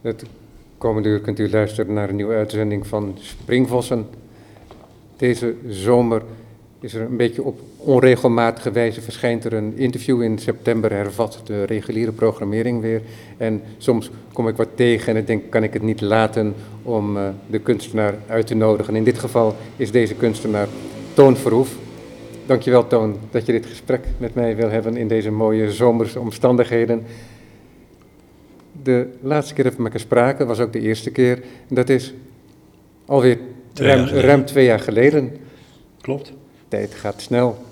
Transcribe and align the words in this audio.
Het 0.00 0.24
komende 0.78 1.08
uur 1.08 1.20
kunt 1.20 1.38
u 1.38 1.50
luisteren 1.50 1.94
naar 1.94 2.08
een 2.08 2.16
nieuwe 2.16 2.34
uitzending 2.34 2.86
van 2.86 3.16
Springvossen. 3.18 4.06
Deze 5.16 5.54
zomer 5.68 6.22
is 6.80 6.94
er 6.94 7.00
een 7.00 7.16
beetje 7.16 7.42
op 7.42 7.60
onregelmatige 7.76 8.70
wijze 8.70 9.00
verschijnt 9.00 9.44
er 9.44 9.52
een 9.52 9.76
interview 9.76 10.22
in 10.22 10.38
september, 10.38 10.92
hervat 10.92 11.40
de 11.44 11.64
reguliere 11.64 12.12
programmering 12.12 12.80
weer. 12.80 13.02
En 13.36 13.62
soms 13.78 14.10
kom 14.32 14.48
ik 14.48 14.56
wat 14.56 14.68
tegen 14.74 15.08
en 15.08 15.20
ik 15.20 15.26
denk, 15.26 15.50
kan 15.50 15.62
ik 15.62 15.72
het 15.72 15.82
niet 15.82 16.00
laten 16.00 16.54
om 16.82 17.16
uh, 17.16 17.28
de 17.50 17.58
kunstenaar 17.58 18.14
uit 18.26 18.46
te 18.46 18.54
nodigen. 18.54 18.96
In 18.96 19.04
dit 19.04 19.18
geval 19.18 19.56
is 19.76 19.90
deze 19.90 20.14
kunstenaar 20.14 20.68
Toon 21.14 21.36
Verhoef. 21.36 21.76
Dankjewel 22.46 22.86
Toon 22.86 23.16
dat 23.30 23.46
je 23.46 23.52
dit 23.52 23.66
gesprek 23.66 24.04
met 24.18 24.34
mij 24.34 24.56
wil 24.56 24.70
hebben 24.70 24.96
in 24.96 25.08
deze 25.08 25.30
mooie 25.30 25.72
zomerse 25.72 26.20
omstandigheden. 26.20 27.02
De 28.82 29.08
laatste 29.20 29.54
keer 29.54 29.64
dat 29.64 29.76
we 29.76 29.82
elkaar 29.82 30.00
spraken 30.00 30.46
was 30.46 30.60
ook 30.60 30.72
de 30.72 30.80
eerste 30.80 31.10
keer. 31.10 31.42
En 31.68 31.74
dat 31.74 31.88
is 31.88 32.14
alweer 33.04 33.38
ruim, 33.74 34.06
ruim 34.06 34.44
twee 34.44 34.64
jaar 34.64 34.80
geleden. 34.80 35.36
Klopt. 36.00 36.32
Tijd 36.68 36.94
gaat 36.94 37.20
snel. 37.20 37.64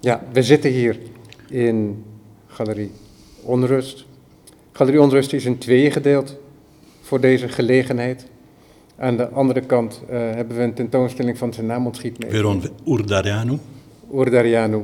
Ja, 0.00 0.22
we 0.32 0.42
zitten 0.42 0.70
hier 0.70 0.98
in 1.50 2.04
Galerie 2.46 2.90
Onrust. 3.42 4.04
Galerie 4.72 5.00
Onrust 5.00 5.32
is 5.32 5.44
in 5.44 5.58
tweeën 5.58 5.92
gedeeld 5.92 6.36
voor 7.00 7.20
deze 7.20 7.48
gelegenheid. 7.48 8.26
Aan 8.96 9.16
de 9.16 9.28
andere 9.28 9.60
kant 9.60 10.02
uh, 10.04 10.10
hebben 10.10 10.56
we 10.56 10.62
een 10.62 10.74
tentoonstelling 10.74 11.38
van 11.38 11.52
zijn 11.52 11.66
naam 11.66 11.86
ontschiet 11.86 12.18
mee. 12.18 12.30
Veron 12.30 12.62
Urdarianu. 12.86 13.58
Urdarianu. 14.14 14.82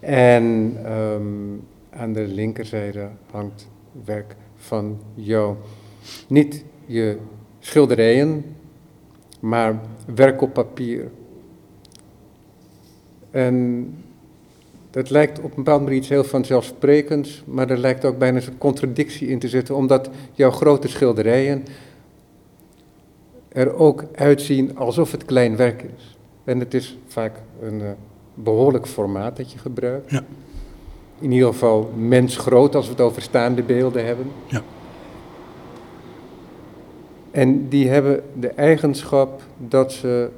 En 0.00 0.76
um, 0.92 1.62
aan 1.90 2.12
de 2.12 2.26
linkerzijde 2.26 3.08
hangt 3.30 3.68
werk 4.04 4.36
van 4.66 5.00
jou. 5.14 5.54
Niet 6.28 6.64
je 6.86 7.18
schilderijen, 7.58 8.44
maar 9.40 9.80
werk 10.14 10.40
op 10.40 10.52
papier. 10.52 11.10
En 13.30 13.86
dat 14.90 15.10
lijkt 15.10 15.38
op 15.38 15.44
een 15.44 15.56
bepaalde 15.56 15.84
manier 15.84 15.98
iets 15.98 16.08
heel 16.08 16.24
vanzelfsprekends, 16.24 17.42
maar 17.46 17.70
er 17.70 17.78
lijkt 17.78 18.04
ook 18.04 18.18
bijna 18.18 18.40
een 18.40 18.58
contradictie 18.58 19.28
in 19.28 19.38
te 19.38 19.48
zitten, 19.48 19.76
omdat 19.76 20.10
jouw 20.32 20.50
grote 20.50 20.88
schilderijen 20.88 21.64
er 23.48 23.74
ook 23.74 24.04
uitzien 24.14 24.76
alsof 24.76 25.12
het 25.12 25.24
klein 25.24 25.56
werk 25.56 25.82
is. 25.82 26.16
En 26.44 26.58
het 26.58 26.74
is 26.74 26.98
vaak 27.06 27.32
een 27.62 27.80
uh, 27.80 27.90
behoorlijk 28.34 28.86
formaat 28.86 29.36
dat 29.36 29.52
je 29.52 29.58
gebruikt. 29.58 30.10
Ja. 30.10 30.24
In 31.18 31.32
ieder 31.32 31.48
geval 31.48 31.90
mensgroot 31.96 32.74
als 32.74 32.84
we 32.84 32.90
het 32.92 33.00
over 33.00 33.22
staande 33.22 33.62
beelden 33.62 34.06
hebben. 34.06 34.26
Ja. 34.46 34.62
En 37.30 37.68
die 37.68 37.88
hebben 37.88 38.22
de 38.40 38.48
eigenschap 38.48 39.42
dat 39.56 39.92
ze, 39.92 40.28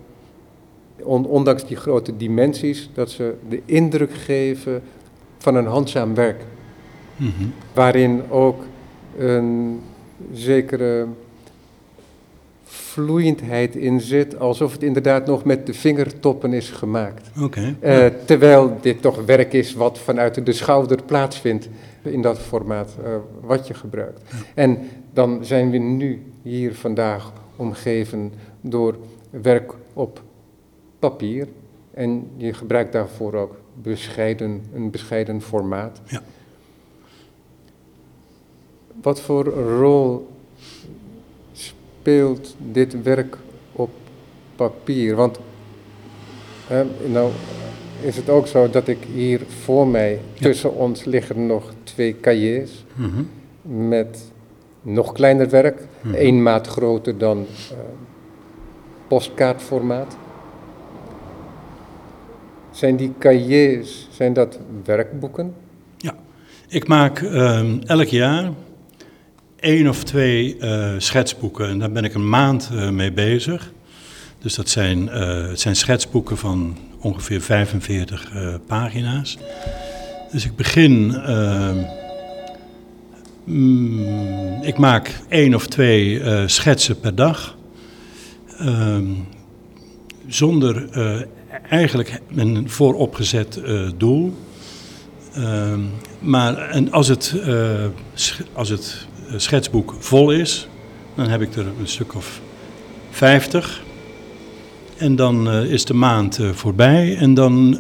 ondanks 1.03 1.67
die 1.67 1.77
grote 1.77 2.17
dimensies, 2.17 2.91
dat 2.95 3.11
ze 3.11 3.35
de 3.48 3.62
indruk 3.65 4.12
geven 4.12 4.83
van 5.39 5.55
een 5.55 5.67
handzaam 5.67 6.15
werk. 6.15 6.45
Mm 7.17 7.33
-hmm. 7.39 7.53
Waarin 7.73 8.23
ook 8.31 8.63
een 9.19 9.81
zekere 10.33 11.07
vloeiendheid 12.99 13.77
in 13.77 14.01
zit, 14.01 14.39
alsof 14.39 14.73
het 14.73 14.83
inderdaad 14.83 15.27
nog 15.27 15.45
met 15.45 15.67
de 15.67 15.75
vingertoppen 15.75 16.53
is 16.53 16.71
gemaakt. 16.71 17.31
Okay, 17.41 17.77
uh, 17.83 17.99
ja. 17.99 18.11
Terwijl 18.25 18.79
dit 18.81 19.03
toch 19.03 19.25
werk 19.25 19.53
is 19.53 19.75
wat 19.75 19.99
vanuit 19.99 20.47
de 20.47 20.53
schouder 20.53 21.03
plaatsvindt 21.03 21.69
in 22.03 22.23
dat 22.23 22.39
formaat 22.39 22.97
uh, 23.05 23.17
wat 23.41 23.67
je 23.67 23.75
gebruikt. 23.75 24.21
Ja. 24.31 24.37
En 24.55 24.79
dan 25.13 25.45
zijn 25.45 25.71
we 25.71 25.77
nu 25.79 26.23
hier 26.43 26.75
vandaag 26.75 27.33
omgeven 27.57 28.33
door 28.61 28.97
werk 29.31 29.73
op 29.92 30.23
papier. 30.98 31.48
En 31.95 32.31
je 32.37 32.53
gebruikt 32.53 32.92
daarvoor 32.92 33.35
ook 33.35 33.57
bescheiden, 33.75 34.63
een 34.75 34.91
bescheiden 34.91 35.42
formaat. 35.42 36.01
Ja. 36.07 36.23
Wat 39.03 39.20
voor 39.20 39.45
rol 39.45 40.29
speelt 42.08 42.57
dit 42.73 43.02
werk 43.02 43.36
op 43.73 43.91
papier? 44.57 45.14
Want 45.17 45.39
hè, 46.67 46.85
nou 47.07 47.30
is 48.01 48.17
het 48.17 48.29
ook 48.29 48.46
zo 48.46 48.70
dat 48.70 48.89
ik 48.89 48.98
hier 49.13 49.41
voor 49.63 49.86
mij, 49.89 50.20
tussen 50.41 50.74
ons 50.74 51.05
liggen 51.05 51.46
nog 51.46 51.73
twee 51.83 52.20
cahiers 52.20 52.85
mm 52.95 53.11
-hmm. 53.11 53.89
met 53.89 54.33
nog 54.83 55.13
kleiner 55.13 55.48
werk, 55.48 55.86
Mhm. 56.01 56.14
één 56.14 56.42
maat 56.42 56.67
groter 56.67 57.19
dan 57.19 57.39
uh, 57.39 57.79
postkaartformaat. 59.08 60.17
Zijn 62.70 62.96
die 62.96 63.13
cahiers, 63.19 64.08
zijn 64.11 64.33
dat 64.33 64.58
werkboeken? 64.85 65.55
Ja, 65.96 66.14
ik 66.69 66.89
maak 66.89 67.20
uh, 67.20 67.89
elk 67.89 68.07
jaar 68.07 68.51
één 69.61 69.89
of 69.89 70.05
twee 70.05 70.57
uh, 70.61 70.89
schetsboeken 70.98 71.69
en 71.69 71.79
daar 71.79 71.91
ben 71.91 72.05
ik 72.05 72.14
een 72.14 72.29
maand 72.29 72.70
uh, 72.73 72.89
mee 72.89 73.13
bezig. 73.13 73.73
Dus 74.39 74.55
dat 74.55 74.69
zijn, 74.69 75.02
uh, 75.02 75.48
het 75.48 75.61
zijn 75.61 75.77
schetsboeken 75.77 76.36
van 76.36 76.77
ongeveer 77.01 77.41
45 77.41 78.33
pagina's. 78.67 79.39
Dus 80.33 80.45
ik 80.45 80.57
begin 80.57 81.23
Mm, 83.45 84.63
ik 84.63 84.79
maak 84.79 85.20
één 85.29 85.55
of 85.55 85.67
twee 85.67 86.23
schetsen 86.48 87.01
per 87.01 87.14
dag. 87.14 87.57
Uh, 88.61 88.98
zonder 90.27 90.89
eigenlijk 91.69 92.20
een 92.36 92.70
vooropgezet 92.70 93.61
doel. 93.96 94.35
Ehm, 95.35 95.80
maar 96.19 96.58
en 96.58 96.92
als, 96.92 97.08
het, 97.08 97.35
als 98.52 98.69
het 98.69 99.08
schetsboek 99.36 99.94
vol 99.98 100.30
is, 100.30 100.68
dan 101.14 101.28
heb 101.28 101.40
ik 101.40 101.56
er 101.56 101.66
een 101.80 101.89
stuk 101.89 102.14
of 102.14 102.40
vijftig. 103.11 103.83
En 104.96 105.16
dan 105.16 105.50
is 105.50 105.84
de 105.84 105.94
maand 105.94 106.39
voorbij 106.52 107.16
en 107.16 107.34
dan 107.34 107.78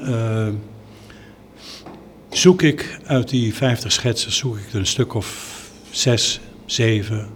zoek 2.30 2.62
ik 2.62 2.98
uit 3.04 3.28
die 3.28 3.54
50 3.54 3.92
schetsen 3.92 4.32
zoek 4.32 4.56
ik 4.56 4.72
er 4.72 4.78
een 4.78 4.86
stuk 4.86 5.14
of 5.14 5.56
zes, 5.90 6.40
zeven, 6.66 7.26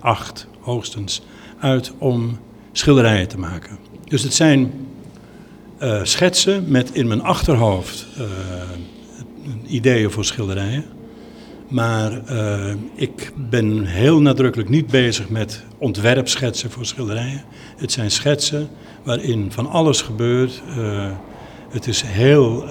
acht 0.00 0.46
hoogstens 0.60 1.22
uit 1.58 1.92
om 1.98 2.38
schilderijen 2.72 3.28
te 3.28 3.38
maken. 3.38 3.78
Dus 4.04 4.22
het 4.22 4.34
zijn 4.34 4.72
schetsen 6.02 6.64
met 6.68 6.90
in 6.92 7.08
mijn 7.08 7.22
achterhoofd 7.22 8.06
ideeën 9.66 10.10
voor 10.10 10.24
schilderijen. 10.24 10.84
Maar 11.70 12.20
uh, 12.30 12.74
ik 12.94 13.32
ben 13.36 13.84
heel 13.84 14.20
nadrukkelijk 14.20 14.68
niet 14.68 14.86
bezig 14.86 15.28
met 15.28 15.62
ontwerpschetsen 15.78 16.70
voor 16.70 16.84
schilderijen. 16.84 17.44
Het 17.76 17.92
zijn 17.92 18.10
schetsen 18.10 18.68
waarin 19.02 19.52
van 19.52 19.66
alles 19.66 20.02
gebeurt. 20.02 20.62
het 21.70 21.86
is 21.86 22.02
heel 22.02 22.64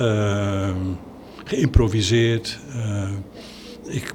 geïmproviseerd. 1.43 2.59
ik 3.87 4.13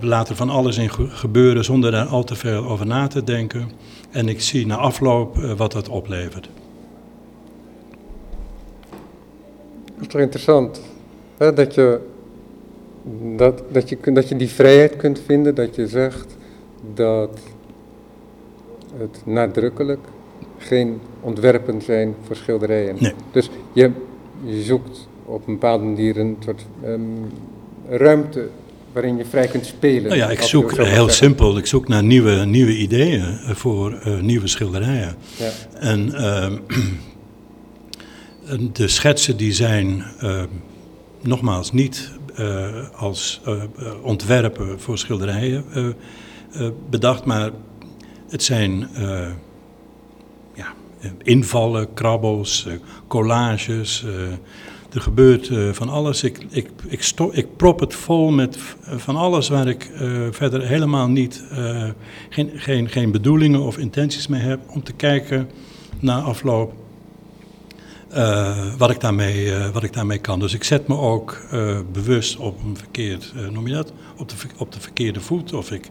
laat 0.00 0.28
er 0.28 0.36
van 0.36 0.50
alles 0.50 0.76
in 0.76 0.90
gebeuren 1.10 1.64
zonder 1.64 1.90
daar 1.90 2.06
al 2.06 2.24
te 2.24 2.34
veel 2.34 2.64
over 2.64 2.86
na 2.86 3.06
te 3.06 3.24
denken. 3.24 3.70
En 4.10 4.28
ik 4.28 4.40
zie 4.40 4.66
na 4.66 4.76
afloop 4.76 5.36
wat 5.36 5.72
dat 5.72 5.88
oplevert. 5.88 6.48
Dat 9.94 10.00
is 10.00 10.06
toch 10.06 10.20
interessant, 10.20 10.80
hè? 11.38 11.52
Dat, 11.52 11.74
je, 11.74 12.00
dat, 13.36 13.62
dat, 13.72 13.88
je, 13.88 13.98
dat 14.12 14.28
je 14.28 14.36
die 14.36 14.48
vrijheid 14.48 14.96
kunt 14.96 15.20
vinden, 15.26 15.54
dat 15.54 15.74
je 15.74 15.86
zegt 15.86 16.36
dat 16.94 17.40
het 18.96 19.22
nadrukkelijk 19.24 20.00
geen 20.58 21.00
ontwerpen 21.20 21.82
zijn 21.82 22.14
voor 22.26 22.36
schilderijen. 22.36 22.96
Nee. 22.98 23.12
Dus 23.32 23.50
je, 23.72 23.90
je 24.44 24.62
zoekt 24.62 25.08
op 25.24 25.46
een 25.46 25.52
bepaalde 25.52 25.84
manier 25.84 26.18
een 26.18 26.36
soort 26.44 26.66
um, 26.84 27.26
ruimte 27.88 28.48
waarin 28.92 29.16
je 29.16 29.24
vrij 29.24 29.46
kunt 29.46 29.66
spelen. 29.66 30.02
Nou 30.02 30.16
ja, 30.16 30.30
ik 30.30 30.40
zoek 30.40 30.72
heel 30.72 30.84
zeggen. 30.84 31.12
simpel, 31.12 31.58
ik 31.58 31.66
zoek 31.66 31.88
naar 31.88 32.02
nieuwe, 32.02 32.44
nieuwe 32.44 32.76
ideeën 32.76 33.38
voor 33.42 34.02
uh, 34.06 34.20
nieuwe 34.20 34.46
schilderijen. 34.46 35.16
Ja. 35.36 35.50
En 35.78 36.08
uh, 36.08 36.52
de 38.72 38.88
schetsen 38.88 39.36
die 39.36 39.52
zijn 39.52 40.04
uh, 40.22 40.42
nogmaals 41.22 41.72
niet 41.72 42.10
als 42.96 43.40
ontwerpen 44.02 44.80
voor 44.80 44.98
schilderijen 44.98 45.64
bedacht, 46.90 47.24
maar 47.24 47.50
het 48.28 48.42
zijn 48.42 48.88
ja, 50.54 50.74
invallen, 51.22 51.94
krabbels, 51.94 52.66
collages. 53.06 54.04
er 54.94 55.00
gebeurt 55.00 55.48
eh, 55.48 55.72
van 55.72 55.88
alles. 55.88 56.22
Ik, 56.22 56.38
ik, 56.50 56.68
ik, 56.86 57.12
ik 57.30 57.56
prop 57.56 57.80
het 57.80 57.94
vol 57.94 58.30
met 58.30 58.58
van 58.82 59.16
alles 59.16 59.48
waar 59.48 59.68
ik 59.68 59.84
eh, 59.84 60.10
verder 60.30 60.66
helemaal 60.66 61.08
niet, 61.08 61.44
eh, 61.50 61.88
geen, 62.28 62.50
geen, 62.54 62.88
geen 62.88 63.10
bedoelingen 63.10 63.60
of 63.60 63.78
intenties 63.78 64.26
mee 64.26 64.40
heb. 64.40 64.60
Om 64.66 64.82
te 64.82 64.92
kijken 64.92 65.50
na 66.00 66.20
afloop 66.20 66.72
eh, 66.72 66.78
wat, 68.78 68.90
ik 68.90 69.00
daarmee, 69.00 69.54
eh, 69.54 69.70
wat 69.70 69.82
ik 69.82 69.92
daarmee 69.92 70.18
kan. 70.18 70.38
Dus 70.40 70.54
ik 70.54 70.64
zet 70.64 70.88
me 70.88 70.98
ook 70.98 71.42
eh, 71.50 71.78
bewust 71.92 72.36
op 72.36 72.62
een 72.64 72.76
verkeerd, 72.76 73.32
eh, 73.36 73.48
noem 73.48 73.66
je 73.66 73.74
dat? 73.74 73.92
Op 74.16 74.28
de, 74.28 74.34
op 74.58 74.72
de 74.72 74.80
verkeerde 74.80 75.20
voet. 75.20 75.52
Of 75.52 75.70
ik, 75.70 75.88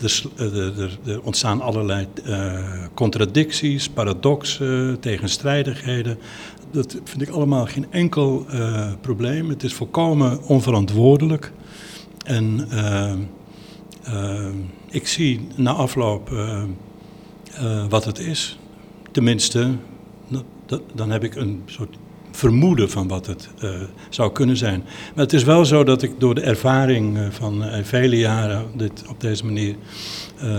er, 0.00 0.98
eh, 1.06 1.16
ontstaan 1.22 1.60
allerlei 1.60 2.06
eh, 2.24 2.54
contradicties, 2.94 3.88
paradoxen, 3.88 4.96
tegenstrijdigheden. 5.00 6.18
Dat 6.70 6.96
vind 7.04 7.22
ik 7.22 7.28
allemaal 7.28 7.66
geen 7.66 7.86
enkel 7.90 8.46
eh, 8.48 8.92
probleem. 9.00 9.48
Het 9.48 9.62
is 9.62 9.74
volkomen 9.74 10.42
onverantwoordelijk. 10.42 11.52
En 12.24 12.66
eh, 12.70 13.12
eh, 14.02 14.46
ik 14.90 15.06
zie 15.06 15.46
na 15.56 15.72
afloop 15.72 16.32
eh, 16.32 16.62
eh, 17.54 17.84
wat 17.88 18.04
het 18.04 18.18
is. 18.18 18.58
Tenminste, 19.12 19.70
dan 20.94 21.10
heb 21.10 21.24
ik 21.24 21.34
een 21.34 21.62
soort 21.66 21.96
vermoeden 22.36 22.90
van 22.90 23.08
wat 23.08 23.26
het 23.26 23.48
eh, 23.58 23.70
zou 24.10 24.32
kunnen 24.32 24.56
zijn. 24.56 24.82
Maar 25.14 25.24
het 25.24 25.32
is 25.32 25.44
wel 25.44 25.64
zo 25.64 25.84
dat 25.84 26.02
ik 26.02 26.12
door 26.18 26.34
de 26.34 26.40
ervaring 26.40 27.18
eh, 27.18 27.26
van 27.30 27.64
eh, 27.64 27.84
vele 27.84 28.18
jaren 28.18 28.64
dit, 28.74 29.04
op 29.08 29.20
deze 29.20 29.44
manier 29.44 29.74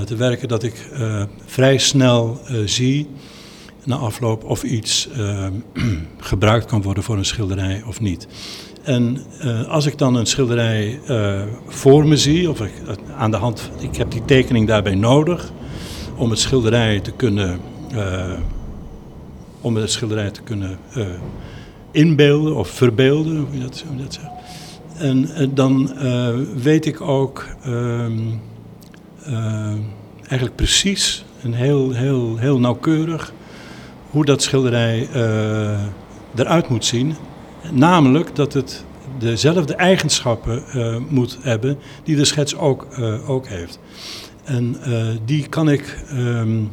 te 0.06 0.16
werken, 0.16 0.48
dat 0.48 0.64
ik 0.64 0.90
vrij 1.46 1.78
snel 1.78 2.40
zie 2.66 3.08
na 3.84 3.96
afloop 3.96 4.44
of 4.44 4.64
iets 4.64 5.10
gebruikt 6.18 6.66
kan 6.66 6.82
worden 6.82 7.04
voor 7.04 7.18
een 7.18 7.26
schilderij 7.26 7.84
of 7.88 8.00
niet. 8.00 8.28
En 8.84 9.24
als 9.68 9.86
ik 9.86 9.98
dan 9.98 10.16
een 10.16 10.26
schilderij 10.26 11.00
voor 11.68 12.08
me 12.08 12.18
zie, 12.18 12.50
of 12.50 12.62
aan 13.18 13.32
de 13.32 13.38
hand, 13.38 13.70
ik 13.80 13.96
heb 13.96 14.12
die 14.12 14.26
tekening 14.26 14.68
daarbij 14.68 14.96
nodig 14.96 15.52
om 16.16 16.30
het 16.30 16.40
schilderij 16.40 17.00
te 17.00 17.12
kunnen, 17.12 17.60
om 19.68 19.76
het 19.76 19.92
schilderij 19.92 20.32
te 20.32 20.42
kunnen 20.42 20.78
eh, 20.94 21.06
inbeelden 21.92 22.56
of 22.56 22.68
verbeelden, 22.68 23.38
hoe 23.38 23.58
je 23.58 23.60
dat, 23.60 23.84
hoe 23.88 23.98
je 23.98 24.04
dat. 24.04 24.20
En 24.98 25.36
eh, 25.36 25.48
dan 25.54 25.98
eh, 25.98 26.36
weet 26.56 26.86
ik 26.86 27.02
ook 27.02 27.46
ehm, 27.64 28.20
eh, 29.24 29.74
eigenlijk 30.20 30.56
precies 30.56 31.26
en 31.42 31.54
heel, 31.54 31.92
heel, 31.92 32.38
heel 32.38 32.60
nauwkeurig 32.60 33.34
hoe 34.10 34.26
dat 34.26 34.42
schilderij 34.42 35.08
eruit 36.36 36.70
moet 36.70 36.86
zien. 36.86 37.16
Namelijk 37.72 38.36
dat 38.36 38.54
het 38.54 38.86
dezelfde 39.20 39.76
eigenschappen 39.76 40.64
moet 41.10 41.38
hebben 41.42 41.78
die 42.04 42.16
de 42.16 42.26
schets 42.26 42.56
ook, 42.56 42.88
ook 43.28 43.48
heeft. 43.48 43.80
En 44.44 44.76
die 45.26 45.48
kan 45.48 45.70
ik 45.70 46.04
ehm, 46.10 46.64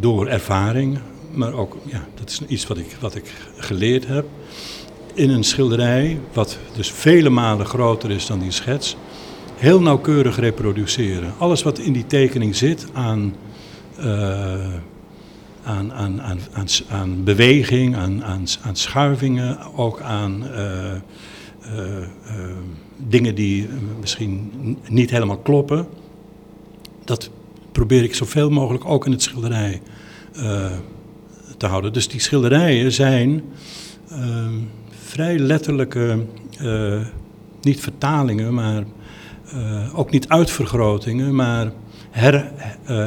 door 0.00 0.26
ervaring, 0.26 0.98
maar 1.32 1.52
ook, 1.52 1.76
ja, 1.84 2.06
dat 2.14 2.30
is 2.30 2.40
iets 2.46 2.66
wat 2.66 2.78
ik, 2.78 2.96
wat 3.00 3.14
ik 3.14 3.32
geleerd 3.56 4.06
heb, 4.06 4.26
in 5.14 5.30
een 5.30 5.44
schilderij, 5.44 6.20
wat 6.32 6.58
dus 6.76 6.90
vele 6.90 7.30
malen 7.30 7.66
groter 7.66 8.10
is 8.10 8.26
dan 8.26 8.38
die 8.38 8.50
schets, 8.50 8.96
heel 9.56 9.80
nauwkeurig 9.80 10.38
reproduceren. 10.38 11.34
Alles 11.38 11.62
wat 11.62 11.78
in 11.78 11.92
die 11.92 12.06
tekening 12.06 12.56
zit 12.56 12.86
aan, 12.92 13.34
eh, 13.96 14.74
aan, 15.62 15.92
aan, 15.92 16.22
aan, 16.22 16.38
aan, 16.88 17.24
beweging, 17.24 17.96
aan, 17.96 18.24
aan, 18.24 18.44
aan 18.62 18.76
schuivingen, 18.76 19.58
ook 19.76 20.00
aan 20.00 20.46
eh, 20.46 20.92
eh, 20.92 20.96
dingen 22.96 23.34
die 23.34 23.68
misschien 24.00 24.50
niet 24.88 25.10
helemaal 25.10 25.38
kloppen. 25.38 25.86
Dat 27.04 27.30
probeer 27.72 28.02
ik 28.02 28.14
zoveel 28.14 28.50
mogelijk 28.50 28.84
ook 28.84 29.06
in 29.06 29.12
het 29.12 29.22
schilderij 29.22 29.80
eh, 30.34 30.70
te 31.60 31.66
houden. 31.66 31.92
Dus 31.92 32.08
die 32.08 32.20
schilderijen 32.20 32.92
zijn 32.92 33.42
ehm, 34.10 34.54
vrij 34.90 35.38
letterlijke, 35.38 36.18
eh, 36.58 37.00
niet 37.60 37.80
vertalingen, 37.80 38.54
maar 38.54 38.84
eh, 39.52 39.98
ook 39.98 40.10
niet 40.10 40.28
uitvergrotingen, 40.28 41.34
maar 41.34 41.72
her, 42.10 42.52
eh, 42.84 43.06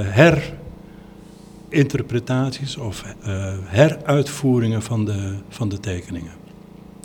herinterpretaties 1.70 2.78
of 2.78 3.04
heruitvoeringen 3.64 4.82
van 4.82 5.06
de, 5.06 5.36
van 5.50 5.70
de 5.70 5.80
tekeningen, 5.80 6.32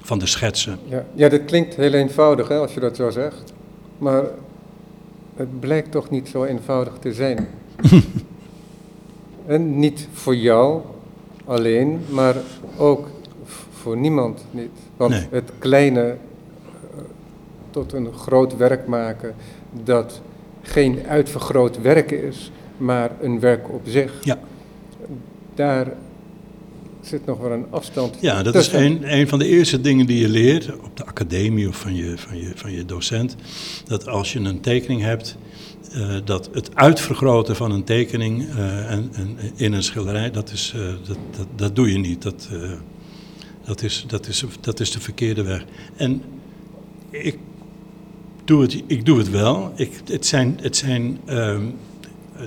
van 0.05 0.19
de 0.19 0.27
schetsen. 0.27 0.79
Ja, 0.89 1.05
ja, 1.15 1.29
dat 1.29 1.45
klinkt 1.45 1.77
heel 1.77 1.93
eenvoudig 1.93 2.49
hè, 2.49 2.57
als 2.57 2.75
je 2.75 2.81
dat 2.81 2.97
zo 2.97 3.11
zegt. 3.11 3.53
Maar 3.99 4.25
het 5.37 5.61
blijkt 5.61 5.91
toch 5.91 6.11
niet 6.11 6.29
zo 6.29 6.45
eenvoudig 6.45 6.95
te 7.01 7.13
zijn. 7.13 7.49
en 9.47 9.79
niet 9.79 10.09
voor 10.13 10.37
jou 10.37 10.83
alleen, 11.49 12.01
maar 12.11 12.35
ook 12.77 13.09
voor 13.71 13.97
niemand 13.97 14.45
niet. 14.51 14.71
Want 14.97 15.11
Nee. 15.11 15.27
het 15.31 15.51
kleine 15.59 16.01
eh, 16.03 16.17
tot 17.71 17.93
een 17.93 18.13
groot 18.13 18.57
werk 18.57 18.87
maken, 18.87 19.35
dat 19.85 20.21
geen 20.63 20.99
uitvergroot 21.09 21.81
werk 21.81 22.11
is, 22.11 22.51
maar 22.77 23.11
een 23.21 23.41
werk 23.41 23.69
op 23.73 23.83
zich. 23.85 24.13
Ja. 24.23 24.39
Daar 25.55 25.87
zit 27.03 27.27
nog 27.27 27.39
wel 27.41 27.51
een 27.53 27.67
afstand 27.71 28.17
Ja, 28.21 28.43
dat 28.43 28.55
is 28.55 28.73
een, 28.73 29.13
een 29.19 29.29
van 29.29 29.39
de 29.39 29.47
eerste 29.47 29.81
dingen 29.81 30.07
die 30.07 30.19
je 30.21 30.29
leert 30.29 30.73
op 30.85 30.97
de 30.97 31.05
academie 31.07 31.69
of 31.69 31.77
van 31.77 31.95
je, 31.95 32.13
van 32.19 32.39
je, 32.39 32.51
van 32.55 32.73
je 32.73 32.85
docent. 32.85 33.37
Dat 33.85 34.09
als 34.09 34.33
je 34.33 34.39
een 34.39 34.61
tekening 34.61 35.01
hebt, 35.01 35.37
eh, 35.93 36.09
dat 36.25 36.51
het 36.53 36.75
uitvergroten 36.75 37.57
van 37.57 37.71
een 37.71 37.85
tekening 37.85 38.49
eh, 38.49 38.91
en, 38.91 39.11
en 39.13 39.39
in 39.57 39.73
een 39.73 39.83
schilderij, 39.83 40.31
dat, 40.31 40.53
is, 40.53 40.73
eh, 40.75 40.81
dat, 41.07 41.19
dat, 41.37 41.47
dat 41.57 41.77
doe 41.77 41.93
je 41.93 41.99
niet. 41.99 42.23
Dat, 42.23 42.49
dat, 43.65 43.83
is, 43.83 44.05
dat, 44.07 44.27
is, 44.27 44.45
dat 44.61 44.81
is 44.81 44.91
de 44.91 45.01
verkeerde 45.01 45.43
weg. 45.43 45.65
En 45.97 46.23
ik 47.11 47.39
doe 48.45 48.63
het, 48.63 48.83
ik 48.87 49.07
doe 49.07 49.19
het 49.19 49.31
wel. 49.31 49.73
Ik, 49.77 50.01
het, 50.05 50.27
zijn, 50.27 50.59
het, 50.61 50.77
zijn, 50.77 51.19
ehm, 51.25 51.65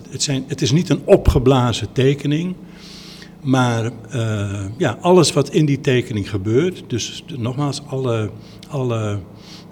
het, 0.09 0.23
zijn, 0.23 0.43
het 0.47 0.61
is 0.61 0.71
niet 0.71 0.89
een 0.89 1.01
opgeblazen 1.05 1.91
tekening. 1.91 2.55
Maar 3.41 3.91
ja, 4.77 4.97
alles 5.01 5.33
wat 5.33 5.49
in 5.49 5.65
die 5.65 5.81
tekening 5.81 6.29
gebeurt, 6.29 6.83
dus 6.87 7.23
nogmaals, 7.37 7.81
alle, 7.85 8.29
alle 8.69 9.19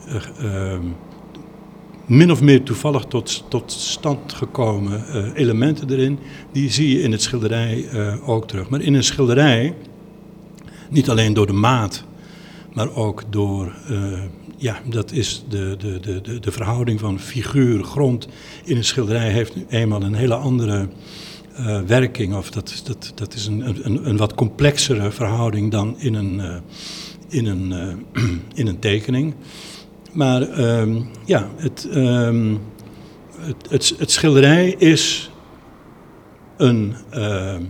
eh, 0.10 0.72
ehm, 0.74 0.86
min 2.10 2.32
of 2.32 2.42
meer 2.42 2.64
toevallig 2.64 3.04
tot, 3.04 3.44
tot 3.50 3.72
stand 3.72 4.34
gekomen 4.34 5.08
eh, 5.08 5.26
elementen 5.34 5.90
erin, 5.90 6.20
die 6.52 6.72
zie 6.72 6.90
je 6.90 7.02
in 7.02 7.12
het 7.12 7.22
schilderij 7.22 7.88
eh, 7.88 8.30
ook 8.30 8.48
terug. 8.48 8.70
Maar 8.70 8.82
in 8.82 8.94
een 8.94 9.04
schilderij, 9.04 9.74
niet 10.90 11.10
alleen 11.10 11.34
door 11.34 11.48
de 11.48 11.54
maat, 11.54 12.04
maar 12.74 12.96
ook 12.96 13.24
door, 13.30 13.74
eh, 13.88 14.22
ja, 14.58 14.82
dat 14.86 15.12
is 15.12 15.44
de, 15.50 15.76
de, 15.78 16.00
de, 16.00 16.22
de, 16.22 16.40
de 16.40 16.52
verhouding 16.52 17.00
van 17.00 17.20
figuur, 17.20 17.84
grond 17.84 18.28
in 18.64 18.78
een 18.78 18.84
schilderij 18.84 19.32
heeft 19.32 19.54
eenmaal 19.70 20.04
een 20.04 20.16
hele 20.16 20.36
andere 20.36 20.88
werking. 21.86 22.36
Of 22.36 22.52
dat, 22.52 22.82
dat, 22.84 23.12
dat 23.16 23.34
is 23.34 23.48
een, 23.48 23.86
een, 23.86 24.10
een 24.10 24.18
wat 24.18 24.36
complexere 24.36 25.12
verhouding 25.12 25.72
dan 25.72 25.96
in 26.00 26.14
een, 26.14 26.62
in 27.30 27.46
een, 27.46 27.74
in 28.60 28.68
een 28.68 28.80
tekening. 28.80 29.34
Maar 30.12 30.42
ehm, 30.42 31.02
ja, 31.26 31.50
het, 31.56 31.88
ehm, 31.92 32.56
het, 33.38 33.70
het, 33.70 33.94
het 33.98 34.12
schilderij 34.12 34.76
is 34.78 35.32
een, 36.58 36.96
ehm, 37.10 37.64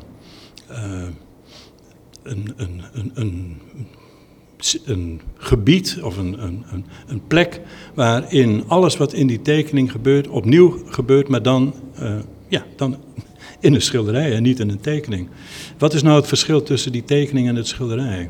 eh, 0.68 1.08
een, 2.24 2.54
een, 2.58 2.84
een, 2.94 3.12
een, 3.14 3.62
een 4.86 5.22
gebied 5.38 6.00
of 6.02 6.18
een, 6.18 6.44
een, 6.44 6.66
een, 6.72 6.86
een 7.08 7.22
plek 7.28 7.62
waarin 7.94 8.64
alles 8.68 8.98
wat 8.98 9.14
in 9.14 9.28
die 9.28 9.42
tekening 9.42 9.92
gebeurt 9.92 10.28
opnieuw 10.28 10.82
gebeurt, 10.86 11.28
maar 11.28 11.42
dan, 11.42 11.74
eh, 11.96 12.16
ja, 12.48 12.66
dan 12.76 12.98
in 13.60 13.74
een 13.74 13.82
schilderij 13.82 14.36
en 14.36 14.44
niet 14.44 14.60
in 14.60 14.70
een 14.70 14.80
tekening. 14.80 15.30
Wat 15.78 15.94
is 15.94 16.02
nou 16.02 16.16
het 16.16 16.28
verschil 16.28 16.64
tussen 16.64 16.92
die 16.92 17.04
tekening 17.04 17.48
en 17.48 17.56
het 17.56 17.68
schilderij? 17.68 18.30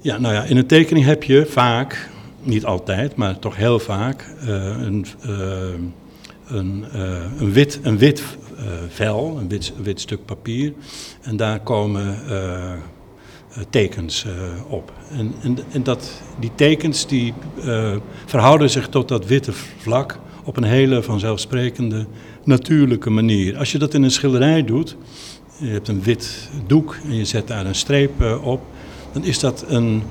Ja, 0.00 0.18
nou 0.18 0.34
ja, 0.34 0.42
in 0.42 0.56
een 0.56 0.66
tekening 0.66 1.06
heb 1.06 1.22
je 1.22 1.46
vaak, 1.46 2.08
niet 2.42 2.64
altijd, 2.64 3.16
maar 3.16 3.38
toch 3.38 3.56
heel 3.56 3.78
vaak, 3.78 4.34
eh, 4.40 4.48
een, 4.80 5.06
eh, 5.22 5.30
een, 6.46 6.84
eh, 6.92 7.40
een 7.40 7.52
wit, 7.52 7.80
een 7.82 7.98
wit 7.98 8.22
vel, 8.88 9.36
een 9.38 9.48
wit, 9.48 9.72
wit 9.82 10.00
stuk 10.00 10.24
papier. 10.24 10.72
En 11.22 11.36
daar 11.36 11.60
komen 11.60 12.16
tekens 13.70 14.26
op. 14.68 14.92
En, 15.10 15.34
en, 15.42 15.58
en 15.72 15.82
dat, 15.82 16.22
die 16.40 16.50
tekens 16.54 17.06
die 17.06 17.34
verhouden 18.26 18.70
zich 18.70 18.88
tot 18.88 19.08
dat 19.08 19.26
witte 19.26 19.52
vlak 19.78 20.18
op 20.44 20.56
een 20.56 20.64
hele 20.64 21.02
vanzelfsprekende, 21.02 22.06
natuurlijke 22.44 23.10
manier. 23.10 23.56
Als 23.56 23.72
je 23.72 23.78
dat 23.78 23.94
in 23.94 24.02
een 24.02 24.10
schilderij 24.10 24.64
doet, 24.64 24.96
je 25.58 25.68
hebt 25.68 25.88
een 25.88 26.02
wit 26.02 26.50
doek 26.66 26.96
en 27.04 27.14
je 27.14 27.24
zet 27.24 27.48
daar 27.48 27.66
een 27.66 27.74
streep 27.74 28.40
op, 28.42 28.60
is 29.24 29.38
dat 29.38 29.64
een 29.68 30.02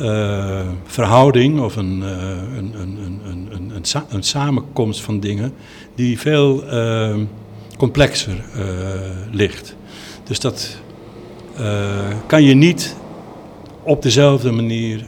uh, 0.00 0.60
verhouding 0.84 1.60
of 1.60 1.76
een, 1.76 1.98
uh, 1.98 2.08
een, 2.56 2.74
een, 2.80 2.98
een, 3.04 3.20
een, 3.24 3.72
een, 3.74 4.04
een, 4.08 4.22
samenkomst 4.22 5.00
van 5.00 5.20
dingen 5.20 5.52
die 5.94 6.18
veel 6.18 6.64
uh, 6.64 7.14
complexer 7.76 8.44
ligt. 9.30 9.76
Dus 10.24 10.40
dat 10.40 10.76
kan 12.26 12.42
je 12.42 12.54
niet 12.54 12.96
op 13.82 14.02
dezelfde 14.02 14.50
manier 14.50 15.04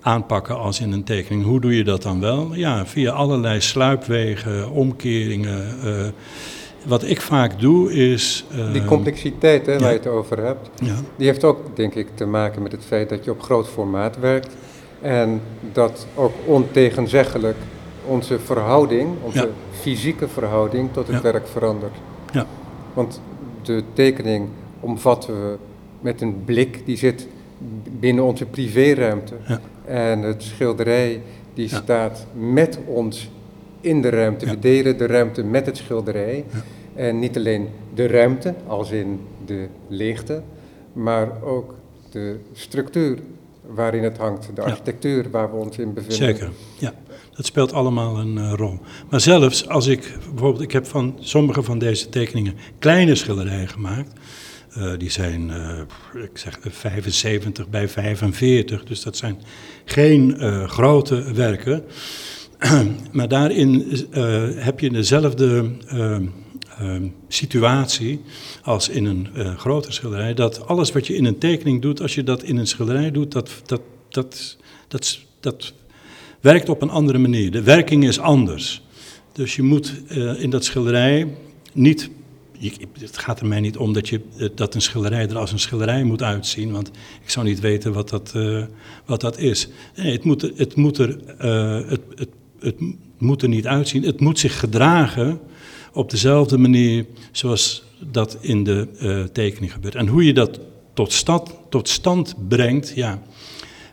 aanpakken 0.00 0.58
als 0.58 0.80
in 0.80 0.92
een 0.92 1.04
tekening. 1.04 1.44
Hoe 1.44 1.60
doe 1.60 1.76
je 1.76 1.84
dat 1.84 2.02
dan 2.02 2.20
wel? 2.20 2.54
Ja, 2.54 2.86
via 2.86 3.12
allerlei 3.12 3.60
sluipwegen, 3.60 4.70
omkeringen 4.70 5.64
wat 6.84 7.04
ik 7.04 7.20
vaak 7.20 7.60
doe 7.60 7.92
is... 7.92 8.44
die 8.50 8.80
ehm, 8.80 8.86
complexiteit 8.86 9.66
hè, 9.66 9.78
waar 9.78 9.90
je 9.90 9.96
het 9.96 10.06
over 10.06 10.38
hebt, 10.38 10.70
ja. 10.82 10.94
die 11.16 11.26
heeft 11.26 11.44
ook 11.44 11.76
denk 11.76 11.94
ik 11.94 12.06
te 12.14 12.26
maken 12.26 12.62
met 12.62 12.72
het 12.72 12.84
feit 12.84 13.08
dat 13.08 13.24
je 13.24 13.30
op 13.30 13.42
groot 13.42 13.68
formaat 13.68 14.18
werkt. 14.18 14.56
En 15.00 15.40
dat 15.72 16.06
ook 16.14 16.32
ontegenzeggelijk 16.44 17.56
onze 18.06 18.38
verhouding, 18.38 19.08
onze 19.22 19.50
fysieke 19.80 20.28
verhouding 20.28 20.92
tot 20.92 21.08
het 21.08 21.22
werk 21.22 21.46
verandert. 21.46 21.96
Ja. 22.32 22.46
Want 22.94 23.20
de 23.62 23.82
tekening 23.92 24.48
omvatten 24.80 25.34
we 25.34 25.56
met 26.00 26.20
een 26.20 26.44
blik 26.44 26.86
die 26.86 26.96
zit 26.96 27.26
binnen 27.98 28.24
onze 28.24 28.46
privéruimte. 28.46 29.34
En 29.84 30.22
het 30.22 30.42
schilderij 30.42 31.22
die 31.54 31.68
staat 31.68 32.26
met 32.32 32.78
ons 32.86 33.30
in 33.84 34.02
de 34.02 34.08
ruimte. 34.08 34.46
We 34.46 34.58
delen 34.58 34.98
de 34.98 35.06
ruimte 35.06 35.42
met 35.42 35.66
het 35.66 35.76
schilderij. 35.76 36.44
En 36.94 37.18
niet 37.18 37.36
alleen 37.36 37.68
de 37.94 38.06
ruimte, 38.06 38.54
als 38.66 38.90
in 38.90 39.20
de 39.46 39.66
leegte, 39.88 40.42
maar 40.92 41.42
ook 41.42 41.74
de 42.10 42.36
structuur 42.52 43.18
waarin 43.66 44.02
het 44.02 44.16
hangt, 44.16 44.50
de 44.54 44.62
architectuur 44.62 45.30
waar 45.30 45.50
we 45.50 45.56
ons 45.56 45.78
in 45.78 45.94
bevinden. 45.94 46.16
Zeker, 46.16 46.50
ja. 46.78 46.92
Dat 47.36 47.46
speelt 47.46 47.72
allemaal 47.72 48.18
een 48.18 48.36
uh, 48.36 48.52
rol. 48.56 48.78
Maar 49.10 49.20
zelfs 49.20 49.68
als 49.68 49.86
ik, 49.86 50.16
bijvoorbeeld, 50.30 50.62
ik 50.62 50.72
heb 50.72 50.86
van 50.86 51.16
sommige 51.20 51.62
van 51.62 51.78
deze 51.78 52.08
tekeningen 52.08 52.54
kleine 52.78 53.14
schilderijen 53.14 53.68
gemaakt. 53.68 54.12
Uh, 54.78 54.92
die 54.98 55.10
zijn, 55.10 55.48
uh, 55.48 56.22
ik 56.22 56.38
zeg, 56.38 56.58
75 56.60 57.68
bij 57.68 57.88
45, 57.88 58.84
dus 58.84 59.02
dat 59.02 59.16
zijn 59.16 59.38
geen 59.84 60.36
grote 60.68 61.32
werken. 61.32 61.84
maar 63.12 63.28
daarin 63.28 63.86
uh, 64.10 64.44
heb 64.54 64.80
je 64.80 64.90
dezelfde 64.90 65.70
uh, 65.92 66.16
uh, 66.82 66.96
situatie 67.28 68.20
als 68.62 68.88
in 68.88 69.04
een 69.04 69.28
grote 69.58 69.92
schilderij. 69.92 70.34
Dat 70.34 70.66
alles 70.66 70.92
wat 70.92 71.06
je 71.06 71.16
in 71.16 71.24
een 71.24 71.38
tekening 71.38 71.82
doet, 71.82 72.00
als 72.00 72.14
je 72.14 72.22
dat 72.22 72.42
in 72.42 72.56
een 72.56 72.66
schilderij 72.66 73.10
doet, 73.10 73.32
dat, 73.32 73.50
dat, 73.66 73.80
dat, 74.08 74.56
dat, 74.88 75.18
dat 75.40 75.72
werkt 76.40 76.68
op 76.68 76.82
een 76.82 76.90
andere 76.90 77.18
manier. 77.18 77.50
De 77.50 77.62
werking 77.62 78.04
is 78.04 78.18
anders. 78.18 78.82
Dus 79.32 79.56
je 79.56 79.62
moet 79.62 80.02
in 80.38 80.50
dat 80.50 80.64
schilderij 80.64 81.28
niet 81.72 82.10
het 83.00 83.18
gaat 83.18 83.40
er 83.40 83.46
mij 83.46 83.60
niet 83.60 83.76
om 83.76 83.92
dat, 83.92 84.08
je, 84.08 84.20
dat 84.54 84.74
een 84.74 84.82
schilderij 84.82 85.28
er 85.28 85.38
als 85.38 85.52
een 85.52 85.58
schilderij 85.58 86.04
moet 86.04 86.22
uitzien, 86.22 86.72
want 86.72 86.90
ik 87.22 87.30
zou 87.30 87.46
niet 87.46 87.60
weten 87.60 87.92
wat 87.92 88.08
dat, 88.08 88.34
wat 89.04 89.20
dat 89.20 89.38
is. 89.38 89.68
Nee, 89.96 90.12
het 90.12 90.24
moet, 90.24 90.50
het 90.56 90.76
moet 90.76 90.98
er, 90.98 91.18
het, 91.88 92.00
het, 92.14 92.28
het 92.64 92.76
moet 93.18 93.42
er 93.42 93.48
niet 93.48 93.66
uitzien. 93.66 94.02
Het 94.02 94.20
moet 94.20 94.38
zich 94.38 94.58
gedragen 94.58 95.40
op 95.92 96.10
dezelfde 96.10 96.58
manier 96.58 97.06
zoals 97.32 97.84
dat 98.10 98.38
in 98.40 98.64
de 98.64 98.88
uh, 99.00 99.22
tekening 99.22 99.72
gebeurt. 99.72 99.94
En 99.94 100.06
hoe 100.06 100.24
je 100.24 100.34
dat 100.34 100.60
tot, 100.94 101.12
stad, 101.12 101.58
tot 101.68 101.88
stand 101.88 102.34
brengt, 102.48 102.92
ja. 102.94 103.22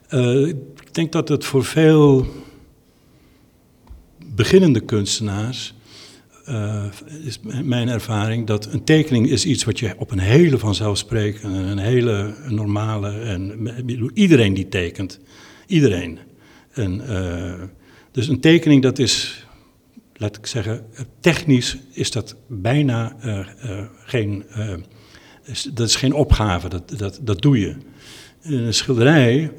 Uh, 0.09 0.47
ik 0.47 0.93
denk 0.93 1.11
dat 1.11 1.29
het 1.29 1.45
voor 1.45 1.63
veel 1.63 2.25
beginnende 4.25 4.79
kunstenaars 4.79 5.73
uh, 6.49 6.85
is 7.23 7.39
mijn 7.63 7.89
ervaring 7.89 8.47
dat 8.47 8.65
een 8.65 8.83
tekening 8.83 9.29
is 9.29 9.45
iets 9.45 9.63
wat 9.63 9.79
je 9.79 9.93
op 9.97 10.11
een 10.11 10.19
hele 10.19 10.57
vanzelfsprekende, 10.57 11.57
een 11.57 11.77
hele 11.77 12.33
normale 12.47 13.09
en 13.09 13.69
iedereen 14.13 14.53
die 14.53 14.69
tekent, 14.69 15.19
iedereen. 15.67 16.19
En, 16.71 17.01
dus 18.11 18.27
een 18.27 18.39
tekening, 18.39 18.81
dat 18.81 18.99
is, 18.99 19.45
laat 20.13 20.37
ik 20.37 20.45
zeggen, 20.45 20.85
technisch 21.19 21.77
is 21.91 22.11
dat 22.11 22.35
bijna 22.47 23.15
uh, 23.25 23.47
uh, 23.65 23.81
geen, 24.05 24.45
is, 25.43 25.69
dat 25.73 25.87
is 25.87 25.95
geen 25.95 26.13
opgave, 26.13 26.69
dat, 26.69 26.97
dat, 26.97 27.19
dat 27.21 27.41
doe 27.41 27.59
je. 27.59 27.75
Een 28.41 28.73
schilderij, 28.73 29.51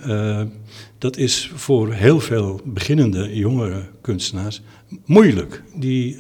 dat 0.99 1.17
is 1.17 1.51
voor 1.55 1.93
heel 1.93 2.21
veel 2.21 2.61
beginnende 2.65 3.37
jongere 3.37 3.89
kunstenaars 4.01 4.61
moeilijk. 5.05 5.63
Die, 5.75 6.17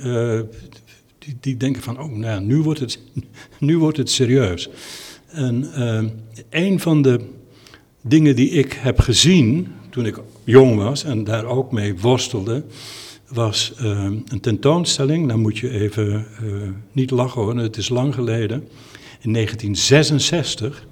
die, 1.18 1.36
die, 1.40 1.56
denken 1.56 1.82
van, 1.82 1.98
oh, 1.98 2.12
nou, 2.12 2.44
nu 2.44 2.56
wordt 2.56 2.80
het, 2.80 2.98
nu 3.58 3.78
wordt 3.78 3.96
het 3.96 4.10
serieus. 4.10 4.68
En 5.26 5.68
een 6.50 6.80
van 6.80 7.02
de 7.02 7.20
dingen 8.02 8.36
die 8.36 8.50
ik 8.50 8.72
heb 8.72 8.98
gezien 8.98 9.68
toen 9.90 10.06
ik 10.06 10.18
jong 10.44 10.76
was 10.76 11.04
en 11.04 11.24
daar 11.24 11.44
ook 11.44 11.72
mee 11.72 11.98
worstelde, 11.98 12.64
was 13.28 13.72
uh, 13.82 14.04
een 14.28 14.40
tentoonstelling. 14.40 15.28
Dan 15.28 15.40
moet 15.40 15.58
je 15.58 15.70
even 15.70 16.26
uh, 16.42 16.52
niet 16.92 17.10
lachen 17.10 17.42
hoor, 17.42 17.56
het 17.56 17.76
is 17.76 17.88
lang 17.88 18.14
geleden. 18.14 18.68
In 19.20 19.32
1966 19.32 20.86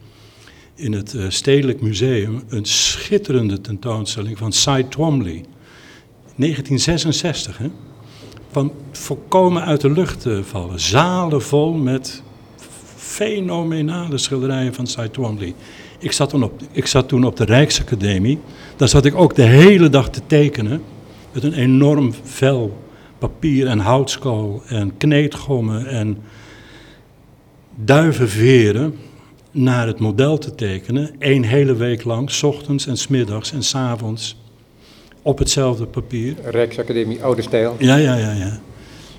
in 0.75 0.93
het 0.93 1.13
uh, 1.13 1.25
Stedelijk 1.29 1.81
Museum 1.81 2.43
een 2.49 2.65
schitterende 2.65 3.61
tentoonstelling 3.61 4.39
van 4.39 4.53
Cy 4.53 4.83
Twombly. 4.83 5.45
1966, 6.37 7.59
hè? 7.59 7.71
Van 8.51 8.73
volkomen 8.93 9.65
uit 9.65 9.81
de 9.81 9.91
lucht 9.91 10.27
vallen. 10.43 10.81
Zalen 10.81 11.43
vol 11.43 11.73
met 11.73 12.23
fenomenale 12.97 14.19
schilderijen 14.19 14.75
van 14.75 14.87
Cy 14.87 15.09
Twombly. 15.09 15.55
Ik 16.01 16.13
zat, 16.13 16.29
toen 16.29 16.43
op, 16.43 16.61
ik 16.73 16.87
zat 16.87 17.09
toen 17.09 17.25
op 17.25 17.37
de 17.37 17.45
Rijksacademie. 17.45 18.39
Daar 18.77 18.89
zat 18.89 19.05
ik 19.05 19.15
ook 19.15 19.35
de 19.35 19.43
hele 19.43 19.89
dag 19.89 20.11
te 20.11 20.21
tekenen. 20.27 20.83
Met 21.33 21.43
een 21.43 21.53
enorm 21.53 22.15
vel 22.23 22.79
papier 23.19 23.67
en 23.67 23.79
houtskool 23.79 24.63
en 24.67 24.97
kneedgommen 24.97 25.87
en 25.87 26.19
duivenveren 27.75 28.95
naar 29.51 29.87
het 29.87 29.99
model 29.99 30.39
te 30.39 30.55
tekenen. 30.55 31.11
Eén 31.19 31.45
hele 31.45 31.75
week 31.75 32.05
lang, 32.05 32.31
s 32.31 32.43
ochtends 32.43 32.87
en 32.87 32.97
s 32.97 33.09
middags 33.09 33.53
en 33.53 33.63
s 33.63 33.75
avonds. 33.75 34.37
Op 35.23 35.39
hetzelfde 35.39 35.87
papier. 35.87 36.35
Rijksacademie 36.45 37.23
Oude 37.23 37.43
Stijl. 37.43 37.77
Ja, 37.79 37.97
ja, 37.97 38.15
ja, 38.15 38.33
ja. 38.33 38.61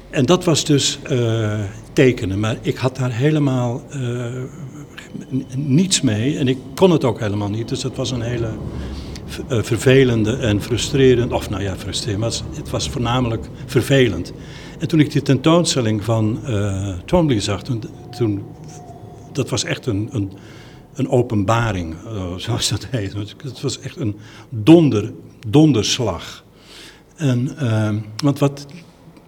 En 0.09 0.25
dat 0.25 0.43
was 0.43 0.65
dus 0.65 1.00
uh, 1.11 1.59
tekenen. 1.93 2.39
Maar 2.39 2.57
ik 2.61 2.77
had 2.77 2.97
daar 2.97 3.11
helemaal 3.11 3.83
uh, 3.95 4.25
niets 5.56 6.01
mee. 6.01 6.38
En 6.38 6.48
ik 6.48 6.58
kon 6.75 6.91
het 6.91 7.03
ook 7.03 7.20
helemaal 7.20 7.50
niet. 7.50 7.70
Dus 7.70 7.84
het 7.84 7.96
was 7.96 8.12
een 8.12 8.22
hele 8.22 8.50
uh, 9.51 9.62
vervelende 9.62 10.36
en 10.36 10.62
frustrerend. 10.62 11.32
Of 11.32 11.50
nou 11.50 11.63
ja, 11.63 11.75
frustrerend. 11.75 12.20
Maar 12.20 12.32
het 12.56 12.70
was 12.70 12.89
voornamelijk 12.89 13.50
vervelend. 13.65 14.34
En 14.80 14.88
toen 14.88 15.00
ik 15.00 15.12
die 15.12 15.22
tentoonstelling 15.22 16.03
van 16.03 16.39
uh, 16.46 16.98
Twombly 17.06 17.39
zag, 17.39 17.63
toen, 17.63 17.84
toen, 18.18 18.44
dat 19.32 19.50
was 19.50 19.63
echt 19.63 19.86
een, 19.86 20.10
een, 20.12 20.32
een 20.94 21.10
openbaring, 21.10 21.96
uh, 22.06 22.36
zoals 22.36 22.70
dat 22.70 22.88
heet. 22.91 23.13
Het 23.44 23.62
was 23.62 23.80
echt 23.80 23.96
een 23.96 24.15
donder, 24.50 25.13
donderslag. 25.48 26.44
En, 27.15 27.56
want 28.24 28.39
wat, 28.39 28.65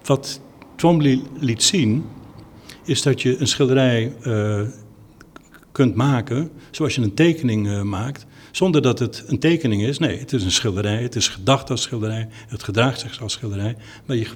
wat 0.04 0.40
Twombly 0.76 1.22
liet 1.38 1.62
zien, 1.62 2.04
is 2.84 3.02
dat 3.02 3.22
je 3.22 3.40
een 3.40 3.46
schilderij 3.46 4.12
kunt 5.74 5.94
maken 5.94 6.50
zoals 6.70 6.94
je 6.94 7.02
een 7.02 7.14
tekening 7.14 7.66
uh, 7.66 7.82
maakt, 7.82 8.26
zonder 8.50 8.82
dat 8.82 8.98
het 8.98 9.24
een 9.26 9.38
tekening 9.38 9.82
is. 9.82 9.98
Nee, 9.98 10.18
het 10.18 10.32
is 10.32 10.44
een 10.44 10.50
schilderij, 10.50 11.02
het 11.02 11.16
is 11.16 11.28
gedacht 11.28 11.70
als 11.70 11.82
schilderij, 11.82 12.28
het 12.48 12.62
gedraagt 12.62 13.00
zich 13.00 13.22
als 13.22 13.32
schilderij, 13.32 13.76
maar 14.06 14.16
je, 14.16 14.26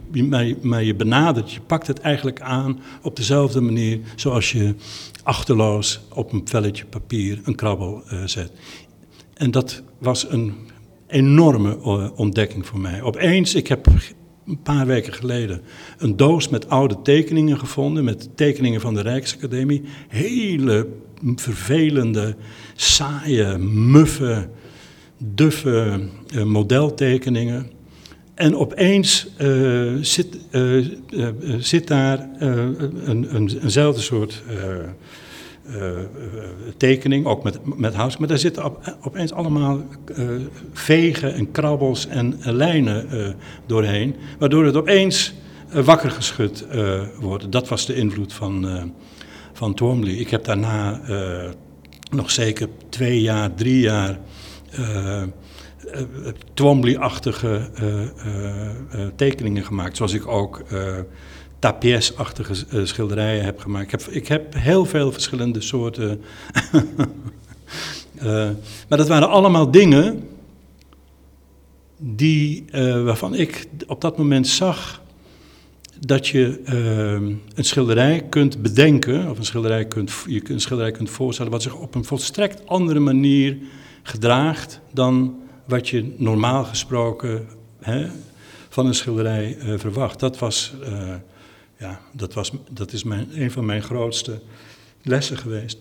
je, 0.85 0.95
benadert, 0.95 1.53
je 1.53 1.61
pakt 1.61 1.87
het 1.87 2.01
eigenlijk 2.01 2.41
aan 2.41 2.81
op 3.03 3.17
dezelfde 3.17 3.61
manier 3.61 4.01
zoals 4.17 4.53
je 4.53 4.75
achterloos 5.23 6.01
op 6.15 6.33
een 6.33 6.43
velletje 6.45 6.85
papier 6.85 7.41
een 7.45 7.55
krabbel 7.55 8.03
uh, 8.13 8.25
zet. 8.25 8.53
En 9.35 9.51
dat 9.51 9.83
was 9.99 10.31
een 10.31 10.55
enorme 11.07 11.79
uh, 11.85 12.09
ontdekking 12.19 12.67
voor 12.67 12.81
mij. 12.81 13.03
Opeens, 13.03 13.55
ik 13.55 13.67
heb 13.67 13.87
een 14.47 14.63
paar 14.63 14.87
weken 14.87 15.13
geleden 15.13 15.61
een 15.99 16.17
doos 16.17 16.49
met 16.49 16.69
oude 16.69 17.03
tekeningen 17.03 17.59
gevonden, 17.59 18.05
met 18.05 18.29
tekeningen 18.35 18.81
van 18.81 18.95
de 18.95 19.01
Rijksacademie. 19.01 19.83
Hele 20.09 20.89
vervelende, 21.37 22.37
saaie, 22.75 23.59
muffe, 23.59 24.49
duffe 25.19 26.01
uh, 26.35 26.43
modeltekeningen. 26.43 27.71
En 28.35 28.57
opeens 28.57 29.27
uh, 29.41 29.93
zit, 30.01 30.39
uh, 30.51 30.87
zit 31.59 31.87
daar 31.87 32.29
een, 32.39 33.35
een, 33.35 33.59
eenzelfde 33.63 34.01
soort 34.01 34.43
eh, 34.49 34.79
eh, 35.69 35.99
tekening, 36.77 37.27
ook 37.27 37.43
met, 37.43 37.79
met 37.79 37.95
hout. 37.95 38.19
Maar 38.19 38.29
daar 38.29 38.39
zitten 38.39 38.65
op, 38.65 38.97
opeens 39.01 39.33
allemaal 39.33 39.83
eh, 40.15 40.25
vegen 40.73 41.35
en 41.35 41.51
krabbels 41.51 42.07
en 42.07 42.41
eh, 42.41 42.53
lijnen 42.53 43.11
eh, 43.11 43.29
doorheen. 43.67 44.15
Waardoor 44.39 44.65
het 44.65 44.77
opeens 44.77 45.35
eh, 45.69 45.85
wakker 45.85 46.11
geschud 46.11 46.67
eh, 46.69 47.01
wordt. 47.21 47.53
Dat 47.53 47.69
was 47.69 47.87
de 47.87 47.95
invloed 47.95 48.33
van, 48.33 48.69
eh 48.69 48.83
van 49.59 49.75
Twombly. 49.75 50.19
Ik 50.19 50.31
heb 50.31 50.45
daarna 50.45 51.01
eh, 51.01 51.51
nog 52.11 52.31
zeker 52.31 52.69
twee 52.89 53.21
jaar, 53.21 53.55
drie 53.55 53.81
jaar... 53.81 54.19
eh, 54.71 55.23
eh, 55.23 55.29
Twombly-achtige 56.55 57.71
tekeningen 59.17 59.65
gemaakt. 59.65 59.97
Zoals 59.97 60.13
ik 60.13 60.27
ook 60.27 60.63
Tapies-achtige 61.59 62.55
schilderijen 62.87 63.45
heb 63.45 63.61
gemaakt. 63.61 63.85
Ik 63.85 63.91
heb, 63.91 64.01
ik 64.11 64.29
heb 64.29 64.55
heel 64.55 64.85
veel 64.85 65.13
verschillende 65.13 65.61
soorten. 65.61 66.21
Maar 68.89 68.99
dat 68.99 69.09
waren 69.09 69.29
allemaal 69.29 69.71
dingen 69.71 70.29
die, 71.99 72.65
waarvan 73.05 73.35
ik 73.35 73.67
op 73.87 74.01
dat 74.01 74.19
moment 74.19 74.47
zag 74.47 75.03
dat 76.01 76.29
je 76.29 76.61
eh, 76.65 77.13
een 77.55 77.65
schilderij 77.65 78.27
kunt 78.29 78.63
bedenken, 78.63 79.31
of 79.31 79.39
een 79.39 79.45
schilderij 79.45 79.85
kunt, 79.85 80.13
je 80.27 80.51
een 80.51 80.61
schilderij 80.61 80.93
kunt 80.93 81.11
voorstellen, 81.11 81.53
wat 81.53 81.63
zich 81.63 81.75
op 81.75 81.95
een 81.95 82.05
volstrekt 82.05 82.67
andere 82.67 82.99
manier 82.99 83.59
gedraagt 84.03 84.81
dan 84.93 85.37
wat 85.65 85.89
je 85.89 86.15
normaal 86.17 86.65
gesproken 86.65 87.47
hè, 87.81 88.09
van 88.69 88.87
een 88.87 88.95
schilderij 88.95 89.57
eh, 89.59 89.79
verwacht. 89.79 90.21
Dat, 90.21 90.39
was, 90.39 90.75
eh, 90.83 91.15
ja, 91.79 92.01
dat, 92.13 92.35
was, 92.35 92.53
dat 92.71 92.93
is 92.93 93.05
mijn, 93.05 93.29
een 93.43 93.51
van 93.51 93.67
mijn 93.67 93.83
grootste 93.83 94.41
lessen 95.03 95.39
geweest. 95.39 95.79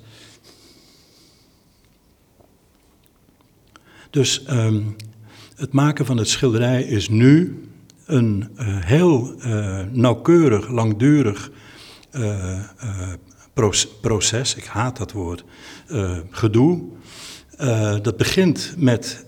Dus 4.10 4.44
ehm, 4.44 4.82
het 5.56 5.74
maken 5.74 6.06
van 6.06 6.18
het 6.18 6.30
schilderij 6.30 6.84
is 6.84 7.10
nu 7.10 7.62
een 8.08 8.50
eh, 8.56 8.66
heel 8.68 9.34
eh, 9.40 9.80
nauwkeurig, 9.92 10.68
langdurig 10.70 11.52
eh, 12.12 12.62
proce- 13.54 13.88
proces. 14.02 14.56
Ik 14.56 14.66
haat 14.66 14.98
dat 14.98 15.12
woord. 15.12 15.44
gedoe. 16.30 16.84
Dat 18.02 18.18
begint 18.18 18.74
met 18.78 19.26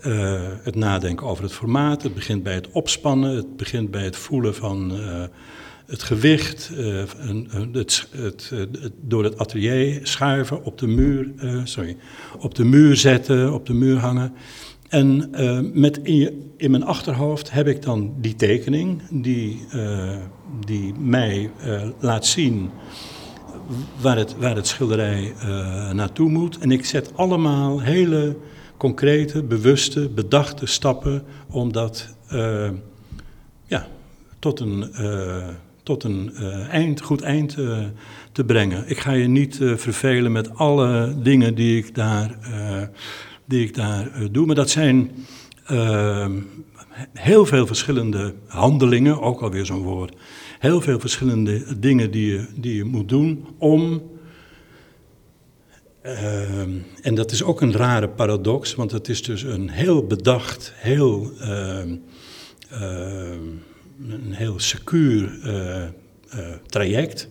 het 0.64 0.76
nadenken 0.76 1.28
over 1.28 1.44
het 1.44 1.54
formaat. 1.54 2.04
Het 2.04 2.14
begint 2.14 2.44
bij 2.44 2.54
het 2.54 2.72
opspannen. 2.72 3.36
Het 3.36 3.58
begint 3.58 3.92
bij 3.92 4.04
het 4.04 4.16
voelen 4.16 4.56
van 4.56 4.92
het 5.86 6.04
gewicht. 6.04 6.72
een- 7.18 7.70
het, 7.72 8.08
het, 8.16 8.52
door 9.02 9.24
het 9.24 9.38
atelier 9.38 10.00
schuiven, 10.04 10.64
op 10.64 10.78
de 10.78 10.88
muur, 10.88 11.32
sorry, 11.64 11.98
op 12.40 12.56
de 12.56 12.64
muur 12.66 12.96
zetten, 12.96 13.54
op 13.54 13.66
de 13.66 13.74
muur 13.74 13.98
hangen. 13.98 14.34
En 14.90 15.34
eh, 15.34 15.60
met 15.74 15.98
in, 15.98 16.72
mijn 16.72 16.84
achterhoofd 16.84 17.52
heb 17.52 17.68
ik 17.68 17.82
dan 17.82 18.14
die 18.18 18.36
tekening 18.36 19.02
die, 19.10 19.66
eh, 19.72 20.18
die 20.66 20.94
mij 20.94 21.52
eh, 21.60 21.82
laat 22.00 22.26
zien 22.26 22.70
waar 24.02 24.18
het, 24.18 24.36
waar 24.38 24.56
het 24.56 24.68
schilderij 24.68 25.34
naartoe 25.94 26.30
moet. 26.30 26.58
En 26.58 26.72
ik 26.72 26.86
zet 26.86 27.12
allemaal 27.16 27.82
hele 27.82 28.36
concrete, 28.78 29.44
bewuste, 29.44 30.10
bedachte 30.10 30.66
stappen 30.66 31.24
om 31.50 31.72
dat 31.72 32.16
ja, 33.66 33.88
tot 34.40 34.60
een, 34.60 34.86
tot 35.84 36.04
een 36.04 36.36
eind, 36.70 37.02
goed 37.02 37.22
eind 37.22 37.58
te 38.32 38.44
brengen. 38.46 38.90
Ik 38.90 39.00
ga 39.00 39.12
je 39.12 39.28
niet 39.28 39.60
vervelen 39.76 40.32
met 40.32 40.56
alle 40.56 41.16
dingen 41.22 41.56
die 41.56 41.78
ik 41.78 41.96
daar, 41.96 42.38
die 43.50 43.64
ik 43.64 43.76
daar 43.76 44.12
eh, 44.12 44.28
doe, 44.32 44.46
maar 44.46 44.56
dat 44.56 44.70
zijn 44.70 45.12
eh, 45.66 46.30
heel 47.14 47.46
veel 47.46 47.68
verschillende 47.68 48.34
handelingen, 48.48 49.22
ook 49.22 49.42
alweer 49.42 49.66
zo'n 49.66 49.82
woord. 49.82 50.16
Heel 50.60 50.82
veel 50.82 51.00
verschillende 51.00 51.80
dingen 51.80 52.12
die 52.12 52.32
je, 52.32 52.46
die 52.56 52.76
je 52.76 52.84
moet 52.84 53.10
doen 53.10 53.46
om 53.58 54.02
Ehm, 56.02 56.70
en 57.02 57.16
dat 57.16 57.32
is 57.32 57.44
ook 57.44 57.62
een 57.62 57.74
rare 57.74 58.10
paradox, 58.10 58.76
want 58.76 58.92
het 58.92 59.10
is 59.10 59.24
dus 59.24 59.44
een 59.44 59.70
heel 59.70 60.08
bedacht, 60.08 60.74
heel, 60.76 61.32
ehm, 61.40 61.96
ehm, 62.70 63.44
een 64.10 64.34
heel 64.34 64.60
secuur 64.60 65.40
eh, 65.44 65.84
eh, 65.84 65.92
traject 66.66 67.30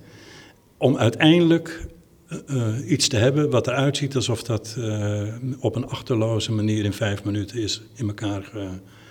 om 0.77 0.97
uiteindelijk 0.97 1.87
eh, 2.29 2.91
iets 2.91 3.09
te 3.09 3.17
hebben 3.17 3.51
wat 3.51 3.67
eruit 3.67 3.97
ziet 3.97 4.15
alsof 4.15 4.43
dat 4.43 4.77
eh, 4.79 5.23
op 5.61 5.77
een 5.77 5.87
achterloze 5.87 6.53
manier 6.53 6.85
in 6.85 6.93
vijf 6.93 7.25
minuten 7.25 7.59
is 7.59 7.83
in 7.95 8.07
elkaar 8.09 8.43
ge, 8.43 8.69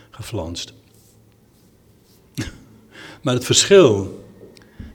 geflanst. 0.09 0.73
maar 3.23 3.33
het 3.33 3.45
verschil 3.45 4.23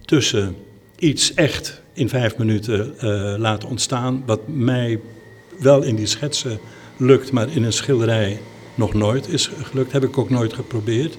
tussen 0.05 0.57
iets 0.99 1.35
echt 1.35 1.83
in 1.93 2.09
vijf 2.09 2.37
minuten 2.37 2.99
eh, 2.99 3.35
laten 3.39 3.69
ontstaan, 3.69 4.23
wat 4.27 4.49
mij 4.49 5.01
wel 5.61 5.83
in 5.83 5.97
die 5.97 6.07
schetsen 6.07 6.59
lukt, 6.97 7.33
maar 7.33 7.49
in 7.51 7.63
een 7.63 7.73
schilderij 7.73 8.41
nog 8.75 8.95
nooit 8.95 9.29
is 9.29 9.51
gelukt, 9.63 9.93
heb 9.93 10.03
ik 10.03 10.19
ook 10.19 10.31
nooit 10.31 10.53
geprobeerd. 10.53 11.19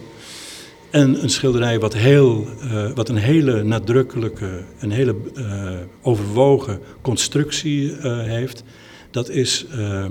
En 0.93 1.23
een 1.23 1.29
schilderij 1.29 1.79
wat, 1.79 1.93
heel, 1.93 2.47
eh, 2.61 2.91
wat 2.91 3.09
een 3.09 3.15
hele 3.15 3.63
nadrukkelijke, 3.63 4.63
een 4.79 4.91
hele 4.91 5.15
eh, 5.35 5.71
overwogen 6.01 6.79
constructie 7.01 7.97
eh, 7.97 8.19
heeft, 8.19 8.63
dat 9.11 9.29
is 9.29 9.65
eh, 9.71 10.05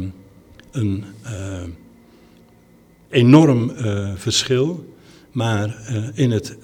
een 0.71 1.05
enorm 3.11 3.73
verschil. 4.17 4.95
Maar 5.33 5.77
in 6.15 6.31
het 6.31 6.57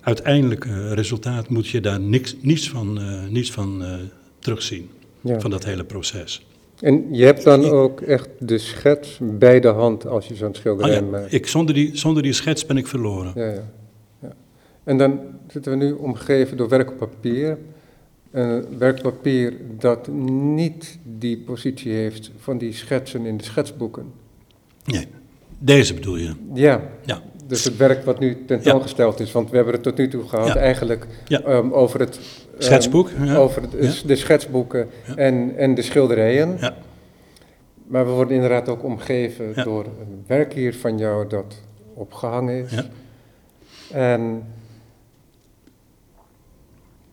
uiteindelijke 0.00 0.94
resultaat 0.94 1.48
moet 1.48 1.68
je 1.68 1.80
daar 1.80 2.00
niks, 2.00 2.36
niets 2.40 2.68
van, 2.68 3.00
niets 3.30 3.50
van 3.50 3.84
terugzien, 4.38 4.90
Ja. 5.20 5.40
van 5.40 5.50
dat 5.50 5.64
hele 5.64 5.84
proces. 5.84 6.46
En 6.80 7.14
je 7.14 7.24
hebt 7.24 7.44
dan 7.44 7.64
ook 7.64 8.00
echt 8.00 8.28
de 8.38 8.58
schets 8.58 9.18
bij 9.22 9.60
de 9.60 9.68
hand 9.68 10.06
als 10.06 10.26
je 10.26 10.34
zo'n 10.34 10.48
Ah 10.48 10.54
schilderij 10.54 10.94
ja, 10.94 11.00
maakt. 11.00 11.32
ik, 11.32 11.46
zonder, 11.46 11.74
die, 11.74 11.96
zonder 11.96 12.22
die 12.22 12.32
schets 12.32 12.66
ben 12.66 12.76
ik 12.76 12.86
verloren. 12.86 13.32
Ja, 13.34 13.46
ja, 13.46 13.70
ja. 14.20 14.34
En 14.84 14.98
dan 14.98 15.20
zitten 15.46 15.72
we 15.72 15.84
nu 15.84 15.92
omgeven 15.92 16.56
door 16.56 16.68
werk 16.68 16.90
op 16.90 16.96
papier. 16.98 17.58
Een 18.30 18.78
werkpapier 18.78 19.52
dat 19.78 20.08
niet 20.08 20.98
die 21.18 21.38
positie 21.38 21.92
heeft 21.92 22.30
van 22.38 22.58
die 22.58 22.72
schetsen 22.72 23.26
in 23.26 23.36
de 23.36 23.44
schetsboeken. 23.44 24.12
Nee, 24.84 25.06
deze 25.58 25.94
bedoel 25.94 26.16
je. 26.16 26.34
Ja, 26.54 26.90
Ja, 27.04 27.22
dus 27.48 27.64
het 27.64 27.76
werk 27.76 28.04
wat 28.04 28.18
nu 28.18 28.44
tentoongesteld 28.44 29.20
is. 29.20 29.32
Want 29.32 29.50
we 29.50 29.56
hebben 29.56 29.74
het 29.74 29.82
tot 29.82 29.96
nu 29.96 30.08
toe 30.08 30.28
gehad 30.28 30.46
Ja. 30.46 30.56
eigenlijk 30.56 31.06
Ja. 31.24 31.40
ehm, 31.42 31.70
over 31.72 32.00
het... 32.00 32.16
ehm, 32.16 32.62
schetsboek. 32.62 33.10
Ja. 33.24 33.36
Over 33.36 33.62
Ja. 33.80 33.92
de 34.06 34.16
schetsboeken 34.16 34.88
Ja. 35.06 35.14
en, 35.16 35.56
en 35.56 35.74
de 35.74 35.82
schilderijen. 35.82 36.56
Ja. 36.60 36.74
Maar 37.86 38.06
we 38.06 38.10
worden 38.12 38.34
inderdaad 38.34 38.68
ook 38.68 38.84
omgeven 38.84 39.52
Ja. 39.54 39.64
door 39.64 39.84
een 39.84 40.24
werk 40.26 40.52
hier 40.52 40.74
van 40.74 40.98
jou 40.98 41.28
dat 41.28 41.60
opgehangen 41.94 42.64
is. 42.64 42.70
Ja. 42.70 42.84
En 43.92 44.42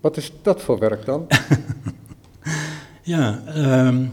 wat 0.02 0.17
is 0.17 0.34
dat 0.41 0.62
voor 0.62 0.80
werk 0.80 1.06
dan? 1.06 1.28
Ja, 3.02 3.41
ehm, 3.45 4.06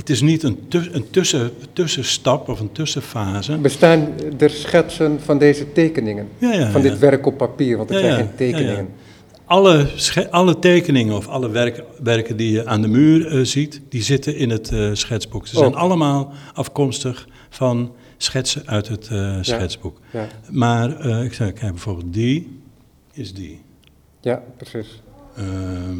het 0.00 0.10
is 0.10 0.20
niet 0.20 0.42
een, 0.42 0.58
een 0.92 1.10
tussen, 1.10 1.50
tussenstap 1.72 2.48
of 2.48 2.60
een 2.60 2.72
tussenfase. 2.72 3.56
Bestaan 3.58 4.08
er 4.38 4.50
schetsen 4.50 5.20
van 5.20 5.38
deze 5.38 5.72
tekeningen? 5.72 6.28
Ja, 6.38 6.52
ja, 6.52 6.70
van 6.70 6.82
dit 6.82 6.98
werk 6.98 7.26
op 7.26 7.36
papier, 7.36 7.76
want 7.76 7.90
er 7.90 7.96
Ja, 7.96 8.02
zijn 8.02 8.16
geen 8.16 8.34
tekeningen. 8.36 8.76
ja, 8.76 8.86
Alle, 9.44 9.86
alle 10.30 10.58
tekeningen 10.58 11.16
of 11.16 11.28
alle 11.28 11.50
werk- 11.50 11.84
werken 12.02 12.36
die 12.36 12.52
je 12.52 12.66
aan 12.66 12.82
de 12.82 12.88
muur 12.88 13.26
eh, 13.26 13.44
ziet, 13.44 13.80
die 13.88 14.02
zitten 14.02 14.36
in 14.36 14.50
het 14.50 14.70
eh, 14.72 14.90
schetsboek. 14.92 15.46
Ze 15.46 15.56
zijn 15.56 15.74
Oh. 15.74 15.80
allemaal 15.80 16.32
afkomstig 16.54 17.28
van 17.48 17.92
schetsen 18.16 18.62
uit 18.66 18.88
het 18.88 19.08
eh, 19.08 19.36
schetsboek. 19.40 20.00
Ja, 20.12 20.26
Maar 20.50 21.06
ik 21.24 21.32
zeg, 21.32 21.52
kijk, 21.52 21.70
bijvoorbeeld 21.72 22.12
die 22.12 22.58
is 23.12 23.34
die. 23.34 23.60
ja 24.20 24.42
precies. 24.56 25.02
Ehm, 25.36 25.98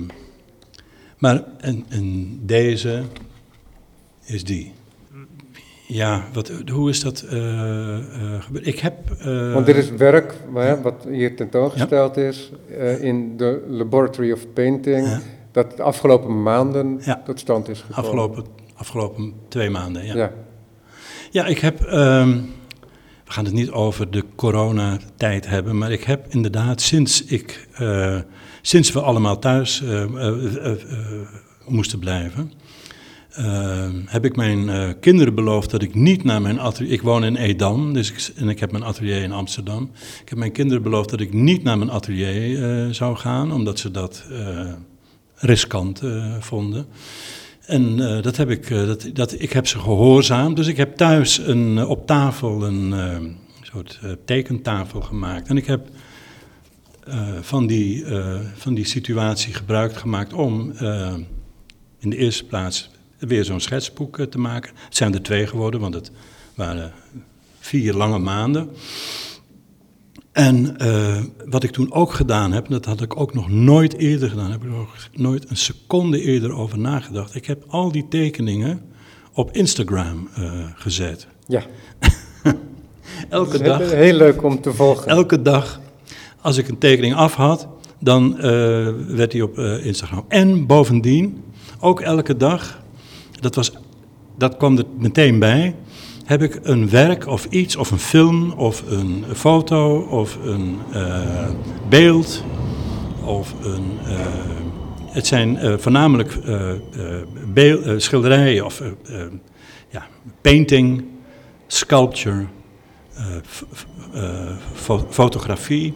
maar 1.19 1.45
en, 1.61 1.85
en 1.89 2.39
deze 2.43 3.03
is 4.31 4.45
die. 4.45 4.73
Ja, 5.87 6.25
wat, 6.33 6.53
hoe 6.73 6.91
is 6.91 7.01
dat 7.01 7.21
eh, 7.21 7.99
eh, 7.99 8.43
gebeurd? 8.43 8.67
Ik 8.67 8.79
heb... 8.79 9.11
eh, 9.19 9.53
Want 9.53 9.67
dit 9.67 9.77
is 9.77 9.91
werk 9.91 10.35
hè, 10.55 10.81
wat 10.81 11.07
hier 11.09 11.37
tentoongesteld 11.37 12.17
is 12.17 12.51
in 13.01 13.37
de 13.37 13.65
Laboratory 13.69 14.33
of 14.33 14.53
Painting, 14.53 15.07
Ja. 15.07 15.21
dat 15.53 15.77
de 15.77 15.83
afgelopen 15.83 16.43
maanden 16.43 17.01
Ja. 17.05 17.23
tot 17.25 17.39
stand 17.41 17.69
is 17.69 17.79
gekomen. 17.81 18.05
afgelopen, 18.05 18.45
afgelopen 18.75 19.33
twee 19.49 19.71
maanden, 19.71 20.07
ja. 20.07 20.15
Ja. 20.17 20.33
Ja, 21.31 21.47
ik 21.47 21.59
heb. 21.59 21.81
ehm, 21.81 22.29
we 23.25 23.33
gaan 23.37 23.45
het 23.45 23.55
niet 23.55 23.71
over 23.71 24.11
de 24.11 24.25
coronatijd 24.35 25.47
hebben, 25.47 25.79
maar 25.79 25.93
ik 25.93 26.03
heb 26.03 26.27
inderdaad 26.29 26.81
sinds, 26.81 27.25
ik, 27.25 27.69
sinds 28.63 28.93
we 28.93 29.01
allemaal 29.01 29.39
thuis 29.39 29.83
moesten 31.67 31.99
blijven, 31.99 32.53
heb 34.07 34.25
ik 34.25 34.37
mijn 34.37 34.99
kinderen 35.01 35.35
beloofd 35.35 35.71
dat 35.71 35.83
ik 35.83 35.95
niet 35.95 36.25
naar 36.25 36.43
mijn 36.43 36.61
atelier. 36.61 36.93
Ik 36.93 37.03
woon 37.03 37.25
in 37.25 37.37
Edam 37.37 37.93
dus 37.93 38.33
en 38.35 38.49
ik 38.49 38.61
heb 38.61 38.73
mijn 38.73 38.85
atelier 38.85 39.23
in 39.23 39.33
Amsterdam. 39.33 39.91
Ik 40.23 40.29
heb 40.29 40.39
mijn 40.39 40.53
kinderen 40.53 40.83
beloofd 40.83 41.11
dat 41.11 41.21
ik 41.21 41.33
niet 41.33 41.63
naar 41.63 41.79
mijn 41.79 41.91
atelier 41.91 42.95
zou 42.95 43.17
gaan, 43.17 43.53
omdat 43.53 43.79
ze 43.79 43.91
dat 43.91 44.25
riskant 45.35 46.03
vonden. 46.39 46.87
En 47.67 47.97
dat 48.23 48.37
heb 48.37 48.51
ik, 48.51 48.69
dat, 48.69 49.11
dat, 49.13 49.41
ik 49.41 49.53
heb 49.53 49.67
ze 49.67 49.79
gehoorzaamd. 49.79 50.57
Dus 50.57 50.67
ik 50.67 50.77
heb 50.77 50.97
thuis 50.97 51.39
een, 51.39 51.87
op 51.87 52.07
tafel 52.07 52.67
een 52.67 53.37
soort 53.63 54.01
tekentafel 54.25 55.01
gemaakt. 55.01 55.49
En 55.49 55.57
ik 55.57 55.67
heb 55.67 55.89
van, 57.41 57.67
die, 57.67 58.05
van 58.55 58.75
die 58.75 58.85
situatie 58.85 59.55
gebruik 59.55 59.97
gemaakt 59.97 60.33
om 60.33 60.73
in 61.99 62.11
de 62.11 62.17
eerste 62.17 62.45
plaats 62.45 62.90
weer 63.21 63.45
zo'n 63.45 63.61
schetsboek 63.61 64.27
te 64.31 64.39
maken. 64.39 64.73
Het 64.85 64.97
zijn 64.97 65.15
er 65.15 65.23
twee 65.23 65.47
geworden, 65.47 65.81
want 65.81 65.95
het 65.95 66.11
waren 66.55 66.93
vier 67.59 67.95
lange 67.95 68.19
maanden. 68.19 68.71
En 70.33 70.77
uh, 70.83 71.17
wat 71.47 71.63
ik 71.63 71.71
toen 71.71 71.93
ook 71.93 72.13
gedaan 72.13 72.53
heb, 72.53 72.69
dat 72.69 72.85
had 72.85 73.01
ik 73.01 73.21
ook 73.21 73.35
nog 73.35 73.49
nooit 73.49 73.97
eerder 73.97 74.29
gedaan, 74.29 74.51
heb 74.51 74.63
ik 74.63 74.71
nog 74.71 75.09
nooit 75.13 75.51
een 75.51 75.57
seconde 75.57 76.21
eerder 76.21 76.53
over 76.55 76.79
nagedacht. 76.79 77.35
Ik 77.35 77.47
heb 77.47 77.65
al 77.69 77.93
die 77.93 78.09
tekeningen 78.09 78.83
op 79.33 79.53
Instagram 79.53 80.29
uh, 80.39 80.53
gezet. 80.75 81.27
Ja. 81.47 81.63
elke 83.29 83.63
dag. 83.63 83.79
Heel, 83.79 83.89
heel 83.89 84.15
leuk 84.15 84.43
om 84.43 84.61
te 84.61 84.73
volgen. 84.73 85.07
Elke 85.07 85.43
dag, 85.43 85.81
als 86.41 86.57
ik 86.57 86.69
een 86.69 86.79
tekening 86.79 87.15
af 87.15 87.35
had, 87.35 87.69
dan 88.01 88.35
uh, 88.37 88.43
werd 89.09 89.31
die 89.31 89.45
op 89.45 89.59
Instagram. 89.59 90.25
En 90.29 90.67
bovendien, 90.67 91.43
ook 91.81 92.01
elke 92.01 92.37
dag, 92.37 92.83
dat, 93.41 93.55
was, 93.55 93.73
dat 94.39 94.57
kwam 94.57 94.79
er 94.79 94.85
meteen 94.99 95.39
bij 95.39 95.75
heb 96.31 96.43
ik 96.43 96.61
een 96.63 96.91
werk 96.91 97.27
of 97.27 97.45
iets, 97.45 97.77
of 97.77 97.91
een 97.91 97.99
film, 97.99 98.53
of 98.53 98.83
een 98.89 99.25
foto, 99.35 99.99
of 100.01 100.39
een 100.45 100.79
uh, 100.95 101.49
beeld, 101.89 102.45
of 103.25 103.55
een. 103.63 103.99
Uh, 104.07 104.17
het 105.07 105.27
zijn 105.27 105.57
uh, 105.65 105.75
voornamelijk 105.79 106.39
beeld, 107.53 108.03
schilderijen 108.03 108.65
of 108.65 108.83
ja, 109.89 110.07
painting, 110.41 111.05
sculpture, 111.67 112.47
fo 114.73 115.07
fotografie, 115.11 115.95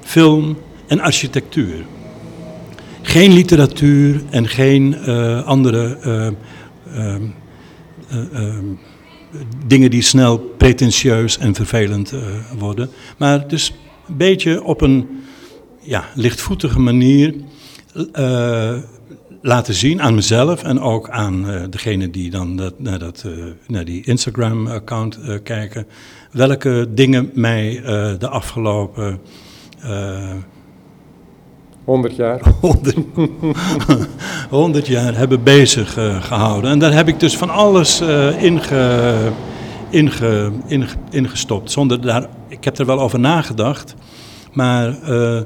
film 0.00 0.58
en 0.86 1.00
architectuur. 1.00 1.84
Geen 3.02 3.32
literatuur 3.32 4.22
en 4.30 4.48
geen 4.48 5.04
andere 5.44 5.98
uh, 6.86 7.16
dingen 9.66 9.90
die 9.90 10.02
snel 10.02 10.38
pretentieus 10.38 11.38
en 11.38 11.54
vervelend 11.54 12.12
uh, 12.12 12.20
worden. 12.58 12.90
Maar 13.18 13.48
dus 13.48 13.74
een 14.08 14.16
beetje 14.16 14.62
op 14.64 14.80
een 14.80 15.08
ja, 15.80 16.04
lichtvoetige 16.14 16.78
manier 16.78 17.34
uh, 18.14 18.76
laten 19.42 19.74
zien 19.74 20.02
aan 20.02 20.14
mezelf 20.14 20.62
en 20.62 20.80
ook 20.80 21.08
aan 21.08 21.66
degene 21.70 22.10
die 22.10 22.30
dan 22.30 22.56
dat, 22.56 22.80
naar, 22.80 23.00
naar 23.66 23.84
die 23.84 24.04
Instagram-account 24.04 25.18
kijken, 25.42 25.86
welke 26.32 26.86
dingen 26.94 27.30
mij 27.34 27.80
de 28.18 28.28
afgelopen 28.28 29.20
100 31.84 32.16
jaar. 32.16 32.40
100, 34.50 34.86
jaar 34.96 35.16
hebben 35.16 35.42
bezig 35.42 35.98
uh, 35.98 36.22
gehouden. 36.22 36.70
En 36.70 36.78
daar 36.78 36.92
heb 36.92 37.08
ik 37.08 37.20
dus 37.20 37.36
van 37.36 37.50
alles 37.50 38.00
uh, 38.00 38.42
inge, 38.42 39.32
inge, 39.90 40.86
ingestopt. 41.10 41.70
Zonder 41.70 42.00
daar, 42.00 42.26
ik 42.48 42.64
heb 42.64 42.78
er 42.78 42.86
wel 42.86 43.00
over 43.00 43.20
nagedacht. 43.20 43.94
Maar 44.52 44.98
uh, 45.02 45.36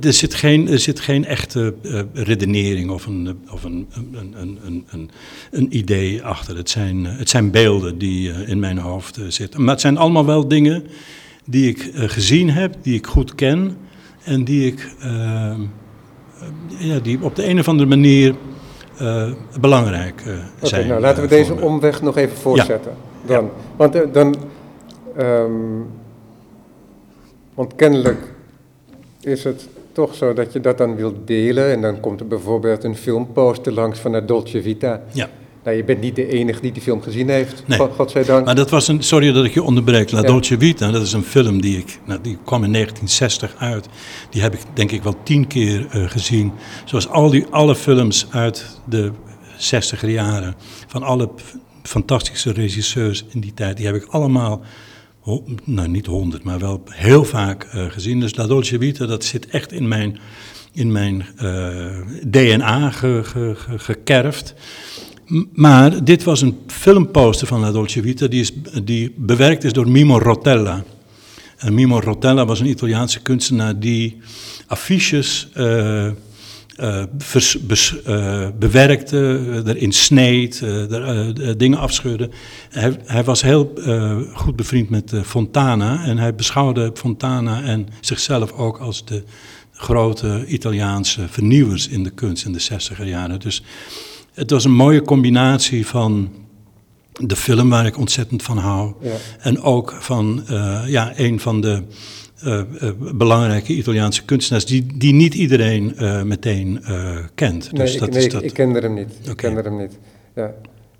er, 0.00 0.12
zit 0.12 0.34
geen, 0.34 0.68
er 0.68 0.78
zit 0.78 1.00
geen 1.00 1.24
echte 1.24 1.74
redenering 2.12 2.90
of, 2.90 3.06
een, 3.06 3.38
of 3.50 3.64
een, 3.64 3.88
een, 4.12 4.34
een, 4.40 4.84
een, 4.90 5.10
een, 5.50 5.76
idee 5.76 6.22
achter. 6.22 6.56
Het 6.56 6.70
zijn, 6.70 7.04
het 7.04 7.28
zijn 7.28 7.50
beelden 7.50 7.98
die 7.98 8.32
in 8.46 8.58
mijn 8.58 8.78
hoofd 8.78 9.20
zitten. 9.28 9.60
Maar 9.60 9.72
het 9.72 9.80
zijn 9.80 9.96
allemaal 9.96 10.26
wel 10.26 10.48
dingen 10.48 10.86
die 11.44 11.68
ik 11.68 11.90
gezien 11.94 12.50
heb, 12.50 12.74
die 12.82 12.94
ik 12.94 13.06
goed 13.06 13.34
ken 13.34 13.76
en 14.24 14.44
die 14.44 14.66
ik 14.66 14.94
ja, 16.66 16.98
die 16.98 17.18
op 17.22 17.36
de 17.36 17.48
een 17.48 17.58
of 17.58 17.68
andere 17.68 17.88
manier 17.88 18.34
uh, 19.00 19.32
belangrijk 19.60 20.22
uh, 20.26 20.32
okay, 20.32 20.68
zijn. 20.68 20.86
Nou, 20.86 21.00
laten 21.00 21.28
we 21.28 21.38
uh, 21.38 21.46
deze 21.46 21.60
omweg 21.60 22.02
nog 22.02 22.16
even 22.16 22.36
voortzetten. 22.36 22.92
Ja. 23.26 23.34
Dan. 23.34 23.50
Want, 23.76 24.14
dan, 24.14 24.34
um, 25.18 25.86
want 27.54 27.74
kennelijk 27.74 28.32
is 29.20 29.44
het 29.44 29.68
toch 29.92 30.14
zo 30.14 30.32
dat 30.32 30.52
je 30.52 30.60
dat 30.60 30.78
dan 30.78 30.96
wilt 30.96 31.26
delen 31.26 31.70
en 31.70 31.80
dan 31.80 32.00
komt 32.00 32.20
er 32.20 32.26
bijvoorbeeld 32.26 32.84
een 32.84 32.96
filmposter 32.96 33.72
langs 33.72 33.98
van 33.98 34.12
de 34.12 34.24
Dolce 34.24 34.62
Vita. 34.62 35.00
Ja. 35.12 35.28
Nou, 35.64 35.76
je 35.76 35.84
bent 35.84 36.00
niet 36.00 36.16
de 36.16 36.28
enige 36.28 36.60
die 36.60 36.72
die 36.72 36.82
film 36.82 37.02
gezien 37.02 37.28
heeft, 37.28 37.62
nee. 37.66 37.78
godzijdank. 37.78 38.44
Maar 38.44 38.54
dat 38.54 38.70
was 38.70 38.88
een, 38.88 39.02
sorry 39.02 39.32
dat 39.32 39.44
ik 39.44 39.54
je 39.54 39.62
onderbreek, 39.62 40.10
La. 40.10 40.22
Dolce 40.22 40.58
Vita, 40.58 40.90
dat 40.90 41.02
is 41.02 41.12
een 41.12 41.22
film 41.22 41.60
die 41.60 41.78
ik, 41.78 41.98
nou, 42.06 42.20
die 42.22 42.38
kwam 42.44 42.64
in 42.64 42.72
1960 42.72 43.54
uit. 43.58 43.88
Die 44.30 44.42
heb 44.42 44.54
ik 44.54 44.60
denk 44.74 44.92
ik 44.92 45.02
wel 45.02 45.16
tien 45.22 45.46
keer 45.46 45.86
uh, 45.94 46.10
gezien. 46.10 46.52
Zoals 46.84 47.08
al 47.08 47.30
die, 47.30 47.46
alle 47.50 47.74
films 47.74 48.26
uit 48.30 48.80
de 48.88 49.12
60 49.56 50.06
jaren, 50.06 50.54
van 50.86 51.02
alle 51.02 51.30
fantastische 51.82 52.52
regisseurs 52.52 53.24
in 53.28 53.40
die 53.40 53.54
tijd, 53.54 53.76
die 53.76 53.86
heb 53.86 53.94
ik 53.94 54.04
allemaal, 54.04 54.62
nou 55.64 55.88
niet 55.88 56.06
honderd, 56.06 56.44
maar 56.44 56.58
wel 56.58 56.82
heel 56.84 57.24
vaak 57.24 57.66
uh, 57.74 57.84
gezien. 57.90 58.20
Dus 58.20 58.34
La 58.34 58.46
Dolce 58.46 58.78
Vita, 58.78 59.06
dat 59.06 59.24
zit 59.24 59.46
echt 59.46 59.72
in 59.72 59.88
mijn, 59.88 60.18
in 60.72 60.92
mijn 60.92 61.26
uh, 61.42 62.00
DNA 62.26 62.90
ge, 62.90 63.20
ge, 63.22 63.52
ge, 63.56 63.78
gekerfd. 63.78 64.54
Maar 65.52 66.04
dit 66.04 66.24
was 66.24 66.42
een 66.42 66.58
filmposter 66.66 67.46
van 67.46 67.60
La 67.60 67.72
Dolce 67.72 68.02
Vita 68.02 68.26
die, 68.26 68.40
is, 68.40 68.52
die 68.84 69.14
bewerkt 69.16 69.64
is 69.64 69.72
door 69.72 69.90
Mimo 69.90 70.18
Rotella. 70.18 70.84
En 71.56 71.74
Mimo 71.74 71.98
Rotella 71.98 72.44
was 72.44 72.60
een 72.60 72.66
Italiaanse 72.66 73.22
kunstenaar 73.22 73.78
die 73.78 74.16
affiches 74.66 75.48
vers, 77.18 77.60
bes, 77.66 77.96
uh, 78.06 78.48
bewerkte, 78.58 79.62
erin 79.66 79.92
sneed, 79.92 80.60
er, 80.60 81.58
dingen 81.58 81.78
afscheurde. 81.78 82.30
Hij, 82.70 82.96
hij 83.04 83.24
was 83.24 83.42
heel 83.42 83.72
goed 84.34 84.56
bevriend 84.56 84.90
met 84.90 85.12
Fontana 85.24 86.04
en 86.04 86.18
hij 86.18 86.34
beschouwde 86.34 86.90
Fontana 86.94 87.62
en 87.62 87.88
zichzelf 88.00 88.52
ook 88.52 88.78
als 88.78 89.04
de 89.04 89.22
grote 89.72 90.44
Italiaanse 90.46 91.28
vernieuwers 91.28 91.88
in 91.88 92.02
de 92.02 92.10
kunst 92.10 92.44
in 92.44 92.52
de 92.52 92.62
60er 92.62 93.04
jaren. 93.04 93.40
Dus 93.40 93.62
het 94.34 94.50
was 94.50 94.64
een 94.64 94.72
mooie 94.72 95.02
combinatie 95.02 95.86
van 95.86 96.32
de 97.12 97.36
film 97.36 97.70
waar 97.70 97.86
ik 97.86 97.98
ontzettend 97.98 98.42
van 98.42 98.58
hou. 98.58 98.92
Ja. 99.00 99.14
En 99.38 99.62
ook 99.62 99.96
van 99.98 100.44
uh, 100.50 100.82
ja, 100.86 101.12
een 101.16 101.40
van 101.40 101.60
de 101.60 101.82
uh, 102.44 102.60
uh, 102.82 102.90
belangrijke 103.14 103.72
Italiaanse 103.72 104.24
kunstenaars 104.24 104.66
die, 104.66 104.86
die 104.94 105.12
niet 105.12 105.34
iedereen 105.34 105.94
meteen 106.24 106.84
kent. 107.34 107.72
Nee, 107.72 107.82
dus 107.82 107.94
ik, 107.94 108.00
dat 108.00 108.10
nee, 108.10 108.26
is 108.26 108.32
dat... 108.32 108.42
ik, 108.42 108.48
ik 108.48 108.54
kende 108.54 108.78
hem 108.78 108.94
niet. 108.94 109.10
Okay. 109.20 109.30
Ik 109.30 109.36
kende 109.36 109.60
hem 109.62 109.76
niet. 109.76 109.98
Ja. 110.34 110.54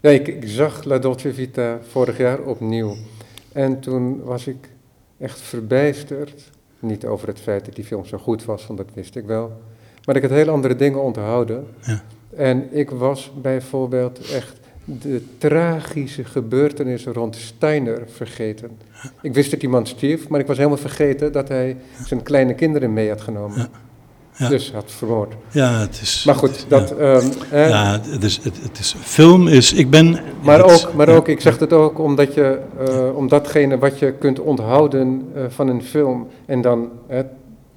Ja, 0.04 0.10
ik, 0.10 0.28
ik, 0.28 0.48
zag 0.48 0.84
La 0.84 0.98
Dolce 0.98 1.34
Vita 1.34 1.78
vorig 1.90 2.18
jaar 2.18 2.40
opnieuw. 2.40 2.96
En 3.52 3.80
toen 3.80 4.22
was 4.22 4.46
ik 4.46 4.68
echt 5.18 5.40
verbijsterd. 5.40 6.50
Niet 6.80 7.04
over 7.06 7.28
het 7.28 7.40
feit 7.40 7.64
dat 7.64 7.74
die 7.74 7.84
film 7.84 8.04
zo 8.04 8.18
goed 8.18 8.44
was, 8.44 8.66
want 8.66 8.78
dat 8.78 8.88
wist 8.94 9.16
ik 9.16 9.24
wel. 9.24 9.60
Maar 10.04 10.16
ik 10.16 10.22
had 10.22 10.30
heel 10.30 10.48
andere 10.48 10.76
dingen 10.76 11.02
onthouden. 11.02 11.66
Ja. 11.80 12.02
En 12.36 12.68
ik 12.70 12.90
was 12.90 13.32
bijvoorbeeld 13.42 14.30
echt 14.30 14.60
de 14.84 15.22
tragische 15.38 16.24
gebeurtenissen 16.24 17.12
rond 17.12 17.36
Steiner 17.36 18.02
vergeten. 18.06 18.70
Ik 19.22 19.34
wist 19.34 19.50
dat 19.50 19.60
die 19.60 19.68
man 19.68 19.86
stierf, 19.86 20.28
maar 20.28 20.40
ik 20.40 20.46
was 20.46 20.56
helemaal 20.56 20.78
vergeten 20.78 21.32
dat 21.32 21.48
hij 21.48 21.76
zijn 22.06 22.22
kleine 22.22 22.54
kinderen 22.54 22.92
mee 22.92 23.08
had 23.08 23.20
genomen. 23.20 23.58
Ja. 23.58 23.68
Ja. 24.36 24.48
Dus 24.48 24.72
had 24.72 24.92
vermoord. 24.92 25.34
Ja, 25.50 25.80
het 25.80 26.00
is. 26.02 26.22
Maar 26.26 26.34
goed, 26.34 26.64
dat. 26.68 26.94
Ja, 26.98 27.14
um, 27.14 27.30
eh, 27.50 27.68
ja 27.68 28.00
het, 28.10 28.22
is, 28.22 28.40
het, 28.42 28.62
het, 28.62 28.78
is. 28.78 28.94
Film 29.00 29.48
is. 29.48 29.72
Ik 29.72 29.90
ben. 29.90 30.18
Maar 30.42 30.62
ook, 30.62 30.94
maar 30.94 31.08
ook, 31.08 31.28
ik 31.28 31.40
zeg 31.40 31.58
het 31.58 31.72
ook 31.72 31.98
omdat 31.98 32.34
je. 32.34 32.58
Uh, 32.88 33.16
om 33.16 33.28
datgene 33.28 33.78
wat 33.78 33.98
je 33.98 34.12
kunt 34.12 34.40
onthouden 34.40 35.28
uh, 35.36 35.44
van 35.48 35.68
een 35.68 35.82
film. 35.82 36.28
En 36.46 36.60
dan 36.60 36.90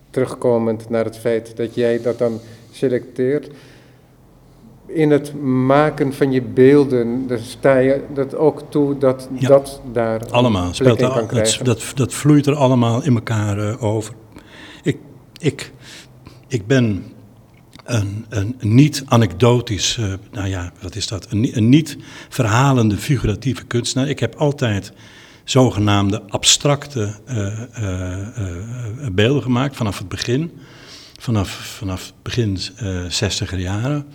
terugkomend 0.09 0.89
naar 0.89 1.05
het 1.05 1.17
feit 1.17 1.57
dat 1.57 1.75
jij 1.75 2.01
dat 2.01 2.17
dan 2.17 2.39
selecteert 2.71 3.49
in 4.87 5.11
het 5.11 5.41
maken 5.43 6.13
van 6.13 6.31
je 6.31 6.41
beelden, 6.41 7.27
daar 7.27 7.39
sta 7.39 7.77
je 7.77 8.03
dat 8.13 8.35
ook 8.35 8.61
toe 8.69 8.97
dat 8.97 9.29
Ja. 9.39 9.47
dat 9.47 9.81
daar 9.93 10.25
Allemaal. 10.29 10.73
Speelt 10.73 10.99
in 11.01 11.07
kan 11.07 11.17
dat, 11.17 11.25
krijgen. 11.27 11.65
dat, 11.65 11.83
dat 11.95 12.13
vloeit 12.13 12.45
er 12.47 12.55
allemaal 12.55 13.03
in 13.03 13.13
elkaar 13.15 13.57
eh, 13.69 13.83
over. 13.83 14.13
Ik, 14.83 14.97
ik, 15.39 15.71
ik 16.47 16.67
ben 16.67 17.03
een, 17.83 18.25
een 18.29 18.55
niet 18.59 19.03
anekdotisch, 19.05 19.97
eh, 19.97 20.13
nou 20.31 20.47
ja, 20.47 20.71
wat 20.81 20.95
is 20.95 21.07
dat? 21.07 21.27
Een, 21.31 21.39
ni- 21.39 21.51
een 21.53 21.69
niet 21.69 21.97
verhalende 22.29 22.97
figuratieve 22.97 23.65
kunstenaar. 23.65 24.09
Ik 24.09 24.19
heb 24.19 24.35
altijd 24.35 24.91
zogenaamde 25.43 26.21
abstracte 26.27 27.13
eh, 27.25 29.07
beelden 29.11 29.41
gemaakt 29.43 29.75
vanaf 29.75 29.97
het 29.97 30.07
begin. 30.09 30.51
Vanaf, 31.19 31.49
vanaf 31.49 32.13
begin 32.21 32.57
eh 32.77 33.03
60er 33.05 33.57
jaren. 33.57 34.05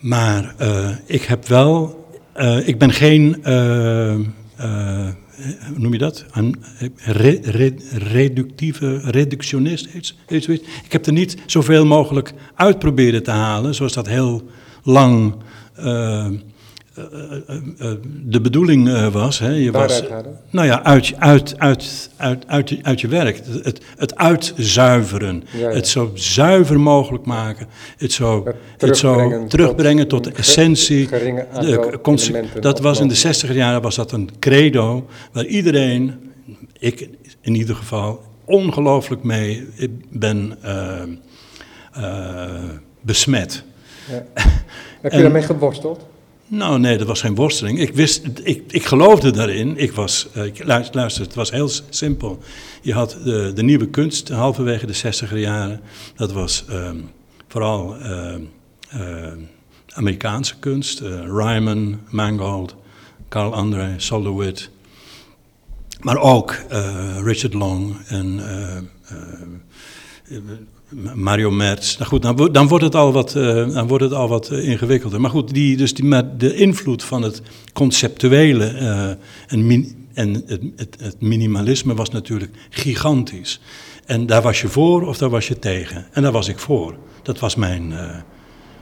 Maar 0.00 0.54
eh, 0.58 0.88
ik 1.06 1.22
heb 1.22 1.46
wel, 1.46 2.06
eh, 2.32 2.68
ik 2.68 2.78
ben 2.78 2.92
geen, 2.92 3.44
eh, 3.44 4.14
hoe 4.56 5.76
noem 5.76 5.92
je 5.92 5.98
dat? 5.98 6.24
Een 6.32 6.54
re- 6.96 7.40
re- 7.42 7.74
reductieve, 7.92 9.00
reductionist, 9.04 9.86
iets, 9.94 10.18
iets 10.28 10.44
zoiets. 10.46 10.64
Ik 10.84 10.92
heb 10.92 11.06
er 11.06 11.12
niet 11.12 11.36
zoveel 11.46 11.86
mogelijk 11.86 12.34
uit 12.54 12.78
proberen 12.78 13.22
te 13.22 13.30
halen, 13.30 13.74
zoals 13.74 13.92
dat 13.92 14.06
heel 14.06 14.42
lang 14.82 15.34
de 18.24 18.40
bedoeling 18.40 18.88
eh, 18.88 19.12
was. 19.12 19.38
Hè. 19.38 19.50
Je 19.50 19.70
was 19.70 20.02
nou 20.50 20.66
ja, 20.66 20.82
uit, 20.82 21.06
je- 21.06 21.18
uit, 21.18 21.54
uit, 21.58 22.10
uit, 22.16 22.44
uit, 22.46 22.68
je- 22.68 22.78
uit 22.82 23.00
je 23.00 23.08
werk. 23.08 23.36
Het, 23.62 23.80
het, 23.96 24.16
uitzuiveren. 24.16 25.44
Ja, 25.52 25.58
ja. 25.68 25.74
Het 25.74 25.88
zo 25.88 26.10
zuiver 26.14 26.80
mogelijk 26.80 27.24
maken. 27.24 27.66
Het 27.96 28.12
zo, 28.12 28.44
Het 28.44 28.80
het 28.80 28.96
zo 28.96 29.46
terugbrengen 29.46 30.08
tot 30.08 30.24
tot 30.24 30.32
de 30.34 30.40
essentie. 30.40 31.08
de 31.08 31.98
dat 32.60 32.80
was 32.80 33.00
in 33.00 33.08
de 33.08 33.14
mogelijk. 33.14 33.36
60 33.38 33.52
jaren 33.52 33.82
was 33.82 33.94
dat 33.94 34.12
een 34.12 34.30
credo 34.38 35.06
waar 35.32 35.44
iedereen, 35.44 36.14
ik 36.78 37.08
in 37.40 37.54
ieder 37.54 37.76
geval, 37.76 38.22
ongelooflijk 38.44 39.22
mee 39.22 39.66
ben 40.10 40.56
eh, 40.62 41.02
eh, 41.92 42.70
besmet. 43.00 43.64
Ja. 44.10 44.24
Heb 45.02 45.12
je 45.12 45.22
daarmee 45.22 45.42
geworsteld? 45.42 46.06
Nou, 46.50 46.78
nee, 46.78 46.98
dat 46.98 47.06
was 47.06 47.20
geen 47.20 47.34
worsteling. 47.34 47.78
Ik, 47.80 47.94
wist, 47.94 48.26
ik, 48.42 48.62
ik 48.68 48.84
geloofde 48.84 49.30
daarin. 49.30 49.76
Ik 49.76 49.92
was, 49.92 50.26
eh, 50.32 50.44
ik, 50.44 50.64
luister, 50.64 51.22
het 51.22 51.34
was 51.34 51.50
heel 51.50 51.70
simpel. 51.88 52.38
Je 52.82 52.92
had 52.92 53.18
de, 53.24 53.52
de 53.54 53.62
nieuwe 53.62 53.88
kunst 53.88 54.28
halverwege 54.28 54.86
de 54.86 54.96
60er 54.96 55.36
jaren. 55.36 55.80
Dat 56.16 56.32
was 56.32 56.64
ehm, 56.68 56.96
vooral 57.48 57.96
ehm, 57.96 58.40
ehm, 58.88 59.38
Amerikaanse 59.88 60.58
kunst. 60.58 61.00
eh, 61.00 61.20
Ryman, 61.20 62.00
Mangold, 62.10 62.76
Carl 63.28 63.54
André, 63.54 63.94
Solowit. 63.96 64.70
Maar 66.00 66.18
ook 66.18 66.50
eh, 66.68 67.18
Richard 67.22 67.54
Long 67.54 67.96
en 68.06 68.40
Mario 71.14 71.50
Merz. 71.50 71.96
Nou 71.96 72.08
goed, 72.10 72.22
dan, 72.22 72.36
wo- 72.36 72.50
dan 72.50 72.68
wordt 72.68 72.84
het 72.84 72.94
al 72.94 73.12
wat, 73.12 73.34
eh, 73.34 73.44
dan 73.74 73.86
wordt 73.88 74.04
het 74.04 74.12
al 74.12 74.28
wat 74.28 74.48
eh, 74.50 74.68
ingewikkelder. 74.68 75.20
Maar 75.20 75.30
goed, 75.30 75.54
die, 75.54 75.76
dus 75.76 75.94
die, 75.94 76.04
maar 76.04 76.36
de 76.38 76.54
invloed 76.54 77.02
van 77.04 77.22
het 77.22 77.42
conceptuele 77.72 78.64
eh, 78.66 79.08
en, 79.46 79.96
en 80.14 80.34
het, 80.46 80.60
het, 80.76 80.96
het 81.00 81.20
minimalisme 81.20 81.94
was 81.94 82.10
natuurlijk 82.10 82.52
gigantisch. 82.70 83.60
En 84.06 84.26
daar 84.26 84.42
was 84.42 84.60
je 84.60 84.68
voor 84.68 85.06
of 85.06 85.18
daar 85.18 85.30
was 85.30 85.48
je 85.48 85.58
tegen. 85.58 86.06
En 86.12 86.22
daar 86.22 86.32
was 86.32 86.48
ik 86.48 86.58
voor. 86.58 86.94
Dat 87.22 87.38
was 87.38 87.54
mijn, 87.54 87.92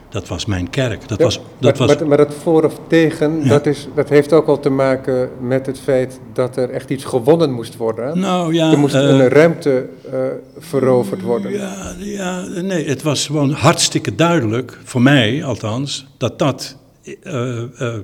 dat 0.09 0.29
was 0.29 0.47
mijn 0.47 0.71
kerk. 0.71 1.09
Dat 1.09 1.19
Ja, 1.19 1.25
was, 1.25 1.41
dat 1.59 1.79
maar, 1.79 1.87
was, 1.89 1.99
maar, 1.99 2.09
maar 2.09 2.17
dat 2.17 2.35
voor 2.43 2.65
of 2.65 2.79
tegen, 2.87 3.41
Ja. 3.43 3.49
dat, 3.49 3.67
is, 3.67 3.89
dat 3.95 4.09
heeft 4.09 4.33
ook 4.33 4.47
al 4.47 4.61
te 4.61 4.71
maken 4.71 5.31
met 5.41 5.67
het 5.67 5.79
feit 5.81 6.21
dat 6.33 6.57
er 6.57 6.71
echt 6.71 6.91
iets 6.91 7.05
gewonnen 7.05 7.53
moest 7.53 7.77
worden. 7.77 8.19
nou 8.19 8.55
ja, 8.55 8.71
er 8.73 8.79
moest 8.79 8.95
eh, 8.95 9.01
een 9.03 9.29
ruimte 9.29 9.87
eh, 10.13 10.19
veroverd 10.59 11.23
worden. 11.23 11.53
Ja, 11.53 11.95
ja, 11.99 12.41
nee, 12.47 12.89
het 12.89 13.03
was 13.03 13.27
gewoon 13.27 13.51
hartstikke 13.51 14.15
duidelijk, 14.15 14.79
voor 14.85 15.03
mij 15.03 15.45
althans, 15.45 16.07
dat 16.17 16.39
dat 16.39 16.77
eh, 17.03 17.13
eh, 17.23 17.63
eh, 17.81 17.95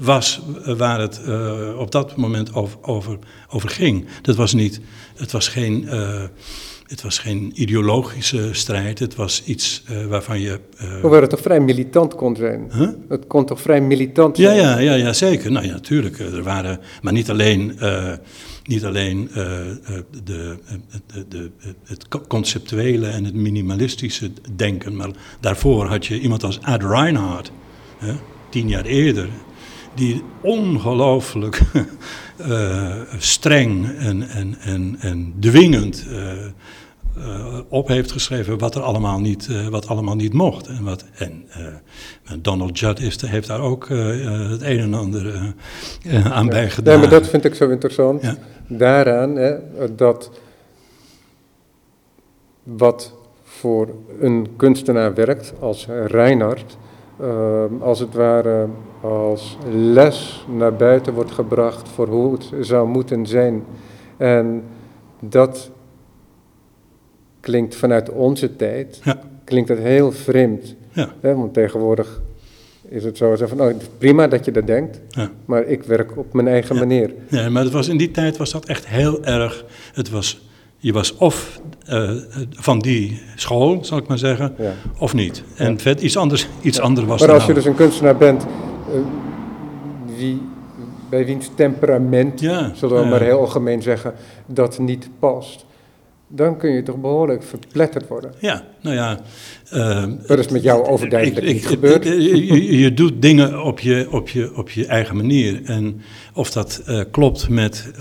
was 0.00 0.40
waar 0.64 1.00
het 1.00 1.20
eh, 1.26 1.78
op 1.78 1.90
dat 1.90 2.16
moment 2.16 2.54
over, 2.54 2.78
over, 2.82 3.18
over 3.50 3.68
ging. 3.68 4.06
Dat 4.22 4.36
was 4.36 4.52
niet, 4.52 4.80
het 5.16 5.32
was 5.32 5.48
geen, 5.48 5.88
eh, 5.88 6.22
het 6.92 7.02
was 7.02 7.18
geen 7.18 7.52
ideologische 7.54 8.48
strijd, 8.52 8.98
het 8.98 9.14
was 9.14 9.42
iets 9.44 9.82
eh, 9.86 10.06
waarvan 10.06 10.40
je... 10.40 10.60
eh, 10.78 11.00
Hoewel 11.00 11.20
het 11.20 11.30
toch 11.30 11.40
vrij 11.40 11.60
militant 11.60 12.14
kon 12.14 12.36
zijn. 12.36 12.70
huh? 12.74 12.88
Het 13.08 13.26
kon 13.26 13.44
toch 13.46 13.60
vrij 13.60 13.80
militant 13.80 14.36
Ja, 14.36 14.54
zijn. 14.54 14.60
ja, 14.60 14.78
ja, 14.78 14.94
ja, 14.94 15.12
zeker. 15.12 15.52
Nou 15.52 15.66
ja, 15.66 15.72
natuurlijk. 15.72 16.18
eh, 16.18 16.34
Er 16.34 16.42
waren, 16.42 16.80
maar 17.02 17.12
niet 17.12 17.30
alleen, 17.30 17.78
niet 18.64 18.84
alleen 18.84 19.28
de, 19.32 19.78
de, 20.24 20.56
de, 21.28 21.50
het 21.84 22.08
co- 22.08 22.24
conceptuele 22.28 23.06
en 23.06 23.24
het 23.24 23.34
minimalistische 23.34 24.30
denken, 24.56 24.96
maar 24.96 25.10
daarvoor 25.40 25.86
had 25.86 26.06
je 26.06 26.20
iemand 26.20 26.44
als 26.44 26.60
Ad 26.62 26.82
Reinhardt, 26.82 27.52
hè, 27.98 28.12
tien 28.50 28.68
jaar 28.68 28.84
eerder, 28.84 29.28
die 29.94 30.22
ongelooflijk 30.42 31.60
streng 33.18 33.88
en, 33.98 34.28
en, 34.28 34.56
en, 34.60 34.96
en 35.00 35.34
dwingend 35.40 36.06
eh, 37.16 37.58
op 37.68 37.88
heeft 37.88 38.12
geschreven 38.12 38.58
wat 38.58 38.74
er 38.74 38.82
allemaal 38.82 39.20
niet, 39.20 39.48
eh, 39.50 39.68
wat 39.68 39.86
allemaal 39.86 40.16
niet 40.16 40.32
mocht. 40.32 40.66
En, 40.66 40.84
wat, 40.84 41.04
en 41.14 41.44
eh, 41.48 42.32
Donald 42.38 42.78
Judd 42.78 43.00
is, 43.00 43.20
heeft 43.20 43.48
daar 43.48 43.60
ook 43.60 43.88
het 43.88 44.62
een 44.62 44.78
en 44.78 44.94
ander 44.94 45.34
aan 45.34 46.44
Ja. 46.44 46.50
bij 46.50 46.60
Nee, 46.60 46.70
gedaan. 46.70 46.98
maar 47.00 47.08
dat 47.08 47.28
vind 47.28 47.44
ik 47.44 47.54
zo 47.54 47.68
interessant. 47.70 48.22
Ja. 48.22 48.36
Daaraan, 48.66 49.36
hè, 49.36 49.54
dat 49.96 50.30
wat 52.62 53.12
voor 53.42 53.88
een 54.20 54.48
kunstenaar 54.56 55.14
werkt, 55.14 55.52
als 55.60 55.86
Reinhard, 56.06 56.76
eh, 57.20 57.64
als 57.80 57.98
het 57.98 58.14
ware 58.14 58.66
als 59.00 59.58
les 59.72 60.46
naar 60.56 60.74
buiten 60.74 61.12
wordt 61.14 61.30
gebracht 61.30 61.88
voor 61.88 62.08
hoe 62.08 62.32
het 62.32 62.50
zou 62.60 62.88
moeten 62.88 63.26
zijn. 63.26 63.64
En 64.16 64.62
dat 65.20 65.70
klinkt 67.42 67.74
vanuit 67.76 68.10
onze 68.10 68.56
tijd, 68.56 69.00
Ja. 69.04 69.18
klinkt 69.44 69.68
het 69.68 69.78
heel 69.78 70.12
vreemd. 70.12 70.74
Ja. 70.92 71.08
Hè, 71.20 71.34
want 71.34 71.54
tegenwoordig 71.54 72.20
is 72.88 73.04
het 73.04 73.16
zo 73.16 73.36
zo 73.36 73.46
van, 73.46 73.60
oh, 73.60 73.74
prima 73.98 74.28
dat 74.28 74.44
je 74.44 74.50
dat 74.50 74.66
denkt, 74.66 75.00
Ja. 75.08 75.30
maar 75.44 75.64
ik 75.66 75.82
werk 75.82 76.16
op 76.18 76.32
mijn 76.32 76.48
eigen 76.48 76.76
manier. 76.76 77.10
Nee, 77.28 77.48
maar 77.48 77.62
het 77.62 77.72
was, 77.72 77.88
in 77.88 77.96
die 77.96 78.10
tijd 78.10 78.36
was 78.36 78.50
dat 78.50 78.64
echt 78.64 78.86
heel 78.86 79.24
erg. 79.24 79.64
Het 79.92 80.10
was, 80.10 80.40
je 80.76 80.92
was 80.92 81.16
of 81.16 81.60
eh, 81.86 82.10
van 82.50 82.78
die 82.78 83.20
school, 83.36 83.84
zal 83.84 83.98
ik 83.98 84.06
maar 84.06 84.18
zeggen, 84.18 84.54
of 84.98 85.14
niet. 85.14 85.42
En 85.56 85.78
vet, 85.80 86.00
iets 86.00 86.16
anders, 86.16 86.48
iets 86.60 86.80
anders 86.80 87.06
was 87.06 87.20
Maar 87.20 87.30
als 87.32 87.42
je 87.46 87.48
nou. 87.52 87.60
dus 87.60 87.70
een 87.70 87.76
kunstenaar 87.78 88.16
bent, 88.16 88.42
eh, 88.42 88.98
wie, 90.16 90.42
bij 91.10 91.26
wiens 91.26 91.50
temperament, 91.54 92.40
Ja, 92.40 92.70
zullen 92.74 92.96
we 92.96 93.02
ja. 93.02 93.08
maar 93.08 93.20
heel 93.22 93.38
algemeen 93.40 93.82
zeggen, 93.82 94.12
dat 94.46 94.78
niet 94.78 95.08
past, 95.18 95.64
dan 96.34 96.58
kun 96.58 96.70
je 96.70 96.82
toch 96.82 96.96
behoorlijk 97.00 97.42
verpletterd 97.42 98.08
worden. 98.08 98.32
Ja, 98.38 98.64
nou 98.80 98.96
ja. 98.96 99.18
eh, 99.70 100.04
Dat 100.26 100.38
is 100.38 100.48
met 100.48 100.62
jou 100.62 100.86
overduidelijk 100.86 101.46
ik- 101.46 101.52
niet 101.52 101.62
ik- 101.62 101.68
gebeurd. 101.68 102.04
Je, 102.04 102.92
doet 102.94 103.22
dingen 103.22 103.62
op 103.62 103.80
je, 103.80 104.06
op, 104.10 104.28
je, 104.28 104.56
op 104.56 104.70
je 104.70 104.86
eigen 104.86 105.16
manier. 105.16 105.60
En 105.64 106.00
of 106.34 106.50
dat 106.50 106.82
eh, 106.86 107.00
klopt 107.10 107.48
met 107.48 107.90
eh, 107.94 107.98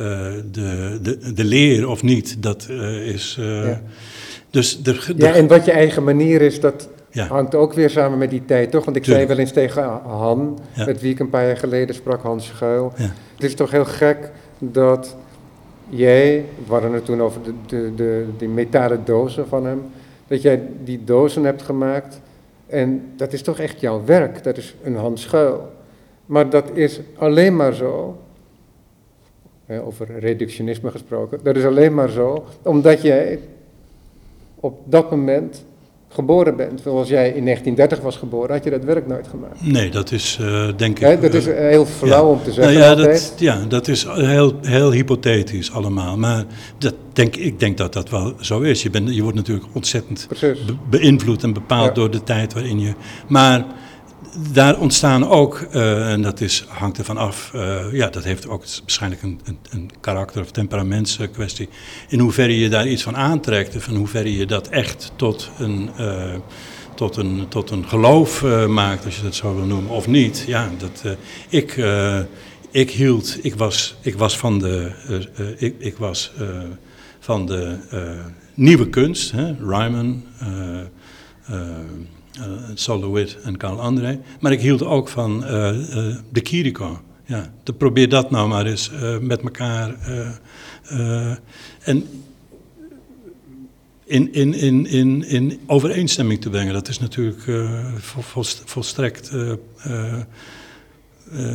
de, 0.51 0.99
de, 1.01 1.33
de 1.33 1.43
leer 1.43 1.87
of 1.87 2.03
niet, 2.03 2.43
dat 2.43 2.69
is. 3.05 3.37
Ja. 3.39 3.81
Dus 4.49 4.81
de, 4.83 4.91
de, 4.93 5.13
Ja, 5.15 5.33
en 5.33 5.47
wat 5.47 5.65
je 5.65 5.71
eigen 5.71 6.03
manier 6.03 6.41
is, 6.41 6.59
dat 6.59 6.89
Ja. 7.11 7.27
hangt 7.27 7.55
ook 7.55 7.73
weer 7.73 7.89
samen 7.89 8.17
met 8.17 8.29
die 8.29 8.45
tijd, 8.45 8.71
toch? 8.71 8.85
Want 8.85 8.97
ik 8.97 9.03
Tuurlijk. 9.03 9.25
zei 9.25 9.37
wel 9.37 9.45
eens 9.45 9.55
tegen 9.55 9.83
Han, 10.03 10.59
Ja. 10.75 10.85
met 10.85 11.01
wie 11.01 11.11
ik 11.11 11.19
een 11.19 11.29
paar 11.29 11.45
jaar 11.45 11.57
geleden 11.57 11.95
sprak, 11.95 12.21
Hans 12.21 12.45
Schuil. 12.45 12.93
Ja. 12.97 13.03
Het 13.35 13.43
is 13.43 13.55
toch 13.55 13.71
heel 13.71 13.85
gek 13.85 14.31
dat 14.59 15.15
jij, 15.91 16.45
we 16.65 16.71
hadden 16.71 16.93
het 16.93 17.05
toen 17.05 17.21
over 17.21 17.43
de, 17.43 17.53
de, 17.65 17.95
de, 17.95 18.25
die 18.37 18.47
metalen 18.47 19.05
dozen 19.05 19.47
van 19.47 19.65
hem, 19.65 19.81
dat 20.27 20.41
jij 20.41 20.67
die 20.83 21.03
dozen 21.03 21.43
hebt 21.43 21.61
gemaakt 21.61 22.21
en 22.67 23.11
dat 23.15 23.33
is 23.33 23.41
toch 23.41 23.59
echt 23.59 23.79
jouw 23.79 24.05
werk, 24.05 24.43
dat 24.43 24.57
is 24.57 24.75
een 24.83 24.95
Hans 24.95 25.21
Schuil. 25.21 25.71
Maar 26.25 26.49
dat 26.49 26.71
is 26.73 26.99
alleen 27.15 27.55
maar 27.55 27.73
zo, 27.73 28.17
over 29.67 30.19
reductionisme 30.19 30.91
gesproken, 30.91 31.39
dat 31.43 31.55
is 31.55 31.65
alleen 31.65 31.93
maar 31.93 32.09
zo 32.09 32.45
omdat 32.61 33.01
jij 33.01 33.39
op 34.59 34.79
dat 34.85 35.11
moment 35.11 35.65
geboren 36.13 36.55
bent, 36.55 36.81
zoals 36.81 37.09
jij 37.09 37.27
in 37.27 37.45
1930 37.45 37.99
was 37.99 38.15
geboren, 38.15 38.51
had 38.51 38.63
je 38.63 38.69
dat 38.69 38.83
werk 38.83 39.07
nooit 39.07 39.27
gemaakt. 39.27 39.71
Nee, 39.71 39.89
dat 39.89 40.11
is 40.11 40.37
uh, 40.41 40.67
denk 40.77 40.99
ik... 40.99 41.21
Dat 41.21 41.33
is 41.33 41.45
heel 41.45 41.85
flauw 41.85 42.25
om 42.25 42.43
te 42.43 42.51
zeggen 42.51 42.73
nou 42.73 42.85
ja, 42.85 42.95
dat, 42.95 43.33
ja, 43.37 43.65
dat 43.67 43.87
is 43.87 44.05
heel, 44.09 44.53
heel 44.61 44.91
hypothetisch 44.91 45.71
allemaal. 45.71 46.17
Maar 46.17 46.43
dat 46.77 46.93
denk, 47.13 47.35
ik 47.35 47.59
denk 47.59 47.77
dat 47.77 47.93
dat 47.93 48.09
wel 48.09 48.33
zo 48.39 48.59
is. 48.59 48.83
Je, 48.83 48.89
bent, 48.89 49.15
je 49.15 49.21
wordt 49.21 49.37
natuurlijk 49.37 49.67
ontzettend 49.73 50.27
be 50.39 50.57
beïnvloed 50.89 51.43
en 51.43 51.53
bepaald 51.53 51.87
ja. 51.87 51.93
door 51.93 52.11
de 52.11 52.23
tijd 52.23 52.53
waarin 52.53 52.79
je... 52.79 52.93
Maar 53.27 53.65
daar 54.53 54.79
ontstaan 54.79 55.27
ook, 55.27 55.67
uh, 55.73 56.11
en 56.11 56.21
dat 56.21 56.41
is, 56.41 56.65
hangt 56.67 56.97
ervan 56.97 57.17
af, 57.17 57.51
uh, 57.55 57.93
ja, 57.93 58.09
dat 58.09 58.23
heeft 58.23 58.47
ook 58.47 58.63
waarschijnlijk 58.79 59.21
een, 59.21 59.39
een, 59.43 59.57
een 59.69 59.89
karakter- 59.99 60.41
of 60.41 60.51
temperamentskwestie. 60.51 61.69
In 62.09 62.19
hoeverre 62.19 62.59
je 62.59 62.69
daar 62.69 62.87
iets 62.87 63.03
van 63.03 63.15
aantrekt, 63.15 63.75
of 63.75 63.87
in 63.87 63.95
hoeverre 63.95 64.37
je 64.37 64.45
dat 64.45 64.67
echt 64.67 65.11
tot 65.15 65.51
een, 65.59 65.89
tot 66.95 67.17
een, 67.17 67.45
tot 67.49 67.69
een 67.69 67.87
geloof 67.87 68.43
maakt, 68.67 69.05
als 69.05 69.15
je 69.15 69.23
dat 69.23 69.35
zo 69.35 69.55
wil 69.55 69.65
noemen, 69.65 69.91
of 69.91 70.07
niet. 70.07 70.43
Ja, 70.47 70.69
dat, 70.77 71.17
ik, 71.49 71.83
ik 72.71 72.91
hield, 72.91 73.37
ik 73.41 73.55
was, 73.55 73.95
ik 74.01 74.15
was 74.15 74.37
van 74.37 74.59
de, 74.59 74.91
ik, 75.57 75.75
ik 75.77 75.97
was, 75.97 76.31
van 77.19 77.45
de 77.45 77.77
nieuwe 78.53 78.89
kunst, 78.89 79.31
hè, 79.31 79.53
Ryman. 79.59 80.23
Uh, 82.41 82.47
Solowit 82.73 83.37
en 83.43 83.57
Carl 83.57 83.81
André. 83.81 84.19
Maar 84.39 84.51
ik 84.51 84.61
hield 84.61 84.83
ook 84.83 85.07
van 85.07 85.43
uh, 85.43 85.49
uh, 85.49 86.15
de 86.31 86.41
Kiriko. 86.41 87.01
Ja, 87.25 87.53
te 87.63 87.73
probeer 87.73 88.09
dat 88.09 88.31
nou 88.31 88.47
maar 88.47 88.65
eens 88.65 88.91
met 89.21 89.41
elkaar. 89.41 89.95
en 91.83 92.07
in, 94.05 94.33
in, 94.33 94.53
in, 94.53 94.85
in, 94.85 95.23
in 95.23 95.59
overeenstemming 95.67 96.41
te 96.41 96.49
brengen. 96.49 96.73
Dat 96.73 96.87
is 96.87 96.99
natuurlijk 96.99 97.41
vol, 97.97 98.43
volstrekt 98.65 99.31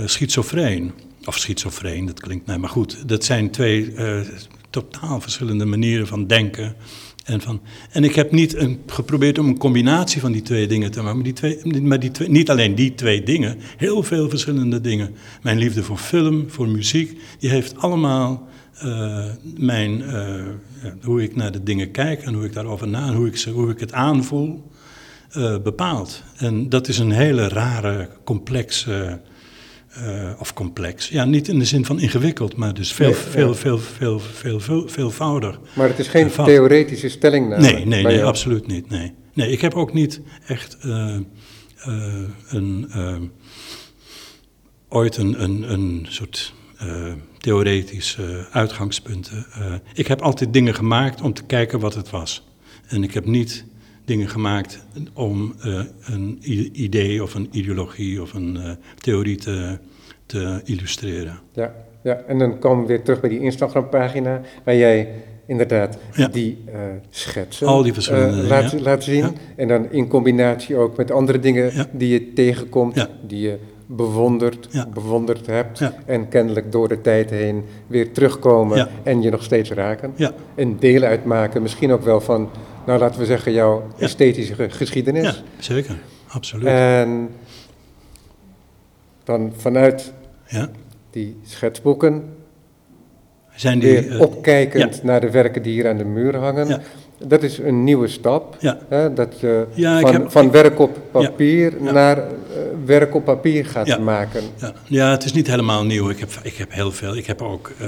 schizofreen. 0.05 0.93
Of 1.25 1.39
schizofreen, 1.39 2.07
dat 2.07 2.21
klinkt 2.21 2.47
nee, 2.47 2.59
maar 2.59 2.71
goed. 2.71 3.09
Dat 3.09 3.25
zijn 3.25 3.51
twee 3.51 3.95
totaal 4.71 5.21
verschillende 5.21 5.65
manieren 5.65 6.07
van 6.07 6.27
denken 6.27 6.77
en, 7.27 7.41
van, 7.41 7.61
en 7.91 8.05
ik 8.05 8.15
heb 8.15 8.33
niet 8.33 8.55
een, 8.55 8.81
geprobeerd 8.87 9.39
om 9.39 9.49
een 9.49 9.59
combinatie 9.59 10.21
van 10.21 10.33
die 10.33 10.43
twee 10.43 10.67
dingen 10.67 10.91
te 10.91 11.03
maken. 11.03 11.15
Maar, 11.15 11.25
die 11.25 11.33
twee, 11.33 11.83
maar 11.83 12.01
die 12.01 12.11
twee, 12.11 12.29
niet 12.29 12.51
alleen 12.51 12.75
die 12.75 12.95
twee 12.95 13.23
dingen, 13.23 13.59
heel 13.77 14.03
veel 14.03 14.29
verschillende 14.29 14.81
dingen. 14.81 15.15
Mijn 15.43 15.59
liefde 15.59 15.83
voor 15.83 15.99
film, 15.99 16.51
voor 16.51 16.69
muziek, 16.69 17.21
die 17.39 17.51
heeft 17.51 17.77
allemaal 17.77 18.49
uh, 18.85 19.25
mijn, 19.57 19.99
ja, 20.83 20.95
hoe 21.03 21.23
ik 21.23 21.37
naar 21.37 21.53
de 21.53 21.63
dingen 21.63 21.91
kijk 21.91 22.23
en 22.23 22.35
hoe 22.35 22.45
ik 22.45 22.53
daarover 22.53 22.89
na, 22.89 23.15
hoe 23.15 23.27
ik, 23.27 23.41
hoe 23.43 23.71
ik 23.71 23.81
het 23.81 23.93
aanvoel, 23.93 24.71
uh, 25.37 25.59
bepaald. 25.63 26.23
En 26.37 26.69
dat 26.69 26.89
is 26.89 26.99
een 26.99 27.11
hele 27.11 27.49
rare, 27.49 28.09
complexe 28.25 29.21
of 30.39 30.53
complex. 30.53 31.09
Ja, 31.09 31.25
niet 31.25 31.49
in 31.49 31.59
de 31.59 31.65
zin 31.65 31.85
van 31.85 32.01
ingewikkeld, 32.01 32.57
maar 32.57 32.75
dus 32.75 32.93
veel, 32.93 33.11
nee, 33.11 33.17
veel, 33.17 33.49
ja. 33.49 33.55
veel, 33.55 33.79
veel, 33.79 34.19
veel, 34.19 34.61
veel, 34.61 34.89
veelvoudig. 34.89 35.61
Maar 35.75 35.89
het 35.89 35.99
is 35.99 36.09
geen 36.09 36.31
theoretische 36.31 37.09
stellingname? 37.09 37.63
Nee, 37.63 37.87
nee, 37.87 38.03
nee, 38.03 38.25
absoluut 38.25 38.67
niet. 38.67 38.91
Nee. 38.91 39.13
nee, 39.33 39.51
ik 39.51 39.61
heb 39.61 39.75
ook 39.75 39.93
niet 39.93 40.21
echt 40.47 40.77
uh, 40.85 41.17
uh, 41.89 42.15
een, 42.49 42.91
ooit 44.89 45.17
een, 45.17 45.43
een, 45.43 45.73
een 45.73 46.07
soort 46.09 46.55
theoretische 47.39 48.47
uitgangspunten. 48.51 49.47
ik 49.95 50.07
heb 50.07 50.23
altijd 50.23 50.53
dingen 50.53 50.75
gemaakt 50.75 51.21
om 51.21 51.33
te 51.33 51.43
kijken 51.43 51.81
wat 51.81 51.95
het 51.95 52.11
was. 52.11 52.45
En 52.87 53.03
ik 53.03 53.15
heb 53.15 53.27
niet 53.27 53.65
dingen 54.07 54.29
gemaakt 54.29 54.85
om 55.15 55.55
uh, 55.67 55.81
een 56.01 56.39
idee 56.73 57.23
of 57.23 57.35
een 57.35 57.49
ideologie 57.51 58.23
of 58.23 58.35
een 58.35 58.57
uh, 58.57 58.71
theorie 58.95 59.37
te, 59.37 59.79
te 60.27 60.61
illustreren. 60.65 61.39
Ja, 61.53 61.75
ja, 62.03 62.23
en 62.27 62.39
dan 62.39 62.59
komen 62.59 62.83
we 62.83 62.89
weer 62.89 63.03
terug 63.03 63.21
bij 63.21 63.31
die 63.31 63.41
Instagram-pagina 63.41 64.41
waar 64.65 64.77
jij 64.77 65.09
inderdaad 65.47 65.99
ja. 66.15 66.29
die 66.29 66.65
uh, 66.69 66.75
schetsen 67.11 67.67
Al 67.67 67.83
die 67.83 67.93
verschillende 67.93 68.43
laat, 68.43 68.71
ja. 68.71 68.81
laat 68.81 69.05
zien. 69.05 69.25
Ja. 69.25 69.33
En 69.57 69.69
dan 69.69 69.93
in 69.93 70.09
combinatie 70.09 70.77
ook 70.77 70.97
met 70.97 71.11
andere 71.11 71.39
dingen 71.39 71.89
die 71.93 72.09
je 72.09 72.33
tegenkomt, 72.33 73.09
die 73.27 73.41
je 73.41 73.59
bewonderd, 73.87 74.69
bewonderd 74.95 75.47
hebt 75.47 75.81
en 76.07 76.29
kennelijk 76.29 76.73
door 76.73 76.89
de 76.89 77.01
tijd 77.01 77.31
heen 77.31 77.65
weer 77.87 78.13
terugkomen 78.13 78.89
en 79.03 79.23
je 79.23 79.31
nog 79.31 79.43
steeds 79.43 79.71
raken. 79.71 80.15
En 80.55 80.77
deel 80.79 81.03
uitmaken, 81.03 81.63
misschien 81.63 81.93
ook 81.93 82.03
wel 82.03 82.21
van 82.21 82.51
nou 82.87 82.99
laten 82.99 83.21
we 83.21 83.27
zeggen, 83.27 83.53
jouw 83.53 83.87
ja. 83.97 84.05
esthetische 84.05 84.71
geschiedenis. 84.71 85.25
Ja, 85.25 85.35
zeker, 85.59 85.97
absoluut. 86.27 86.67
En 86.67 87.31
dan 89.25 89.53
vanuit 89.57 90.13
ja. 90.47 90.71
die 91.11 91.37
schetsboeken, 91.45 92.37
Zijn 93.55 93.79
die, 93.79 93.91
weer 93.91 94.13
uh, 94.13 94.21
opkijkend 94.21 94.97
ja. 94.97 95.01
naar 95.03 95.21
de 95.21 95.31
werken 95.31 95.63
die 95.63 95.73
hier 95.73 95.89
aan 95.89 95.97
de 95.97 96.05
muur 96.05 96.37
hangen. 96.37 96.83
Dat 97.25 97.43
is 97.43 97.59
een 97.59 97.85
nieuwe 97.85 98.09
stap. 98.09 98.57
Hè, 98.89 99.13
dat 99.13 99.41
je 99.41 99.67
van, 99.75 100.13
heb, 100.13 100.31
van 100.31 100.51
werk 100.51 100.79
op 100.79 100.99
papier 101.11 101.73
naar 101.81 102.17
uh, 102.17 102.25
werk 102.85 103.15
op 103.15 103.25
papier 103.25 103.67
gaat 103.67 103.99
maken. 103.99 104.43
Ja. 104.61 104.73
ja, 104.87 105.11
het 105.11 105.25
is 105.25 105.33
niet 105.33 105.47
helemaal 105.47 105.85
nieuw. 105.85 106.09
Ik 106.11 106.19
heb, 106.19 106.31
ik 106.43 106.57
heb 106.57 106.73
heel 106.73 106.93
veel. 106.93 107.17
Ik 107.17 107.27
heb 107.27 107.43
ook 107.43 107.73
uh, 107.83 107.87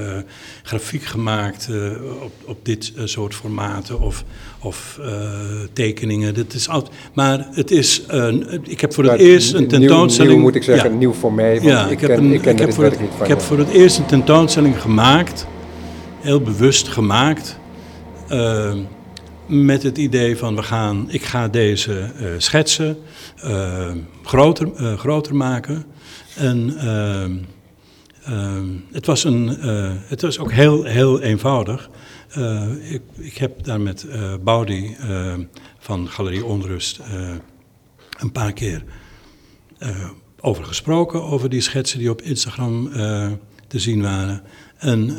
grafiek 0.63 1.03
gemaakt 1.03 1.67
uh, 1.71 1.91
op, 2.23 2.31
op 2.45 2.57
dit 2.65 2.93
soort 3.03 3.35
formaten 3.35 4.01
of, 4.01 4.23
of 4.61 4.99
tekeningen. 5.73 6.33
Dat 6.33 6.53
is 6.53 6.69
oud. 6.69 6.89
Maar 7.13 7.47
het 7.51 7.71
is. 7.71 8.05
ik 8.63 8.81
heb 8.81 8.93
voor 8.93 9.03
het 9.03 9.19
eerst 9.19 9.53
een 9.53 9.67
tentoonstelling. 9.67 10.33
Nieuw, 10.33 10.43
moet 10.43 10.55
ik 10.55 10.63
zeggen, 10.63 10.97
nieuw 10.97 11.13
voor 11.13 11.33
mij. 11.33 11.59
ja, 11.61 11.85
ik, 11.85 11.91
ik, 11.91 12.01
heb, 12.01 12.17
een, 12.17 12.33
ik, 12.33 12.45
ik 12.45 12.59
heb, 12.59 12.73
voor 12.73 12.83
het, 12.83 12.99
ik 13.21 13.27
heb 13.27 13.41
voor 13.41 13.57
het 13.57 13.69
eerst 13.69 13.97
een 13.97 14.05
tentoonstelling 14.05 14.81
gemaakt. 14.81 15.47
Heel 16.19 16.41
bewust 16.41 16.87
gemaakt. 16.87 17.57
Uh, 19.49 19.63
met 19.63 19.83
het 19.83 19.97
idee 19.97 20.37
van 20.37 20.55
we 20.55 20.63
gaan, 20.63 21.11
ik 21.11 21.23
ga 21.23 21.47
deze 21.47 22.11
uh, 22.21 22.29
schetsen 22.37 22.97
uh, 23.45 23.91
groter, 24.23 24.71
uh, 24.81 24.97
groter 24.97 25.35
maken. 25.35 25.85
En 26.35 26.73
het, 28.91 29.05
was 29.05 29.23
een, 29.23 29.47
het 30.07 30.21
was 30.21 30.39
ook 30.39 30.51
heel, 30.51 30.83
heel 30.83 31.21
eenvoudig. 31.21 31.89
Ik, 32.81 33.01
ik, 33.15 33.37
heb 33.37 33.63
daar 33.63 33.81
met 33.81 34.05
Baudi 34.43 34.95
van 35.79 36.07
Galerie 36.07 36.45
Onrust 36.45 36.99
een 38.19 38.31
paar 38.31 38.53
keer 38.53 38.83
over 40.39 40.63
gesproken, 40.63 41.23
over 41.23 41.49
die 41.49 41.61
schetsen 41.61 41.99
die 41.99 42.09
op 42.09 42.21
Instagram 42.21 42.89
te 43.67 43.79
zien 43.79 44.01
waren. 44.01 44.41
En 44.77 45.09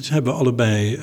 ze 0.00 0.12
hebben 0.12 0.34
allebei 0.34 0.98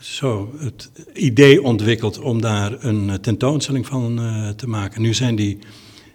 zo 0.00 0.50
het 0.58 0.90
idee 1.14 1.62
ontwikkeld 1.62 2.18
om 2.18 2.40
daar 2.40 2.84
een 2.84 3.20
tentoonstelling 3.20 3.86
van 3.86 4.20
uh, 4.20 4.48
te 4.48 4.68
maken. 4.68 5.02
Nu 5.02 5.14
zijn 5.14 5.36
die 5.36 5.58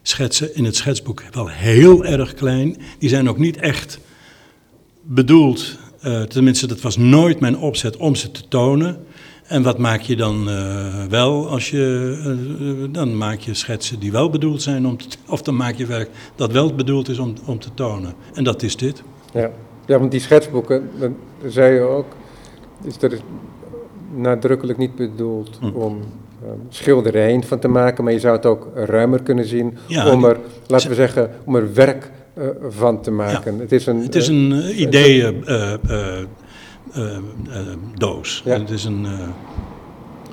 schetsen 0.02 0.56
in 0.56 0.65
het 0.65 0.76
schetsboek 0.76 1.24
wel 1.32 1.48
heel 1.48 2.06
erg 2.06 2.34
klein. 2.34 2.78
Die 3.00 3.10
zijn 3.10 3.30
ook 3.30 3.38
niet 3.38 3.58
echt 3.58 4.00
bedoeld, 5.02 5.78
uh, 6.04 6.21
tenminste 6.21 6.67
dat 6.67 6.82
was 6.82 6.98
nooit 6.98 7.39
mijn 7.39 7.58
opzet 7.58 7.98
om 7.98 8.15
ze 8.15 8.32
te 8.32 8.48
tonen. 8.48 9.06
En 9.48 9.63
wat 9.63 9.78
maak 9.78 10.02
je 10.02 10.15
dan 10.15 10.45
wel 11.10 11.50
als 11.50 11.69
je, 11.69 12.88
dan 12.91 13.17
maak 13.17 13.39
je 13.39 13.54
schetsen 13.54 14.00
die 14.00 14.12
wel 14.12 14.30
bedoeld 14.30 14.62
zijn 14.62 14.88
om 14.88 14.98
te, 14.98 15.17
of 15.28 15.41
dan 15.41 15.56
maak 15.56 15.76
je 15.76 15.86
werk 15.86 16.10
dat 16.36 16.52
wel 16.52 16.76
bedoeld 16.76 17.10
is 17.10 17.19
om, 17.19 17.34
om 17.45 17.60
te 17.60 17.74
tonen. 17.74 18.13
En 18.34 18.43
dat 18.43 18.63
is 18.63 18.76
dit. 18.78 19.04
Ja, 19.34 19.52
ja 19.86 20.00
want 20.00 20.12
die 20.12 20.19
schetsboeken, 20.19 20.89
dan 21.00 21.15
zei 21.48 21.74
je 21.74 21.80
ook, 21.80 22.15
is 22.84 23.02
er 23.02 23.19
nadrukkelijk 24.13 24.78
niet 24.78 24.96
bedoeld 24.96 25.58
hm. 25.60 25.65
om 25.65 25.94
um, 26.44 26.62
schilderijen 26.70 27.44
van 27.44 27.60
te 27.60 27.68
maken, 27.68 28.04
maar 28.04 28.13
je 28.13 28.20
zou 28.20 28.36
het 28.36 28.46
ook 28.46 28.68
ruimer 28.76 29.24
kunnen 29.24 29.46
zien 29.46 29.78
ja, 29.88 30.12
om 30.12 30.26
er, 30.26 30.38
laten 30.68 30.89
we 30.89 30.96
zeggen, 30.96 31.32
om 31.44 31.56
er 31.56 31.74
werk 31.74 32.12
uh, 32.38 32.48
van 32.70 33.02
te 33.02 33.12
maken. 33.12 33.56
Ja, 33.56 33.62
het 33.62 33.72
is 33.72 33.86
een, 33.86 34.02
het 34.02 34.15
is 34.15 34.28
een 34.28 34.52
uh, 34.52 34.80
idee 34.80 35.41
uh, 35.46 35.74
doos. 37.96 38.41
Ja. 38.46 38.60
Het 38.60 38.70
is 38.70 38.84
een. 38.84 39.08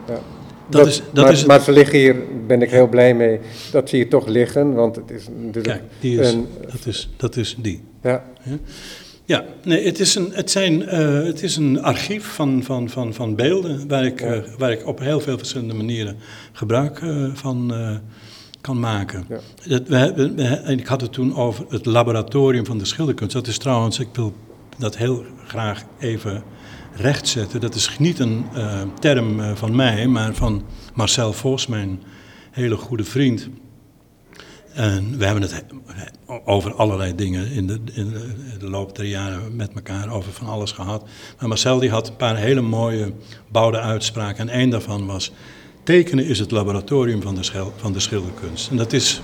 ja. 0.07 0.21
Dat, 0.69 0.81
dat, 0.81 0.87
is, 0.87 1.03
dat 1.13 1.25
maar, 1.25 1.33
is 1.33 1.45
maar 1.45 1.61
ze 1.61 1.73
liggen 1.73 1.99
hier, 1.99 2.17
ben 2.47 2.63
ik 2.63 2.71
heel 2.71 2.89
blij 2.89 3.15
mee, 3.15 3.41
dat 3.73 3.89
ze 3.89 3.97
hier 3.97 4.09
toch 4.09 4.27
liggen, 4.27 4.75
want 4.75 4.97
het 4.97 5.11
is 5.11 5.29
natuurlijk 5.29 5.79
Kijk, 5.79 5.83
die 6.01 6.21
is, 6.21 6.33
een, 6.33 6.47
dat, 6.73 6.87
is, 6.87 7.11
dat 7.17 7.37
is 7.37 7.57
die. 7.59 7.83
Ja. 8.03 8.25
Ja. 9.25 9.45
Nee, 9.65 9.85
het 9.85 10.01
is 10.01 10.15
een, 10.15 10.31
het 10.33 10.51
zijn, 10.51 10.83
uh, 10.83 11.25
het 11.25 11.43
is 11.43 11.57
een 11.57 11.83
archief 11.83 12.25
van, 12.27 12.63
van, 12.63 12.89
van, 12.89 13.15
van 13.15 13.35
beelden 13.35 13.89
waar 13.89 14.05
ik, 14.05 14.21
ja. 14.21 14.35
uh, 14.35 14.43
waar 14.59 14.73
ik 14.73 14.87
op 14.87 14.99
heel 14.99 15.21
veel 15.21 15.39
verschillende 15.39 15.75
manieren 15.75 16.17
gebruik 16.53 17.01
uh, 17.01 17.35
van 17.35 17.73
kan 18.61 18.81
maken. 18.81 19.25
Ja. 19.29 19.39
Dat, 19.67 19.89
we, 19.89 20.13
we, 20.15 20.35
we, 20.35 20.73
ik 20.73 20.87
had 20.87 21.01
het 21.01 21.13
toen 21.13 21.37
over 21.37 21.65
het 21.69 21.87
laboratorium 21.87 22.67
van 22.67 22.79
de 22.79 22.85
schilderkunst. 22.85 23.35
Dat 23.35 23.47
is 23.47 23.59
trouwens, 23.59 23.99
ik 23.99 24.09
wil 24.13 24.33
dat 24.79 24.97
heel 24.97 25.25
graag 25.47 25.83
even 25.99 26.43
rechtzetten. 26.95 27.61
Dat 27.61 27.75
is 27.75 27.99
niet 27.99 28.19
een 28.19 28.45
term 29.01 29.57
van 29.57 29.77
mij, 29.77 30.07
maar 30.07 30.35
van 30.35 30.63
Marcel 30.95 31.33
Vos, 31.33 31.67
mijn 31.67 32.03
hele 32.51 32.77
goede 32.77 33.05
vriend. 33.05 33.49
En 34.75 35.19
we 35.19 35.25
hebben 35.25 35.43
het 35.43 35.65
over 36.45 36.75
allerlei 36.75 37.15
dingen 37.15 37.51
in 37.51 37.67
de, 37.67 37.81
in 37.93 38.13
de 38.59 38.71
loop 38.71 38.97
der 38.97 39.07
jaren 39.07 39.57
met 39.57 39.73
elkaar 39.75 40.11
over 40.11 40.33
van 40.33 40.47
alles 40.47 40.73
gehad. 40.73 41.05
Maar 41.39 41.49
Marcel 41.49 41.79
die 41.79 41.91
had 41.91 42.09
een 42.09 42.17
paar 42.17 42.37
hele 42.37 42.61
mooie 42.61 43.13
bouwde 43.49 43.81
uitspraken. 43.81 44.49
En 44.49 44.55
één 44.55 44.71
daarvan 44.71 45.07
was, 45.07 45.33
tekenen 45.83 46.27
is 46.27 46.39
het 46.39 46.51
laboratorium 46.51 47.23
van 47.23 47.35
de, 47.35 47.71
van 47.77 47.93
de 47.93 48.01
schilderkunst. 48.01 48.71
En 48.71 48.77
dat 48.77 48.93
is 48.93 49.23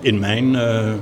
in 0.00 0.18
mijn 0.18 0.54
uh, 0.54 0.94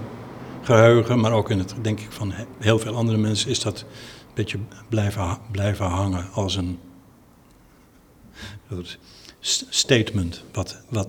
geheugen, 0.62 1.20
maar 1.20 1.32
ook 1.32 1.50
in 1.50 1.58
het, 1.58 1.74
denk 1.82 2.00
ik, 2.00 2.12
van 2.12 2.32
heel 2.58 2.78
veel 2.78 2.94
andere 2.94 3.18
mensen, 3.18 3.50
is 3.50 3.60
dat 3.60 3.80
een 3.80 4.34
beetje 4.34 4.58
blijven, 4.88 5.38
blijven 5.50 5.86
hangen 5.86 6.28
als 6.32 6.56
een 6.56 6.78
statement, 9.40 10.44
wat, 10.52 10.82
wat, 10.88 11.08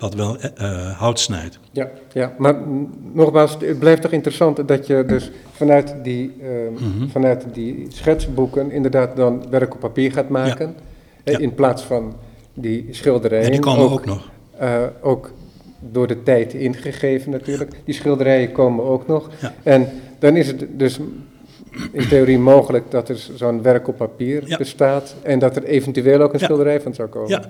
wat 0.00 0.14
wel 0.14 0.36
uh, 0.60 0.98
hout 0.98 1.20
snijdt. 1.20 1.58
Ja, 1.72 1.90
ja, 2.12 2.34
maar 2.38 2.54
nogmaals, 3.12 3.56
het 3.58 3.78
blijft 3.78 4.02
toch 4.02 4.10
interessant 4.10 4.68
dat 4.68 4.86
je 4.86 5.04
dus 5.06 5.30
vanuit 5.52 5.94
die, 6.02 6.32
uh, 6.42 6.48
mm 6.70 6.76
-hmm. 6.76 7.10
vanuit 7.10 7.44
die 7.52 7.86
schetsboeken 7.88 8.70
inderdaad 8.70 9.16
dan 9.16 9.44
werk 9.50 9.74
op 9.74 9.80
papier 9.80 10.12
gaat 10.12 10.28
maken, 10.28 10.74
ja. 11.24 11.32
Ja. 11.32 11.38
in 11.38 11.54
plaats 11.54 11.82
van 11.82 12.14
die 12.54 12.86
schilderijen. 12.90 13.44
Ja, 13.44 13.50
die 13.50 13.60
komen 13.60 13.84
ook, 13.84 13.92
ook 13.92 14.06
nog. 14.06 14.30
Uh, 14.60 14.82
ook 15.00 15.32
door 15.80 16.06
de 16.06 16.22
tijd 16.22 16.54
ingegeven 16.54 17.30
natuurlijk. 17.30 17.70
Die 17.84 17.94
schilderijen 17.94 18.52
komen 18.52 18.84
ook 18.84 19.06
nog. 19.06 19.30
Ja. 19.40 19.54
En 19.62 19.88
dan 20.18 20.36
is 20.36 20.46
het 20.46 20.66
dus 20.70 20.98
in 21.92 22.08
theorie 22.08 22.38
mogelijk 22.38 22.90
dat 22.90 23.08
er 23.08 23.18
zo'n 23.36 23.62
werk 23.62 23.88
op 23.88 23.96
papier 23.96 24.56
bestaat 24.58 25.14
en 25.22 25.38
dat 25.38 25.56
er 25.56 25.64
eventueel 25.64 26.20
ook 26.20 26.32
een 26.32 26.40
schilderij 26.40 26.80
van 26.80 26.94
zou 26.94 27.08
komen. 27.08 27.28
Ja, 27.28 27.42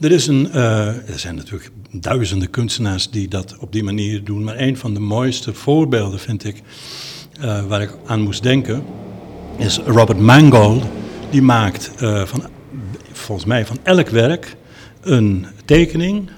er, 0.00 0.12
is 0.12 0.26
een, 0.26 0.48
uh, 0.54 0.86
er 0.86 1.18
zijn 1.18 1.34
natuurlijk 1.34 1.70
duizenden 1.90 2.50
kunstenaars 2.50 3.10
die 3.10 3.28
dat 3.28 3.56
op 3.60 3.72
die 3.72 3.84
manier 3.84 4.24
doen, 4.24 4.44
maar 4.44 4.58
een 4.58 4.76
van 4.76 4.94
de 4.94 5.00
mooiste 5.00 5.54
voorbeelden 5.54 6.18
vind 6.18 6.44
ik, 6.44 6.62
uh, 7.40 7.66
waar 7.66 7.82
ik 7.82 7.90
aan 8.06 8.20
moest 8.20 8.42
denken, 8.42 8.84
is 9.56 9.78
Robert 9.78 10.18
Mangold. 10.18 10.84
Die 11.30 11.42
maakt 11.42 11.90
uh, 12.02 12.24
van, 12.24 12.42
volgens 13.12 13.46
mij 13.46 13.66
van 13.66 13.78
elk 13.82 14.08
werk 14.08 14.56
een 15.00 15.46
tekening, 15.64 16.30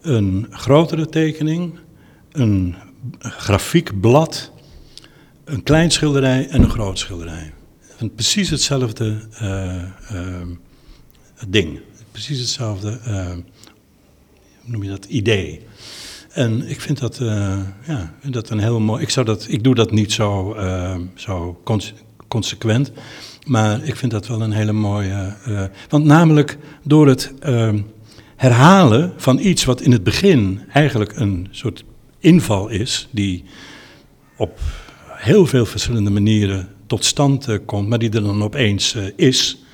een 0.00 0.46
grotere 0.50 1.08
tekening, 1.08 1.78
een 2.32 2.74
grafiek 3.20 4.00
blad 4.00 4.52
een 5.44 5.62
klein 5.62 5.90
schilderij 5.90 6.48
en 6.48 6.62
een 6.62 6.70
groot 6.70 6.98
schilderij. 6.98 7.52
precies 8.14 8.50
hetzelfde 8.50 9.18
uh, 9.42 9.82
uh, 10.12 10.42
ding. 11.48 11.80
Precies 12.10 12.38
hetzelfde, 12.38 12.98
uh, 13.08 13.30
hoe 13.30 13.42
noem 14.64 14.82
je 14.82 14.90
dat, 14.90 15.04
idee. 15.04 15.60
En 16.30 16.68
ik 16.68 16.80
vind 16.80 16.98
dat, 16.98 17.16
ja, 17.86 18.14
dat 18.22 18.50
een 18.50 18.58
heel 18.58 18.80
mooi... 18.80 19.02
Ik, 19.02 19.10
zou 19.10 19.26
dat, 19.26 19.46
ik 19.48 19.64
doe 19.64 19.74
dat 19.74 19.90
niet 19.90 20.12
zo, 20.12 20.56
zo 21.14 21.62
consequent, 22.28 22.92
maar 23.46 23.84
ik 23.84 23.96
vind 23.96 24.12
dat 24.12 24.26
wel 24.26 24.42
een 24.42 24.52
hele 24.52 24.72
mooie... 24.72 25.34
want 25.88 26.04
namelijk 26.04 26.58
door 26.82 27.08
het 27.08 27.32
herhalen 28.36 29.12
van 29.16 29.38
iets 29.38 29.64
wat 29.64 29.80
in 29.80 29.92
het 29.92 30.04
begin 30.04 30.60
eigenlijk 30.72 31.16
een 31.16 31.48
soort 31.50 31.84
inval 32.18 32.68
is, 32.68 33.08
die 33.10 33.44
op 34.36 34.58
heel 35.24 35.46
veel 35.46 35.66
verschillende 35.66 36.10
manieren 36.10 36.68
tot 36.86 37.04
stand 37.04 37.48
uh, 37.48 37.58
komt, 37.66 37.88
maar 37.88 37.98
die 37.98 38.10
er 38.10 38.22
dan 38.22 38.42
opeens 38.42 38.94
uh, 38.94 39.04
is. 39.16 39.64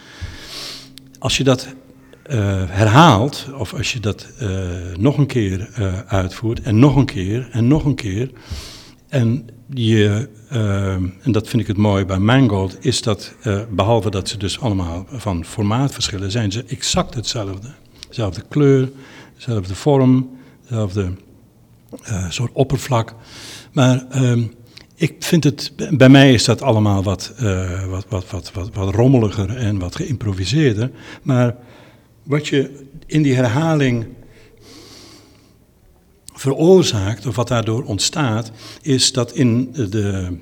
Als 1.19 1.37
je 1.37 1.45
dat 1.45 1.67
uh, 1.67 2.37
herhaalt, 2.69 3.47
of 3.59 3.75
als 3.75 3.93
je 3.93 4.01
dat 4.01 4.29
nog 4.99 5.19
een 5.19 5.27
keer 5.27 5.69
uitvoert, 6.07 6.61
en 6.61 6.79
nog 6.79 6.97
een 6.97 7.07
keer, 7.07 7.49
en 7.53 7.69
nog 7.69 7.85
een 7.85 7.95
keer, 7.95 8.31
en 9.09 9.47
je, 9.75 10.29
en 11.23 11.33
dat 11.33 11.49
vind 11.49 11.63
ik 11.63 11.69
het 11.69 11.77
mooie 11.77 12.05
bij 12.05 12.19
Mangold, 12.19 12.77
is 12.81 13.03
dat, 13.03 13.35
behalve 13.71 14.11
dat 14.11 14.29
ze 14.29 14.39
dus 14.39 14.61
allemaal 14.61 15.07
van 15.09 15.45
formaat 15.45 15.93
verschillen, 15.93 16.31
zijn 16.31 16.53
ze 16.53 16.65
exact 16.69 17.15
hetzelfde. 17.15 17.69
Dezelfde 18.09 18.43
kleur, 18.49 18.91
dezelfde 19.37 19.75
vorm, 19.75 20.31
dezelfde 20.63 21.13
soort 22.29 22.53
oppervlak. 22.53 23.15
Maar 23.73 24.07
ehm, 24.11 24.43
ik 25.01 25.15
vind 25.19 25.45
het, 25.45 25.73
bij 25.91 26.09
mij 26.09 26.33
is 26.33 26.45
dat 26.45 26.63
allemaal 26.63 27.03
wat, 27.03 27.33
uh, 27.41 27.87
wat, 27.87 28.07
wat, 28.09 28.31
wat, 28.31 28.53
wat, 28.53 28.75
wat 28.75 28.95
rommeliger 28.95 29.57
en 29.57 29.79
wat 29.79 29.97
geïmproviseerder. 29.97 30.91
Maar 31.23 31.57
wat 32.23 32.49
je 32.49 32.87
in 33.07 33.23
die 33.23 33.35
herhaling 33.35 34.07
veroorzaakt, 36.33 37.27
of 37.27 37.37
wat 37.37 37.49
daardoor 37.49 37.85
ontstaat, 37.85 38.51
is 38.83 39.13
dat 39.13 39.33
in, 39.33 39.73
de, 39.73 40.37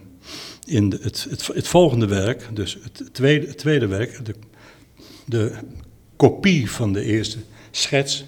in 0.66 0.88
de, 0.88 0.98
het, 1.02 1.26
het, 1.54 1.68
volgende 1.68 2.06
werk, 2.06 2.48
dus 2.52 2.78
het 2.82 3.14
tweede, 3.14 3.54
tweede 3.54 3.86
werk, 3.86 4.24
de, 4.24 4.34
de 5.24 5.52
kopie 6.16 6.70
van 6.70 6.92
de 6.92 7.02
eerste 7.02 7.38
schets, 7.70 8.24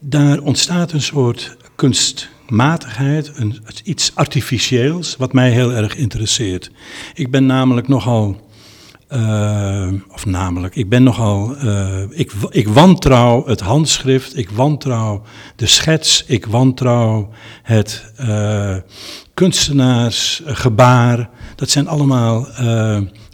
daar 0.00 0.40
ontstaat 0.40 0.92
een 0.92 1.02
soort 1.02 1.56
kunst 1.74 2.28
matigheid, 2.48 3.32
een, 3.34 3.58
iets 3.84 4.10
artificieels, 4.14 5.16
wat 5.16 5.32
mij 5.32 5.50
heel 5.50 5.72
erg 5.72 5.96
interesseert. 5.96 6.70
Ik 7.14 7.30
ben 7.30 7.46
namelijk 7.46 7.88
nogal, 7.88 8.48
uh, 9.12 9.92
of 10.08 10.26
namelijk, 10.26 10.76
ik 10.76 10.88
ben 10.88 11.02
nogal, 11.02 11.56
uh, 11.64 12.02
ik, 12.10 12.32
ik 12.50 12.68
wantrouw 12.68 13.46
het 13.46 13.60
handschrift, 13.60 14.36
ik 14.38 14.50
wantrouw 14.50 15.22
de 15.56 15.66
schets, 15.66 16.24
ik 16.26 16.46
wantrouw 16.46 17.30
het 17.62 18.12
uh, 18.20 18.76
kunstenaarsgebaar. 19.34 21.30
Dat 21.54 21.70
zijn 21.70 21.88
allemaal 21.88 22.48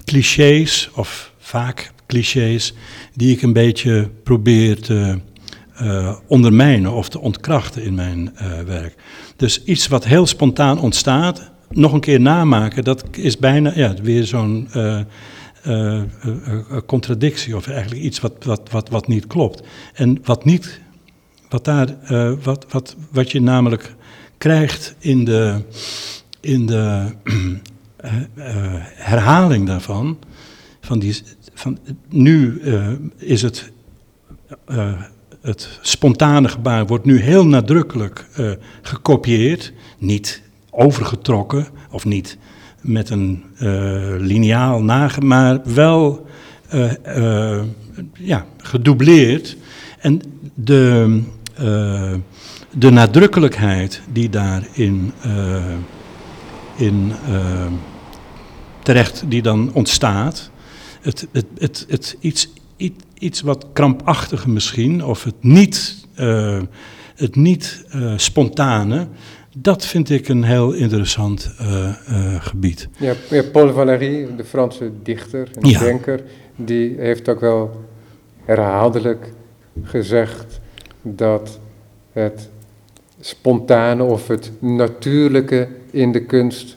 clichés, 0.05 0.91
of 0.95 1.33
vaak 1.39 1.93
clichés, 2.07 2.75
die 3.15 3.37
ik 3.37 3.43
een 3.43 3.53
beetje 3.53 4.11
probeer 4.23 4.81
te 4.81 5.21
uh, 5.83 6.17
ondermijnen 6.27 6.93
of 6.93 7.09
te 7.09 7.21
ontkrachten 7.21 7.83
in 7.83 7.95
mijn 7.95 8.33
uh, 8.35 8.61
werk. 8.61 8.95
Dus 9.37 9.65
iets 9.65 9.89
wat 9.89 10.05
heel 10.05 10.27
spontaan 10.27 10.81
ontstaat, 10.81 11.51
nog 11.71 11.93
een 11.93 12.01
keer 12.01 12.21
namaken, 12.21 12.85
dat 12.85 13.05
is 13.11 13.39
bijna 13.39 13.73
ja, 13.75 13.95
weer 14.03 14.25
zo'n 14.25 14.69
uh, 15.67 16.03
contradictie 16.87 17.57
of 17.57 17.69
eigenlijk 17.69 18.03
iets 18.03 18.21
wat, 18.21 18.45
wat, 18.45 18.71
wat, 18.71 18.89
wat 18.89 19.09
niet 19.09 19.27
klopt. 19.27 19.63
En 19.95 20.19
wat 20.25 20.45
niet, 20.45 20.81
wat 21.49 21.65
daar, 21.65 21.97
wat, 22.43 22.67
wat, 22.69 22.97
wat 23.11 23.31
je 23.31 23.41
namelijk 23.41 23.95
krijgt 24.39 24.95
in 24.99 25.25
de, 25.25 25.63
in 26.41 26.67
de 26.67 27.13
herhaling 29.11 29.67
daarvan, 29.67 30.19
van 30.81 30.99
die, 30.99 31.23
van, 31.55 31.79
nu 32.09 32.61
is 33.19 33.43
het 33.43 33.73
het 35.43 35.79
spontane 35.81 36.49
gebaar 36.49 36.87
wordt 36.87 37.05
nu 37.05 37.21
heel 37.21 37.47
nadrukkelijk 37.47 38.27
uh, 38.39 38.51
gekopieerd, 38.83 39.73
niet 39.99 40.43
overgetrokken 40.71 41.67
of 41.91 42.05
niet 42.05 42.39
met 42.81 43.11
een 43.11 43.45
uh, 43.55 43.61
lineaal 44.19 44.83
nage, 44.83 45.21
maar 45.21 45.61
wel 45.65 46.27
uh, 46.75 47.63
ja, 48.13 48.47
gedoubleerd. 48.57 49.57
En 49.99 50.21
de, 50.55 51.23
de 52.71 52.91
nadrukkelijkheid 52.91 54.03
die 54.13 54.29
daarin 54.29 55.13
in, 56.77 57.13
terecht, 58.83 59.25
die 59.29 59.43
dan 59.43 59.71
ontstaat, 59.73 60.51
het, 61.01 61.27
het, 61.33 61.47
het, 61.59 61.87
het 61.89 62.17
iets 62.21 62.49
iets 62.77 63.05
wat 63.41 63.67
krampachtiger 63.73 64.51
misschien, 64.51 65.05
of 65.05 65.25
het 65.25 65.35
niet, 65.41 66.07
uh, 66.21 66.61
het 67.15 67.37
niet 67.37 67.85
uh, 67.95 68.13
spontane, 68.17 69.07
dat 69.57 69.87
vind 69.87 70.11
ik 70.11 70.29
een 70.29 70.43
heel 70.43 70.73
interessant 70.73 71.55
uh, 71.61 71.95
gebied. 72.39 72.89
Ja, 72.99 73.15
Paul 73.53 73.73
Valéry, 73.73 74.29
de 74.37 74.45
Franse 74.45 74.91
dichter 75.03 75.49
en 75.61 75.69
ja. 75.69 75.79
denker, 75.79 76.23
die 76.57 76.95
heeft 76.99 77.29
ook 77.29 77.41
wel 77.41 77.85
herhaaldelijk 78.45 79.33
gezegd 79.83 80.61
dat 81.03 81.59
het 82.13 82.49
spontane 83.21 84.03
of 84.03 84.29
het 84.29 84.53
natuurlijke 84.59 85.69
in 85.91 86.13
de 86.13 86.25
kunst 86.25 86.77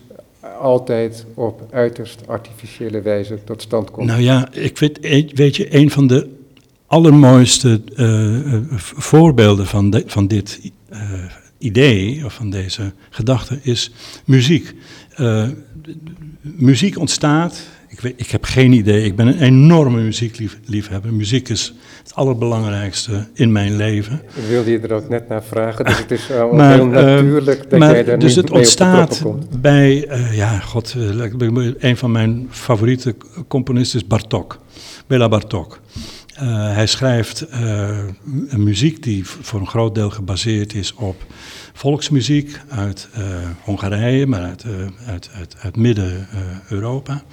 altijd 0.60 1.26
op 1.34 1.68
uiterst 1.72 2.28
artificiële 2.28 3.02
wijze 3.02 3.44
tot 3.44 3.62
stand 3.62 3.92
komt. 3.92 4.08
Nou 4.08 4.22
ja, 4.22 4.48
ik 4.52 4.78
weet, 4.78 5.00
weet 5.34 5.56
je, 5.56 5.76
een 5.76 5.92
van 5.92 6.08
de 6.08 6.35
allermooiste 6.88 7.82
uh, 7.96 8.80
voorbeelden 8.80 9.68
van, 9.68 9.90
de, 9.90 10.04
van 10.06 10.28
dit 10.28 10.72
uh, 10.94 11.00
idee, 11.58 12.26
of 12.26 12.34
van 12.34 12.50
deze 12.50 12.94
gedachte, 13.10 13.60
is 13.62 13.92
muziek. 14.26 14.74
Uh, 15.20 15.48
muziek 16.42 17.00
ontstaat, 17.00 17.64
ik, 17.88 18.00
weet, 18.00 18.14
ik 18.16 18.32
heb 18.32 18.44
geen 18.44 18.72
idee. 18.72 19.04
Ik 19.04 19.16
ben 19.16 19.28
een 19.28 19.40
enorme 19.40 20.02
muziekliefhebber. 20.02 21.14
Muziek 21.14 21.50
is 21.50 21.74
het 22.04 22.16
allerbelangrijkste 22.16 23.28
in 23.34 23.52
mijn 23.52 23.76
leven. 23.76 24.22
Ik 24.36 24.44
wilde 24.50 24.72
je 24.72 24.80
er 24.80 24.94
ook 24.94 25.10
net 25.10 25.28
naar 25.30 25.44
vragen, 25.44 25.86
dus 25.86 25.98
het 25.98 26.12
is 26.12 26.28
maar, 26.52 26.74
heel 26.74 26.86
natuurlijk 26.86 27.70
dat 27.70 27.80
maar, 27.80 27.92
jij 27.92 28.04
daar 28.04 28.20
Dus 28.20 28.36
het 28.36 28.52
ontstaat 28.52 29.24
bij, 29.62 30.10
ja, 30.32 30.60
god, 30.60 30.96
een 31.80 31.98
van 31.98 32.12
mijn 32.12 32.48
favoriete 32.50 33.16
componisten 33.48 34.00
is 34.00 34.08
Bartok. 34.08 34.60
Bela 35.08 35.30
Bartok. 35.30 35.80
Uh, 36.42 36.74
hij 36.74 36.88
schrijft 36.88 37.46
een 38.48 38.64
muziek 38.64 39.04
die 39.04 39.26
voor 39.26 39.60
een 39.60 39.68
groot 39.68 39.96
deel 39.96 40.10
gebaseerd 40.10 40.74
is 40.74 40.94
op 40.94 41.16
volksmuziek 41.74 42.60
uit 42.70 43.08
uh, 43.18 43.24
Hongarije, 43.64 44.28
maar 44.28 44.42
uit, 44.42 44.66
uit, 45.08 45.30
uit, 45.34 45.56
uit 45.62 45.76
Midden-Europa. 45.76 47.24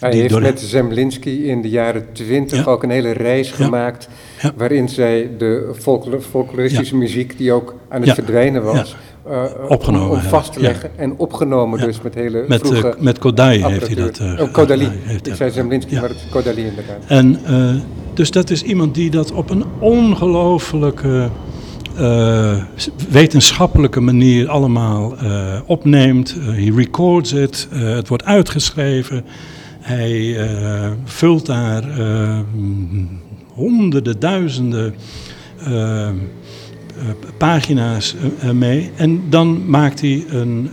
hij 0.00 0.14
heeft 0.14 0.40
met 0.40 0.60
Zemlinski 0.60 1.46
in 1.48 1.62
de 1.62 1.68
jaren 1.68 2.12
twintig 2.12 2.66
ook 2.66 2.82
een 2.82 2.90
hele 2.90 3.10
reis 3.10 3.50
gemaakt, 3.50 4.08
waarin 4.56 4.88
zij 4.88 5.30
de 5.38 5.74
folklor 5.78 6.20
folkloristische 6.20 6.96
muziek, 6.96 7.38
die 7.38 7.52
ook 7.52 7.74
aan 7.88 8.02
het 8.02 8.14
verdwijnen 8.14 8.62
was, 8.62 8.96
uh, 9.28 9.44
opgenomen 9.68 10.10
om, 10.10 10.16
om 10.16 10.22
vast 10.22 10.52
te 10.52 10.60
leggen 10.60 10.90
ja. 10.96 11.02
en 11.02 11.14
opgenomen 11.16 11.78
ja. 11.80 11.86
dus 11.86 12.00
met 12.00 12.14
hele 12.14 12.44
met, 12.48 12.60
vroege 12.60 12.94
uh, 12.96 13.02
Met 13.02 13.18
Kodai 13.18 13.64
heeft 13.64 13.86
hij 13.86 13.96
dat... 13.96 14.18
Uh, 14.18 14.40
oh, 14.40 14.52
Kodali. 14.52 14.90
Ik 15.22 15.34
zei 15.34 15.50
Zemlinski, 15.50 15.94
maar 15.94 16.08
het 16.08 16.16
is 16.16 16.28
Kodali 16.30 16.66
inderdaad. 16.66 17.04
En 17.06 17.38
dus 18.14 18.30
dat 18.30 18.50
is 18.50 18.62
iemand 18.62 18.94
die 18.94 19.10
dat 19.10 19.32
op 19.32 19.50
een 19.50 19.64
ongelooflijke 19.78 21.28
wetenschappelijke 23.10 24.00
manier 24.00 24.48
allemaal 24.48 25.14
opneemt. 25.66 26.36
Hij 26.40 26.72
records 26.76 27.30
het, 27.30 27.68
het 27.70 28.08
wordt 28.08 28.24
uitgeschreven. 28.24 29.24
Hij 29.80 30.36
vult 31.04 31.46
daar 31.46 31.84
honderden, 33.54 34.20
duizenden 34.20 34.94
pagina's 37.36 38.14
uh, 38.44 38.50
mee. 38.50 38.90
En 38.96 39.30
dan 39.30 39.70
maakt 39.70 40.00
hij 40.00 40.24
een, 40.28 40.70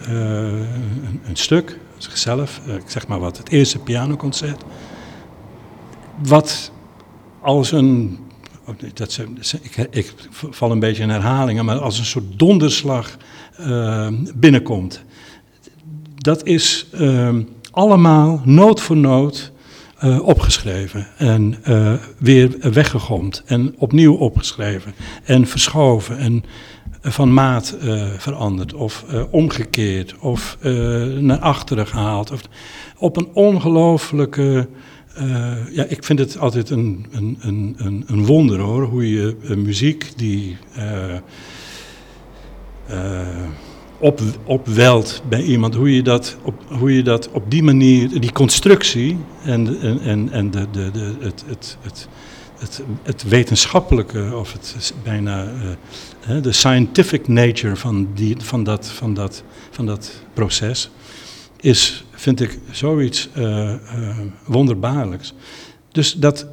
een, 1.26 1.36
stuk, 1.36 1.80
zichzelf, 1.97 2.61
ik 2.67 2.89
zeg 2.89 3.07
maar 3.07 3.19
wat, 3.19 3.38
het 3.38 3.49
eerste 3.49 3.80
pianoconcert. 3.80 4.63
Wat 6.24 6.72
als 7.41 7.72
een, 7.72 8.19
oh, 8.65 8.76
dat, 8.93 9.19
ik, 9.61 9.88
ik, 9.91 10.13
val 10.30 10.72
een 10.72 10.80
beetje 10.80 11.03
in 11.03 11.09
herhalingen, 11.09 11.65
maar 11.65 11.80
als 11.80 11.99
een 11.99 12.05
soort 12.05 12.39
donderslag 12.39 13.17
binnenkomt. 14.36 15.03
Dat 16.15 16.45
is 16.45 16.88
allemaal 17.72 18.41
nood 18.45 18.82
voor 18.82 18.97
nood 18.97 19.51
uh, 20.04 20.28
opgeschreven 20.28 21.08
en 21.18 21.56
uh, 21.68 21.93
weer 22.18 22.58
weggegomd 22.74 23.43
en 23.45 23.76
opnieuw 23.78 24.16
opgeschreven 24.16 24.93
en 25.24 25.47
verschoven 25.47 26.18
en 26.18 26.43
van 27.02 27.34
maat 27.34 27.78
uh, 27.84 28.04
veranderd 28.18 28.74
of 28.74 29.06
omgekeerd 29.30 30.16
of 30.20 30.58
naar 31.20 31.39
achteren 31.39 31.88
gehaald. 31.88 32.32
Of, 32.32 32.41
op 32.97 33.18
een 33.18 33.28
ongelooflijke. 33.34 34.68
ja, 35.72 35.84
ik 35.84 36.04
vind 36.04 36.20
het 36.20 36.38
altijd 36.38 36.70
een, 36.70 37.06
een, 37.12 37.38
een, 37.39 38.04
een 38.08 38.26
wonder 38.26 38.60
hoor, 38.60 38.84
hoe 38.84 39.10
je 39.10 39.36
muziek 39.56 40.12
die 40.16 40.58
op, 44.02 44.22
opwelt 44.43 45.22
bij 45.30 45.43
iemand, 45.43 45.76
hoe 45.76 45.95
je 45.95 46.04
dat 46.04 46.38
op, 46.41 46.64
hoe 46.68 46.95
je 46.95 47.04
dat 47.04 47.30
op 47.32 47.52
die 47.52 47.64
manier, 47.64 48.20
die 48.20 48.32
constructie 48.32 49.18
en, 49.43 49.80
en, 49.82 49.99
en, 50.02 50.30
en 50.32 50.52
de, 50.52 50.68
de, 50.72 50.91
de, 50.91 51.16
het, 51.20 51.43
het, 51.47 51.78
het, 51.82 52.08
het, 53.04 53.24
wetenschappelijke, 53.24 54.36
of 54.36 54.54
het 54.54 54.93
bijna 55.04 55.52
uh, 56.30 56.41
de 56.41 56.52
scientific 56.52 57.28
nature 57.28 57.76
van, 57.76 58.08
die, 58.14 58.36
van, 58.39 58.64
dat, 58.64 58.88
van, 58.88 59.14
dat, 59.14 59.43
van 59.70 59.86
dat 59.86 60.12
proces, 60.34 60.89
is, 61.60 62.06
vind 62.12 62.41
ik, 62.41 62.60
zoiets 62.72 63.30
uh, 63.38 63.43
uh, 63.43 64.18
wonderbaarlijks. 64.45 65.34
Dus 65.91 66.14
dat 66.14 66.47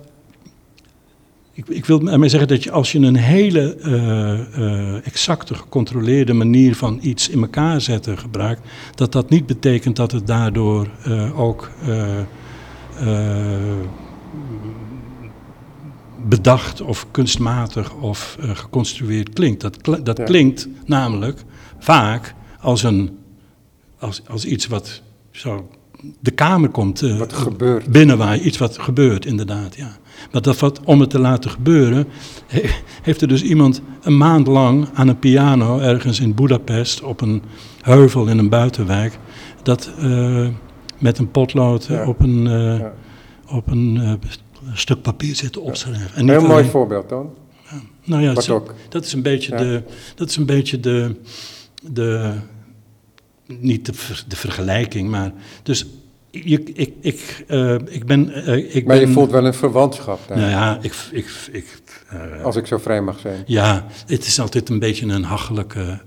ik, 1.58 1.68
ik 1.68 1.84
wil 1.84 2.08
ermee 2.08 2.28
zeggen 2.28 2.48
dat 2.48 2.62
je 2.62 2.70
als 2.70 2.92
je 2.92 2.98
een 2.98 3.16
hele 3.16 3.76
uh, 3.78 4.58
uh, 4.58 5.06
exacte, 5.06 5.54
gecontroleerde 5.54 6.32
manier 6.32 6.76
van 6.76 6.98
iets 7.02 7.28
in 7.28 7.40
elkaar 7.40 7.80
zetten 7.80 8.18
gebruikt, 8.18 8.60
dat 8.94 9.12
dat 9.12 9.30
niet 9.30 9.46
betekent 9.46 9.96
dat 9.96 10.12
het 10.12 10.26
daardoor 10.26 10.88
uh, 11.06 11.40
ook 11.40 11.70
bedacht 16.28 16.80
of 16.80 17.06
kunstmatig 17.10 17.94
of 17.94 18.36
geconstrueerd 18.40 19.32
klinkt. 19.32 19.60
Dat, 19.60 19.80
kl 19.80 20.02
dat 20.02 20.16
ja. 20.16 20.24
klinkt 20.24 20.68
namelijk 20.86 21.44
vaak 21.78 22.34
als, 22.60 22.82
een, 22.82 23.18
als, 23.98 24.22
als 24.26 24.44
iets 24.44 24.66
wat 24.66 25.02
zo 25.30 25.68
de 26.20 26.30
kamer 26.30 26.68
komt 26.68 27.00
wat 27.00 27.32
gebeurt. 27.32 27.86
binnenwaaien, 27.86 28.46
iets 28.46 28.58
wat 28.58 28.78
gebeurt 28.78 29.26
inderdaad, 29.26 29.76
ja. 29.76 29.98
Maar 30.32 30.42
dat 30.42 30.58
wat, 30.58 30.80
om 30.84 31.00
het 31.00 31.10
te 31.10 31.18
laten 31.18 31.50
gebeuren, 31.50 32.06
heeft 33.02 33.20
er 33.20 33.28
dus 33.28 33.42
iemand 33.42 33.82
een 34.02 34.16
maand 34.16 34.46
lang 34.46 34.88
aan 34.94 35.08
een 35.08 35.18
piano 35.18 35.78
ergens 35.78 36.20
in 36.20 36.34
Budapest 36.34 37.02
op 37.02 37.20
een 37.20 37.42
heuvel 37.80 38.26
in 38.26 38.38
een 38.38 38.48
buitenwijk, 38.48 39.18
dat 39.62 39.90
uh, 40.00 40.48
met 40.98 41.18
een 41.18 41.30
potlood 41.30 41.86
ja. 41.86 42.06
op 42.06 42.20
een, 42.20 42.46
uh, 42.46 42.78
ja. 42.78 42.92
op 43.46 43.70
een 43.70 43.96
uh, 43.96 44.12
stuk 44.72 45.02
papier 45.02 45.36
zitten 45.36 45.62
opschrijven. 45.62 46.28
Heel 46.28 46.46
mooi 46.46 46.64
voorbeeld 46.64 47.08
dan. 47.08 47.30
Nou 48.04 48.22
ja, 48.22 48.34
dat, 48.34 48.62
dat 48.88 49.04
is 49.04 49.12
een 49.12 49.22
beetje 49.22 49.56
de, 49.56 49.82
dat 50.14 50.28
is 50.28 50.36
een 50.36 50.46
beetje 50.46 50.80
de, 50.80 51.16
de 51.82 52.34
niet 53.46 53.86
de, 53.86 53.92
de 54.28 54.36
vergelijking, 54.36 55.10
maar 55.10 55.32
dus 55.62 55.86
je, 56.44 56.62
ik, 56.74 56.92
ik, 57.00 57.44
uh, 57.48 57.74
ik 57.88 58.06
ben... 58.06 58.30
Uh, 58.30 58.76
ik 58.76 58.86
maar 58.86 58.98
ben, 58.98 59.06
je 59.06 59.12
voelt 59.12 59.30
wel 59.30 59.46
een 59.46 59.54
verwantschap 59.54 60.20
daar. 60.28 60.38
Nou 60.38 60.50
ja, 60.50 60.78
ik... 60.82 60.94
ik, 61.10 61.26
ik 61.52 61.66
uh, 62.12 62.44
Als 62.44 62.56
ik 62.56 62.66
zo 62.66 62.78
vrij 62.78 63.02
mag 63.02 63.18
zijn. 63.18 63.42
Ja, 63.46 63.86
het 64.06 64.26
is 64.26 64.40
altijd 64.40 64.68
een 64.68 64.78
beetje 64.78 65.06
een 65.06 65.24
hachelijke 65.24 66.00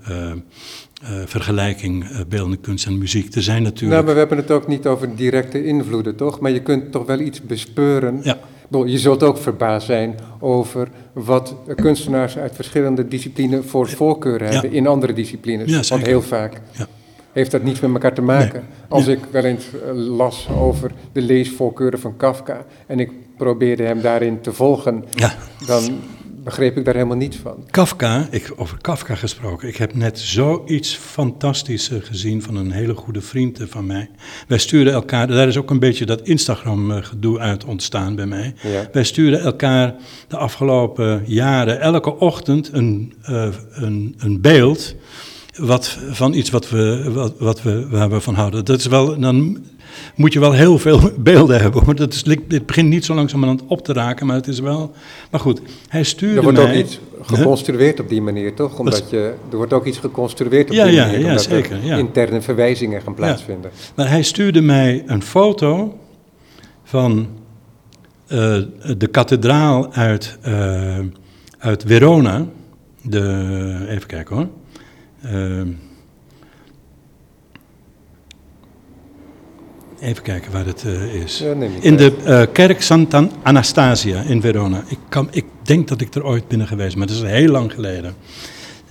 vergelijking, 1.24 2.26
beeldende 2.28 2.56
kunst 2.56 2.86
en 2.86 2.98
muziek. 2.98 3.34
Er 3.34 3.42
zijn 3.42 3.62
natuurlijk... 3.62 3.92
Nou, 3.92 4.04
maar 4.04 4.12
we 4.12 4.18
hebben 4.18 4.38
het 4.38 4.50
ook 4.50 4.66
niet 4.66 4.86
over 4.86 5.16
directe 5.16 5.64
invloeden, 5.64 6.16
toch? 6.16 6.40
Maar 6.40 6.50
je 6.50 6.62
kunt 6.62 6.92
toch 6.92 7.06
wel 7.06 7.20
iets 7.20 7.40
bespeuren. 7.40 8.20
Ja. 8.22 8.38
Je 8.84 8.98
zult 8.98 9.22
ook 9.22 9.38
verbaasd 9.38 9.86
zijn 9.86 10.14
over 10.40 10.88
wat 11.12 11.54
kunstenaars 11.74 12.38
uit 12.38 12.54
verschillende 12.54 13.08
disciplines 13.08 13.66
voor 13.66 13.88
voorkeur 13.88 14.42
hebben 14.42 14.70
ja. 14.70 14.76
in 14.76 14.86
andere 14.86 15.12
disciplines. 15.12 15.70
Ja, 15.70 15.82
Want 15.88 16.06
heel 16.06 16.22
vaak... 16.22 16.60
Ja 16.72 16.88
heeft 17.32 17.50
dat 17.50 17.62
niets 17.62 17.80
met 17.80 17.92
elkaar 17.92 18.14
te 18.14 18.22
maken. 18.22 18.60
Nee. 18.60 18.88
Als 18.88 19.06
nee. 19.06 19.16
ik 19.16 19.22
wel 19.30 19.44
eens 19.44 19.66
las 19.94 20.48
over 20.58 20.90
de 21.12 21.22
leesvoorkeuren 21.22 22.00
van 22.00 22.16
Kafka 22.16 22.64
en 22.86 23.00
ik 23.00 23.10
probeerde 23.36 23.82
hem 23.82 24.00
daarin 24.00 24.40
te 24.40 24.52
volgen, 24.52 25.04
ja. 25.14 25.34
dan 25.66 26.00
begreep 26.44 26.76
ik 26.76 26.84
daar 26.84 26.94
helemaal 26.94 27.16
niets 27.16 27.36
van. 27.36 27.64
Kafka, 27.70 28.26
ik, 28.30 28.52
over 28.56 28.78
Kafka 28.80 29.14
gesproken, 29.14 29.68
ik 29.68 29.76
heb 29.76 29.94
net 29.94 30.18
zoiets 30.18 30.94
fantastisch 30.94 31.90
gezien 32.00 32.42
van 32.42 32.56
een 32.56 32.70
hele 32.70 32.94
goede 32.94 33.20
vriend 33.20 33.60
van 33.62 33.86
mij. 33.86 34.10
Wij 34.48 34.58
sturen 34.58 34.92
elkaar, 34.92 35.26
daar 35.26 35.48
is 35.48 35.56
ook 35.56 35.70
een 35.70 35.78
beetje 35.78 36.06
dat 36.06 36.20
Instagram-gedoe 36.20 37.38
uit 37.38 37.64
ontstaan 37.64 38.14
bij 38.14 38.26
mij. 38.26 38.54
Ja. 38.62 38.88
Wij 38.92 39.04
sturen 39.04 39.40
elkaar 39.40 39.94
de 40.28 40.36
afgelopen 40.36 41.22
jaren 41.26 41.80
elke 41.80 42.16
ochtend 42.16 42.72
een, 42.72 43.12
uh, 43.30 43.46
een, 43.70 44.14
een 44.18 44.40
beeld 44.40 44.94
wat, 45.56 45.98
van 46.10 46.34
iets 46.34 46.50
wat 46.50 46.70
we, 46.70 47.10
wat, 47.12 47.34
wat 47.38 47.62
we, 47.62 47.88
waar 47.88 48.10
we 48.10 48.20
van 48.20 48.34
houden. 48.34 48.64
Dat 48.64 48.78
is 48.78 48.86
wel, 48.86 49.18
dan 49.18 49.64
moet 50.14 50.32
je 50.32 50.40
wel 50.40 50.52
heel 50.52 50.78
veel 50.78 51.00
beelden 51.18 51.60
hebben. 51.60 51.84
Want 51.84 51.98
het, 51.98 52.14
is, 52.14 52.24
het 52.48 52.66
begint 52.66 52.88
niet 52.88 53.04
zo 53.04 53.14
langzamerhand 53.14 53.62
op 53.66 53.84
te 53.84 53.92
raken, 53.92 54.26
maar 54.26 54.36
het 54.36 54.46
is 54.46 54.60
wel... 54.60 54.92
Maar 55.30 55.40
goed, 55.40 55.60
hij 55.88 56.02
stuurde 56.02 56.36
Er 56.36 56.42
wordt 56.42 56.58
mij, 56.58 56.68
ook 56.68 56.74
iets 56.74 57.00
geconstrueerd 57.22 57.96
huh? 57.96 58.04
op 58.04 58.10
die 58.10 58.22
manier, 58.22 58.54
toch? 58.54 58.78
Omdat 58.78 59.10
je, 59.10 59.34
er 59.50 59.56
wordt 59.56 59.72
ook 59.72 59.86
iets 59.86 59.98
geconstrueerd 59.98 60.70
op 60.70 60.76
ja, 60.76 60.84
die 60.84 60.98
manier. 60.98 61.18
Ja, 61.18 61.28
omdat 61.28 61.42
zeker. 61.42 61.90
er 61.90 61.98
interne 61.98 62.42
verwijzingen 62.42 63.02
gaan 63.02 63.14
plaatsvinden. 63.14 63.70
Maar 63.94 64.08
hij 64.08 64.22
stuurde 64.22 64.60
mij 64.60 65.02
een 65.06 65.22
foto 65.22 65.98
van 66.84 67.26
uh, 68.28 68.56
de 68.96 69.06
kathedraal 69.06 69.92
uit, 69.92 70.38
uh, 70.46 70.98
uit 71.58 71.84
Verona. 71.86 72.46
De, 73.02 73.86
even 73.88 74.06
kijken 74.06 74.36
hoor. 74.36 74.48
Uh, 75.24 75.60
even 80.00 80.22
kijken 80.22 80.52
waar 80.52 80.66
het 80.66 80.84
uh, 80.86 81.14
is. 81.14 81.38
Ja, 81.38 81.54
in 81.80 81.96
de 81.96 82.16
uh, 82.26 82.42
kerk 82.52 82.82
Santa 82.82 83.28
Anastasia 83.42 84.22
in 84.22 84.40
Verona. 84.40 84.84
Ik, 84.88 84.98
kan, 85.08 85.28
ik 85.30 85.44
denk 85.62 85.88
dat 85.88 86.00
ik 86.00 86.14
er 86.14 86.24
ooit 86.24 86.48
binnen 86.48 86.66
geweest 86.66 86.90
ben, 86.90 86.98
maar 86.98 87.06
dat 87.06 87.16
is 87.16 87.30
heel 87.30 87.50
lang 87.50 87.72
geleden. 87.72 88.14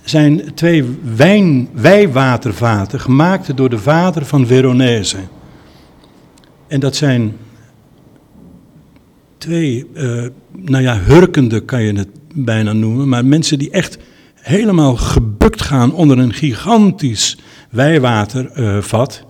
Zijn 0.02 0.54
twee 0.54 0.84
wijn, 1.16 1.68
wijwatervaten 1.72 3.00
gemaakt 3.00 3.56
door 3.56 3.70
de 3.70 3.78
vader 3.78 4.24
van 4.24 4.46
Veronese. 4.46 5.18
En 6.66 6.80
dat 6.80 6.96
zijn 6.96 7.36
twee 9.38 9.86
uh, 9.94 10.26
nou 10.50 10.82
ja, 10.82 10.98
hurkende 10.98 11.60
kan 11.60 11.82
je 11.82 11.92
het 11.92 12.08
bijna 12.34 12.72
noemen, 12.72 13.08
maar 13.08 13.24
mensen 13.24 13.58
die 13.58 13.70
echt 13.70 13.98
helemaal 14.42 14.96
gebukt 14.96 15.62
gaan 15.62 15.94
onder 15.94 16.18
een 16.18 16.32
gigantisch 16.32 17.38
wijwatervat. 17.70 19.24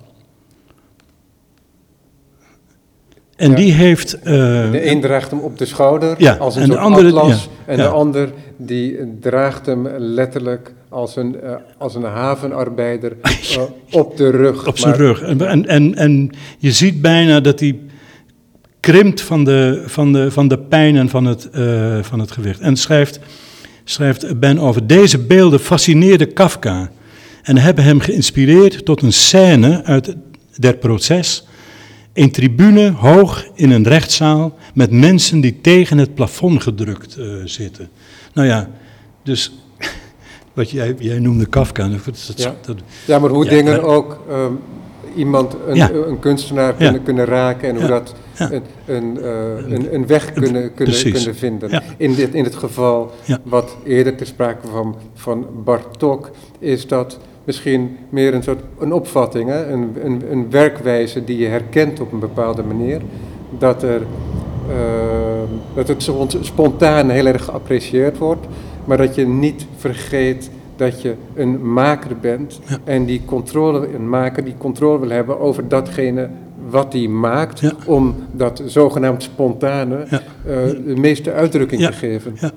En 3.36 3.50
Ja. 3.50 3.56
die 3.56 3.72
heeft. 3.72 4.14
eh, 4.18 4.24
De 4.70 4.90
een 4.90 5.00
draagt 5.00 5.30
hem 5.30 5.40
op 5.40 5.58
de 5.58 5.64
schouder 5.64 6.14
Ja, 6.18 6.34
als 6.36 6.56
een 6.56 6.62
en 6.62 6.68
de 6.68 6.78
andere- 6.78 7.06
atlas. 7.08 7.48
ja, 7.66 7.72
en 7.72 7.76
de 7.76 7.88
ander 7.88 8.32
die 8.56 9.18
draagt 9.20 9.66
hem 9.66 9.88
letterlijk 9.98 10.74
als 10.88 11.16
een, 11.16 11.40
eh, 11.40 11.54
als 11.78 11.94
een 11.94 12.02
havenarbeider 12.02 13.16
eh, 13.22 13.62
op 13.90 14.16
de 14.16 14.30
rug. 14.30 14.66
op 14.66 14.78
zijn 14.78 14.90
Maar- 14.90 15.00
rug. 15.06 15.22
En, 15.22 15.48
en, 15.48 15.66
en, 15.66 15.94
en 15.94 16.30
je 16.58 16.72
ziet 16.72 17.00
bijna 17.00 17.40
dat 17.40 17.60
hij 17.60 17.78
krimpt 18.80 19.20
van 19.20 19.44
de, 19.44 19.82
van 19.86 20.12
de, 20.12 20.30
van 20.30 20.48
de 20.48 20.58
pijn 20.58 20.96
en 20.96 21.08
van 21.08 21.24
het, 21.24 21.50
eh, 21.50 21.98
van 22.02 22.18
het 22.18 22.30
gewicht. 22.30 22.60
En 22.60 22.76
schrijft, 22.76 23.18
schrijft 23.84 24.40
Ben 24.40 24.58
over 24.58 24.86
deze 24.86 25.18
beelden 25.18 25.60
fascineerde 25.60 26.26
Kafka 26.26 26.90
en 27.42 27.56
hebben 27.58 27.84
hem 27.84 28.00
geïnspireerd 28.00 28.84
tot 28.84 29.02
een 29.02 29.12
scène 29.12 29.84
uit 29.84 30.14
der 30.56 30.76
proces. 30.76 31.46
Een 32.12 32.30
tribune 32.32 32.90
hoog 32.90 33.46
in 33.54 33.70
een 33.70 33.86
rechtszaal 33.88 34.56
met 34.74 34.90
mensen 34.90 35.40
die 35.40 35.60
tegen 35.60 35.98
het 35.98 36.14
plafond 36.14 36.62
gedrukt 36.62 37.16
eh, 37.16 37.26
zitten. 37.44 37.88
Nou 38.34 38.48
ja, 38.48 38.70
dus 39.22 39.52
wat 40.54 40.70
jij, 40.70 40.94
jij 40.98 41.18
noemde 41.18 41.46
Kafka. 41.46 41.88
Dat, 41.88 42.04
dat, 42.04 42.32
Ja. 42.36 42.54
dat- 42.66 42.76
Ja, 43.06 43.18
maar 43.18 43.30
hoe 43.30 43.44
Ja, 43.44 43.50
dingen 43.50 43.72
maar- 43.76 43.82
ook 43.90 44.24
ehm, 44.30 44.52
iemand, 45.16 45.56
een, 45.66 45.74
Ja. 45.76 45.90
een 45.90 46.18
kunstenaar 46.18 46.72
kunnen, 46.74 47.02
kunnen 47.02 47.24
raken 47.24 47.68
en 47.68 47.76
hoe 47.76 47.86
dat 47.86 48.14
Ja. 48.38 48.50
een, 48.52 48.62
een, 48.86 49.20
eh, 49.22 49.72
een, 49.72 49.94
een 49.94 50.06
weg 50.06 50.32
kunnen, 50.32 50.74
kunnen, 50.74 51.02
kunnen 51.02 51.34
vinden. 51.34 51.82
In, 51.96 52.14
dit, 52.14 52.34
in 52.34 52.44
het 52.44 52.54
geval 52.54 53.10
wat 53.42 53.76
eerder 53.84 54.16
ter 54.16 54.26
sprake 54.26 54.68
kwam 54.68 54.94
van 55.14 55.46
Bartok, 55.64 56.30
is 56.58 56.86
dat 56.86 57.18
misschien 57.44 57.96
meer 58.08 58.34
een 58.34 58.42
soort 58.42 58.60
een 58.78 58.92
opvatting, 58.92 59.48
hè? 59.48 59.66
Een, 59.66 59.96
een, 60.04 60.22
een 60.30 60.50
werkwijze 60.50 61.24
die 61.24 61.38
je 61.38 61.46
herkent 61.46 62.00
op 62.00 62.12
een 62.12 62.18
bepaalde 62.18 62.62
manier. 62.62 63.00
Dat, 63.58 63.82
er, 63.82 64.02
eh, 64.70 65.42
dat 65.74 65.88
het 65.88 66.10
spontaan 66.40 67.10
heel 67.10 67.26
erg 67.26 67.44
geapprecieerd 67.44 68.18
wordt, 68.18 68.46
maar 68.84 68.96
dat 68.96 69.14
je 69.14 69.26
niet 69.26 69.66
vergeet 69.76 70.50
dat 70.90 71.02
je 71.02 71.14
een 71.34 71.72
maker 71.72 72.16
bent 72.20 72.60
Ja. 72.68 72.78
en 72.84 73.04
die 73.04 73.22
controle, 73.24 73.88
een 73.94 74.08
maker 74.08 74.44
die 74.44 74.54
controle 74.58 74.98
wil 75.00 75.10
hebben 75.10 75.40
over 75.40 75.68
datgene 75.68 76.28
wat 76.70 76.92
hij 76.92 77.08
maakt, 77.08 77.60
Ja. 77.60 77.72
om 77.86 78.14
dat 78.32 78.62
zogenaamd 78.66 79.22
spontane 79.22 80.06
Ja. 80.10 80.22
eh, 80.46 80.54
de 80.86 80.94
meeste 80.96 81.32
uitdrukking 81.32 81.82
te 81.86 81.92
geven. 81.92 82.36
Ja. 82.40 82.50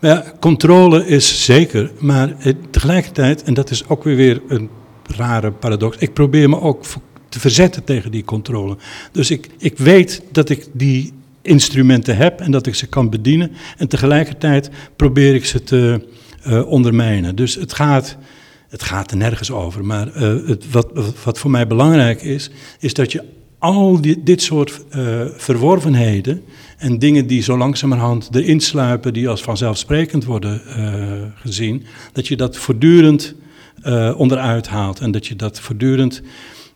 Maar 0.00 0.10
ja, 0.10 0.24
controle 0.40 1.06
is 1.06 1.44
zeker, 1.44 1.90
maar 1.98 2.34
tegelijkertijd, 2.70 3.42
en 3.42 3.54
dat 3.54 3.70
is 3.70 3.88
ook 3.88 4.04
weer 4.04 4.16
weer 4.16 4.40
een 4.48 4.68
rare 5.16 5.50
paradox, 5.50 5.96
ik 5.96 6.12
probeer 6.12 6.48
me 6.48 6.60
ook 6.60 6.82
te 7.28 7.40
verzetten 7.40 7.84
tegen 7.84 8.10
die 8.10 8.24
controle. 8.24 8.76
Dus 9.12 9.30
ik, 9.30 9.48
ik 9.58 9.78
weet 9.78 10.22
dat 10.32 10.48
ik 10.48 10.66
die 10.72 11.12
instrumenten 11.42 12.16
heb 12.16 12.40
en 12.40 12.50
dat 12.50 12.66
ik 12.66 12.74
ze 12.74 12.86
kan 12.86 13.10
bedienen, 13.10 13.50
en 13.76 13.88
tegelijkertijd 13.88 14.70
probeer 14.96 15.34
ik 15.34 15.44
ze 15.44 15.62
te 15.62 16.06
eh, 16.48 16.66
ondermijnen. 16.66 17.36
Dus 17.36 17.54
het 17.54 17.72
gaat, 17.72 18.16
het 18.68 18.82
gaat 18.82 19.10
er 19.10 19.16
nergens 19.16 19.50
over, 19.50 19.84
maar 19.84 20.12
eh, 20.14 20.22
het, 20.46 20.70
wat, 20.70 20.88
wat 21.24 21.38
voor 21.38 21.50
mij 21.50 21.66
belangrijk 21.66 22.22
is, 22.22 22.50
is 22.80 22.94
dat 22.94 23.12
je 23.12 23.22
al 23.58 24.00
die, 24.00 24.22
dit 24.22 24.42
soort 24.42 24.80
eh, 24.90 25.20
verworvenheden 25.36 26.42
en 26.78 26.98
dingen 26.98 27.26
die 27.26 27.42
zo 27.42 27.58
langzamerhand 27.58 28.28
erin 28.32 28.60
sluipen, 28.60 29.12
die 29.12 29.28
als 29.28 29.42
vanzelfsprekend 29.42 30.24
worden 30.24 30.60
gezien, 31.34 31.84
dat 32.12 32.28
je 32.28 32.36
dat 32.36 32.56
voortdurend 32.56 33.34
onderuit 34.16 34.68
haalt 34.68 35.00
en 35.00 35.10
dat 35.10 35.26
je 35.26 35.36
dat 35.36 35.60
voortdurend. 35.60 36.22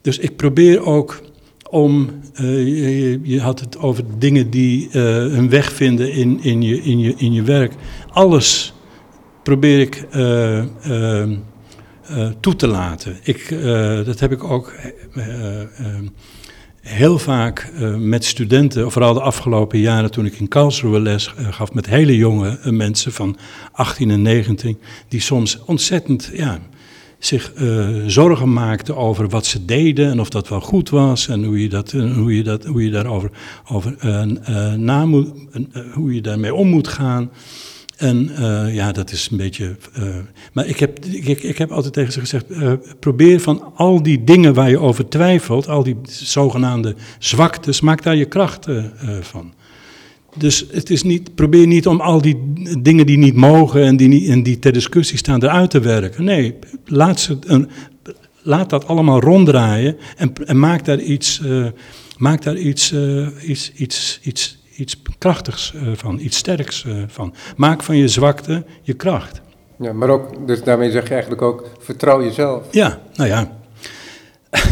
Dus 0.01 0.19
ik 0.19 0.37
probeer 0.37 0.85
ook 0.85 1.23
om, 1.71 2.11
je, 2.35 3.21
je- 3.23 3.41
had 3.41 3.61
het 3.61 3.79
over 3.79 4.05
dingen 4.19 4.51
die 4.51 4.89
hun 4.93 5.49
weg 5.49 5.73
vinden 5.73 6.13
in, 6.13 6.43
in, 6.43 6.63
je, 6.63 6.83
in, 6.83 6.99
je, 6.99 7.15
in 7.17 7.33
je 7.33 7.43
werk. 7.43 7.73
Alles 8.09 8.72
probeer 9.43 9.81
ik 9.81 10.07
eh, 10.11 10.59
eh, 10.59 11.23
eh, 11.23 12.31
toe 12.41 12.57
te 12.57 12.67
laten. 12.67 13.19
Ik, 13.23 13.51
eh, 13.51 14.05
dat 14.05 14.21
heb 14.21 14.33
ik 14.33 14.45
ook 14.45 14.75
heel 16.81 17.19
vaak 17.19 17.73
met 17.99 18.25
studenten, 18.25 18.91
vooral 18.91 19.15
de 19.15 19.21
afgelopen 19.21 19.79
jaren 19.79 20.11
toen 20.11 20.27
ik 20.27 20.39
in 20.39 20.49
Karlsruhe 20.49 21.01
les 21.01 21.35
gaf 21.51 21.73
met 21.73 21.87
hele 21.87 22.17
jonge 22.17 22.59
mensen 22.65 23.13
van 23.13 23.37
18 23.73 24.11
en 24.11 24.23
19, 24.23 24.79
die 25.09 25.21
soms 25.21 25.59
ontzettend 25.65 26.31
ja, 26.33 26.59
zich 27.19 27.53
zorgen 28.07 28.53
maakten 28.53 28.97
over 28.97 29.29
wat 29.29 29.47
ze 29.47 29.65
deden 29.65 30.11
en 30.11 30.21
of 30.21 30.29
dat 30.29 30.49
wel 30.49 30.61
goed 30.61 30.91
was 30.91 31.29
en 31.29 31.45
hoe 31.45 31.63
je, 31.63 31.69
dat, 31.69 31.91
hoe 31.93 32.37
je, 32.37 32.43
dat, 32.43 32.65
hoe 32.65 32.85
je 32.85 32.91
daarover 32.91 33.31
over, 33.69 33.97
eh, 33.99 34.73
na 34.75 35.07
moet, 35.07 35.29
hoe 35.95 36.15
je 36.15 36.21
daarmee 36.21 36.55
om 36.55 36.69
moet 36.69 36.89
gaan. 36.89 37.31
En 38.03 38.31
eh, 38.37 38.75
ja, 38.75 38.93
dat 38.93 39.13
is 39.13 39.29
een 39.31 39.37
beetje. 39.37 39.77
eh, 39.93 40.05
maar 40.53 40.67
ik 40.67 40.79
heb, 40.79 41.05
ik, 41.05 41.43
ik 41.43 41.59
heb 41.59 41.71
altijd 41.71 41.93
tegen 41.93 42.13
ze 42.13 42.21
gezegd: 42.21 42.51
eh, 42.51 42.73
probeer 43.01 43.41
van 43.41 43.73
al 43.75 44.03
die 44.03 44.25
dingen 44.25 44.55
waar 44.55 44.71
je 44.71 44.79
over 44.79 45.09
twijfelt, 45.09 45.69
al 45.69 45.83
die 45.83 45.97
zogenaamde 46.09 46.95
zwaktes, 47.19 47.81
maak 47.81 48.03
daar 48.03 48.17
je 48.17 48.25
kracht 48.25 48.67
van. 49.21 49.53
Dus 50.37 50.67
het 50.71 50.91
is 50.91 51.03
niet, 51.03 51.35
probeer 51.35 51.67
niet 51.67 51.87
om 51.87 52.01
al 52.01 52.21
die 52.21 52.53
dingen 52.79 53.07
die 53.07 53.19
niet 53.19 53.35
mogen 53.35 53.83
en 53.83 53.97
die, 53.97 54.09
niet, 54.09 54.29
en 54.29 54.43
die 54.43 54.59
ter 54.59 54.73
discussie 54.73 55.19
staan 55.19 55.43
eruit 55.43 55.71
te 55.71 55.81
werken. 55.81 56.25
Nee, 56.25 56.55
laat, 56.85 57.21
ze 57.21 57.39
een, 57.47 57.69
laat 58.43 58.71
dat 58.71 58.87
allemaal 58.87 59.21
ronddraaien 59.21 59.97
en, 60.47 60.59
maak 60.59 60.85
daar 60.85 61.01
iets, 61.01 61.43
maak 62.19 62.43
daar 62.43 62.57
iets, 62.57 62.95
iets, 63.43 63.73
iets, 63.73 64.21
iets, 64.23 64.62
iets 64.77 65.03
krachtigs 65.19 65.75
eh, 65.75 65.83
van, 65.95 66.19
iets 66.19 66.37
sterks 66.37 66.85
eh, 66.85 66.93
van. 67.07 67.35
Maak 67.57 67.83
van 67.83 67.97
je 67.97 68.09
zwakte 68.09 68.65
je 68.83 68.93
kracht. 68.95 69.41
Ja, 69.79 69.93
maar 69.93 70.09
ook, 70.09 70.47
dus 70.47 70.63
daarmee 70.63 70.91
zeg 70.91 71.05
je 71.05 71.11
eigenlijk 71.11 71.43
ook, 71.43 71.65
vertrouw 71.79 72.23
jezelf. 72.23 72.63
Ja, 72.71 73.01
nou 73.15 73.29
ja. 73.29 73.51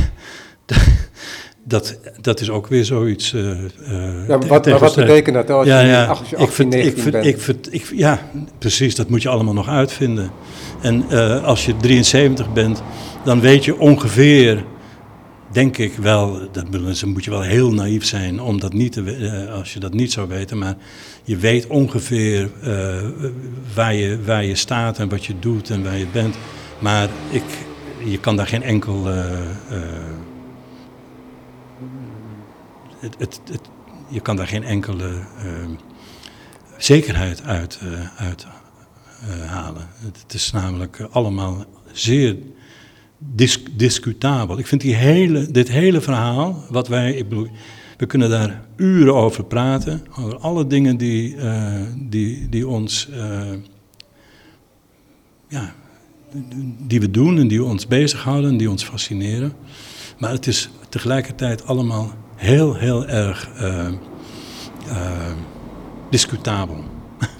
Dat, 1.64 1.98
dat 2.20 2.40
is 2.40 2.50
ook 2.50 2.66
weer 2.66 2.84
zoiets. 2.84 3.32
eh, 3.32 3.42
Ja, 3.42 3.54
wat, 4.26 4.40
maar 4.40 4.48
wat 4.48 4.62
tegenstrijdig. 4.62 4.94
betekent 5.14 5.34
dat 5.34 5.50
als 5.56 5.66
ja, 5.66 5.80
je, 5.80 5.86
ja. 5.88 6.04
als 6.06 6.18
je 6.18 6.36
ik 6.36 6.42
18, 6.42 6.52
vind, 6.54 6.70
19 6.70 7.24
ik 7.24 7.44
bent? 7.46 7.74
ik 7.74 7.92
ja, 7.94 8.18
precies, 8.58 8.94
dat 8.94 9.08
moet 9.08 9.22
je 9.22 9.28
allemaal 9.28 9.54
nog 9.54 9.68
uitvinden. 9.68 10.30
En 10.82 11.08
als 11.42 11.66
je 11.66 11.76
73 11.76 12.52
bent, 12.52 12.82
dan 13.24 13.40
weet 13.40 13.64
je 13.64 13.78
ongeveer, 13.78 14.64
denk 15.52 15.78
ik 15.78 15.96
wel, 15.96 16.50
dat 16.52 16.70
moet 17.04 17.24
je 17.24 17.30
wel 17.30 17.40
heel 17.40 17.72
naïef 17.72 18.04
zijn 18.04 18.40
om 18.40 18.60
dat 18.60 18.72
niet 18.72 18.92
te, 18.92 19.16
eh, 19.16 19.54
als 19.54 19.72
je 19.72 19.80
dat 19.80 19.92
niet 19.92 20.12
zou 20.12 20.28
weten, 20.28 20.58
maar 20.58 20.76
je 21.24 21.36
weet 21.36 21.66
ongeveer 21.66 22.50
eh, 22.62 23.08
waar, 23.74 23.94
je, 23.94 24.24
waar 24.24 24.44
je 24.44 24.54
staat 24.54 24.98
en 24.98 25.08
wat 25.08 25.24
je 25.24 25.38
doet 25.38 25.70
en 25.70 25.82
waar 25.82 25.96
je 25.98 26.06
bent. 26.06 26.36
Maar 26.78 27.08
ik, 27.30 27.44
je 28.04 28.18
kan 28.18 28.36
daar 28.36 28.46
geen 28.46 28.62
enkel. 28.62 29.10
eh, 29.10 29.24
het, 32.98 33.16
het, 33.18 33.40
je 34.08 34.20
kan 34.20 34.36
daar 34.36 34.46
geen 34.46 34.64
enkele 34.64 35.10
zekerheid 36.76 37.42
uit, 37.42 37.78
uit 38.16 38.46
halen. 39.46 39.88
Het, 40.00 40.34
is 40.34 40.50
namelijk 40.50 41.08
allemaal 41.10 41.64
zeer 41.92 42.36
dis- 43.34 43.62
discutabel. 43.76 44.58
Ik 44.58 44.66
vind 44.66 44.80
die 44.80 44.94
hele, 44.94 45.50
dit 45.50 45.68
hele 45.70 46.00
verhaal, 46.00 46.64
wat 46.70 46.88
wij, 46.88 47.12
ik 47.14 47.28
bedoel, 47.28 47.48
we 47.96 48.06
kunnen 48.06 48.30
daar 48.30 48.62
uren 48.76 49.14
over 49.14 49.44
praten, 49.44 50.02
over 50.18 50.38
alle 50.38 50.66
dingen 50.66 50.96
die, 50.96 51.36
eh, 51.36 51.72
die, 52.08 52.48
die 52.48 52.68
ons, 52.68 53.08
eh, 53.12 53.40
ja, 55.48 55.72
die 56.86 57.00
we 57.00 57.10
doen 57.10 57.38
en 57.38 57.48
die 57.48 57.64
ons 57.64 57.86
bezighouden 57.86 58.50
en 58.50 58.56
die 58.56 58.70
ons 58.70 58.84
fascineren. 58.84 59.52
Maar 60.18 60.30
het 60.30 60.46
is 60.46 60.70
tegelijkertijd 60.88 61.66
allemaal 61.66 62.10
heel, 62.36 62.74
heel 62.74 63.06
erg 63.06 63.50
eh, 63.56 63.86
discutabel. 66.10 66.76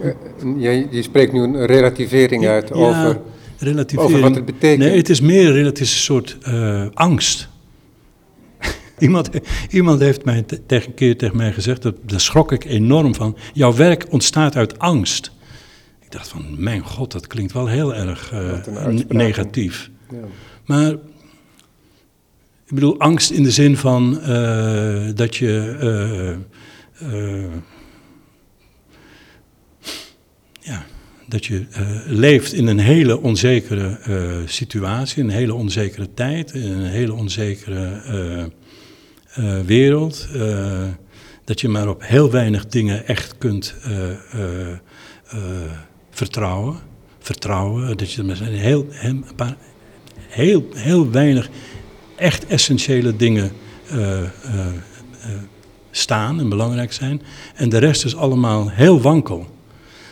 Eh, 0.01 0.11
Je, 0.59 0.87
je 0.91 1.03
spreekt 1.03 1.33
nu 1.33 1.41
een 1.43 1.66
relativering 1.66 2.47
uit 2.47 2.68
Ja, 2.68 2.74
over, 2.74 3.20
relativering. 3.61 4.11
over 4.11 4.20
wat 4.20 4.34
het 4.34 4.44
betekent. 4.44 4.78
Nee, 4.88 4.96
het 4.96 5.08
is 5.08 5.20
meer 5.20 5.64
het 5.64 5.80
is 5.80 5.92
een 5.92 6.00
soort 6.00 6.36
eh, 6.42 6.86
angst. 6.94 7.48
iemand, 8.98 9.30
iemand 9.70 10.00
heeft 10.00 10.24
mij 10.24 10.42
te- 10.42 10.66
tegen 10.66 10.88
een 10.88 10.94
keer 10.94 11.16
tegen 11.18 11.36
mij 11.36 11.52
gezegd, 11.52 11.82
dat, 11.82 11.94
daar 12.02 12.20
schrok 12.20 12.52
ik 12.52 12.64
enorm 12.64 13.14
van. 13.14 13.36
Jouw 13.52 13.74
werk 13.74 14.06
ontstaat 14.11 14.56
uit 14.56 14.78
angst. 14.78 15.30
Ik 16.00 16.11
dacht 16.11 16.28
van, 16.28 16.62
mijn 16.62 16.80
god, 16.80 17.12
dat 17.12 17.26
klinkt 17.26 17.52
wel 17.52 17.66
heel 17.66 17.94
erg 17.94 18.32
eh, 18.32 18.58
negatief. 19.08 19.90
ja. 20.11 20.16
Maar 20.64 20.90
ik 22.66 22.76
bedoel, 22.76 22.98
angst 22.98 23.30
in 23.30 23.42
de 23.42 23.50
zin 23.50 23.76
van 23.76 24.20
eh, 24.20 25.08
dat 25.14 25.36
je. 25.36 26.38
ja, 30.61 30.84
dat 31.31 31.47
je 31.47 31.55
uh, 31.59 31.89
leeft 32.07 32.53
in 32.53 32.66
een 32.66 32.78
hele 32.78 33.20
onzekere 33.20 33.99
uh, 34.09 34.33
situatie, 34.47 35.22
een 35.22 35.31
hele 35.31 35.55
onzekere 35.55 36.09
tijd, 36.14 36.55
een 36.55 36.85
hele 36.85 37.14
onzekere 37.14 38.03
uh, 39.39 39.61
wereld. 39.61 40.28
dat 41.45 41.61
je 41.61 41.68
maar 41.68 41.89
op 41.89 42.03
heel 42.05 42.31
weinig 42.31 42.66
dingen 42.66 43.07
echt 43.07 43.39
kunt 43.39 43.74
vertrouwen. 46.11 46.78
Vertrouwen, 47.18 47.97
dat 47.97 48.12
je 48.12 48.22
maar 48.22 48.43
heel, 48.43 48.87
heel, 48.91 49.24
heel, 50.28 50.68
heel 50.74 51.11
weinig 51.11 51.49
echt 52.16 52.47
essentiële 52.47 53.16
dingen 53.16 53.53
staan 55.91 56.41
en 56.41 56.49
belangrijk 56.49 56.93
zijn. 56.93 57.22
En 57.55 57.68
de 57.68 57.78
rest 57.78 58.05
is 58.05 58.16
allemaal 58.16 58.70
heel 58.70 59.01
wankel. 59.01 59.59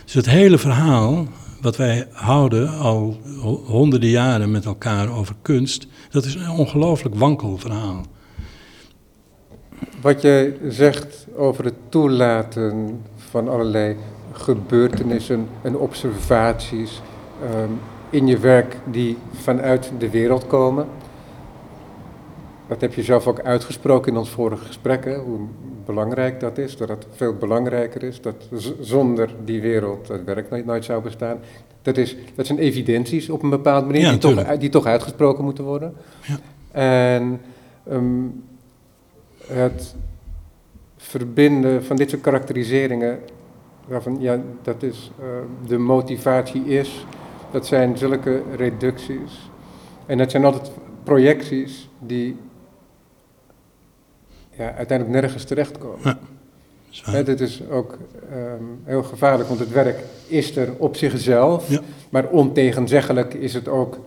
Dus 0.08 0.16
het 0.16 0.28
hele 0.28 0.58
verhaal, 0.58 1.26
wat 1.60 1.76
wij 1.76 2.06
houden 2.12 2.68
al 2.68 3.16
honderden 3.66 4.08
jaren 4.08 4.50
met 4.50 4.64
elkaar 4.64 5.12
over 5.12 5.34
kunst, 5.42 5.86
dat 6.10 6.24
is 6.24 6.34
een 6.34 6.50
ongelooflijk 6.50 7.14
wankel 7.14 7.58
verhaal. 7.58 8.02
Wat 10.00 10.22
je 10.22 10.56
zegt 10.68 11.26
over 11.36 11.64
het 11.64 11.74
toelaten 11.88 13.00
van 13.16 13.48
allerlei 13.48 13.96
gebeurtenissen 14.32 15.48
en 15.62 15.76
observaties 15.76 17.02
um, 17.54 17.80
in 18.10 18.26
je 18.26 18.38
werk 18.38 18.76
die 18.90 19.16
vanuit 19.32 19.92
de 19.98 20.10
wereld 20.10 20.46
komen. 20.46 20.86
Dat 22.68 22.80
heb 22.80 22.94
je 22.94 23.02
zelf 23.02 23.26
ook 23.26 23.40
uitgesproken 23.40 24.12
in 24.12 24.18
ons 24.18 24.30
vorige 24.30 24.64
gesprek, 24.64 25.20
belangrijk 25.88 26.40
dat 26.40 26.58
is, 26.58 26.76
dat 26.76 26.88
het 26.88 27.06
veel 27.10 27.34
belangrijker 27.34 28.02
is, 28.02 28.20
dat 28.20 28.48
zonder 28.80 29.34
die 29.44 29.60
wereld 29.60 30.08
het 30.08 30.24
werk 30.24 30.64
nooit, 30.64 30.84
zou 30.84 31.02
bestaan. 31.02 31.38
Dat, 31.82 31.96
is, 31.96 32.16
dat 32.34 32.46
zijn 32.46 32.58
evidenties 32.58 33.30
op 33.30 33.42
een 33.42 33.50
bepaalde 33.50 33.86
manier 33.86 34.08
die, 34.08 34.18
toch, 34.18 34.56
die 34.56 34.68
toch 34.68 34.86
uitgesproken 34.86 35.44
moeten 35.44 35.64
worden. 35.64 35.94
Ja. 36.22 36.38
En 37.12 37.40
um, 37.90 38.44
het 39.46 39.94
verbinden 40.96 41.84
van 41.84 41.96
dit 41.96 42.10
soort 42.10 42.22
karakteriseringen, 42.22 43.18
waarvan 43.86 44.16
ja, 44.20 44.40
dat 44.62 44.82
is, 44.82 45.10
uh, 45.20 45.26
de 45.68 45.78
motivatie 45.78 46.64
is, 46.64 47.06
dat 47.50 47.66
zijn 47.66 47.98
zulke 47.98 48.42
reducties. 48.56 49.50
En 50.06 50.18
dat 50.18 50.30
zijn 50.30 50.44
altijd 50.44 50.70
projecties 51.02 51.88
die 51.98 52.36
ja, 54.58 54.74
uiteindelijk 54.74 55.20
nergens 55.20 55.44
terechtkomen. 55.44 56.18
Ja, 56.90 57.22
dit 57.22 57.40
is 57.40 57.62
ook 57.70 57.98
um, 58.32 58.80
heel 58.84 59.02
gevaarlijk, 59.02 59.48
want 59.48 59.60
het 59.60 59.70
werk 59.72 59.98
is 60.26 60.56
er 60.56 60.72
op 60.76 60.96
zichzelf, 60.96 61.70
ja. 61.70 61.80
maar 62.08 62.28
ontegenzeggelijk 62.28 63.34
is 63.34 63.54
het 63.54 63.68
ook 63.68 63.98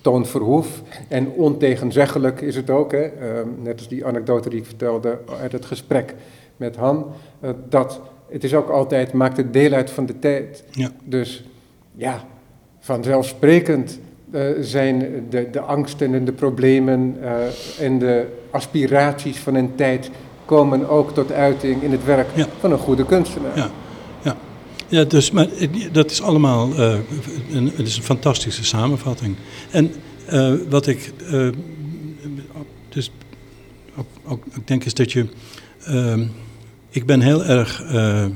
Toon 0.00 0.26
Verhoef. 0.26 0.82
En 1.08 1.28
ontegenzeggelijk 1.28 2.40
is 2.40 2.56
het 2.56 2.70
ook, 2.70 2.92
hè, 2.92 3.38
um, 3.38 3.56
net 3.62 3.78
als 3.78 3.88
die 3.88 4.06
anekdote 4.06 4.48
die 4.48 4.58
ik 4.58 4.66
vertelde 4.66 5.18
uit 5.40 5.52
het 5.52 5.64
gesprek 5.64 6.14
met 6.56 6.76
Han, 6.76 7.06
uh, 7.40 7.50
dat 7.68 8.00
het 8.28 8.44
is 8.44 8.54
ook 8.54 8.68
altijd, 8.68 9.12
maakt 9.12 9.36
het 9.36 9.52
deel 9.52 9.72
uit 9.72 9.90
van 9.90 10.06
de 10.06 10.18
tijd. 10.18 10.64
Ja. 10.70 10.90
Dus 11.04 11.44
ja, 11.94 12.24
vanzelfsprekend 12.78 13.98
uh, 14.32 14.40
zijn 14.60 15.26
de, 15.30 15.48
de 15.50 15.60
angsten 15.60 16.14
en 16.14 16.24
de 16.24 16.32
problemen 16.32 17.16
uh, 17.20 17.86
en 17.86 17.98
de 17.98 18.26
aspiraties 18.50 19.38
van 19.38 19.54
een 19.54 19.74
tijd 19.74 20.10
komen 20.44 20.88
ook 20.88 21.14
tot 21.14 21.32
uiting 21.32 21.82
in 21.82 21.90
het 21.90 22.04
werk 22.04 22.28
ja. 22.34 22.46
van 22.60 22.72
een 22.72 22.78
goede 22.78 23.04
kunstenaar. 23.04 23.56
Ja, 23.56 23.70
ja. 24.22 24.36
ja 24.88 25.04
dus, 25.04 25.30
maar 25.30 25.46
dat 25.92 26.10
is 26.10 26.22
allemaal 26.22 26.68
uh, 26.68 26.94
een, 27.52 27.72
het 27.76 27.86
is 27.86 27.96
een 27.96 28.02
fantastische 28.02 28.64
samenvatting. 28.64 29.36
En 29.70 29.92
wat 30.68 30.86
ik 30.86 31.12
dus 32.88 33.12
ook, 34.24 34.44
denk 34.64 34.84
is 34.84 34.94
dat 34.94 35.12
je, 35.12 35.26
ik 36.92 37.06
ben 37.06 37.20
heel 37.20 37.44
erg 37.44 37.82
eh, 37.82 38.26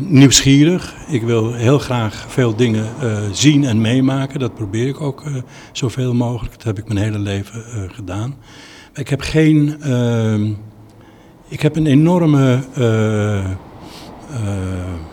nieuwsgierig. 0.00 0.94
Ik 1.08 1.22
wil 1.22 1.52
heel 1.52 1.78
graag 1.78 2.26
veel 2.28 2.56
dingen 2.56 2.86
uh, 3.02 3.18
zien 3.32 3.64
en 3.64 3.80
meemaken. 3.80 4.40
Dat 4.40 4.54
probeer 4.54 4.88
ik 4.88 5.00
ook 5.00 5.26
uh, 5.26 5.36
zoveel 5.72 6.14
mogelijk. 6.14 6.54
Dat 6.54 6.62
heb 6.62 6.78
ik 6.78 6.88
mijn 6.88 7.04
hele 7.04 7.18
leven 7.18 7.90
gedaan. 7.90 8.36
Ik 8.94 9.08
heb 9.08 9.20
geen. 9.20 9.82
Ehm, 9.82 10.52
ik 11.48 11.62
heb 11.62 11.76
een 11.76 11.86
enorme 11.86 12.62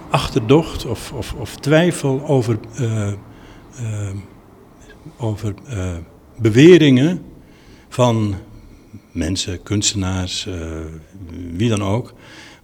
achterdocht 0.10 0.86
of, 0.86 1.12
of, 1.12 1.34
of, 1.34 1.56
twijfel 1.56 2.28
over, 2.28 2.60
over 5.18 5.54
beweringen 6.38 7.22
van 7.90 8.36
mensen, 9.12 9.64
kunstenaars, 9.64 10.48
wie 11.52 11.70
dan 11.70 11.84
ook 11.84 12.14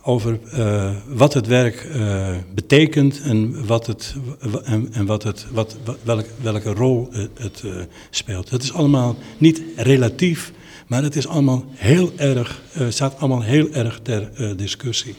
over 0.04 0.40
uh, 0.54 0.92
wat 1.08 1.34
het 1.34 1.48
werk 1.48 1.88
uh, 1.96 2.28
betekent 2.54 3.22
en, 3.22 3.66
wat 3.66 3.88
het, 3.88 4.16
en, 4.64 5.06
wat 5.06 5.24
het, 5.24 5.46
wat, 5.52 5.78
welk, 6.04 6.26
welke 6.42 6.74
rol 6.74 7.10
het 7.34 7.62
uh, 7.66 7.74
speelt. 8.10 8.50
Het 8.50 8.64
is 8.64 8.74
allemaal 8.74 9.16
niet 9.38 9.62
relatief, 9.76 10.52
maar 10.88 11.04
het 11.04 11.16
is 11.16 11.28
allemaal 11.28 11.66
heel 11.74 12.12
erg, 12.16 12.62
staat 12.90 13.20
allemaal 13.20 13.42
heel 13.42 13.70
erg 13.72 14.00
ter 14.04 14.58
discussie. 14.58 15.16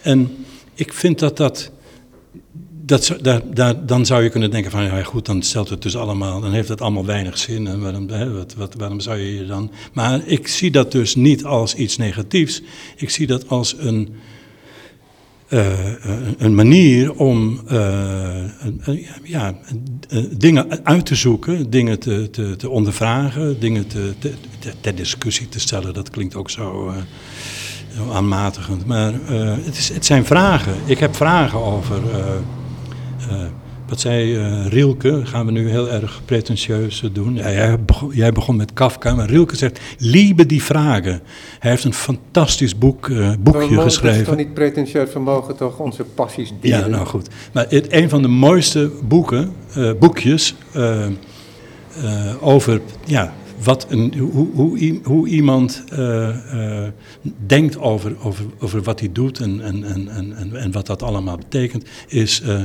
En 0.00 0.36
ik 0.74 0.92
vind 0.92 1.18
dat 1.18 1.36
dat. 1.36 1.70
Dat, 2.86 3.16
daar, 3.22 3.42
daar, 3.54 3.86
dan 3.86 4.06
zou 4.06 4.22
je 4.22 4.30
kunnen 4.30 4.50
denken 4.50 4.70
van 4.70 4.84
ja 4.84 5.02
goed, 5.02 5.26
dan 5.26 5.42
stelt 5.42 5.68
het 5.68 5.82
dus 5.82 5.96
allemaal, 5.96 6.40
dan 6.40 6.52
heeft 6.52 6.68
het 6.68 6.80
allemaal 6.80 7.04
weinig 7.04 7.38
zin. 7.38 7.66
En 7.66 7.80
waarom, 7.80 8.08
hè, 8.08 8.32
wat, 8.32 8.54
wat, 8.54 8.74
waarom 8.74 9.00
zou 9.00 9.18
je 9.18 9.34
je 9.34 9.46
dan. 9.46 9.70
Maar 9.92 10.26
ik 10.26 10.48
zie 10.48 10.70
dat 10.70 10.92
dus 10.92 11.14
niet 11.14 11.44
als 11.44 11.74
iets 11.74 11.96
negatiefs. 11.96 12.62
Ik 12.96 13.10
zie 13.10 13.26
dat 13.26 13.48
als 13.48 13.74
een, 13.78 14.14
uh, 15.48 15.74
een 16.38 16.54
manier 16.54 17.14
om 17.14 17.60
uh, 17.72 17.78
ja, 19.22 19.54
dingen 20.30 20.84
uit 20.84 21.06
te 21.06 21.14
zoeken, 21.14 21.70
dingen 21.70 21.98
te, 21.98 22.30
te, 22.30 22.56
te 22.56 22.68
ondervragen, 22.68 23.60
dingen 23.60 23.86
te, 23.86 24.12
te, 24.18 24.32
ter 24.80 24.94
discussie 24.94 25.48
te 25.48 25.60
stellen. 25.60 25.94
Dat 25.94 26.10
klinkt 26.10 26.34
ook 26.34 26.50
zo, 26.50 26.92
zo 27.96 28.10
aanmatigend. 28.12 28.86
Maar 28.86 29.12
het, 29.64 29.76
is, 29.76 29.88
het 29.88 30.06
zijn 30.06 30.24
vragen. 30.24 30.74
Ik 30.84 30.98
heb 30.98 31.16
vragen 31.16 31.62
over. 31.62 32.02
Wat 33.88 34.00
zei 34.00 34.36
uh, 34.36 34.66
Rielke, 34.66 35.20
gaan 35.24 35.46
we 35.46 35.52
nu 35.52 35.68
heel 35.68 35.90
erg 35.90 36.20
pretentieus 36.24 37.02
doen. 37.12 37.34
Ja, 37.34 37.50
jij, 37.50 37.80
begon, 37.80 38.10
jij, 38.14 38.32
begon, 38.32 38.56
met 38.56 38.72
Kafka, 38.72 39.14
maar 39.14 39.28
Rielke 39.28 39.56
zegt, 39.56 39.80
liebe 39.98 40.46
die 40.46 40.62
vragen. 40.62 41.20
Hij 41.58 41.70
heeft 41.70 41.84
een 41.84 41.94
fantastisch 41.94 42.78
boek, 42.78 43.06
uh, 43.06 43.32
boekje 43.40 43.76
we 43.76 43.80
geschreven. 43.80 44.10
Het 44.10 44.20
is 44.20 44.26
toch 44.26 44.36
niet 44.36 44.54
pretentieus, 44.54 45.12
we 45.12 45.18
mogen 45.18 45.56
toch 45.56 45.78
onze 45.78 46.04
passies 46.04 46.52
delen? 46.60 46.78
Ja, 46.78 46.86
nou 46.86 47.06
goed. 47.06 47.28
Maar 47.52 47.66
het, 47.68 47.92
een 47.92 48.08
van 48.08 48.22
de 48.22 48.28
mooiste 48.28 48.90
boeken, 49.02 49.52
uh, 49.76 49.90
boekjes 49.98 50.54
over 52.40 52.80
ja, 53.04 53.34
wat 53.62 53.86
een, 53.88 54.14
hoe, 54.18 54.46
hoe, 54.54 55.00
hoe 55.02 55.28
iemand 55.28 55.84
uh, 55.92 55.98
uh, 56.54 56.82
denkt 57.46 57.78
over, 57.78 58.12
over, 58.22 58.44
over 58.58 58.82
wat 58.82 59.00
hij 59.00 59.08
doet 59.12 59.40
en, 59.40 59.60
en, 59.60 59.84
en, 59.84 60.08
en, 60.36 60.56
en 60.56 60.72
wat 60.72 60.86
dat 60.86 61.02
allemaal 61.02 61.36
betekent, 61.36 61.84
is 62.08 62.42
uh, 62.46 62.60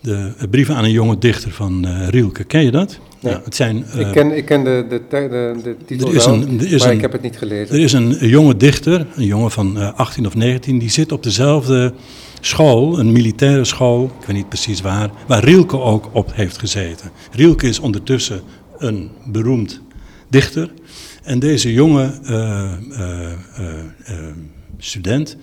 de 0.00 0.32
brieven 0.50 0.74
aan 0.74 0.84
een 0.84 0.90
jonge 0.90 1.18
dichter 1.18 1.50
van 1.50 1.86
Rielke. 2.08 2.44
Ken 2.44 2.64
je 2.64 2.70
dat? 2.70 2.98
Ja. 3.20 3.30
ja 3.30 3.40
het 3.44 3.54
zijn, 3.54 3.84
ik, 3.96 4.12
ken, 4.12 4.36
ik 4.36 4.44
ken 4.44 4.64
de, 4.64 4.86
de, 4.88 5.02
de, 5.08 5.60
de 5.62 5.76
titel 5.86 6.08
er 6.08 6.14
is 6.14 6.26
wel, 6.26 6.34
een, 6.34 6.60
er 6.60 6.72
is 6.72 6.80
maar 6.80 6.88
een, 6.88 6.94
ik 6.94 7.00
heb 7.00 7.12
het 7.12 7.22
niet 7.22 7.38
gelezen. 7.38 7.74
Er 7.74 7.82
is 7.82 7.92
een 7.92 8.28
jonge 8.28 8.56
dichter, 8.56 9.06
een 9.16 9.26
jongen 9.26 9.50
van 9.50 9.96
18 9.96 10.26
of 10.26 10.34
19, 10.34 10.78
die 10.78 10.90
zit 10.90 11.12
op 11.12 11.22
dezelfde 11.22 11.92
school, 12.40 12.98
een 12.98 13.12
militaire 13.12 13.64
school, 13.64 14.04
ik 14.20 14.26
weet 14.26 14.36
niet 14.36 14.48
precies 14.48 14.80
waar, 14.80 15.10
waar 15.26 15.44
Rielke 15.44 15.80
ook 15.80 16.08
op 16.12 16.30
heeft 16.34 16.58
gezeten. 16.58 17.10
Rielke 17.32 17.68
is 17.68 17.78
ondertussen 17.78 18.40
een 18.78 19.10
beroemd 19.26 19.80
dichter. 20.30 20.72
En 21.22 21.38
deze 21.38 21.72
jonge 21.72 22.12
uh, 22.22 22.72
uh, 22.90 23.32
uh, 23.58 24.16
student 24.78 25.36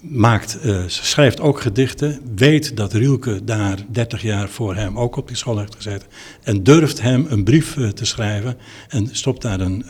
maakt, 0.00 0.58
schrijft 0.86 1.40
ook 1.40 1.60
gedichten, 1.60 2.20
weet 2.34 2.76
dat 2.76 2.92
Rielke 2.92 3.44
daar 3.44 3.78
30 3.90 4.22
jaar 4.22 4.48
voor 4.48 4.74
hem 4.74 4.98
ook 4.98 5.16
op 5.16 5.28
die 5.28 5.36
school 5.36 5.58
heeft 5.58 5.74
gezeten. 5.74 6.08
En 6.42 6.62
durft 6.62 7.00
hem 7.00 7.26
een 7.28 7.44
brief 7.44 7.76
te 7.94 8.04
schrijven 8.04 8.56
en 8.88 9.08
stopt 9.12 9.42
daar 9.42 9.60
een 9.60 9.84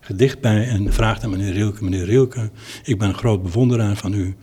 gedicht 0.00 0.40
bij 0.40 0.68
en 0.68 0.92
vraagt 0.92 1.24
aan 1.24 1.30
meneer 1.30 1.52
Rielke, 1.52 1.84
meneer 1.84 2.04
Rielke, 2.04 2.50
ik 2.84 2.98
ben 2.98 3.08
een 3.08 3.14
groot 3.14 3.42
bewonderaar 3.42 3.96
van 3.96 4.12
u. 4.12 4.36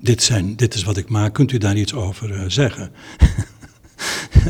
dit, 0.00 0.22
zijn, 0.22 0.56
dit 0.56 0.74
is 0.74 0.84
wat 0.84 0.96
ik 0.96 1.08
maak, 1.08 1.34
kunt 1.34 1.52
u 1.52 1.58
daar 1.58 1.76
iets 1.76 1.94
over 1.94 2.50
zeggen? 2.50 2.90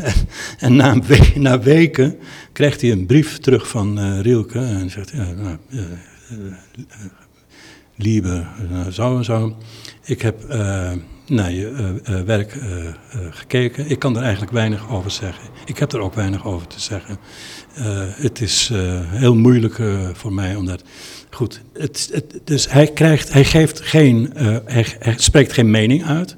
en 0.58 0.76
na, 0.76 0.96
na, 1.34 1.60
weken 1.60 2.18
krijgt 2.52 2.80
hij 2.80 2.90
een 2.90 3.06
brief 3.06 3.38
terug 3.38 3.68
van 3.68 3.98
uh, 3.98 4.20
Rielke 4.20 4.58
en 4.58 4.90
zegt, 4.90 5.10
ja, 5.10 5.32
nou, 5.32 5.56
uh, 5.70 5.80
Liebe, 7.96 8.44
uh, 8.70 8.86
zo 8.86 9.16
en 9.16 9.24
zo. 9.24 9.56
Ik 10.04 10.22
heb 10.22 10.46
naar 11.26 11.52
je 11.52 12.00
werk 12.26 12.58
gekeken. 13.30 13.90
Ik 13.90 13.98
kan 13.98 14.16
er 14.16 14.22
eigenlijk 14.22 14.52
weinig 14.52 14.90
over 14.90 15.10
zeggen. 15.10 15.48
Ik 15.64 15.78
heb 15.78 15.92
er 15.92 16.00
ook 16.00 16.14
weinig 16.14 16.46
over 16.46 16.66
te 16.66 16.80
zeggen. 16.80 17.18
het 18.16 18.40
is 18.40 18.70
heel 19.06 19.34
moeilijk 19.34 19.82
voor 20.12 20.32
mij 20.32 20.56
omdat. 20.56 20.82
Goed, 21.30 21.60
het, 21.72 22.10
het, 22.12 22.40
dus 22.44 22.70
hij, 22.70 22.86
krijgt, 22.86 23.32
hij, 23.32 23.44
geeft 23.44 23.80
geen, 23.80 24.30
hij, 24.64 24.86
spreekt 25.16 25.52
geen 25.52 25.70
mening 25.70 26.04
uit. 26.04 26.36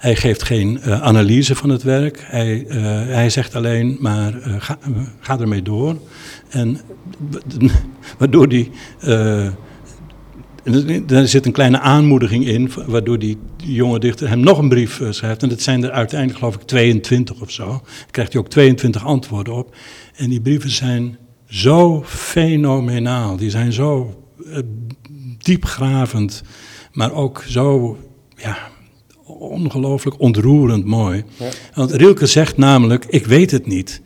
Hij 0.00 0.16
geeft 0.16 0.42
geen 0.42 0.82
analyse 0.82 1.54
van 1.54 1.70
het 1.70 1.82
werk. 1.82 2.24
Hij, 2.26 2.64
hij 3.08 3.30
zegt 3.30 3.54
alleen 3.54 3.96
maar 4.00 4.32
ga, 4.58 4.78
ga 5.20 5.38
ermee 5.38 5.62
door. 5.62 5.96
En 6.48 6.80
waardoor 8.18 8.48
die 8.48 8.70
er 11.08 11.28
zit 11.28 11.46
een 11.46 11.52
kleine 11.52 11.80
aanmoediging 11.80 12.46
in, 12.46 12.70
waardoor 12.86 13.18
die 13.18 13.38
jonge 13.56 13.98
dichter 13.98 14.28
hem 14.28 14.40
nog 14.40 14.58
een 14.58 14.68
brief 14.68 15.00
eh, 15.00 15.10
schrijft. 15.10 15.42
En 15.42 15.48
dat 15.48 15.60
zijn 15.60 15.84
er 15.84 15.90
uiteindelijk, 15.90 16.38
geloof 16.38 16.54
ik, 16.54 16.62
22 16.62 17.40
of 17.40 17.50
zo. 17.50 17.66
Dan 17.66 17.82
krijgt 18.10 18.32
hij 18.32 18.42
ook 18.42 18.48
22 18.48 19.04
antwoorden 19.04 19.54
op. 19.54 19.76
En 20.16 20.28
die 20.28 20.40
brieven 20.40 20.70
zijn 20.70 21.18
zo 21.48 22.02
fenomenaal. 22.06 23.36
Die 23.36 23.50
zijn 23.50 23.72
zo 23.72 24.14
diepgravend, 25.38 26.42
maar 26.92 27.12
ook 27.12 27.44
zo 27.46 27.98
ja, 28.36 28.69
ongelooflijk 29.38 30.20
ontroerend 30.20 30.84
mooi. 30.84 31.24
Ja. 31.36 31.48
Want 31.74 31.90
Rilke 31.92 32.26
zegt 32.26 32.56
namelijk: 32.56 33.06
Ik 33.08 33.26
weet 33.26 33.50
het 33.50 33.66
niet. 33.66 34.00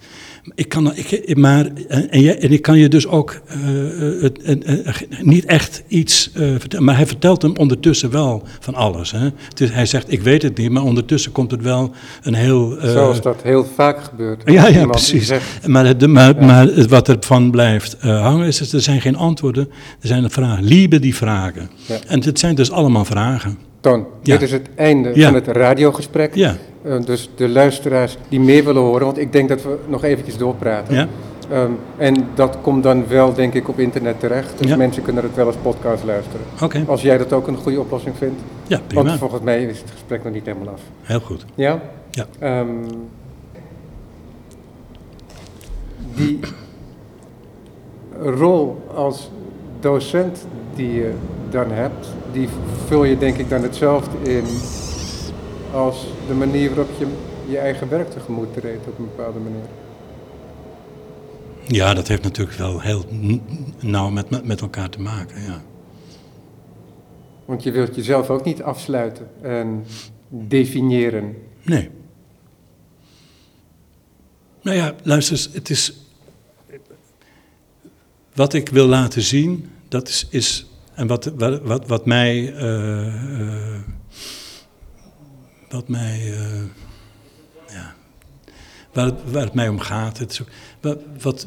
Ik 0.54 0.68
kan, 0.68 0.92
ik, 0.94 1.36
maar, 1.36 1.70
en, 1.88 2.10
en, 2.40 2.52
ik 2.52 2.62
kan 2.62 2.78
je 2.78 2.88
dus 2.88 3.06
ook 3.06 3.40
uh, 3.64 4.22
uh, 4.22 4.94
niet 5.22 5.44
echt 5.44 5.82
iets 5.88 6.30
vertellen. 6.34 6.84
Maar 6.84 6.96
hij 6.96 7.06
vertelt 7.06 7.42
hem 7.42 7.56
ondertussen 7.56 8.10
wel 8.10 8.42
van 8.60 8.74
alles. 8.74 9.10
Hè? 9.10 9.28
Dus 9.54 9.72
hij 9.72 9.86
zegt, 9.86 10.12
ik 10.12 10.22
weet 10.22 10.42
het 10.42 10.58
niet, 10.58 10.70
maar 10.70 10.82
ondertussen 10.82 11.32
komt 11.32 11.50
het 11.50 11.62
wel 11.62 11.92
een 12.22 12.34
heel... 12.34 12.76
Zoals 12.80 13.20
dat 13.20 13.42
heel 13.42 13.64
vaak 13.74 14.02
gebeurt. 14.02 14.42
Ja, 14.44 14.66
ja 14.68 14.86
precies. 14.86 15.26
Zegt, 15.26 15.66
maar, 15.66 15.98
de, 15.98 16.08
maar, 16.08 16.40
ja. 16.40 16.46
maar 16.46 16.86
wat 16.88 17.08
ervan 17.08 17.50
blijft 17.50 17.96
hangen 18.00 18.46
is, 18.46 18.72
er 18.72 18.80
zijn 18.80 19.00
geen 19.00 19.16
antwoorden. 19.16 19.68
Er 20.00 20.08
zijn 20.08 20.30
vragen. 20.30 20.64
Liebe 20.64 20.98
die 20.98 21.14
vragen. 21.14 21.70
Ja. 21.86 21.98
En 22.06 22.24
het 22.24 22.38
zijn 22.38 22.54
dus 22.54 22.70
allemaal 22.70 23.04
vragen. 23.04 23.58
Dit 24.22 24.42
is 24.42 24.52
het 24.52 24.68
einde 24.74 25.22
van 25.22 25.34
het 25.34 25.46
radiogesprek. 25.46 26.34
Ja. 26.34 26.56
Uh, 26.82 27.00
dus 27.00 27.30
de 27.36 27.48
luisteraars 27.48 28.16
die 28.28 28.40
meer 28.40 28.64
willen 28.64 28.82
horen, 28.82 29.04
want 29.04 29.18
ik 29.18 29.32
denk 29.32 29.48
dat 29.48 29.62
we 29.62 29.78
nog 29.86 30.04
eventjes 30.04 30.36
doorpraten. 30.36 30.94
Ja. 30.94 31.08
Um, 31.52 31.78
en 31.96 32.28
dat 32.34 32.58
komt 32.62 32.82
dan 32.82 33.08
wel, 33.08 33.34
denk 33.34 33.54
ik, 33.54 33.68
op 33.68 33.78
internet 33.78 34.20
terecht. 34.20 34.58
Dus 34.58 34.68
ja. 34.68 34.76
mensen 34.76 35.02
kunnen 35.02 35.22
het 35.22 35.34
wel 35.34 35.46
als 35.46 35.56
podcast 35.62 36.04
luisteren. 36.04 36.40
Okay. 36.62 36.84
Als 36.86 37.02
jij 37.02 37.18
dat 37.18 37.32
ook 37.32 37.46
een 37.46 37.56
goede 37.56 37.80
oplossing 37.80 38.16
vindt. 38.16 38.40
Ja, 38.66 38.80
prima. 38.86 39.04
Want 39.04 39.18
volgens 39.18 39.42
mij 39.42 39.64
is 39.64 39.78
het 39.78 39.90
gesprek 39.90 40.24
nog 40.24 40.32
niet 40.32 40.46
helemaal 40.46 40.72
af. 40.72 40.80
Heel 41.02 41.20
goed. 41.20 41.44
Ja? 41.54 41.80
Ja. 42.10 42.60
Um, 42.60 42.86
die 46.14 46.40
rol 48.20 48.84
als 48.94 49.30
docent 49.80 50.46
die 50.76 50.92
je 50.92 51.14
dan 51.50 51.70
hebt, 51.70 52.08
die 52.32 52.48
vul 52.86 53.04
je 53.04 53.18
denk 53.18 53.36
ik 53.36 53.48
dan 53.48 53.62
hetzelfde 53.62 54.30
in 54.30 54.44
als 55.72 56.06
de 56.28 56.34
manier 56.34 56.74
waarop 56.74 56.98
je 56.98 57.06
je 57.48 57.58
eigen 57.58 57.88
werk 57.88 58.10
tegemoet 58.10 58.52
treedt 58.52 58.86
op 58.86 58.98
een 58.98 59.08
bepaalde 59.16 59.38
manier. 59.38 59.68
Ja, 61.66 61.94
dat 61.94 62.08
heeft 62.08 62.22
natuurlijk 62.22 62.58
wel 62.58 62.80
heel 62.80 63.04
nauw 63.80 64.10
met, 64.10 64.30
met, 64.30 64.44
met 64.44 64.60
elkaar 64.60 64.88
te 64.90 65.00
maken, 65.00 65.42
ja. 65.42 65.62
Want 67.44 67.62
je 67.62 67.70
wilt 67.70 67.94
jezelf 67.94 68.30
ook 68.30 68.44
niet 68.44 68.62
afsluiten 68.62 69.28
en 69.40 69.84
definiëren. 70.28 71.36
Nee. 71.62 71.90
Nou 74.62 74.76
ja, 74.76 74.94
luister, 75.02 75.48
het 75.52 75.70
is. 75.70 75.98
Wat 78.34 78.52
ik 78.52 78.68
wil 78.68 78.86
laten 78.86 79.22
zien, 79.22 79.70
dat 79.94 80.08
is, 80.08 80.26
is 80.30 80.66
en 80.94 81.06
wat, 81.06 81.24
wat, 81.34 81.86
wat 81.86 82.06
mij. 82.06 82.52
Uh, 82.52 83.78
wat 85.68 85.88
mij. 85.88 86.30
Uh, 86.30 86.62
ja, 87.68 87.94
waar, 88.92 89.04
het, 89.04 89.14
waar 89.30 89.44
het 89.44 89.54
mij 89.54 89.68
om 89.68 89.80
gaat. 89.80 90.18
Het, 90.18 90.40
wat, 90.80 90.98
wat, 91.20 91.46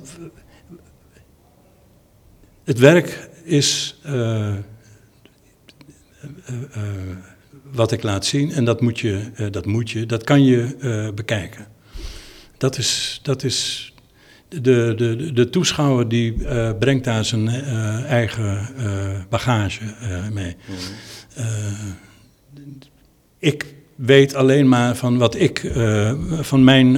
het 2.63 2.79
werk 2.79 3.29
is. 3.43 3.99
wat 7.71 7.91
ik 7.91 8.03
laat 8.03 8.25
zien 8.25 8.51
en 8.51 8.65
dat 8.65 8.81
moet 8.81 8.99
je, 8.99 9.31
dat, 9.51 9.65
moet 9.65 9.89
je, 9.89 10.05
dat 10.05 10.23
kan 10.23 10.43
je 10.43 11.11
bekijken. 11.15 11.67
Dat 12.57 12.77
is, 12.77 13.19
dat 13.23 13.43
is 13.43 13.93
de, 14.49 14.93
de, 14.97 15.33
de 15.33 15.49
toeschouwer 15.49 16.07
die 16.07 16.33
uh, 16.33 16.69
brengt 16.79 17.03
daar 17.03 17.25
zijn 17.25 17.45
uh, 17.45 18.03
eigen 18.03 18.69
uh, 18.79 18.85
bagage 19.29 19.81
mee. 20.33 20.55
Mm. 20.65 21.45
ik 23.39 23.75
weet 23.95 24.35
alleen 24.35 24.69
maar 24.69 24.95
van 24.95 25.17
wat 25.17 25.35
ik, 25.35 25.71
van 26.41 26.63
mijn, 26.63 26.95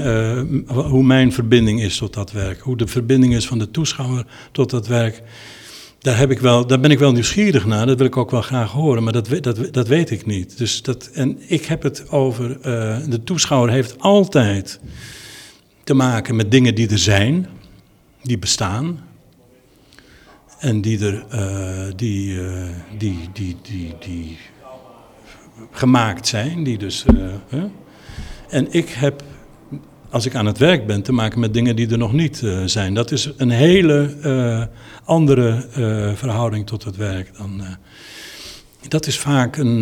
hoe 0.68 1.04
mijn 1.04 1.34
verbinding 1.34 1.82
is 1.82 1.98
tot 1.98 2.14
dat 2.14 2.32
werk. 2.32 2.60
Hoe 2.60 2.78
de 2.78 2.88
verbinding 2.88 3.36
is 3.36 3.48
van 3.48 3.60
de 3.60 3.72
toeschouwer 3.72 4.26
tot 4.52 4.70
dat 4.70 4.88
werk. 4.88 5.22
Daar, 6.00 6.18
heb 6.18 6.32
ik 6.32 6.40
wel, 6.40 6.68
daar 6.68 6.80
ben 6.80 6.92
ik 6.92 7.00
wel 7.00 7.12
nieuwsgierig 7.12 7.66
naar, 7.66 7.86
dat 7.86 7.98
wil 7.98 8.08
ik 8.08 8.18
ook 8.18 8.32
wel 8.32 8.42
graag 8.42 8.72
horen, 8.72 9.04
maar 9.04 9.14
dat, 9.14 9.30
dat, 9.42 9.74
dat 9.74 9.88
weet 9.88 10.12
ik 10.12 10.26
niet. 10.26 10.58
Dus 10.58 10.82
dat, 10.82 11.10
en 11.14 11.38
ik 11.48 11.66
heb 11.66 11.84
het 11.84 12.10
over, 12.10 12.62
de 13.10 13.22
toeschouwer 13.24 13.72
heeft 13.72 14.00
altijd 14.00 14.80
te 15.90 15.96
maken 15.96 16.36
met 16.36 16.52
dingen 16.52 16.76
die 16.76 16.90
er 16.90 16.98
zijn, 16.98 17.48
die 18.22 18.38
bestaan. 18.38 19.00
En 20.60 20.82
die 20.82 21.06
er, 21.06 21.26
uh, 21.34 21.94
die, 21.96 22.34
uh, 22.34 22.70
die, 22.98 23.30
die, 23.34 23.58
die, 23.62 23.96
die 24.00 24.38
gemaakt 25.72 26.28
zijn, 26.28 26.64
die 26.64 26.78
dus. 26.78 27.06
Uh, 27.14 27.64
en 28.50 28.68
ik 28.74 28.90
heb, 28.90 29.24
als 30.10 30.26
ik 30.26 30.36
aan 30.36 30.46
het 30.46 30.58
werk 30.58 30.88
ben, 30.88 31.02
te 31.02 31.12
maken 31.12 31.40
met 31.40 31.54
dingen 31.54 31.76
die 31.76 31.92
er 31.92 31.98
nog 31.98 32.14
niet 32.14 32.44
zijn. 32.66 32.94
Dat 32.94 33.12
is 33.12 33.32
een 33.38 33.50
hele 33.50 34.70
andere 35.04 35.68
verhouding 36.16 36.68
tot 36.68 36.84
het 36.84 36.96
werk 36.96 37.38
dan. 37.38 37.62
dat 38.88 39.08
is 39.08 39.20
vaak 39.20 39.58
een. 39.58 39.82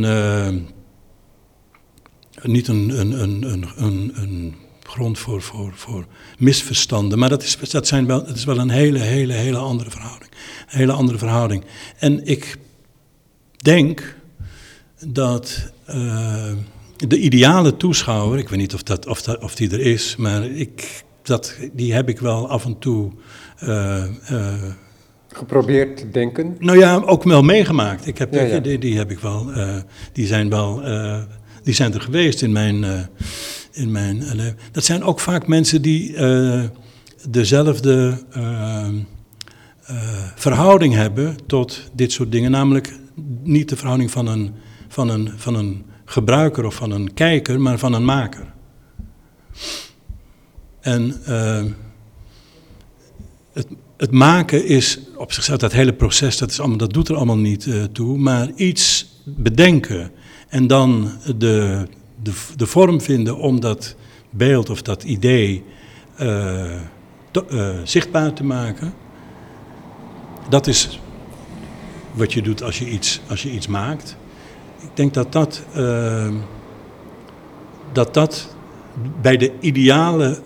niet 2.41 2.68
een, 2.68 2.99
een, 2.99 3.22
een, 3.22 3.72
een 4.16 4.55
grond 4.88 5.20
voor, 5.20 5.42
voor, 5.42 5.72
voor 5.76 6.06
misverstanden. 6.38 7.20
Maar 7.20 7.30
dat 7.30 7.44
is, 7.44 7.58
dat, 7.70 7.88
zijn 7.88 8.08
wel, 8.08 8.26
dat 8.26 8.36
is 8.36 8.46
wel 8.46 8.58
een 8.58 8.70
hele, 8.70 9.00
hele, 9.00 9.34
hele 9.34 9.58
andere 9.58 9.90
verhouding. 9.90 10.32
Een 10.70 10.78
hele 10.78 10.92
andere 10.92 11.18
verhouding. 11.18 11.64
En 11.98 12.28
ik 12.28 12.58
denk 13.58 14.16
dat 15.06 15.72
uh, 15.90 16.52
de 16.98 17.20
ideale 17.20 17.78
toeschouwer, 17.78 18.40
ik 18.40 18.50
weet 18.50 18.60
niet 18.60 18.74
of, 18.74 18.84
dat, 18.84 19.08
of, 19.08 19.22
dat, 19.22 19.40
of 19.42 19.56
die 19.56 19.72
er 19.72 19.80
is, 19.80 20.16
maar 20.16 20.44
ik, 20.46 21.04
dat, 21.22 21.56
die 21.74 21.94
heb 21.94 22.10
ik 22.10 22.20
wel 22.20 22.50
af 22.50 22.66
en 22.66 22.80
toe. 22.80 23.12
Uh, 23.64 24.04
uh, 24.32 24.54
Geprobeerd 25.28 25.98
te 25.98 26.10
denken? 26.10 26.56
Nou 26.60 26.78
ja, 26.78 26.96
ook 26.96 27.24
wel 27.24 27.42
meegemaakt. 27.42 28.08
Ik 28.08 28.18
heb, 28.18 28.34
ja, 28.34 28.42
ja. 28.42 28.60
Die, 28.60 28.78
die, 28.78 28.98
heb 28.98 29.12
ik 29.12 29.20
wel, 29.20 29.52
die 30.14 30.28
zijn 30.28 30.50
wel, 30.50 30.82
die 31.64 31.74
zijn 31.74 31.94
er 31.94 32.02
geweest 32.02 32.42
in 32.42 32.52
mijn 32.52 33.10
in 33.78 33.92
mijn 33.92 34.18
leven. 34.36 34.58
Dat 34.72 34.84
zijn 34.84 35.04
ook 35.04 35.20
vaak 35.20 35.48
mensen 35.48 35.82
die 35.82 36.14
uh, 36.14 36.64
dezelfde 37.30 38.24
uh, 38.38 38.88
uh, 39.90 39.98
verhouding 40.36 40.94
hebben 40.94 41.36
tot 41.46 41.90
dit 41.94 42.12
soort 42.12 42.32
dingen. 42.32 42.52
Namelijk 42.52 43.00
niet 43.44 43.70
de 43.70 43.76
verhouding 43.76 44.12
van 44.12 44.28
een, 44.28 44.54
van 44.88 45.10
een, 45.10 45.32
van 45.36 45.56
een 45.56 45.86
gebruiker 46.06 46.66
of 46.66 46.76
van 46.76 46.92
een 46.92 47.14
kijker, 47.14 47.62
maar 47.62 47.80
van 47.80 47.94
een 47.94 48.06
maker. 48.06 48.54
En 50.80 51.22
het, 53.54 53.68
het, 53.98 54.12
maken 54.12 54.66
is 54.66 55.00
op 55.16 55.32
zichzelf, 55.32 55.60
dat 55.60 55.72
hele 55.72 55.94
proces, 55.94 56.38
dat, 56.38 56.52
is 56.52 56.60
allemaal, 56.60 56.78
dat 56.78 56.94
doet 56.94 57.10
er 57.10 57.16
allemaal 57.16 57.38
niet 57.38 57.70
toe. 57.92 58.18
Maar 58.18 58.52
iets 58.56 59.08
bedenken 59.24 60.12
en 60.50 60.68
dan 60.68 61.12
de 61.38 61.88
de, 62.24 62.34
de 62.55 62.65
vorm 62.65 63.01
vinden 63.01 63.38
om 63.38 63.59
dat 63.59 63.95
beeld 64.30 64.70
of 64.70 64.82
dat 64.82 65.03
idee 65.03 65.63
to, 67.32 67.45
uh, 67.49 67.76
zichtbaar 67.84 68.34
te 68.34 68.43
maken. 68.43 68.93
Dat 70.49 70.68
is 70.68 70.99
wat 72.13 72.34
je 72.34 72.41
doet 72.41 72.63
als 72.63 72.80
je 72.80 72.89
iets, 72.89 73.22
als 73.30 73.43
je 73.43 73.51
iets 73.51 73.68
maakt. 73.68 74.18
Ik 74.82 74.89
denk 74.93 75.13
dat 75.13 75.32
dat, 75.32 75.63
uh, 75.76 76.34
dat, 77.91 78.13
dat 78.13 78.55
bij 79.22 79.38
de 79.38 79.51
ideale 79.59 80.41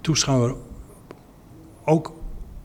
toeschouwer 0.00 0.54
ook 1.84 2.12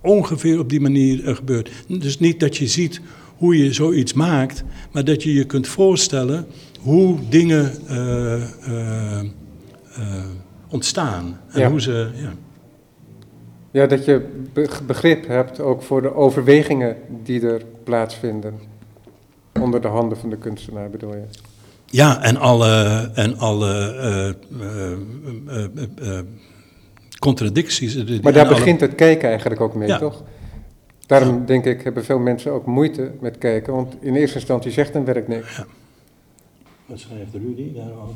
ongeveer 0.01 0.59
op 0.59 0.69
die 0.69 0.81
manier 0.81 1.25
eh, 1.25 1.35
gebeurt. 1.35 1.69
Dus 1.87 2.19
niet 2.19 2.39
dat 2.39 2.57
je 2.57 2.67
ziet 2.67 3.01
hoe 3.39 3.57
je 3.63 3.73
zoiets 3.73 4.13
maakt, 4.13 4.63
maar 4.91 5.03
dat 5.03 5.23
je 5.23 5.33
je 5.33 5.43
kunt 5.45 5.67
voorstellen 5.67 6.45
hoe 6.81 7.17
dingen 7.29 7.71
eh, 7.87 8.33
eh, 8.33 9.19
eh, 9.19 9.25
ontstaan. 10.69 11.39
En 11.51 11.59
Ja. 11.59 11.69
hoe 11.69 11.81
ze, 11.81 12.09
ja. 12.15 12.33
Ja, 13.71 13.85
dat 13.85 14.05
je 14.05 14.25
be- 14.53 14.69
begrip 14.87 15.27
hebt 15.27 15.59
ook 15.59 15.81
voor 15.81 16.01
de 16.01 16.15
overwegingen 16.15 16.95
die 17.23 17.41
er 17.47 17.61
plaatsvinden. 17.83 18.53
Onder 19.61 19.81
de 19.81 19.87
handen 19.87 20.17
van 20.17 20.29
de 20.29 20.37
kunstenaar 20.37 20.89
bedoel 20.89 21.15
je? 21.15 21.23
Ja, 21.85 22.21
en 22.23 22.37
alle, 22.37 22.73
en 23.13 23.37
alle 23.37 24.35
contradicties. 27.19 27.95
Maar 28.21 28.33
daar 28.33 28.45
alle- 28.45 28.55
begint 28.55 28.81
het 28.81 28.95
kijken 28.95 29.29
eigenlijk 29.29 29.61
ook 29.61 29.75
mee, 29.75 29.87
Ja. 29.87 29.97
toch? 29.97 30.23
Daarom 31.10 31.45
denk 31.45 31.66
ik, 31.66 31.82
hebben 31.82 32.05
veel 32.05 32.20
mensen 32.20 32.51
ook 32.51 32.66
moeite 32.66 33.12
met 33.20 33.38
kijken, 33.38 33.74
want 33.74 33.95
in 33.99 34.16
eerste 34.16 34.36
instantie 34.38 34.72
zegt 34.72 34.95
een 34.95 35.05
werk 35.05 35.28
niks. 35.28 35.64
Wat 36.86 36.99
schrijft 36.99 37.34
Rudy 37.34 37.74
daarover? 37.74 38.16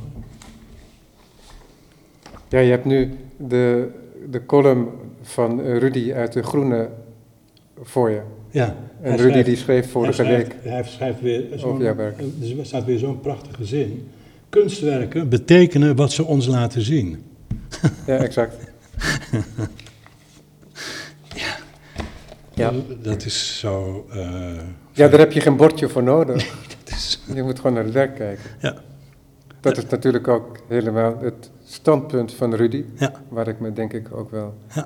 Ja, 2.49 2.59
je 2.59 2.69
hebt 2.71 2.85
nu 2.85 3.09
de, 3.37 3.89
de 4.29 4.45
column 4.45 4.87
van 5.21 5.61
eh, 5.61 5.77
Rudy 5.77 6.13
uit 6.13 6.33
de 6.33 6.43
Groene 6.43 6.89
voor 7.81 8.09
je. 8.09 8.21
Ja. 8.51 8.75
En 9.01 9.15
Rudy 9.17 9.29
schrijft- 9.29 9.45
die 9.47 9.55
schreef 9.57 9.81
hij 9.83 9.89
vorige 9.91 10.13
schrijft- 10.13 10.47
week 10.47 10.55
Hij 10.63 10.83
schrijft 10.83 11.21
weer 11.21 11.43
zo'n, 11.55 11.71
over 11.71 11.83
jouw 11.83 11.95
werk. 11.95 12.19
er 12.59 12.65
staat 12.65 12.85
weer 12.85 12.97
zo'n 12.99 13.19
prachtige 13.19 13.65
zin. 13.65 14.07
Kunstwerken 14.49 15.29
betekenen 15.29 15.95
wat 15.95 16.11
ze 16.11 16.25
ons 16.25 16.47
laten 16.47 16.81
zien. 16.81 17.23
Ja, 18.07 18.17
exact. 18.17 18.55
Ja. 22.55 22.71
Dat 23.01 23.25
is 23.25 23.59
zo... 23.59 24.05
eh, 24.11 24.19
Ja, 24.91 25.07
daar 25.07 25.19
heb 25.19 25.31
je 25.31 25.39
geen 25.41 25.55
bordje 25.57 25.89
voor 25.89 26.03
nodig. 26.03 26.35
dat 26.83 26.89
is, 26.97 27.21
Je 27.33 27.43
moet 27.43 27.57
gewoon 27.59 27.73
naar 27.73 27.83
het 27.83 27.93
werk 27.93 28.15
kijken. 28.15 28.43
Ja. 28.59 28.75
Dat 29.59 29.77
is 29.77 29.85
natuurlijk 29.89 30.27
ook 30.27 30.57
helemaal 30.67 31.19
het 31.21 31.51
standpunt 31.65 32.33
van 32.33 32.55
Rudy, 32.55 32.85
ja, 32.95 33.11
waar 33.29 33.47
ik 33.47 33.59
me 33.59 33.73
denk 33.73 33.93
ik 33.93 34.07
ook 34.15 34.31
wel 34.31 34.57
Ja. 34.75 34.85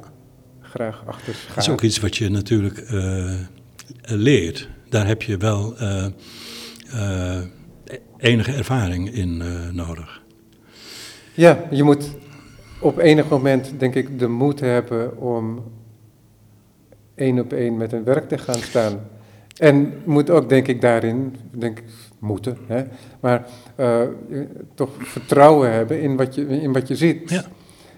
graag 0.62 1.04
achter 1.06 1.34
schaar. 1.34 1.56
dat 1.56 1.64
is 1.64 1.70
ook 1.70 1.82
iets 1.82 2.00
wat 2.00 2.18
je 2.18 2.30
natuurlijk 2.30 2.78
eh, 2.78 3.34
leert. 4.02 4.70
Daar 4.90 5.08
heb 5.08 5.22
je 5.22 5.38
wel 5.38 5.78
eh, 5.78 6.06
enige 8.18 8.52
ervaring 8.52 9.14
in 9.14 9.44
nodig. 9.76 10.22
Ja, 11.34 11.60
je 11.72 11.84
moet 11.84 12.10
op 12.80 12.98
enig 12.98 13.30
moment, 13.30 13.74
denk 13.78 13.96
ik, 13.96 14.20
de 14.20 14.28
moed 14.28 14.60
hebben 14.60 15.18
om 15.18 15.64
één 17.18 17.40
op 17.40 17.54
één 17.54 17.78
met 17.78 17.94
een 17.94 18.04
werk 18.04 18.28
te 18.28 18.38
gaan 18.38 18.60
staan. 18.60 19.00
En 19.58 19.94
moet 20.06 20.30
ook, 20.30 20.50
denk 20.50 20.68
ik, 20.68 20.82
daarin, 20.82 21.36
denk 21.52 21.78
ik, 21.80 21.86
moeten, 22.20 22.58
hè, 22.68 22.84
maar 23.20 23.46
eh, 23.76 24.02
toch 24.74 24.90
vertrouwen 24.98 25.72
hebben 25.72 26.02
in 26.02 26.16
wat 26.16 26.36
je, 26.36 26.48
in 26.48 26.74
wat 26.74 26.88
je 26.88 26.96
ziet. 26.96 27.30
Ja. 27.30 27.46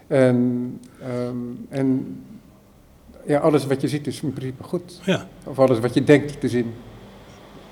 En, 0.07 0.79
ehm, 1.01 1.35
en 1.69 2.17
ja, 3.25 3.39
alles 3.39 3.65
wat 3.65 3.81
je 3.81 3.87
ziet 3.87 4.07
is 4.07 4.21
in 4.21 4.33
principe 4.33 4.63
goed. 4.63 5.01
Ja. 5.05 5.27
Of 5.43 5.59
alles 5.59 5.79
wat 5.79 5.93
je 5.93 6.03
denkt 6.03 6.39
te 6.39 6.49
zien. 6.49 6.73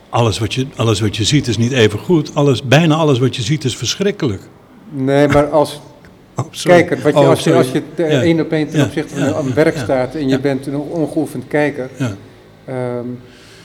Alles 0.09 0.39
wat, 0.39 0.53
je, 0.53 0.67
alles 0.75 0.99
wat 0.99 1.17
je 1.17 1.23
ziet 1.23 1.47
is 1.47 1.57
niet 1.57 1.71
even 1.71 1.99
goed. 1.99 2.35
Alles, 2.35 2.63
bijna 2.63 2.95
alles 2.95 3.19
wat 3.19 3.35
je 3.35 3.41
ziet 3.41 3.63
is 3.63 3.77
verschrikkelijk. 3.77 4.41
Nee, 4.89 5.27
maar 5.27 5.49
als 5.49 5.81
Oh, 6.37 6.45
kijker, 6.63 7.01
wat 7.01 7.13
je, 7.13 7.19
Oh, 7.19 7.27
als, 7.29 7.43
je, 7.43 7.53
als 7.53 7.71
Ja. 7.95 8.03
één 8.21 8.39
op 8.39 8.51
één 8.51 8.67
ten 8.67 8.79
Ja, 8.79 8.85
opzichte 8.85 9.15
van 9.15 9.27
ja, 9.27 9.37
een 9.37 9.53
werk 9.53 9.75
ja, 9.75 9.83
staat 9.83 10.15
en 10.15 10.27
je 10.27 10.39
bent 10.39 10.65
een 10.67 10.75
ongeoefend 10.75 11.47
kijker. 11.47 11.89
Ja. 11.97 12.11
Ehm, 12.65 13.05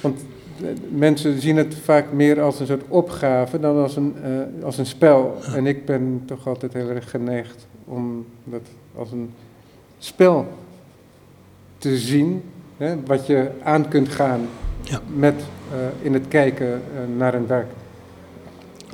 want 0.00 0.20
eh, 0.60 0.66
mensen 0.90 1.40
zien 1.40 1.56
het 1.56 1.74
vaak 1.84 2.12
meer 2.12 2.40
als 2.40 2.60
een 2.60 2.66
soort 2.66 2.82
opgave 2.88 3.60
dan 3.60 3.76
als 3.82 3.96
een, 3.96 4.14
eh, 4.22 4.64
als 4.64 4.78
een 4.78 4.86
spel. 4.86 5.38
En 5.54 5.66
ik 5.66 5.84
ben 5.84 6.22
toch 6.26 6.46
altijd 6.48 6.72
heel 6.72 6.88
erg 6.88 7.10
geneigd 7.10 7.66
om 7.84 8.26
dat 8.44 8.60
als 8.96 9.12
een 9.12 9.30
spel 9.98 10.46
te 11.78 11.96
zien. 11.96 12.42
Hè, 12.76 12.94
wat 13.06 13.26
je 13.26 13.50
aan 13.62 13.88
kunt 13.88 14.08
gaan 14.08 14.40
Ja. 14.82 15.00
met, 15.16 15.34
eh, 15.72 15.78
in 16.06 16.12
het 16.14 16.28
kijken 16.28 16.66
eh, 16.72 16.80
naar 17.16 17.34
een 17.34 17.46
werk. 17.46 17.66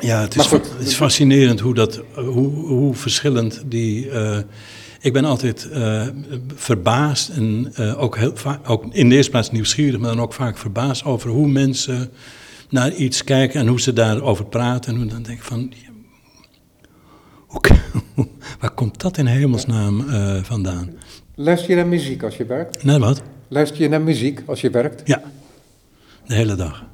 Ja, 0.01 0.21
het 0.21 0.37
is, 0.37 0.47
goed, 0.47 0.71
het 0.79 0.87
is 0.87 0.95
fascinerend 0.95 1.61
hoe, 1.61 1.75
dat, 1.75 2.03
hoe, 2.15 2.49
hoe 2.49 2.95
verschillend 2.95 3.63
die. 3.67 4.11
eh, 4.11 4.39
ik 5.01 5.13
ben 5.13 5.25
altijd 5.25 5.69
eh, 5.71 6.07
verbaasd 6.55 7.29
en 7.29 7.71
eh, 7.75 8.03
ook, 8.03 8.17
heel 8.17 8.37
vaak, 8.37 8.71
ook 8.71 8.85
in 8.91 9.09
de 9.09 9.15
eerste 9.15 9.31
plaats 9.31 9.51
nieuwsgierig, 9.51 10.01
maar 10.01 10.11
dan 10.11 10.21
ook 10.21 10.33
vaak 10.33 10.59
verbaasd 10.59 11.05
over 11.05 11.31
hoe 11.31 11.49
mensen 11.49 12.11
naar 12.71 12.93
iets 12.95 13.25
kijken 13.25 13.61
en 13.61 13.67
hoe 13.67 13.81
ze 13.81 13.93
daarover 13.93 14.45
praten. 14.45 14.93
En 14.93 14.99
hoe 14.99 15.09
dan 15.09 15.23
denk 15.23 15.39
ik 15.39 15.45
van. 15.45 15.73
hoe, 17.47 17.61
waar 18.61 18.71
komt 18.71 19.01
dat 19.01 19.19
in 19.19 19.27
hemelsnaam 19.27 20.05
vandaan? 20.45 20.91
Luister 21.35 21.71
je 21.71 21.77
naar 21.77 21.87
muziek 21.87 22.23
als 22.23 22.37
je 22.37 22.45
werkt? 22.45 22.85
Nee, 22.85 22.99
wat? 22.99 23.23
Luister 23.49 23.83
je 23.83 23.89
naar 23.89 24.03
muziek 24.03 24.43
als 24.47 24.61
je 24.61 24.71
werkt? 24.71 25.03
Ja, 25.05 25.23
de 26.27 26.35
hele 26.35 26.55
dag. 26.55 26.85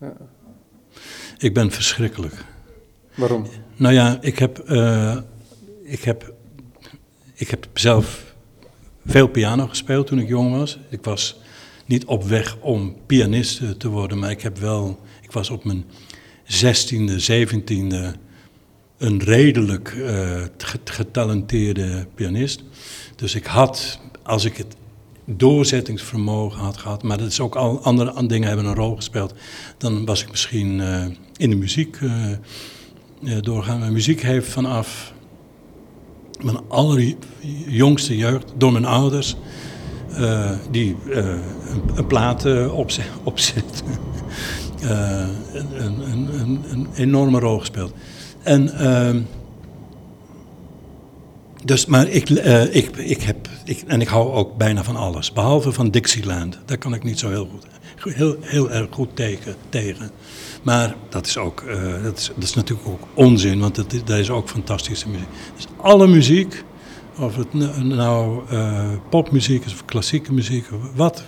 Ja. 0.00 0.12
Ik 1.42 1.54
ben 1.54 1.70
verschrikkelijk. 1.70 2.34
Waarom? 3.14 3.46
Nou 3.76 3.94
ja, 3.94 4.18
ik 4.20 4.38
heb, 4.38 4.58
eh, 4.58 5.16
ik 5.82 6.02
heb, 6.02 6.34
ik 7.34 7.50
heb 7.50 7.66
zelf 7.74 8.34
veel 9.06 9.26
piano 9.28 9.66
gespeeld 9.66 10.06
toen 10.06 10.18
ik 10.18 10.28
jong 10.28 10.56
was. 10.56 10.78
Ik 10.88 11.04
was 11.04 11.40
niet 11.86 12.04
op 12.04 12.24
weg 12.24 12.56
om 12.60 12.96
pianist 13.06 13.80
te 13.80 13.88
worden, 13.88 14.18
maar 14.18 14.30
ik 14.30 14.42
heb 14.42 14.58
wel, 14.58 15.00
ik 15.22 15.32
was 15.32 15.50
op 15.50 15.64
mijn 15.64 15.84
zestiende, 16.44 17.18
zeventiende 17.18 18.14
een 18.98 19.22
redelijk 19.22 19.88
eh, 19.88 20.42
ge- 20.58 20.78
getalenteerde 20.84 22.06
pianist. 22.14 22.62
Dus 23.16 23.34
ik 23.34 23.46
had, 23.46 24.00
als 24.22 24.44
ik 24.44 24.56
het 24.56 24.76
doorzettingsvermogen 25.24 26.60
had 26.60 26.76
gehad, 26.76 27.02
maar 27.02 27.18
dat 27.18 27.26
is 27.26 27.40
ook 27.40 27.54
al 27.54 27.80
andere 27.82 28.10
an- 28.10 28.26
dingen 28.26 28.48
hebben 28.48 28.66
een 28.66 28.74
rol 28.74 28.96
gespeeld, 28.96 29.34
dan 29.78 30.04
was 30.04 30.22
ik 30.22 30.30
misschien 30.30 30.80
eh, 30.80 31.04
in 31.36 31.50
de 31.50 31.56
muziek 31.56 31.98
eh, 32.02 33.36
doorgaan. 33.40 33.78
Mijn 33.78 33.92
muziek 33.92 34.22
heeft 34.22 34.48
vanaf 34.48 35.12
mijn 36.42 36.58
allerjongste 36.68 38.16
jeugd, 38.16 38.52
door 38.56 38.72
mijn 38.72 38.84
ouders, 38.84 39.36
die 40.70 40.96
een, 41.10 41.40
een 41.94 42.06
plaat 42.06 42.46
opzet, 43.24 43.82
een, 44.82 46.00
een, 46.10 46.40
een, 46.40 46.60
een 46.70 46.88
enorme 46.94 47.38
rol 47.38 47.58
gespeeld. 47.58 47.92
En, 48.42 48.78
ehm, 48.78 49.20
dus, 51.64 51.86
maar 51.86 52.08
ik, 52.08 52.30
eh, 52.30 52.74
ik, 52.74 52.96
ik 52.96 53.22
heb, 53.22 53.48
ik, 53.64 53.82
en 53.86 54.00
ik 54.00 54.08
hou 54.08 54.32
ook 54.32 54.56
bijna 54.56 54.84
van 54.84 54.96
alles, 54.96 55.32
behalve 55.32 55.72
van 55.72 55.90
Dixieland. 55.90 56.58
Daar 56.64 56.78
kan 56.78 56.94
ik 56.94 57.02
niet 57.04 57.18
zo 57.18 57.28
heel 57.28 57.48
goed, 58.00 58.14
heel, 58.14 58.36
heel 58.40 58.70
erg 58.70 58.86
goed 58.90 59.16
tegen. 59.16 59.54
tegen. 59.68 60.10
Maar 60.62 60.94
dat 61.08 61.26
is, 61.26 61.36
ook, 61.36 61.60
eh, 61.60 62.02
dat, 62.02 62.18
is, 62.18 62.30
dat 62.34 62.44
is 62.44 62.54
natuurlijk 62.54 62.88
ook 62.88 63.06
onzin, 63.14 63.60
want 63.60 63.74
dat, 63.74 63.94
daar 64.04 64.18
is 64.18 64.30
ook 64.30 64.48
fantastische 64.48 65.08
muziek. 65.08 65.28
Dus 65.56 65.66
alle 65.76 66.06
muziek, 66.06 66.64
of 67.18 67.36
het 67.36 67.52
nou, 67.82 68.42
eh, 68.50 68.90
popmuziek 69.10 69.64
is 69.64 69.72
of 69.72 69.84
klassieke 69.84 70.32
muziek, 70.32 70.66
wat, 70.94 71.24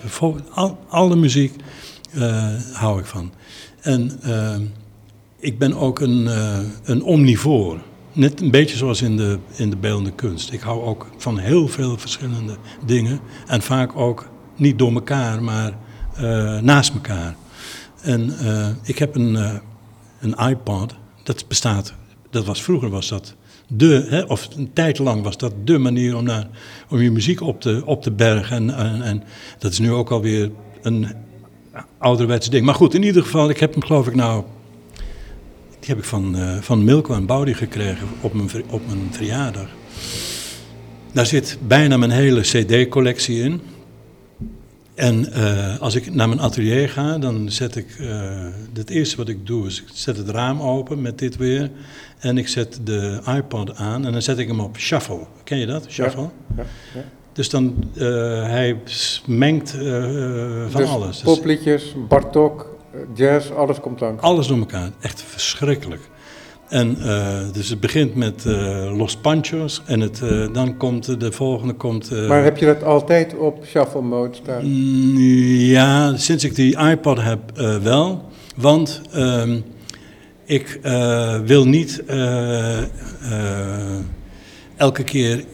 al, 0.51 0.79
alle 0.89 1.17
muziek 1.17 1.55
hou 2.73 3.01
ik 3.01 3.07
van. 3.07 3.33
En 3.81 4.21
ik 5.39 5.59
ben 5.59 5.75
ook 5.75 6.01
een, 6.01 6.29
een 6.85 7.03
omnivoor. 7.03 7.79
Net 8.15 8.41
een 8.41 8.51
beetje 8.51 8.77
zoals 8.77 9.03
in 9.03 9.17
de, 9.17 9.39
in 9.57 9.71
de 9.71 9.77
beeldende 9.77 10.13
kunst. 10.13 10.53
Ik 10.53 10.61
hou 10.61 10.83
ook 10.83 11.07
van 11.17 11.39
heel 11.39 11.69
veel 11.69 11.99
verschillende 11.99 12.57
dingen. 12.87 13.21
En 13.47 13.63
vaak 13.63 13.97
ook 13.97 14.29
niet 14.57 14.79
door 14.79 14.93
elkaar, 14.93 15.43
maar 15.43 15.73
eh, 16.17 16.59
naast 16.61 16.95
elkaar. 16.95 17.37
En 18.01 18.39
eh, 18.39 18.69
ik 18.83 18.99
heb 18.99 19.15
een, 19.15 19.37
eh, 19.37 19.55
een 20.21 20.51
iPod. 20.51 20.95
Dat 21.23 21.45
bestaat, 21.49 21.95
dat 22.31 22.45
was 22.45 22.63
vroeger 22.63 22.91
was 22.91 23.09
dat 23.09 23.35
de, 23.67 24.07
hè, 24.09 24.23
of 24.23 24.49
een 24.57 24.73
tijd 24.73 24.99
lang 24.99 25.23
was 25.23 25.37
dat 25.37 25.53
de 25.65 25.79
manier 25.79 26.17
om, 26.17 26.25
naar, 26.25 26.49
om 26.89 27.01
je 27.01 27.11
muziek 27.11 27.41
op 27.41 27.61
te, 27.61 27.83
op 27.85 28.03
te 28.03 28.11
bergen. 28.11 28.57
En, 28.57 28.77
en, 28.77 29.03
en 29.03 29.23
dat 29.59 29.73
is 29.73 29.79
nu 29.79 29.93
ook 29.93 30.11
alweer 30.11 30.51
een 30.83 31.07
ouderwets 31.99 32.51
ding. 32.51 32.65
Maar 32.65 32.75
goed, 32.75 32.95
in 32.95 33.03
ieder 33.03 33.23
geval, 33.23 33.49
ik 33.51 33.61
heb 33.61 33.73
hem 33.73 33.83
geloof 33.83 34.07
ik 34.07 34.15
nou 34.15 34.45
die 35.85 35.95
heb 35.95 36.03
ik 36.03 36.09
van, 36.11 36.37
eh, 36.37 36.57
van 36.61 36.85
Milko 36.85 37.15
en 37.15 37.27
Baudi 37.27 37.55
gekregen 37.55 38.09
op 38.21 38.33
mijn, 38.33 38.49
op 38.71 38.87
mijn 38.87 39.09
verjaardag. 39.11 39.69
Daar 41.13 41.27
zit 41.27 41.59
bijna 41.67 41.97
mijn 41.97 42.11
hele 42.11 42.41
CD-collectie 42.41 43.43
in. 43.43 43.61
En 44.95 45.33
eh, 45.33 45.81
als 45.81 45.95
ik 45.95 46.15
naar 46.15 46.29
mijn 46.29 46.41
atelier 46.41 46.89
ga, 46.89 47.19
dan 47.19 47.51
zet 47.51 47.77
ik. 47.77 47.97
eh, 47.99 48.47
het 48.75 48.91
eerste 48.91 49.17
wat 49.17 49.29
ik 49.29 49.47
doe 49.47 49.67
is: 49.67 49.81
ik 49.83 49.89
zet 49.93 50.17
het 50.17 50.29
raam 50.29 50.61
open 50.61 51.03
met 51.03 51.19
dit 51.19 51.37
weer. 51.37 51.71
En 52.19 52.39
ik 52.39 52.49
zet 52.49 52.81
de 52.85 53.21
iPod 53.37 53.77
aan 53.77 54.07
en 54.07 54.13
dan 54.13 54.23
zet 54.23 54.39
ik 54.39 54.49
hem 54.49 54.61
op 54.61 54.79
shuffle. 54.79 55.27
Ken 55.45 55.59
je 55.59 55.67
dat? 55.67 55.87
Shuffle? 55.89 56.29
Ja, 56.57 56.65
ja. 56.95 57.05
Dus 57.33 57.51
dan, 57.51 57.91
uh, 57.95 58.03
hij 58.43 58.77
mengt 59.27 59.75
uh, 59.75 60.67
van 60.69 60.81
dus 60.81 60.91
alles. 60.91 61.21
popliedjes, 61.21 61.95
Bartok, 62.09 62.74
jazz, 63.15 63.51
alles 63.51 63.81
komt 63.81 64.01
langs. 64.01 64.23
Alles 64.23 64.47
door 64.47 64.59
elkaar, 64.59 64.91
echt 65.01 65.23
verschrikkelijk. 65.23 66.01
En 66.69 66.97
uh, 66.99 67.39
dus 67.53 67.69
het 67.69 67.81
begint 67.81 68.15
met 68.15 68.45
Los 68.97 69.17
Panchos 69.17 69.83
en 69.87 70.01
het, 70.01 70.23
dan 70.53 70.77
komt 70.77 71.21
de 71.21 71.33
volgende 71.33 71.73
komt... 71.73 72.29
maar 72.29 72.45
heb 72.45 72.57
je 72.57 72.67
dat 72.67 72.83
altijd 72.83 73.37
op 73.37 73.65
shuffle 73.65 74.01
mode 74.03 74.35
staan? 74.35 74.65
Mm, 74.65 75.19
ja, 75.59 76.17
sinds 76.17 76.45
ik 76.45 76.55
die 76.55 76.79
iPod 76.79 77.23
heb 77.23 77.41
wel. 77.83 78.25
Want 78.57 79.01
ehm, 79.13 79.61
ik 80.45 80.81
wil 81.45 81.67
niet 81.67 82.03
elke 84.77 85.05
keer 85.05 85.45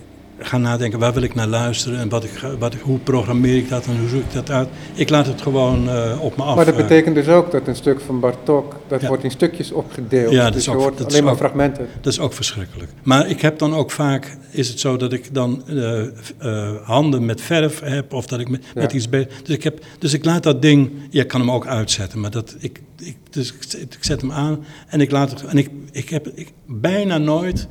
gaan 0.43 0.61
nadenken 0.61 0.99
waar 0.99 1.13
wil 1.13 1.23
ik 1.23 1.35
naar 1.35 1.47
luisteren 1.47 1.99
en 1.99 2.09
wat 2.09 2.25
ik, 2.25 2.31
wat 2.59 2.75
hoe 2.75 2.99
programmeer 2.99 3.57
ik 3.57 3.69
dat 3.69 3.87
en 3.87 3.99
hoe 3.99 4.09
zoek 4.09 4.21
ik 4.21 4.33
dat 4.33 4.51
uit. 4.51 4.69
Ik 4.95 5.09
laat 5.09 5.27
het 5.27 5.43
gewoon 5.43 5.89
uh, 5.89 6.19
op 6.21 6.37
me 6.37 6.43
af. 6.43 6.57
Maar 6.57 6.65
dat 6.65 6.75
eh. 6.75 6.81
betekent 6.81 7.15
dus 7.15 7.29
ook 7.29 7.51
dat 7.51 7.67
een 7.67 7.77
stuk 7.77 8.01
van 8.01 8.21
Bartok, 8.21 8.77
dat 8.89 9.03
wordt 9.03 9.25
in 9.25 9.31
stukjes 9.31 9.73
opgedeeld. 9.73 10.33
Ja, 10.33 10.43
dat 10.43 10.53
dus 10.53 10.61
is 10.61 10.69
je 10.69 10.75
ook, 10.75 10.81
hoort 10.81 10.99
dat 10.99 11.07
alleen 11.07 11.25
maar 11.25 11.33
ook, 11.33 11.39
fragmenten. 11.39 11.87
Dat 12.01 12.13
is 12.13 12.19
ook 12.19 12.33
verschrikkelijk. 12.33 12.91
Maar 13.03 13.29
ik 13.29 13.41
heb 13.41 13.59
dan 13.59 13.75
ook 13.75 13.91
vaak, 13.91 14.37
is 14.51 14.69
het 14.69 14.81
zo 14.81 14.97
dat 14.97 15.13
ik 15.13 15.35
dan 15.35 15.63
uh, 15.69 16.03
handen 16.83 17.25
met 17.25 17.41
verf 17.41 17.81
heb 17.81 18.13
of 18.13 18.27
dat 18.27 18.41
ik 18.41 18.49
met, 18.49 18.65
ja. 18.75 18.81
met 18.81 18.93
iets 18.93 19.09
bezig... 19.09 19.43
Dus 19.43 19.55
ik, 19.57 19.63
heb, 19.63 19.85
dus 19.99 20.13
ik 20.13 20.25
laat 20.25 20.43
dat 20.43 20.63
ding, 20.63 20.91
je 21.11 21.25
kan 21.25 21.41
hem 21.41 21.51
ook 21.51 21.67
uitzetten, 21.67 22.21
maar 22.21 22.31
dat, 22.31 22.57
ik, 22.59 22.81
ik, 22.99 23.17
dus 23.31 23.53
ik, 23.53 23.73
ik 23.73 23.99
zet 24.01 24.21
hem 24.21 24.33
aan 24.33 24.65
en 24.87 25.01
ik 25.01 25.11
laat 25.11 25.31
het... 25.31 25.45
En 25.45 25.59
ik, 25.59 25.71
ik 25.93 26.09
heb 26.09 26.29
ik, 26.29 26.53
bijna 26.67 27.19
nooit 27.19 27.69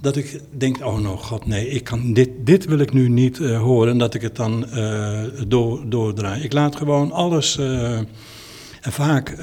dat 0.00 0.16
ik 0.16 0.40
denk, 0.50 0.84
oh 0.84 0.98
no, 0.98 1.16
god 1.16 1.46
nee, 1.46 1.68
ik 1.68 1.84
kan 1.84 2.12
dit, 2.12 2.30
dit 2.44 2.64
wil 2.64 2.78
ik 2.78 2.92
nu 2.92 3.08
niet 3.08 3.38
uh, 3.38 3.60
horen, 3.60 3.98
dat 3.98 4.14
ik 4.14 4.22
het 4.22 4.36
dan 4.36 4.66
uh, 4.74 5.22
door, 5.48 5.88
doordraai. 5.88 6.42
Ik 6.42 6.52
laat 6.52 6.76
gewoon 6.76 7.12
alles, 7.12 7.58
uh, 7.58 7.98
en 8.80 8.92
vaak 8.92 9.36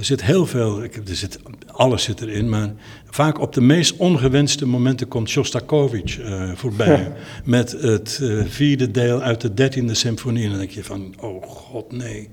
zit 0.00 0.24
heel 0.24 0.46
veel, 0.46 0.82
ik, 0.82 0.96
er 0.96 1.16
zit, 1.16 1.38
alles 1.66 2.02
zit 2.02 2.20
erin, 2.20 2.48
maar 2.48 2.72
vaak 3.10 3.40
op 3.40 3.52
de 3.52 3.60
meest 3.60 3.96
ongewenste 3.96 4.66
momenten 4.66 5.08
komt 5.08 5.28
Shostakovich 5.28 6.20
voorbij. 6.54 7.12
met 7.44 7.72
het 7.72 8.20
vierde 8.46 8.90
deel 8.90 9.20
uit 9.20 9.40
de 9.40 9.54
dertiende 9.54 9.94
symfonie. 9.94 10.44
En 10.44 10.50
dan 10.50 10.58
denk 10.58 10.70
je 10.70 10.84
van, 10.84 11.14
oh 11.20 11.42
god 11.42 11.92
nee, 11.92 12.28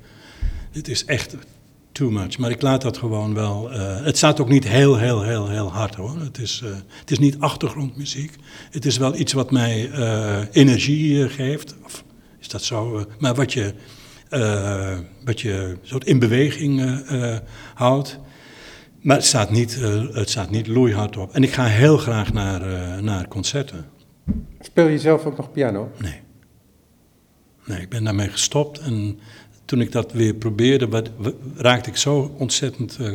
dit 0.71 0.87
is 0.87 1.05
echt 1.05 1.35
too 1.95 2.09
much. 2.09 2.37
Maar 2.37 2.49
ik 2.49 2.61
laat 2.61 2.81
dat 2.81 2.97
gewoon 2.97 3.33
wel. 3.33 3.71
Uh, 3.71 4.03
het 4.03 4.17
staat 4.17 4.39
ook 4.39 4.49
niet 4.49 4.67
heel, 4.67 4.97
heel, 4.97 5.23
heel, 5.23 5.49
heel 5.49 5.71
hard 5.71 5.95
hoor. 5.95 6.19
Het 6.19 6.37
is, 6.37 6.61
uh, 6.63 6.69
het 6.99 7.11
is 7.11 7.19
niet 7.19 7.39
achtergrondmuziek. 7.39 8.35
Het 8.71 8.85
is 8.85 8.97
wel 8.97 9.15
iets 9.15 9.33
wat 9.33 9.51
mij 9.51 9.89
uh, 9.89 10.37
energie 10.51 11.29
geeft. 11.29 11.75
Of 11.83 12.03
is 12.39 12.47
dat 12.47 12.63
zo? 12.63 13.05
maar 13.19 13.35
wat 13.35 13.53
je, 13.53 13.73
wat 15.25 15.41
je 15.41 15.77
soort 15.81 16.05
in 16.05 16.19
beweging 16.19 17.01
houdt. 17.73 18.19
Maar 19.01 19.15
het 19.15 19.25
staat, 19.25 19.51
niet, 19.51 19.75
het 20.11 20.29
staat 20.29 20.49
niet 20.49 20.67
loeihard 20.67 21.17
op. 21.17 21.33
En 21.33 21.43
ik 21.43 21.53
ga 21.53 21.65
heel 21.65 21.97
graag 21.97 22.33
naar, 22.33 22.61
naar 23.03 23.27
concerten. 23.27 23.85
Speel 24.59 24.87
je 24.87 24.99
zelf 24.99 25.25
ook 25.25 25.37
nog 25.37 25.51
piano? 25.51 25.91
Nee. 25.97 26.21
Nee, 27.65 27.81
ik 27.81 27.89
ben 27.89 28.03
daarmee 28.03 28.29
gestopt 28.29 28.79
en 28.79 29.19
toen 29.65 29.81
ik 29.81 29.91
dat 29.91 30.11
weer 30.11 30.33
probeerde, 30.33 30.87
wat, 30.87 31.09
raakte 31.55 31.89
ik 31.89 31.97
zo 31.97 32.35
ontzettend, 32.37 32.97
uh, 33.01 33.07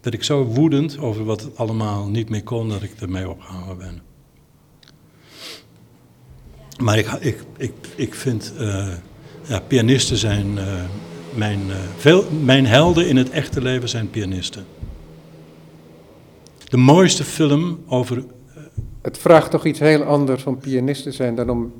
werd 0.00 0.14
ik 0.14 0.22
zo 0.22 0.44
woedend 0.44 0.98
over 0.98 1.24
wat 1.24 1.40
het 1.40 1.56
allemaal 1.56 2.08
niet 2.08 2.28
meer 2.28 2.42
kon, 2.42 2.68
dat 2.68 2.82
ik 2.82 2.92
ermee 3.00 3.28
opgehouden 3.28 3.78
ben. 3.78 4.02
Maar 6.82 6.98
ik, 6.98 7.06
ik, 7.20 7.38
ik, 7.56 7.72
ik 7.96 8.14
vind, 8.14 8.52
uh, 8.60 8.92
ja, 9.48 9.60
pianisten 9.60 10.16
zijn, 10.16 10.46
uh, 10.56 10.84
mijn, 11.34 11.60
veel, 11.96 12.24
mijn 12.30 12.66
helden 12.66 13.08
in 13.08 13.16
het 13.16 13.30
echte 13.30 13.62
leven 13.62 13.88
zijn 13.88 14.10
pianisten. 14.10 14.64
De 16.64 16.76
mooiste 16.76 17.24
film 17.24 17.84
over... 17.86 18.24
het 19.02 19.18
vraagt 19.18 19.50
toch 19.50 19.64
iets 19.64 19.78
heel 19.78 20.02
anders 20.02 20.44
om 20.44 20.58
pianist 20.58 21.02
te 21.02 21.12
zijn 21.12 21.34
dan 21.34 21.50
om 21.50 21.72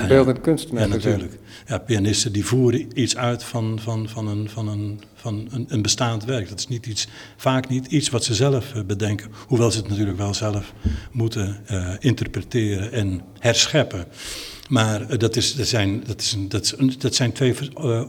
ja, 0.00 0.06
beeldend 0.06 0.40
kunstenaar 0.40 0.88
ja, 0.88 0.94
natuurlijk. 0.94 1.38
Ja, 1.66 1.78
pianisten 1.78 2.32
die 2.32 2.44
voeren 2.44 3.00
iets 3.00 3.16
uit 3.16 3.44
van, 3.44 3.78
van, 3.82 4.08
van, 4.08 4.28
een, 4.28 4.48
van, 4.48 4.68
een, 4.68 5.00
van 5.14 5.48
een, 5.50 5.66
een 5.68 5.82
bestaand 5.82 6.24
werk. 6.24 6.48
Dat 6.48 6.58
is 6.58 6.68
niet 6.68 6.86
iets, 6.86 7.08
vaak 7.36 7.68
niet 7.68 7.86
iets 7.86 8.08
wat 8.08 8.24
ze 8.24 8.34
zelf 8.34 8.74
uh, 8.74 8.82
bedenken. 8.82 9.30
Hoewel 9.46 9.70
ze 9.70 9.78
het 9.78 9.88
natuurlijk 9.88 10.18
wel 10.18 10.34
zelf 10.34 10.72
moeten 11.12 11.60
uh, 11.70 11.90
interpreteren 11.98 12.92
en 12.92 13.20
herscheppen. 13.38 14.04
Maar 14.68 15.00
uh, 15.00 15.18
dat, 15.18 15.36
is, 15.36 15.54
dat, 15.54 15.66
zijn, 15.66 16.02
dat, 16.06 16.20
is 16.20 16.32
een, 16.32 16.48
dat, 16.48 16.62
is, 16.62 16.98
dat 16.98 17.14
zijn 17.14 17.32
twee 17.32 17.54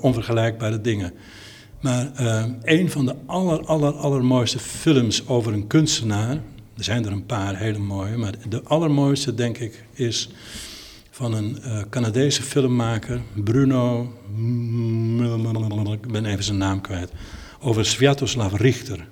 onvergelijkbare 0.01 0.81
dingen. 0.81 1.13
Maar 1.81 2.11
een 2.63 2.91
van 2.91 3.05
de 3.05 3.15
aller, 3.25 3.65
aller, 3.65 3.93
allermooiste 3.93 4.59
films 4.59 5.27
over 5.27 5.53
een 5.53 5.67
kunstenaar... 5.67 6.41
Er 6.77 6.83
zijn 6.83 7.05
er 7.05 7.11
een 7.11 7.25
paar 7.25 7.57
hele 7.57 7.77
mooie, 7.77 8.17
maar 8.17 8.33
de 8.49 8.61
allermooiste 8.63 9.36
denk 9.36 9.57
ik 9.57 9.83
is 9.93 10.29
van 11.16 11.34
een 11.34 11.57
uh, 11.66 11.82
Canadese 11.89 12.41
filmmaker, 12.43 13.22
Bruno, 13.43 14.13
ik 15.91 16.11
ben 16.11 16.26
even 16.26 16.43
zijn 16.43 16.57
naam 16.57 16.82
kwijt, 16.82 17.11
over 17.59 17.86
Sviatoslav 17.86 18.53
Richter, 18.53 19.07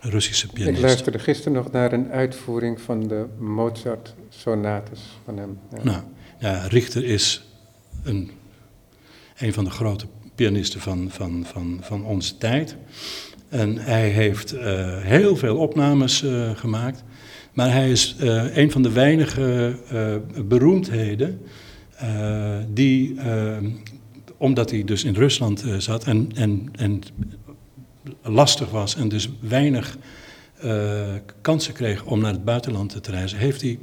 een 0.00 0.10
Russische 0.10 0.48
pianist. 0.48 0.76
Ik 0.76 0.84
luisterde 0.84 1.18
gisteren 1.18 1.52
nog 1.52 1.72
naar 1.72 1.92
een 1.92 2.10
uitvoering 2.10 2.80
van 2.80 3.08
de 3.08 3.26
Mozart-sonates 3.38 5.00
van 5.24 5.36
hem. 5.36 5.58
Ja. 5.76 5.82
Nou, 5.82 6.02
ja, 6.38 6.66
Richter 6.66 7.04
is 7.04 7.44
een, 8.02 8.30
een 9.38 9.52
van 9.52 9.64
de 9.64 9.70
grote 9.70 10.06
pianisten 10.34 10.80
van, 10.80 11.10
van, 11.10 11.44
van, 11.46 11.78
van 11.80 12.04
onze 12.04 12.38
tijd. 12.38 12.76
En 13.48 13.78
hij 13.78 14.08
heeft 14.08 14.54
uh, 14.54 14.60
heel 14.98 15.36
veel 15.36 15.56
opnames 15.56 16.22
uh, 16.22 16.50
gemaakt. 16.56 17.04
Maar 17.52 17.72
hij 17.72 17.90
is 17.90 18.16
uh, 18.20 18.56
een 18.56 18.70
van 18.70 18.82
de 18.82 18.92
weinige 18.92 19.76
uh, 19.92 20.44
beroemdheden 20.44 21.40
uh, 22.02 22.56
die, 22.68 23.16
omdat 24.36 24.70
hij 24.70 24.84
dus 24.84 25.04
in 25.04 25.14
Rusland 25.14 25.64
zat 25.78 26.04
en, 26.04 26.28
en, 26.34 26.68
en 26.72 27.00
lastig 28.22 28.70
was 28.70 28.96
en 28.96 29.08
dus 29.08 29.30
weinig 29.40 29.96
kansen 31.40 31.74
kreeg 31.74 32.04
om 32.04 32.20
naar 32.20 32.32
het 32.32 32.44
buitenland 32.44 33.02
te 33.02 33.10
reizen, 33.10 33.38
heeft 33.38 33.60
hij 33.60 33.78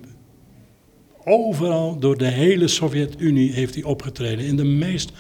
overal 1.23 1.99
door 1.99 2.17
de 2.17 2.27
hele 2.27 2.67
Sovjet-Unie 2.67 3.51
heeft 3.51 3.73
hij 3.73 3.83
opgetreden 3.83 4.45
in 4.45 4.55
de 4.55 4.63
meest 4.63 5.11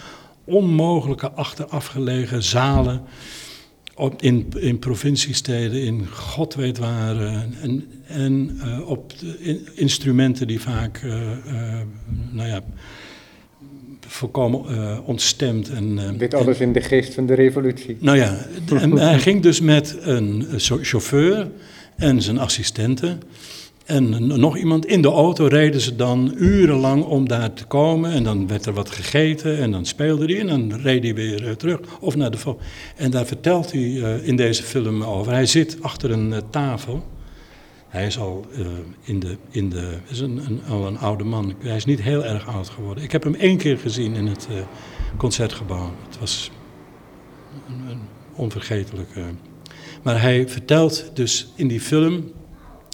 onmogelijke 0.43 1.31
achterafgelegen 1.31 2.43
zalen 2.43 3.01
op, 3.99 4.21
in, 4.21 4.47
in 4.55 4.79
provinciesteden, 4.79 5.81
in 5.81 6.07
god 6.07 6.55
weet 6.55 6.77
waar. 6.77 7.15
Uh, 7.15 7.41
en 7.61 7.87
en 8.07 8.59
uh, 8.65 8.89
op 8.89 9.13
in, 9.39 9.67
instrumenten 9.73 10.47
die 10.47 10.61
vaak, 10.61 11.01
uh, 11.05 11.13
nou 12.31 12.47
ja, 12.47 12.61
volkomen 14.07 15.05
ontstemd. 15.05 15.69
En, 15.69 16.17
Dit 16.17 16.33
alles 16.33 16.59
en, 16.59 16.65
in 16.65 16.73
de 16.73 16.81
geest 16.81 17.13
van 17.13 17.25
de 17.25 17.33
revolutie. 17.33 17.97
Nou 17.99 18.17
ja, 18.17 18.37
en 18.79 18.91
hij 18.97 19.19
ging 19.19 19.41
dus 19.41 19.61
met 19.61 19.97
een 20.01 20.45
chauffeur 20.57 21.51
en 21.95 22.21
zijn 22.21 22.37
assistenten 22.37 23.19
en 23.89 24.27
nog 24.39 24.57
iemand 24.57 24.85
in 24.85 25.01
de 25.01 25.07
auto 25.07 25.45
reden 25.45 25.81
ze 25.81 25.95
dan 25.95 26.33
urenlang 26.37 27.03
om 27.03 27.27
daar 27.27 27.53
te 27.53 27.65
komen. 27.65 28.11
En 28.11 28.23
dan 28.23 28.47
werd 28.47 28.65
er 28.65 28.73
wat 28.73 28.89
gegeten 28.89 29.57
en 29.57 29.71
dan 29.71 29.85
speelde 29.85 30.25
hij 30.25 30.47
en 30.47 30.69
dan 30.69 30.79
reed 30.79 31.03
hij 31.03 31.15
weer 31.15 31.43
uh, 31.43 31.51
terug. 31.51 31.79
Of 31.99 32.15
naar 32.15 32.31
de 32.31 32.55
En 32.95 33.11
daar 33.11 33.25
vertelt 33.25 33.71
hij 33.71 33.81
uh, 33.81 34.27
in 34.27 34.35
deze 34.35 34.63
film 34.63 35.03
over. 35.03 35.31
Hij 35.31 35.45
zit 35.45 35.77
achter 35.81 36.11
een 36.11 36.31
uh, 36.31 36.37
tafel. 36.49 37.03
Hij 37.87 38.05
is 38.05 38.19
al 38.19 38.45
in 39.03 39.19
de. 39.19 39.37
In 39.49 39.69
de 39.69 39.97
is 40.07 40.19
een, 40.19 40.41
een, 40.45 40.61
al 40.69 40.87
een 40.87 40.97
oude 40.97 41.23
man. 41.23 41.53
Hij 41.59 41.75
is 41.75 41.85
niet 41.85 42.01
heel 42.01 42.25
erg 42.25 42.47
oud 42.47 42.69
geworden. 42.69 43.03
Ik 43.03 43.11
heb 43.11 43.23
hem 43.23 43.35
één 43.35 43.57
keer 43.57 43.77
gezien 43.77 44.15
in 44.15 44.27
het 44.27 44.47
concertgebouw. 45.17 45.91
Het 46.07 46.19
was 46.19 46.51
een, 47.67 47.89
een 47.89 48.01
onvergetelijk. 48.35 49.09
maar 50.03 50.21
hij 50.21 50.47
vertelt 50.47 51.11
dus 51.13 51.51
in 51.55 51.67
die 51.67 51.81
film 51.81 52.31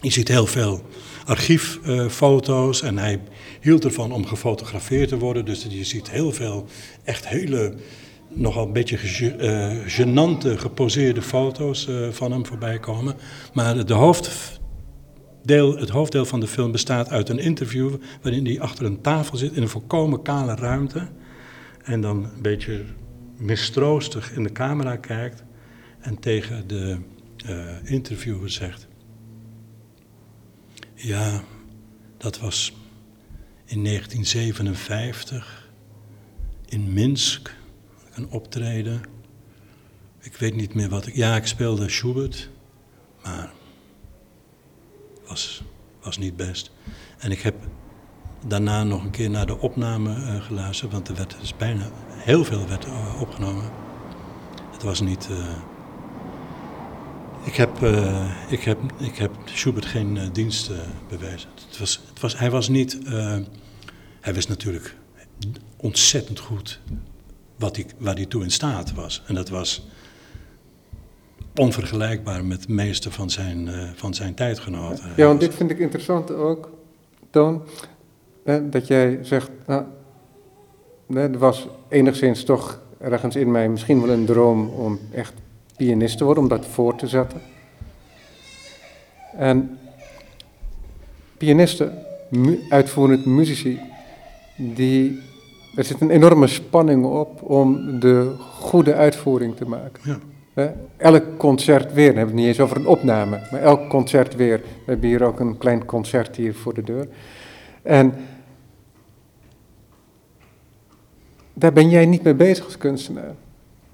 je 0.05 0.11
ziet 0.11 0.27
heel 0.27 0.45
veel 0.45 0.81
archieffoto's 1.25 2.81
en 2.81 2.97
hij 2.97 3.21
hield 3.61 3.85
ervan 3.85 4.11
om 4.11 4.25
gefotografeerd 4.25 5.09
te 5.09 5.17
worden. 5.17 5.45
Dus 5.45 5.65
je 5.69 5.83
ziet 5.83 6.09
heel 6.09 6.31
veel 6.31 6.65
echt 7.03 7.27
hele, 7.27 7.73
nogal 8.29 8.65
een 8.65 8.73
beetje 8.73 8.97
ge, 8.97 9.83
genante 9.85 10.57
geposeerde 10.57 11.21
foto's 11.21 11.87
uh, 11.87 12.09
van 12.09 12.31
hem 12.31 12.45
voorbij 12.45 12.79
komen. 12.79 13.15
Maar 13.53 13.85
de 13.85 13.93
hoofddeel, 13.93 15.77
het 15.77 15.89
hoofddeel 15.89 16.25
van 16.25 16.39
de 16.39 16.47
film 16.47 16.71
bestaat 16.71 17.09
uit 17.09 17.29
een 17.29 17.39
interview 17.39 17.93
waarin 18.21 18.45
hij 18.45 18.59
achter 18.59 18.85
een 18.85 19.01
tafel 19.01 19.37
zit 19.37 19.53
in 19.53 19.61
een 19.61 19.69
volkomen 19.69 20.21
kale 20.21 20.55
ruimte. 20.55 21.07
En 21.83 22.01
dan 22.01 22.23
een 22.23 22.41
beetje 22.41 22.83
mistroostig 23.37 24.31
in 24.31 24.43
de 24.43 24.51
camera 24.51 24.95
kijkt 24.95 25.43
en 25.99 26.19
tegen 26.19 26.67
de 26.67 26.97
interviewer 27.83 28.49
zegt... 28.49 28.87
Ja, 31.05 31.43
dat 32.17 32.39
was 32.39 32.73
in 33.65 33.83
1957 33.83 35.69
in 36.65 36.93
Minsk 36.93 37.55
een 38.13 38.29
optreden. 38.29 39.01
Ik 40.19 40.35
weet 40.35 40.55
niet 40.55 40.73
meer 40.73 40.89
wat 40.89 41.07
ik. 41.07 41.15
Ja, 41.15 41.35
ik 41.35 41.45
speelde 41.45 41.89
Schubert, 41.89 42.49
maar 43.23 43.51
was, 45.27 45.63
was 46.01 46.17
niet 46.17 46.35
best. 46.35 46.71
En 47.17 47.31
ik 47.31 47.41
heb 47.41 47.55
daarna 48.47 48.83
nog 48.83 49.03
een 49.03 49.11
keer 49.11 49.29
naar 49.29 49.45
de 49.45 49.59
opname 49.59 50.15
uh, 50.15 50.43
geluisterd, 50.43 50.91
want 50.91 51.07
er 51.07 51.15
werd 51.15 51.35
dus 51.39 51.57
bijna 51.57 51.89
heel 52.09 52.45
veel 52.45 52.67
werd, 52.67 52.85
uh, 52.85 53.21
opgenomen. 53.21 53.71
Het 54.71 54.83
was 54.83 55.01
niet. 55.01 55.27
Uh, 55.31 55.57
ik, 57.45 57.55
heb, 57.55 57.83
ik, 58.49 58.63
heb, 58.63 58.77
ik 58.97 59.15
heb 59.15 59.31
Schubert 59.45 59.85
geen 59.85 60.29
dienst 60.33 60.71
bewezen. 61.09 61.49
Het 61.67 61.77
was, 61.77 62.01
het 62.09 62.19
was, 62.19 62.37
hij 62.37 62.51
was 62.51 62.69
niet. 62.69 62.97
hij 64.21 64.33
wist 64.33 64.49
natuurlijk 64.49 64.95
ontzettend 65.77 66.39
goed 66.39 66.79
wat 67.55 67.75
hij, 67.75 67.85
waar 67.97 68.15
hij 68.15 68.25
toe 68.25 68.43
in 68.43 68.51
staat 68.51 68.93
was. 68.93 69.23
En 69.27 69.35
dat 69.35 69.49
was 69.49 69.87
onvergelijkbaar 71.55 72.45
met 72.45 72.67
de 72.67 72.73
meeste 72.73 73.11
van 73.11 73.29
zijn, 73.29 73.67
uh, 73.67 73.89
van 73.95 74.13
zijn 74.13 74.33
tijdgenoten. 74.33 75.11
Ja, 75.15 75.25
want 75.25 75.39
dit 75.39 75.53
vind 75.53 75.71
ik 75.71 75.79
interessant 75.79 76.31
ook, 76.31 76.69
Toon. 77.29 77.63
dat 78.63 78.87
jij 78.87 79.19
zegt, 79.21 79.49
nou, 79.67 79.85
er 81.13 81.37
was 81.37 81.67
enigszins 81.89 82.43
toch 82.43 82.79
ergens 82.99 83.35
in 83.35 83.51
mij 83.51 83.69
misschien 83.69 84.01
wel 84.01 84.09
een 84.09 84.25
droom 84.25 84.69
om 84.69 84.99
echt 85.11 85.33
pianist 85.77 86.17
te 86.17 86.23
worden, 86.23 86.43
om 86.43 86.49
dat 86.49 86.65
voor 86.65 86.95
te 86.95 87.07
zetten. 87.07 87.41
En 89.37 89.79
pianisten, 91.37 92.05
uitvoerend 92.69 93.25
muzici, 93.25 93.79
die 94.55 95.19
er 95.75 95.83
zit 95.83 96.01
een 96.01 96.09
enorme 96.09 96.47
spanning 96.47 97.05
op 97.05 97.41
om 97.41 97.99
de 97.99 98.35
goede 98.39 98.93
uitvoering 98.93 99.55
te 99.55 99.65
maken. 99.65 100.19
Ja. 100.55 100.73
Elk 100.97 101.37
concert 101.37 101.93
weer, 101.93 102.07
dan 102.07 102.17
hebben 102.17 102.35
we 102.35 102.41
het 102.41 102.49
niet 102.49 102.59
eens 102.59 102.59
over 102.59 102.77
een 102.77 102.87
opname, 102.87 103.39
maar 103.51 103.61
elk 103.61 103.89
concert 103.89 104.35
weer. 104.35 104.57
We 104.57 104.91
hebben 104.91 105.09
hier 105.09 105.23
ook 105.23 105.39
een 105.39 105.57
klein 105.57 105.85
concert 105.85 106.35
hier 106.35 106.53
voor 106.53 106.73
de 106.73 106.83
deur. 106.83 107.07
En 107.81 108.13
daar 111.53 111.73
ben 111.73 111.89
jij 111.89 112.05
niet 112.05 112.23
mee 112.23 112.33
bezig 112.33 112.65
als 112.65 112.77
kunstenaar 112.77 113.35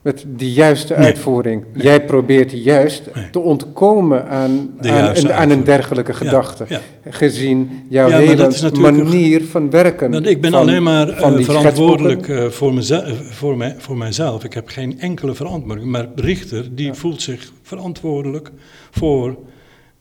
met 0.02 0.26
de 0.38 0.52
juiste 0.52 0.95
uitvoering. 0.95 1.65
Jij 1.73 2.06
probeert 2.06 2.52
juist 2.52 3.03
te 3.32 3.40
ontkomen 3.40 4.28
aan, 4.28 4.73
aan, 4.80 5.32
aan, 5.32 5.49
een 5.49 5.64
dergelijke 5.64 6.14
gedachte. 6.14 6.65
Gezien 7.10 7.86
jouw 7.90 8.10
hele 8.10 8.72
manier 8.80 9.44
van 9.45 9.69
werken. 9.69 10.11
Want 10.11 10.28
ik 10.28 10.41
ben 10.41 10.53
alleen 10.53 10.84
maar 10.84 11.10
uh, 11.10 11.40
verantwoordelijk 11.40 12.28
uh, 12.28 12.45
voor, 12.45 12.73
mezelf, 12.73 13.11
voor, 13.30 13.57
mij, 13.57 13.76
voor 13.78 13.98
mijzelf. 13.98 14.44
Ik 14.44 14.53
heb 14.53 14.68
geen 14.68 14.99
enkele 14.99 15.34
verantwoording. 15.34 15.88
Maar 15.88 16.07
Richter, 16.15 16.76
die 16.76 16.94
voelt 16.94 17.22
zich 17.22 17.52
verantwoordelijk 17.61 18.52
voor 18.91 19.38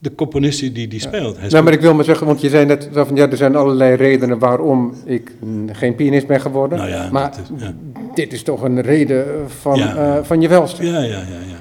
de 0.02 0.14
componist 0.14 0.60
die 0.60 0.88
die 0.88 1.00
speelt. 1.00 1.38
Hij 1.38 1.48
nou, 1.48 1.64
maar 1.64 1.72
ik 1.72 1.80
wil 1.80 1.94
maar 1.94 2.04
zeggen, 2.04 2.26
want 2.26 2.40
je 2.40 2.48
zei 2.48 2.66
net 2.66 2.88
van 2.92 3.16
ja, 3.16 3.30
er 3.30 3.36
zijn 3.36 3.56
allerlei 3.56 3.94
redenen 3.94 4.38
waarom 4.38 4.94
ik 5.04 5.32
geen 5.72 5.94
pianist 5.94 6.26
ben 6.26 6.40
geworden. 6.40 6.78
Nou 6.78 6.90
ja, 6.90 7.08
maar 7.10 7.30
is, 7.30 7.62
ja. 7.62 7.74
dit 8.14 8.32
is 8.32 8.42
toch 8.42 8.62
een 8.62 8.80
reden 8.80 9.50
van, 9.60 9.78
ja. 9.78 10.16
uh, 10.16 10.24
van 10.24 10.40
je 10.40 10.48
welste. 10.48 10.86
Ja, 10.86 10.98
ja, 10.98 11.02
ja, 11.02 11.18
ja, 11.48 11.58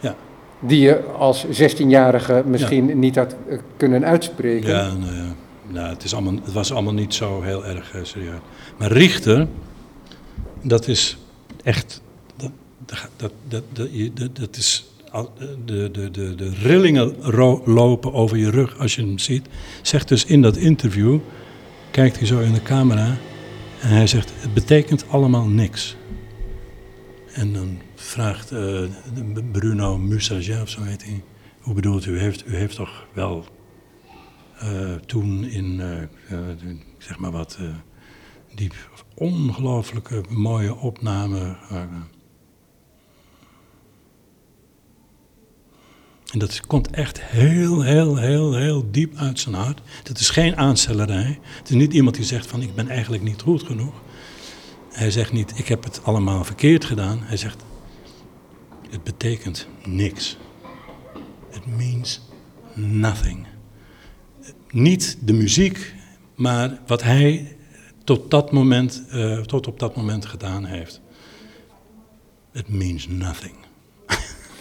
ja. 0.00 0.14
Die 0.60 0.80
je 0.80 1.02
als 1.02 1.46
16-jarige 1.46 2.42
misschien 2.46 2.98
niet 2.98 3.16
had 3.16 3.36
eh, 3.48 3.58
kunnen 3.76 4.04
uitspreken. 4.04 4.70
Ja, 4.70 4.92
nou 4.94 5.14
ja. 5.14 5.34
Nou, 5.68 5.88
het, 5.88 6.04
is 6.04 6.14
allemaal, 6.14 6.34
het 6.44 6.52
was 6.52 6.72
allemaal 6.72 6.92
niet 6.92 7.14
zo 7.14 7.42
heel 7.42 7.66
erg 7.66 7.94
uh, 7.94 8.04
serieus. 8.04 8.38
Maar 8.78 8.92
Richter, 8.92 9.46
dat 10.62 10.88
is 10.88 11.18
echt. 11.62 12.02
Dat, 12.36 12.50
dat, 13.16 13.30
dat, 13.48 13.62
dat, 13.72 14.36
dat 14.36 14.56
is 14.56 14.91
de, 15.64 15.90
de, 15.90 16.10
de, 16.10 16.34
de 16.34 16.50
rillingen 16.50 17.16
lopen 17.64 18.12
over 18.12 18.36
je 18.36 18.50
rug 18.50 18.78
als 18.78 18.94
je 18.94 19.02
hem 19.02 19.18
ziet. 19.18 19.48
Zegt 19.82 20.08
dus 20.08 20.24
in 20.24 20.42
dat 20.42 20.56
interview, 20.56 21.18
kijkt 21.90 22.18
hij 22.18 22.26
zo 22.26 22.40
in 22.40 22.52
de 22.52 22.62
camera 22.62 23.16
en 23.80 23.88
hij 23.88 24.06
zegt: 24.06 24.32
Het 24.34 24.54
betekent 24.54 25.08
allemaal 25.08 25.46
niks. 25.46 25.96
En 27.32 27.52
dan 27.52 27.78
vraagt 27.94 28.52
uh, 28.52 28.82
Bruno 29.52 29.98
Musagia, 29.98 30.62
of 30.62 30.68
zo 30.68 30.82
heet 30.82 31.04
hij: 31.04 31.22
Hoe 31.60 31.74
bedoelt 31.74 32.06
u? 32.06 32.18
Heeft, 32.18 32.46
u 32.46 32.56
heeft 32.56 32.76
toch 32.76 33.06
wel 33.12 33.44
uh, 34.62 34.94
toen 34.94 35.44
in, 35.44 35.82
zeg 36.98 37.18
maar 37.18 37.30
wat, 37.30 37.58
die 38.54 38.70
ongelooflijke 39.14 40.24
mooie 40.28 40.76
opname. 40.76 41.56
En 46.32 46.38
dat 46.38 46.66
komt 46.66 46.90
echt 46.90 47.22
heel, 47.22 47.82
heel, 47.82 48.16
heel, 48.16 48.54
heel 48.54 48.90
diep 48.90 49.16
uit 49.16 49.38
zijn 49.38 49.54
hart. 49.54 49.80
Dat 50.02 50.18
is 50.18 50.30
geen 50.30 50.56
aanstellerij. 50.56 51.38
Het 51.58 51.70
is 51.70 51.76
niet 51.76 51.92
iemand 51.92 52.16
die 52.16 52.24
zegt 52.24 52.46
van 52.46 52.62
ik 52.62 52.74
ben 52.74 52.88
eigenlijk 52.88 53.22
niet 53.22 53.42
goed 53.42 53.62
genoeg. 53.62 53.94
Hij 54.90 55.10
zegt 55.10 55.32
niet 55.32 55.58
ik 55.58 55.68
heb 55.68 55.84
het 55.84 56.04
allemaal 56.04 56.44
verkeerd 56.44 56.84
gedaan. 56.84 57.18
Hij 57.22 57.36
zegt 57.36 57.64
het 58.90 59.04
betekent 59.04 59.66
niks. 59.84 60.36
It 61.50 61.66
means 61.66 62.20
nothing. 62.74 63.46
Niet 64.70 65.18
de 65.20 65.32
muziek, 65.32 65.94
maar 66.34 66.80
wat 66.86 67.02
hij 67.02 67.56
tot, 68.04 68.30
dat 68.30 68.52
moment, 68.52 69.02
uh, 69.12 69.40
tot 69.40 69.66
op 69.66 69.78
dat 69.78 69.96
moment 69.96 70.26
gedaan 70.26 70.64
heeft. 70.64 71.00
It 72.52 72.68
means 72.68 73.08
nothing. 73.08 73.61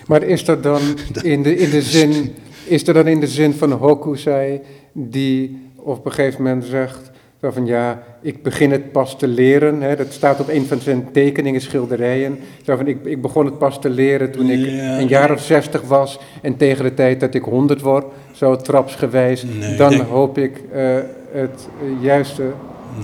Maar 0.08 0.24
is 0.24 0.48
er 0.48 0.62
dan 0.62 0.82
in 1.22 1.44
de, 1.44 1.56
in 1.56 1.70
de 1.70 1.82
zin, 1.82 2.36
is 2.66 2.88
er 2.88 2.94
dan 2.94 3.08
in 3.08 3.20
de 3.20 3.28
zin 3.28 3.54
van 3.54 3.72
Hokusai, 3.72 4.62
die 4.92 5.70
op 5.76 6.06
een 6.06 6.12
gegeven 6.12 6.44
moment 6.44 6.66
zegt 6.66 7.12
van 7.50 7.66
ja, 7.66 8.04
ik 8.22 8.44
begin 8.44 8.72
het 8.72 8.92
pas 8.92 9.18
te 9.18 9.28
leren. 9.28 9.82
Hè, 9.82 9.96
dat 9.96 10.14
staat 10.14 10.40
op 10.40 10.50
een 10.50 10.66
van 10.66 10.80
zijn 10.80 11.12
tekeningen, 11.12 11.62
schilderijen. 11.62 12.40
Zo 12.66 12.76
van, 12.76 12.88
ik, 12.88 13.06
ik 13.06 13.22
begon 13.22 13.46
het 13.46 13.58
pas 13.58 13.82
te 13.82 13.90
leren 13.90 14.32
toen 14.32 14.50
ik 14.50 14.68
een 15.00 15.08
jaar 15.08 15.32
of 15.32 15.42
zestig 15.42 15.82
was. 15.82 16.20
En 16.42 16.58
tegen 16.58 16.84
de 16.84 16.94
tijd 16.94 17.20
dat 17.20 17.34
ik 17.34 17.44
honderd 17.44 17.82
word, 17.82 18.06
zo 18.32 18.56
trapsgewijs, 18.56 19.46
dan 19.78 19.94
hoop 20.02 20.38
ik 20.38 20.62
uh, 20.74 20.98
het 21.32 21.68
juiste 22.02 22.44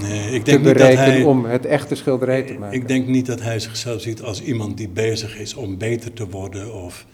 Nee, 0.02 0.32
ik 0.32 0.46
denk 0.46 0.64
te 0.64 0.74
bereiken 0.74 1.06
niet 1.06 1.14
dat 1.14 1.16
hij, 1.16 1.24
om 1.24 1.46
het 1.46 1.66
echte 1.66 1.96
schilderij 1.96 2.44
te 2.44 2.54
maken. 2.54 2.80
Ik 2.80 2.88
denk 2.88 3.08
niet 3.08 3.26
dat 3.26 3.42
hij 3.42 3.60
zichzelf 3.60 4.02
ziet 4.02 4.22
als 4.22 4.42
iemand 4.42 4.78
die 4.78 4.90
bezig 4.90 5.38
is 5.38 5.54
om 5.54 5.78
beter 5.78 6.14
te 6.14 6.30
worden 6.30 6.74
of 6.74 7.06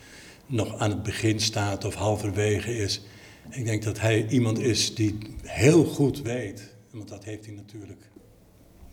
nog 0.45 0.77
aan 0.77 0.89
het 0.89 1.03
begin 1.03 1.39
staat 1.39 1.85
of 1.85 1.93
halverwege 1.93 2.77
is. 2.77 3.01
Ik 3.49 3.65
denk 3.65 3.83
dat 3.83 3.99
hij 3.99 4.25
iemand 4.29 4.59
is 4.59 4.95
die 4.95 5.17
heel 5.43 5.85
goed 5.85 6.21
weet, 6.21 6.73
want 6.91 7.07
dat 7.07 7.23
heeft 7.23 7.45
hij 7.45 7.55
natuurlijk 7.55 8.09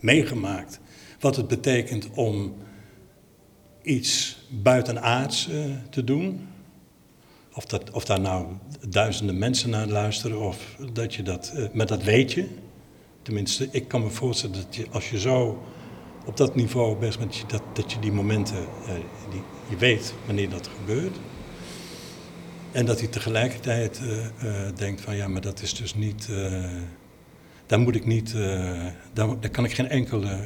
meegemaakt, 0.00 0.80
wat 1.20 1.36
het 1.36 1.48
betekent 1.48 2.08
om 2.14 2.54
iets 3.82 4.38
buitenaards 4.48 5.48
uh, 5.48 5.64
te 5.90 6.04
doen. 6.04 6.48
Of, 7.54 7.64
dat, 7.64 7.90
of 7.90 8.04
daar 8.04 8.20
nou 8.20 8.46
duizenden 8.88 9.38
mensen 9.38 9.70
naar 9.70 9.86
luisteren, 9.86 10.40
of 10.40 10.76
dat 10.92 11.14
je 11.14 11.22
dat, 11.22 11.52
uh, 11.56 11.66
maar 11.72 11.86
dat 11.86 12.02
weet 12.02 12.32
je. 12.32 12.46
Tenminste, 13.30 13.68
ik 13.70 13.88
kan 13.88 14.02
me 14.02 14.08
voorstellen 14.08 14.56
dat 14.56 14.76
je, 14.76 14.86
als 14.90 15.10
je 15.10 15.18
zo 15.18 15.62
op 16.24 16.36
dat 16.36 16.54
niveau 16.54 16.96
bent, 16.96 17.18
dat 17.18 17.36
je, 17.36 17.46
dat, 17.46 17.62
dat 17.72 17.92
je 17.92 17.98
die 17.98 18.12
momenten, 18.12 18.56
uh, 18.56 18.92
die, 19.30 19.42
je 19.68 19.76
weet 19.76 20.14
wanneer 20.26 20.48
dat 20.48 20.70
gebeurt. 20.78 21.16
En 22.72 22.86
dat 22.86 22.98
hij 22.98 23.08
tegelijkertijd 23.08 24.00
uh, 24.02 24.10
uh, 24.16 24.76
denkt 24.76 25.00
van 25.00 25.16
ja, 25.16 25.28
maar 25.28 25.40
dat 25.40 25.62
is 25.62 25.74
dus 25.74 25.94
niet, 25.94 26.28
daar 27.66 27.80
moet 27.80 27.94
ik 27.94 28.06
niet, 28.06 28.32
daar, 29.12 29.40
daar 29.40 29.50
kan 29.50 29.64
ik 29.64 29.72
geen 29.72 29.88
enkele 29.88 30.38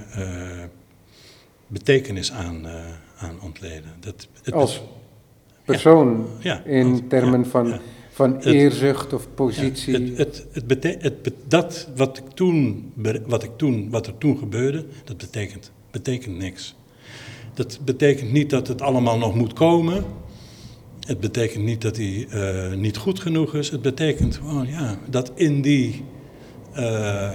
betekenis 1.66 2.32
aan, 2.32 2.66
aan 3.18 3.40
ontleden. 3.40 3.92
Dat, 4.00 4.28
het, 4.42 4.54
als 4.54 4.82
persoon 5.64 6.26
ja, 6.38 6.62
in 6.64 7.08
termen 7.08 7.46
van 7.46 7.78
van 8.14 8.40
eerzucht 8.40 9.12
of 9.12 9.28
positie? 9.34 9.94
het, 9.94 10.46
het, 10.52 10.64
het, 10.82 11.14
het 11.22 11.32
dat 11.48 11.88
wat, 11.96 12.18
ik 12.18 12.24
toen, 12.34 12.92
wat, 13.26 13.42
ik 13.42 13.50
toen, 13.56 13.90
wat 13.90 14.06
er 14.06 14.18
toen 14.18 14.38
gebeurde, 14.38 14.84
dat 15.04 15.16
betekent, 15.16 15.72
betekent 15.90 16.36
niks. 16.36 16.74
Dat 17.54 17.78
betekent 17.84 18.32
niet 18.32 18.50
dat 18.50 18.68
het 18.68 18.82
allemaal 18.82 19.18
nog 19.18 19.34
moet 19.34 19.52
komen. 19.52 20.04
Het 21.00 21.20
betekent 21.20 21.64
niet 21.64 21.82
dat 21.82 21.96
hij 21.96 22.26
uh, 22.34 22.76
niet 22.76 22.96
goed 22.96 23.20
genoeg 23.20 23.54
is. 23.54 23.70
Het 23.70 23.82
betekent 23.82 24.36
gewoon 24.36 24.66
ja, 24.66 24.98
dat 25.10 25.32
in 25.34 25.62
die, 25.62 26.04
uh, 26.76 27.30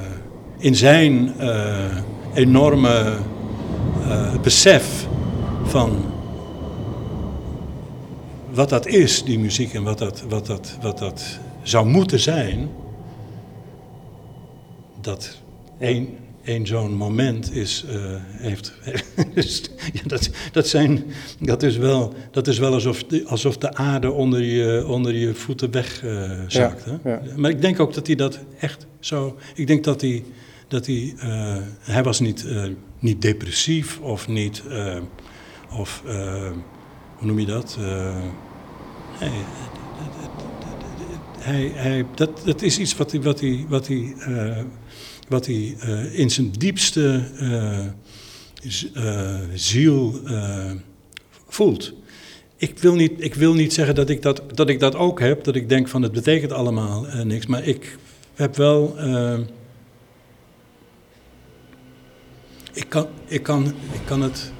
in 0.58 0.76
zijn 0.76 1.34
uh, 1.40 1.98
enorme 2.34 3.18
besef 4.42 5.08
van 5.64 6.19
wat 8.52 8.70
dat 8.70 8.88
is, 8.88 9.24
die 9.24 9.40
muziek, 9.40 9.74
en 9.74 9.84
wat 9.84 9.98
dat, 9.98 10.24
wat 10.30 10.46
dat, 10.46 10.78
wat 10.82 10.98
dat 10.98 11.40
zou 11.62 11.88
moeten 11.88 12.20
zijn, 12.20 12.70
dat, 15.02 15.38
één, 15.80 16.18
één 16.44 16.68
zo'n 16.68 16.94
moment 16.94 17.56
is, 17.56 17.86
uh, 17.90 18.16
heeft, 18.32 18.74
ja, 19.94 20.02
dat, 20.06 20.30
dat, 20.52 20.68
zijn, 20.68 21.04
dat, 21.40 21.64
is 21.64 21.78
wel, 21.78 22.14
dat 22.32 22.48
is 22.48 22.58
wel 22.58 22.74
alsof 22.74 23.04
de, 23.04 23.24
alsof 23.26 23.58
de 23.58 23.74
aarde 23.74 24.12
onder 24.12 24.42
je, 24.42 24.88
onder 24.88 25.16
je 25.16 25.34
voeten 25.34 25.72
wegzakt. 25.72 26.88
Uh, 26.88 26.94
ja, 27.04 27.22
ja. 27.24 27.36
Maar 27.36 27.52
ik 27.52 27.62
denk 27.62 27.80
ook 27.80 27.94
dat 27.94 28.08
hij 28.08 28.16
dat 28.16 28.40
echt 28.60 28.88
zo, 29.00 29.38
ik 29.56 29.68
denk 29.68 29.84
dat 29.84 30.02
hij, 30.02 30.24
dat 30.68 30.86
hij, 30.86 31.14
uh, 31.24 31.58
hij 31.80 32.04
was 32.04 32.20
niet, 32.20 32.46
niet 33.00 33.22
depressief 33.22 34.00
of 34.00 34.28
niet, 34.28 34.64
of 35.78 36.04
hoe 37.20 37.28
noem 37.28 37.40
je 37.40 37.46
dat? 37.46 37.78
Nee, 39.20 39.32
hij, 41.40 41.72
hij, 41.76 42.06
dat, 42.16 42.42
dat 42.46 42.62
is 42.62 42.80
iets 42.80 42.96
wat 42.96 43.12
hij, 43.12 43.22
wat 43.22 43.40
hij, 43.40 43.66
wat 43.68 43.88
hij, 43.88 44.16
uh, 44.28 44.58
wat 45.28 45.46
hij 45.46 45.78
uh, 45.86 46.20
in 46.20 46.30
zijn 46.30 46.52
diepste 46.52 47.24
ziel 49.54 50.20
voelt. 51.48 51.94
Ik 52.58 52.80
wil, 52.80 52.96
niet, 52.96 53.12
ik 53.18 53.36
wil 53.36 53.54
niet 53.54 53.74
zeggen 53.74 53.96
dat 53.96 54.10
ik 54.10 54.22
dat, 54.22 54.42
dat 54.54 54.70
ik 54.70 54.80
dat 54.80 54.96
ook 54.96 55.20
heb, 55.20 55.44
dat 55.44 55.56
ik 55.56 55.70
denk 55.70 55.88
van 55.88 56.02
het 56.02 56.12
betekent 56.12 56.52
allemaal 56.52 57.06
niks, 57.24 57.46
maar 57.46 57.64
ik 57.64 57.98
heb 58.36 58.56
wel. 58.56 58.96
ik, 62.74 62.86
kan, 62.90 63.08
ik, 63.26 63.44
kan, 63.44 63.66
ik, 63.68 64.02
kan 64.06 64.22
het, 64.22 64.52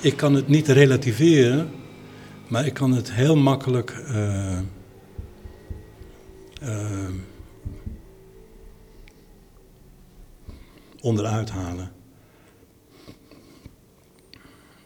ik 0.00 0.16
kan 0.16 0.34
het 0.34 0.48
niet 0.48 0.68
relativeren, 0.68 1.70
maar 2.50 2.66
ik 2.66 2.74
kan 2.74 2.92
het 2.92 3.12
heel 3.12 3.36
makkelijk 3.36 4.04
uh, 4.08 4.58
onderuit 11.00 11.50
halen. 11.50 11.92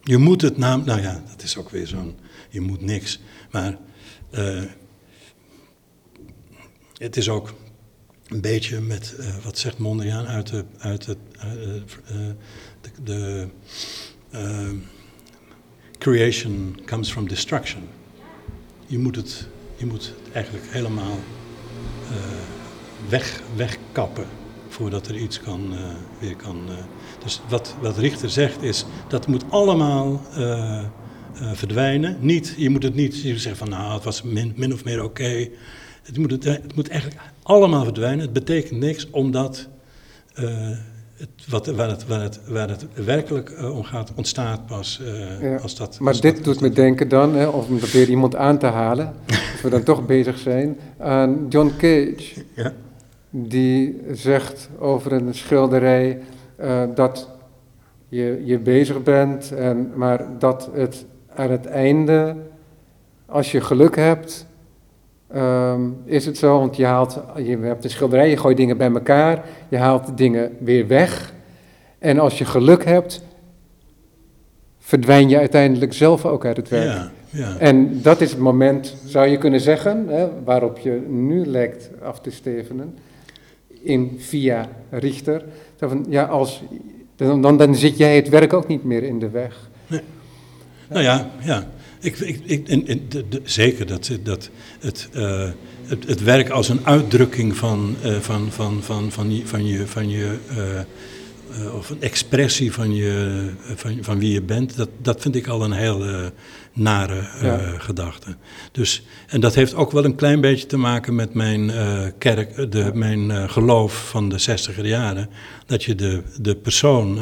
Je 0.03 0.17
moet 0.17 0.41
het 0.41 0.57
naam, 0.57 0.85
nou 0.85 1.01
ja, 1.01 1.23
dat 1.31 1.43
is 1.43 1.57
ook 1.57 1.71
weer 1.71 1.87
zo'n, 1.87 2.19
je 2.49 2.61
moet 2.61 2.81
niks. 2.81 3.21
Maar 3.51 3.79
uh, 4.31 4.63
het 6.97 7.17
is 7.17 7.29
ook 7.29 7.55
een 8.27 8.41
beetje 8.41 8.81
met, 8.81 9.17
wat 9.43 9.59
zegt 9.59 9.79
Mondriaan 9.79 10.27
uit 10.27 10.47
de, 10.47 10.65
uit 10.79 11.07
het, 11.07 11.19
de, 12.81 12.95
de 13.03 13.49
creation 16.05 16.77
comes 16.85 17.11
from 17.11 17.29
destruction. 17.29 17.83
Je 18.87 18.99
moet 18.99 19.17
het, 19.17 19.49
je 19.77 19.87
moet 19.87 20.05
het 20.05 20.33
eigenlijk 20.33 20.67
helemaal 20.69 21.19
uh, 22.11 22.17
weg, 23.09 23.43
wegkappen 23.57 24.27
voordat 24.69 25.09
er 25.09 25.17
iets 25.17 25.41
kan, 25.41 25.73
uh, 25.73 25.79
weer 26.19 26.37
kan. 26.37 26.63
Uh, 26.69 26.75
dus 27.25 27.41
wat, 27.49 27.75
wat 27.81 27.99
Richter 27.99 28.31
zegt 28.31 28.63
is, 28.63 28.85
dat 29.09 29.27
moet 29.27 29.45
allemaal 29.49 30.23
verdwijnen. 31.53 32.17
Niet, 32.21 32.55
je 32.57 32.71
moet 32.71 32.83
het 32.83 32.95
niet 32.95 33.15
zeggen 33.15 33.57
van 33.57 33.69
nou, 33.69 33.95
het 33.95 34.05
was 34.05 34.23
min, 34.23 34.53
min 34.57 34.73
of 34.73 34.85
meer 34.85 35.03
oké. 35.03 35.49
Het, 36.03 36.19
moet, 36.19 36.31
het, 36.31 36.45
het, 36.45 36.75
moet 36.75 36.89
eigenlijk 36.89 37.21
allemaal 37.43 37.85
verdwijnen. 37.85 38.21
Het 38.21 38.33
betekent 38.33 38.81
niks 38.81 39.11
omdat 39.11 39.69
wat, 41.49 41.67
waar, 41.67 41.89
het, 41.89 42.07
waar, 42.07 42.23
het, 42.23 42.41
waar 42.49 42.69
het 42.69 42.87
werkelijk 42.95 43.51
uh, 43.51 43.77
om 43.77 43.83
gaat, 43.83 44.13
ontstaat 44.15 44.67
pas 44.67 45.01
uh, 45.03 45.43
ja. 45.43 45.57
als 45.57 45.77
dat... 45.77 45.99
Maar 45.99 46.13
als 46.13 46.21
dit 46.21 46.35
dat, 46.35 46.45
doet 46.45 46.61
me 46.61 46.71
denken 46.71 47.09
dan, 47.09 47.35
hè, 47.35 47.47
of 47.47 47.69
om 47.69 47.79
weer 47.79 48.09
iemand 48.09 48.37
aan 48.37 48.59
te 48.59 48.67
halen, 48.67 49.13
als 49.27 49.61
we 49.63 49.71
dan 49.71 49.83
toch 49.83 50.07
bezig 50.17 50.39
zijn, 50.39 50.79
aan 50.99 51.47
John 51.49 51.73
Cage. 51.79 52.45
Ja. 52.55 52.73
Die 53.31 54.01
zegt 54.13 54.69
over 54.79 55.13
een 55.13 55.35
schilderij 55.35 56.21
uh, 56.61 56.83
dat 56.95 57.31
je, 58.09 58.43
je 58.45 58.59
bezig 58.59 59.03
bent, 59.03 59.53
en, 59.53 59.93
maar 59.95 60.39
dat 60.39 60.71
het 60.73 61.05
aan 61.35 61.51
het 61.51 61.67
einde, 61.67 62.37
als 63.27 63.53
je 63.53 63.61
geluk 63.61 63.97
hebt, 63.97 64.47
Um, 65.37 65.97
is 66.05 66.27
het 66.27 66.39
zo, 66.39 66.59
want 66.59 66.77
je 66.77 66.85
haalt, 66.85 67.21
je 67.37 67.59
hebt 67.59 67.85
een 67.85 67.91
schilderij, 67.91 68.31
je 68.31 68.37
gooit 68.37 68.57
dingen 68.57 68.77
bij 68.77 68.91
elkaar, 68.93 69.45
je 69.69 69.77
haalt 69.77 70.17
dingen 70.17 70.57
weer 70.59 70.87
weg. 70.87 71.33
En 71.99 72.19
als 72.19 72.39
je 72.39 72.45
geluk 72.45 72.85
hebt, 72.85 73.23
verdwijn 74.79 75.29
je 75.29 75.39
uiteindelijk 75.39 75.93
zelf 75.93 76.27
ook 76.27 76.45
uit 76.45 76.57
het 76.57 76.69
werk. 76.69 76.85
Ja, 76.85 77.11
ja. 77.31 77.57
En 77.59 78.03
dat 78.03 78.21
is 78.21 78.31
het 78.31 78.41
moment, 78.41 78.97
zou 79.05 79.27
je 79.27 79.39
kunnen 79.39 79.61
zeggen, 79.61 80.09
hè, 80.09 80.29
waarop 80.45 80.79
je 80.79 81.05
nu 81.09 81.47
lijkt 81.47 81.91
af 82.03 82.21
te 82.21 82.31
stevenen, 82.31 82.99
in 83.83 84.15
via 84.19 84.69
Richter. 84.91 85.45
Van, 85.79 86.07
ja, 86.09 86.25
als, 86.25 86.63
dan, 87.17 87.57
dan 87.57 87.75
zit 87.75 87.97
jij 87.97 88.17
het 88.17 88.29
werk 88.29 88.53
ook 88.53 88.67
niet 88.67 88.85
meer 88.85 89.03
in 89.03 89.19
de 89.19 89.31
weg. 89.31 89.71
Nee. 89.87 90.01
Nou 90.89 91.03
ja, 91.03 91.31
ja. 91.41 91.65
Ik, 92.05 92.19
ik, 92.45 92.67
de, 93.11 93.25
de, 93.29 93.41
zeker 93.45 93.87
dat, 93.87 94.11
dat 94.23 94.51
het, 94.81 95.09
uh, 95.15 95.49
het, 95.87 96.07
het, 96.07 96.23
werk 96.23 96.49
als 96.49 96.69
een 96.69 96.87
uitdrukking 96.87 97.57
van, 97.57 97.97
uh, 98.05 98.17
van, 98.17 98.53
van, 98.53 98.83
van, 98.83 99.13
van, 99.13 99.37
je, 99.37 99.47
van 99.47 99.67
je, 99.67 99.87
van 99.87 100.09
je 100.09 100.37
uh, 100.57 101.75
of 101.75 101.91
een 101.91 102.03
expressie 102.03 102.73
van, 102.73 102.95
je, 102.95 103.47
van, 103.75 103.99
van 104.01 104.19
wie 104.19 104.33
je 104.33 104.43
bent, 104.43 104.77
dat, 104.77 104.89
dat 105.03 105.21
vind 105.21 105.37
ik 105.37 105.47
al 105.47 105.65
een 105.65 105.73
heel 105.73 106.31
nare 106.73 107.29
ja. 107.43 107.59
gedachte. 107.79 108.37
Dus, 108.73 109.03
en 109.27 109.41
dat 109.41 109.55
heeft 109.55 109.75
ook 109.75 109.93
wel 109.93 110.05
een 110.05 110.15
klein 110.15 110.41
beetje 110.41 110.67
te 110.67 110.77
maken 110.77 111.15
met 111.15 111.35
mijn 111.35 111.73
kerk, 112.19 112.73
de, 112.73 112.91
mijn 112.95 113.51
geloof 113.51 114.09
van 114.09 114.29
de 114.29 114.39
zestiger 114.39 114.87
jaren, 114.87 115.29
dat 115.67 115.85
je 115.85 115.95
de, 115.95 116.23
de 116.41 116.57
persoon 116.57 117.19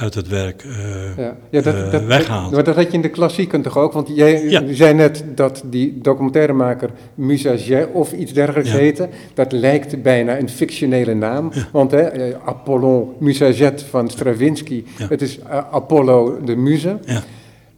uit 0.00 0.14
het 0.14 0.28
werk 0.28 0.64
uh, 0.64 1.16
ja. 1.16 1.36
Ja, 1.50 1.60
dat, 1.60 1.74
uh, 1.74 1.90
dat, 1.90 2.04
weghaalt. 2.04 2.52
Dat, 2.52 2.64
dat 2.64 2.74
had 2.74 2.86
je 2.86 2.92
in 2.92 3.02
de 3.02 3.08
klassieken 3.08 3.62
toch 3.62 3.78
ook? 3.78 3.92
Want 3.92 4.08
jij 4.14 4.44
ja. 4.44 4.62
zei 4.70 4.94
net 4.94 5.24
dat 5.34 5.62
die 5.64 5.98
documentairemaker 6.00 6.90
Musaget 7.14 7.88
of 7.92 8.12
iets 8.12 8.32
dergelijks 8.32 8.72
heette. 8.72 9.08
Dat 9.34 9.52
lijkt 9.52 10.02
bijna 10.02 10.38
een 10.38 10.48
fictionele 10.48 11.14
naam. 11.14 11.52
Want 11.72 11.90
hè, 11.90 12.00
eh, 12.00 12.34
Apollon 12.44 13.08
Musaget 13.18 13.82
van 13.82 14.08
Stravinsky, 14.08 14.84
het 15.08 15.22
is 15.22 15.38
Apollo 15.70 16.40
de 16.44 16.56
muze. 16.56 16.98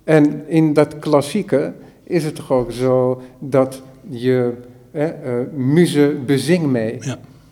En 0.05 0.43
in 0.49 0.73
dat 0.73 0.99
klassieke 0.99 1.73
is 2.05 2.24
het 2.24 2.35
toch 2.35 2.53
ook 2.53 2.73
zo 2.73 3.23
dat 3.39 3.82
je 4.09 4.53
uh, 4.93 5.05
muze 5.55 6.16
bezing 6.27 6.66
mee, 6.66 6.99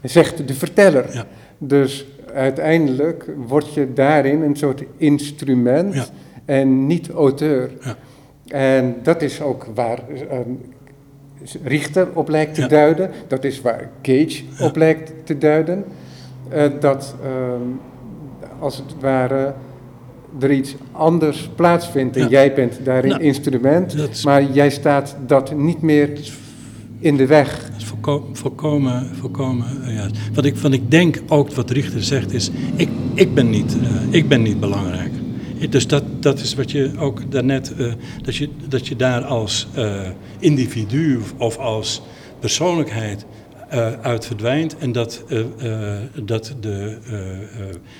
zegt 0.03 0.49
de 0.49 0.55
verteller. 0.55 1.27
Dus 1.59 2.07
uiteindelijk 2.35 3.31
word 3.47 3.75
je 3.75 3.93
daarin 3.93 4.43
een 4.43 4.57
soort 4.57 4.83
instrument 4.97 5.95
ja. 5.95 6.05
en 6.45 6.87
niet 6.87 7.11
auteur. 7.11 7.71
Ja. 7.81 7.97
En 8.49 8.95
dat 9.03 9.23
is 9.23 9.43
ook 9.43 9.67
waar 9.75 9.99
um, 10.33 10.61
Richter 11.65 12.09
op 12.15 12.29
lijkt 12.29 12.55
te 12.55 12.61
Ja. 12.61 12.69
duiden. 12.69 13.11
Dat 13.27 13.45
is 13.45 13.61
waar 13.61 13.91
Cage 14.03 14.43
op 14.61 14.77
lijkt 14.77 15.13
te 15.25 15.39
duiden. 15.39 15.85
Uh, 16.55 16.65
dat 16.81 17.15
um, 17.25 17.81
als 18.59 18.77
het 18.77 18.95
ware 19.01 19.55
er 20.41 20.53
iets 20.53 20.75
anders 20.93 21.51
plaatsvindt 21.57 22.17
en 22.17 22.29
jij 22.29 22.55
bent 22.55 22.85
daarin 22.85 23.11
Nou, 23.11 23.23
instrument, 23.23 24.25
maar 24.25 24.43
jij 24.43 24.71
staat 24.71 25.17
dat 25.27 25.57
niet 25.57 25.83
meer 25.83 26.11
in 26.99 27.17
de 27.17 27.27
weg. 27.27 27.71
Volkomen, 28.33 29.07
volkomen 29.21 29.83
eh, 29.85 29.95
juist. 29.95 30.17
Wat 30.35 30.45
ik, 30.45 30.57
wat 30.57 30.73
ik 30.73 30.91
denk 30.91 31.23
ook 31.29 31.53
wat 31.53 31.71
Richter 31.71 32.03
zegt 32.05 32.33
is, 32.33 32.51
ik, 32.77 32.89
ik, 33.15 33.35
ben, 33.35 33.51
niet, 33.51 33.77
eh, 33.83 33.89
ik 34.11 34.29
ben 34.29 34.43
niet 34.43 34.61
belangrijk. 34.61 35.11
Ik- 35.59 35.73
Dus 35.73 35.87
dat, 35.87 36.05
dat 36.23 36.41
is 36.41 36.55
wat 36.55 36.71
je 36.71 36.91
ook 36.99 37.33
daarnet, 37.33 37.75
eh 37.77 37.93
dat, 38.23 38.37
je, 38.37 38.49
dat 38.69 38.87
je 38.89 38.97
daar 38.97 39.25
als 39.25 39.67
eh, 39.75 40.01
individu 40.39 41.19
of 41.37 41.57
als 41.57 42.03
persoonlijkheid 42.39 43.27
eh, 43.71 44.01
uit 44.01 44.27
verdwijnt. 44.27 44.79
En 44.79 44.93
dat, 44.93 45.25
eh, 45.29 45.41
eh, 45.41 46.03
dat 46.23 46.55
de. 46.61 46.99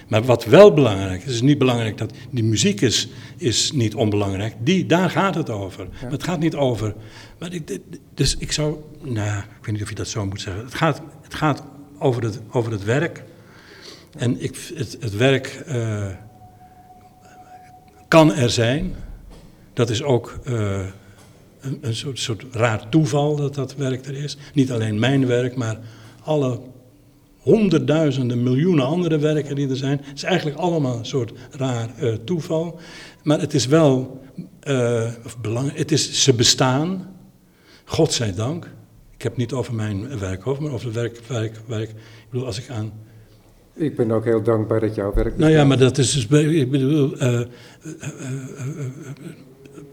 maar 0.09 0.23
wat 0.23 0.45
wel 0.45 0.73
belangrijk 0.75 1.25
is, 1.25 1.33
is 1.33 1.41
niet 1.41 1.59
belangrijk 1.59 1.99
dat. 1.99 2.13
Die 2.31 2.45
muziek 2.45 2.81
is, 2.81 3.09
is 3.37 3.73
niet 3.73 3.95
onbelangrijk. 3.95 4.55
Die, 4.59 4.87
daar 4.87 5.11
gaat 5.11 5.35
het 5.35 5.51
over. 5.51 5.89
Maar 6.03 6.11
het 6.11 6.23
gaat 6.23 6.39
niet 6.39 6.55
over. 6.55 6.95
Maar 7.39 7.53
ik, 7.53 7.79
dus 8.15 8.37
ik 8.37 8.53
zou. 8.53 8.77
Nou, 9.03 9.39
ik 9.39 9.65
weet 9.65 9.73
niet 9.73 9.83
of 9.83 9.89
je 9.89 9.95
dat 9.95 10.09
zo 10.09 10.27
moet 10.27 10.41
zeggen. 10.41 10.65
Het 10.65 10.75
gaat, 10.75 11.03
het 11.23 11.35
gaat 11.35 11.63
over, 11.99 12.23
het, 12.23 12.41
over 12.51 12.73
het 12.73 12.85
werk. 12.85 13.23
En 14.19 14.43
ik, 14.43 14.73
het, 14.75 14.97
het 15.01 15.17
werk 15.17 15.65
kan 18.09 18.35
er 18.35 18.51
zijn. 18.51 18.95
Dat 19.73 19.91
is 19.91 20.03
ook 20.03 20.39
een, 21.61 21.79
een 21.81 21.95
soort, 21.95 22.19
soort 22.19 22.45
raar 22.51 22.89
toeval 22.89 23.37
dat 23.37 23.55
dat 23.55 23.77
werk 23.77 24.07
er 24.07 24.17
is. 24.17 24.37
Niet 24.55 24.73
alleen 24.73 24.99
mijn 24.99 25.27
werk, 25.27 25.57
maar 25.57 25.79
alle 26.23 26.61
honderdduizenden, 27.39 28.43
miljoenen 28.43 28.87
andere 28.87 29.19
werken 29.19 29.55
die 29.55 29.69
er 29.69 29.77
zijn. 29.77 30.01
Het 30.05 30.17
is 30.17 30.23
eigenlijk 30.23 30.59
allemaal 30.59 30.99
een 30.99 31.05
soort 31.05 31.33
raar 31.51 31.89
eh, 31.97 32.13
toeval. 32.13 32.81
Maar 33.23 33.41
het 33.41 33.55
is 33.55 33.67
wel 33.67 34.21
eh, 34.61 35.09
of 35.25 35.39
belang, 35.39 35.77
het 35.77 35.93
is, 35.93 36.23
ze 36.23 36.35
bestaan, 36.35 37.17
God 37.85 38.13
zij 38.13 38.35
dank. 38.35 38.65
Ik 39.15 39.23
heb 39.23 39.33
het 39.33 39.41
niet 39.41 39.53
over 39.53 39.75
mijn 39.75 40.19
werk 40.19 40.47
over, 40.47 40.63
maar 40.63 40.73
over 40.73 40.87
het 40.87 40.95
werk, 40.95 41.21
werk, 41.27 41.61
werk. 41.67 41.89
Ik 41.91 41.97
bedoel, 42.31 42.47
als 42.47 42.59
ik 42.59 42.71
aan 42.71 42.93
Ik 43.75 43.97
ben 43.97 44.11
ook 44.11 44.25
heel 44.25 44.43
dankbaar 44.43 44.81
dat 44.81 44.95
jouw 44.95 45.15
werk... 45.15 45.39
Nou 45.39 45.53
ja, 45.53 45.65
maar 45.65 45.79
dat 45.79 45.99
is 45.99 46.13
dus, 46.13 46.43
ik 46.45 46.71
bedoel, 46.71 47.23
uh, 47.23 47.33
uh, 47.33 47.47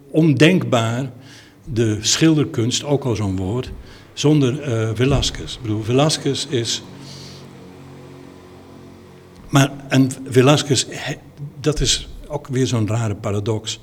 ondenkbaar 0.10 1.11
de 1.73 1.98
schilderkunst, 2.02 2.84
ook 2.84 3.03
al 3.03 3.15
zo'n 3.15 3.35
woord, 3.35 3.72
zonder 4.14 4.68
uh, 4.68 4.89
Velasquez. 4.94 5.56
Ik 5.56 5.61
bedoel, 5.61 5.84
Velasquez 5.84 6.45
is. 6.49 6.84
Maar, 9.49 9.72
en 9.88 10.10
Velasquez, 10.26 10.85
dat 11.60 11.80
is 11.80 12.10
ook 12.27 12.48
weer 12.48 12.68
zo'n 12.68 12.88
rare 12.88 13.15
paradox. 13.15 13.80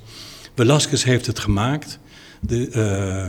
Velasquez 0.55 1.03
heeft 1.03 1.25
het 1.25 1.39
gemaakt. 1.39 1.99
De, 2.39 2.69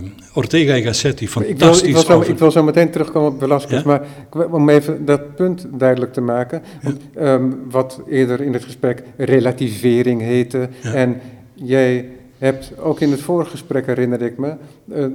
uh, 0.03 0.11
Ortega 0.35 0.74
y 0.74 0.83
Gassetti, 0.83 1.28
fantastisch. 1.28 1.53
Ik 1.53 1.59
wil, 1.59 1.89
ik, 1.89 1.95
wil 1.95 2.03
zo, 2.03 2.31
ik 2.31 2.39
wil, 2.39 2.51
zo, 2.51 2.62
meteen 2.62 2.91
terugkomen 2.91 3.33
op 3.33 3.39
Velasquez, 3.39 3.83
ja? 3.83 3.87
maar 3.87 4.03
om 4.51 4.69
even 4.69 5.05
dat 5.05 5.35
punt 5.35 5.66
duidelijk 5.70 6.12
te 6.12 6.20
maken. 6.20 6.62
Want, 6.83 7.01
ja. 7.15 7.35
um, 7.35 7.70
wat 7.70 8.01
eerder 8.09 8.41
in 8.41 8.53
het 8.53 8.65
gesprek 8.65 9.03
relativering 9.16 10.20
heette. 10.20 10.69
Ja. 10.83 10.93
En 10.93 11.20
jij 11.55 12.11
hebt 12.38 12.78
ook 12.78 13.00
in 13.00 13.10
het 13.10 13.20
vorige 13.20 13.50
gesprek, 13.50 13.86
herinner 13.86 14.22
ik 14.22 14.38
me, 14.38 14.54
uh, 14.84 15.06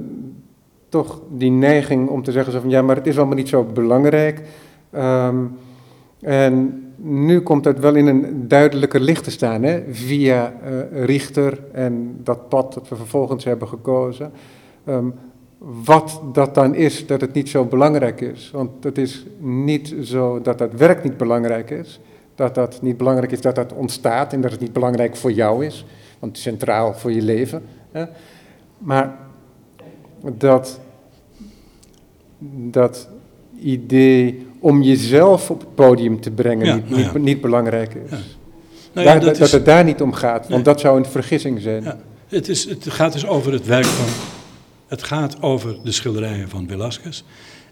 toch 0.88 1.20
die 1.30 1.50
neiging 1.50 2.08
om 2.08 2.22
te 2.22 2.32
zeggen 2.32 2.52
zo 2.52 2.60
van 2.60 2.70
ja, 2.70 2.82
maar 2.82 2.96
het 2.96 3.06
is 3.06 3.18
allemaal 3.18 3.36
niet 3.36 3.48
zo 3.48 3.64
belangrijk. 3.64 4.40
Um, 4.94 5.56
en 6.20 6.84
nu 6.96 7.40
komt 7.40 7.64
het 7.64 7.78
wel 7.78 7.94
in 7.94 8.06
een 8.06 8.48
duidelijker 8.48 9.00
licht 9.00 9.24
te 9.24 9.30
staan, 9.30 9.62
hè? 9.62 9.82
via 9.90 10.52
uh, 10.64 11.04
Richter 11.04 11.58
en 11.72 12.20
dat 12.22 12.48
pad 12.48 12.74
dat 12.74 12.88
we 12.88 12.96
vervolgens 12.96 13.44
hebben 13.44 13.68
gekozen. 13.68 14.32
Um, 14.88 15.14
wat 15.84 16.20
dat 16.32 16.54
dan 16.54 16.74
is, 16.74 17.06
dat 17.06 17.20
het 17.20 17.32
niet 17.32 17.48
zo 17.48 17.64
belangrijk 17.64 18.20
is. 18.20 18.50
Want 18.52 18.84
het 18.84 18.98
is 18.98 19.26
niet 19.38 19.94
zo 20.02 20.40
dat 20.40 20.58
dat 20.58 20.72
werk 20.72 21.02
niet 21.02 21.16
belangrijk 21.16 21.70
is, 21.70 22.00
dat 22.34 22.54
dat 22.54 22.82
niet 22.82 22.96
belangrijk 22.96 23.32
is 23.32 23.40
dat 23.40 23.54
dat 23.54 23.72
ontstaat 23.72 24.32
en 24.32 24.40
dat 24.40 24.50
het 24.50 24.60
niet 24.60 24.72
belangrijk 24.72 25.16
voor 25.16 25.32
jou 25.32 25.66
is, 25.66 25.86
want 26.22 26.38
centraal 26.38 26.94
voor 26.94 27.12
je 27.12 27.22
leven. 27.22 27.62
Hè? 27.92 28.04
Maar 28.78 29.16
dat, 30.36 30.80
dat 32.70 33.08
idee 33.58 34.46
om 34.58 34.82
jezelf 34.82 35.50
op 35.50 35.60
het 35.60 35.74
podium 35.74 36.20
te 36.20 36.30
brengen 36.30 36.66
ja, 36.66 36.74
niet, 36.74 36.90
nou 36.90 37.02
ja. 37.02 37.12
niet, 37.12 37.22
niet, 37.22 37.40
belangrijk 37.40 37.94
is. 37.94 38.10
Ja. 38.10 38.18
Nou 38.92 39.06
daar, 39.06 39.20
dat, 39.20 39.36
dat 39.36 39.46
is, 39.46 39.52
het 39.52 39.64
daar 39.64 39.84
niet 39.84 40.00
om 40.00 40.12
gaat, 40.12 40.40
want 40.40 40.48
nee. 40.48 40.62
dat 40.62 40.80
zou 40.80 40.98
een 40.98 41.06
vergissing 41.06 41.60
zijn. 41.60 41.84
Het, 42.28 42.48
is, 42.48 42.64
het 42.64 42.90
gaat 42.90 43.12
dus 43.12 43.26
over 43.26 43.52
het 43.52 43.66
werk 43.66 43.84
van. 43.84 44.08
Het 44.86 45.02
gaat 45.02 45.42
over 45.42 45.76
de 45.84 45.92
schilderijen 45.92 46.48
van 46.48 46.68
Velázquez. 46.68 47.22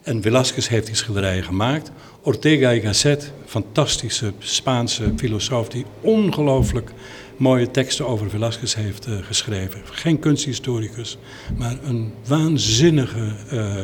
En 0.02 0.22
Velázquez 0.22 0.68
heeft 0.68 0.86
die 0.86 0.96
schilderijen 0.96 1.44
gemaakt. 1.44 1.90
Ortega 2.22 2.72
y 2.72 2.80
Gasset, 2.80 3.32
fantastische 3.46 4.32
Spaanse 4.38 5.12
filosoof 5.16 5.68
die 5.68 5.84
ongelooflijk 6.00 6.92
mooie 7.40 7.70
teksten 7.70 8.06
over 8.06 8.30
Velázquez 8.30 8.74
heeft 8.74 9.06
uh, 9.06 9.14
geschreven. 9.22 9.80
Geen 9.84 10.18
kunsthistoricus, 10.18 11.18
maar 11.58 11.78
een 11.84 12.12
waanzinnige 12.26 13.32
uh, 13.52 13.76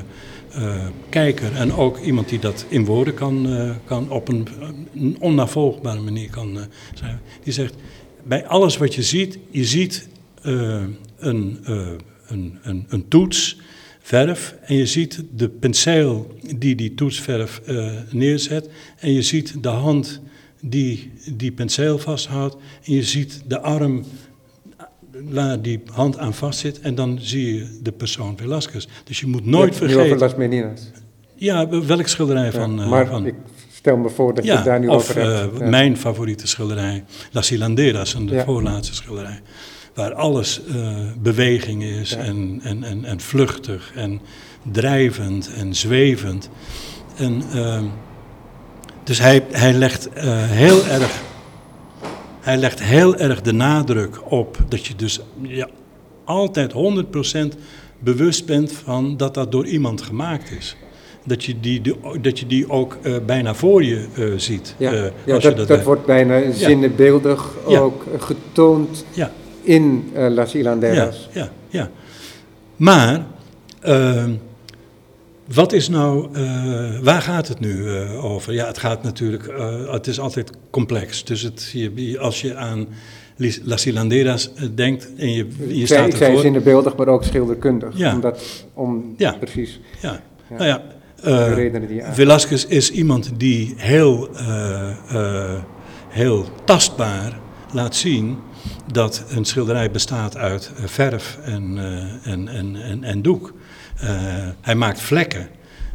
uh, 0.57 0.87
kijker 1.09 1.55
en 1.55 1.73
ook 1.73 1.99
iemand 1.99 2.29
die 2.29 2.39
dat 2.39 2.67
in 2.69 2.85
woorden 2.85 3.15
kan, 3.15 3.49
kan 3.85 4.11
op 4.11 4.29
een, 4.29 4.49
onnavolgbare 5.21 6.01
manier 6.01 6.31
kan 6.31 6.59
schrijven. 6.95 7.21
Die 7.43 7.53
zegt, 7.53 7.75
bij 8.23 8.47
alles 8.47 8.77
wat 8.77 8.95
je 8.95 9.03
ziet, 9.03 9.39
je 9.51 9.65
ziet 9.65 10.09
een, 10.41 10.97
een, 11.19 11.59
een, 12.27 12.87
een, 12.89 13.09
toets, 13.09 13.59
verf, 14.01 14.55
en 14.63 14.77
je 14.77 14.87
ziet 14.87 15.23
de 15.35 15.49
penseel 15.49 16.39
die 16.57 16.75
die 16.75 16.95
toetsverf 16.95 17.61
neerzet, 18.11 18.69
en 18.99 19.13
je 19.13 19.23
ziet 19.23 19.63
de 19.63 19.69
hand 19.69 20.21
die 20.69 21.13
die 21.37 21.53
penseel 21.53 21.99
vasthoudt, 21.99 22.57
en 22.85 22.93
je 22.93 23.03
ziet 23.03 23.43
de 23.47 23.61
arm 23.61 24.05
waar 25.31 25.63
die 25.63 25.83
hand 25.93 26.19
aan 26.19 26.35
vastzit 26.35 26.81
en 26.81 26.95
dan 26.95 27.19
zie 27.21 27.55
je 27.55 27.79
de 27.83 27.93
persoon 27.93 28.37
Velasquez. 28.37 28.87
Dus 29.05 29.21
je 29.21 29.27
moet 29.27 29.47
nooit 29.47 29.77
vergeten... 29.77 30.05
over 30.05 30.19
Las 30.19 30.35
Meninas. 30.35 30.91
Ja, 31.35 31.69
welk 31.69 32.07
schilderij 32.07 32.53
van... 32.53 32.77
Ja, 32.77 32.87
maar 32.87 33.05
uh, 33.05 33.11
van, 33.11 33.27
ik 33.27 33.35
stel 33.73 33.97
me 33.97 34.09
voor 34.09 34.35
dat 34.35 34.45
ja, 34.45 34.59
je 34.59 34.65
daar 34.65 34.81
nu 34.81 34.89
of, 34.89 34.95
over 34.95 35.21
hebt. 35.21 35.53
Uh, 35.55 35.59
ja. 35.61 35.69
mijn 35.69 35.97
favoriete 35.97 36.47
schilderij, 36.47 37.05
Las 37.31 37.49
Hilanderas, 37.49 38.15
de 38.15 38.35
ja. 38.35 38.45
voorlaatste 38.45 38.95
schilderij. 38.95 39.41
Waar 39.95 40.15
alles 40.15 40.61
uh, 40.69 40.97
beweging 41.19 41.83
is 41.83 42.13
en, 42.13 42.61
en, 42.63 42.85
en, 42.85 43.05
en 43.05 43.21
vluchtig 43.21 43.93
en 43.95 44.21
drijvend 44.73 45.51
en 45.55 45.75
zwevend. 45.75 46.51
En, 47.17 47.43
ehm, 47.53 47.85
dus 49.07 49.19
hij, 49.19 49.45
hij 49.51 49.73
legt 49.73 50.09
heel 50.15 50.87
erg 50.87 51.25
hij 52.47 52.57
legt 52.57 52.83
heel 52.83 53.17
erg 53.17 53.43
de 53.43 53.53
nadruk 53.53 54.31
op 54.31 54.57
dat 54.69 54.87
je 54.87 54.95
dus 54.97 55.21
ja, 55.43 55.69
altijd 56.25 56.73
100% 57.55 57.59
bewust 57.99 58.47
bent 58.47 58.73
van 58.73 59.17
dat 59.17 59.35
dat 59.35 59.53
door 59.53 59.67
iemand 59.67 60.03
gemaakt 60.03 60.51
is. 60.51 60.77
Dat 61.25 61.45
je 61.45 61.61
die, 61.61 61.83
dat 62.21 62.39
je 62.39 62.47
die 62.47 62.71
ook 62.71 62.97
uh, 63.03 63.17
bijna 63.27 63.55
voor 63.55 63.85
je 63.85 64.07
uh, 64.15 64.33
ziet. 64.37 64.75
Ja, 64.77 64.93
uh, 64.93 65.03
ja 65.25 65.39
dat, 65.39 65.57
dat, 65.57 65.69
dat 65.69 65.83
wordt 65.83 66.07
bijna 66.07 66.53
zinnebeeldig 66.53 67.51
ja. 67.69 67.79
ook 67.79 68.05
getoond 68.19 69.05
ja. 69.11 69.31
in 69.63 70.13
Las 70.15 70.53
Hilanderas. 70.53 71.29
Ja, 71.33 71.41
ja, 71.41 71.51
ja. 71.69 71.91
Maar 72.77 73.27
ehm, 73.81 74.31
wat 75.55 75.73
is 75.73 75.89
nou, 75.89 76.29
uh, 76.37 76.99
waar 77.03 77.23
gaat 77.23 77.49
het 77.49 77.61
nu 77.61 77.77
uh, 77.77 78.25
over? 78.25 78.53
Ja, 78.53 78.67
het 78.67 78.79
gaat 78.79 79.03
natuurlijk, 79.03 79.47
uh, 79.47 79.93
het 79.93 80.07
is 80.07 80.21
altijd 80.21 80.51
complex. 80.71 81.25
Dus 81.25 81.43
het, 81.43 81.71
je, 81.73 82.19
als 82.19 82.41
je 82.41 82.57
aan 82.57 82.87
Las 83.65 83.85
Hilanderas 83.85 84.51
denkt 84.75 85.09
en 85.17 85.33
je, 85.33 85.47
je 85.69 85.87
staat 85.87 85.99
ervoor... 85.99 86.09
Ik 86.09 86.17
zei 86.17 86.39
zinnebeeldig, 86.39 86.97
maar 86.97 87.09
ook 87.09 87.25
schilderkundig. 87.25 87.97
Ja. 87.97 88.15
Omdat, 88.15 88.65
om, 88.75 89.15
ja. 89.17 89.33
precies. 89.33 89.81
Ja, 90.01 90.21
ja. 90.51 90.57
nou 90.57 90.67
ja. 90.67 90.83
Velasquez 92.13 92.65
is 92.65 92.91
iemand 92.91 93.31
die 93.37 93.75
heel, 93.77 94.29
heel 96.09 96.47
tastbaar 96.65 97.39
laat 97.73 97.97
zien 97.97 98.39
dat 98.93 99.25
een 99.29 99.45
schilderij 99.45 99.91
bestaat 99.91 100.37
uit 100.37 100.73
verf 100.85 101.39
en, 101.43 101.79
en, 102.23 102.49
en, 102.49 102.77
en, 102.83 103.05
en 103.05 103.23
doek. 103.23 103.53
Uh, 104.03 104.11
hij 104.61 104.75
maakt 104.75 105.01
vlekken. 105.01 105.49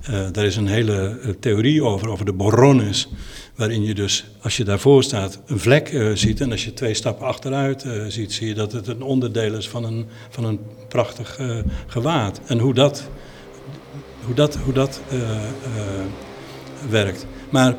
Uh, 0.09 0.27
daar 0.31 0.45
is 0.45 0.55
een 0.55 0.67
hele 0.67 1.19
uh, 1.23 1.29
theorie 1.39 1.83
over, 1.83 2.09
over 2.09 2.25
de 2.25 2.33
borrones. 2.33 3.09
Waarin 3.55 3.83
je 3.83 3.93
dus, 3.93 4.25
als 4.41 4.57
je 4.57 4.63
daarvoor 4.63 5.03
staat, 5.03 5.41
een 5.45 5.59
vlek 5.59 6.11
ziet. 6.13 6.41
En 6.41 6.51
als 6.51 6.65
je 6.65 6.73
twee 6.73 6.93
stappen 6.93 7.27
achteruit 7.27 7.85
ziet, 8.07 8.33
zie 8.33 8.47
je 8.47 8.53
dat 8.53 8.71
het 8.71 8.87
een 8.87 9.01
onderdeel 9.01 9.53
is 9.53 9.69
van 9.69 9.83
een, 9.83 10.05
van 10.29 10.43
een 10.43 10.59
prachtig 10.87 11.39
gewaad. 11.87 12.41
En 12.45 12.59
hoe 12.59 12.73
dat, 12.73 13.07
hoe 14.25 14.35
dat, 14.35 14.55
hoe 14.55 14.73
dat 14.73 15.01
werkt. 16.89 17.25
Maar 17.49 17.75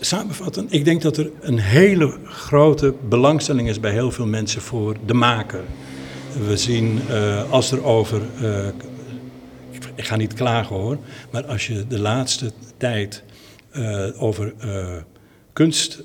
samenvatten, 0.00 0.66
ik 0.70 0.84
denk 0.84 1.02
dat 1.02 1.16
er 1.16 1.30
een 1.40 1.58
hele 1.58 2.18
grote 2.24 2.94
belangstelling 3.08 3.68
is 3.68 3.80
bij 3.80 3.92
heel 3.92 4.10
veel 4.10 4.26
mensen 4.26 4.62
voor 4.62 4.96
de 5.06 5.14
maker. 5.14 5.64
We 6.38 6.56
zien 6.56 7.00
uh, 7.10 7.50
als 7.50 7.70
er 7.70 7.84
over, 7.84 8.22
uh, 8.42 8.66
ik 9.94 10.04
ga 10.04 10.16
niet 10.16 10.34
klagen 10.34 10.76
hoor, 10.76 10.98
maar 11.30 11.44
als 11.44 11.66
je 11.66 11.86
de 11.86 11.98
laatste 11.98 12.52
tijd 12.76 13.22
uh, 13.72 14.22
over 14.22 14.54
kunst 15.52 16.02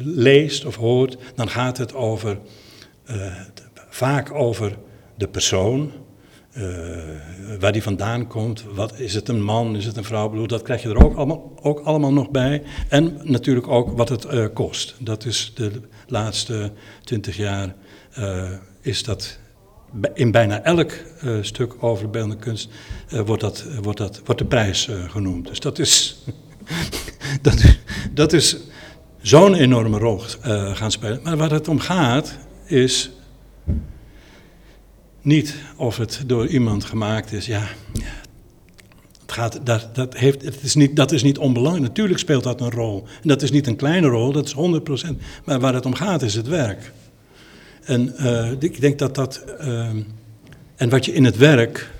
leest 0.00 0.64
of 0.64 0.76
hoort, 0.76 1.16
dan 1.34 1.48
gaat 1.48 1.78
het 1.78 1.94
over, 1.94 2.38
vaak 3.88 4.32
over 4.32 4.76
de 5.14 5.28
persoon, 5.28 5.92
waar 7.60 7.72
die 7.72 7.82
vandaan 7.82 8.26
komt, 8.26 8.64
wat, 8.74 8.98
is 8.98 9.14
het 9.14 9.28
een 9.28 9.42
man, 9.42 9.76
is 9.76 9.84
het 9.84 9.96
een 9.96 10.04
vrouw, 10.04 10.46
dat 10.46 10.62
krijg 10.62 10.82
je 10.82 10.88
er 10.88 11.04
ook 11.04 11.16
allemaal, 11.16 11.52
ook 11.62 11.80
allemaal 11.80 12.12
nog 12.12 12.30
bij. 12.30 12.62
En 12.88 13.20
natuurlijk 13.22 13.68
ook 13.68 13.96
wat 13.96 14.08
het 14.08 14.52
kost. 14.52 14.94
Dat 14.98 15.24
is 15.24 15.52
de 15.54 15.70
laatste 16.06 16.72
twintig 17.04 17.36
jaar, 17.36 17.74
is 18.80 19.02
dat 19.02 19.38
in 20.14 20.30
bijna 20.30 20.62
elk 20.62 20.92
uh, 21.24 21.38
stuk 21.40 21.74
over 21.80 22.10
beeldende 22.10 22.36
kunst 22.36 22.68
uh, 23.12 23.20
wordt, 23.20 23.42
dat, 23.42 23.64
uh, 23.68 23.78
wordt, 23.78 23.98
dat, 23.98 24.20
wordt 24.24 24.40
de 24.40 24.46
prijs 24.46 24.88
genoemd. 25.08 25.46
Dus 25.46 25.60
dat 25.60 25.78
is, 25.78 26.22
dat, 27.42 27.64
dat 28.12 28.32
is 28.32 28.56
zo'n 29.20 29.54
enorme 29.54 29.98
rol 29.98 30.18
gaan 30.74 30.90
spelen. 30.90 31.20
Maar 31.22 31.36
waar 31.36 31.50
het 31.50 31.68
om 31.68 31.78
gaat 31.78 32.38
is 32.64 33.10
niet 35.22 35.54
of 35.76 35.96
het 35.96 36.22
door 36.26 36.46
iemand 36.46 36.84
gemaakt 36.84 37.32
is. 37.32 37.46
Ja, 37.46 37.68
het 39.22 39.32
gaat, 39.32 39.60
dat, 39.62 39.94
dat, 39.94 40.16
heeft, 40.16 40.42
het 40.42 40.62
is 40.62 40.74
niet, 40.74 40.96
dat 40.96 41.12
is 41.12 41.22
niet 41.22 41.38
onbelangrijk. 41.38 41.88
Natuurlijk 41.88 42.18
speelt 42.18 42.44
dat 42.44 42.60
een 42.60 42.70
rol. 42.70 43.04
En 43.22 43.28
dat 43.28 43.42
is 43.42 43.50
niet 43.50 43.66
een 43.66 43.76
kleine 43.76 44.06
rol, 44.06 44.32
dat 44.32 44.46
is 44.46 44.54
100%. 44.54 45.16
Maar 45.44 45.60
waar 45.60 45.74
het 45.74 45.86
om 45.86 45.94
gaat 45.94 46.22
is 46.22 46.34
het 46.34 46.48
werk. 46.48 46.92
En 47.84 48.14
uh, 48.20 48.50
ik 48.58 48.80
denk 48.80 48.98
dat 48.98 49.14
dat. 49.14 49.44
Uh, 49.60 49.88
en 50.76 50.88
wat 50.88 51.04
je 51.04 51.12
in 51.12 51.24
het 51.24 51.36
werk 51.36 51.90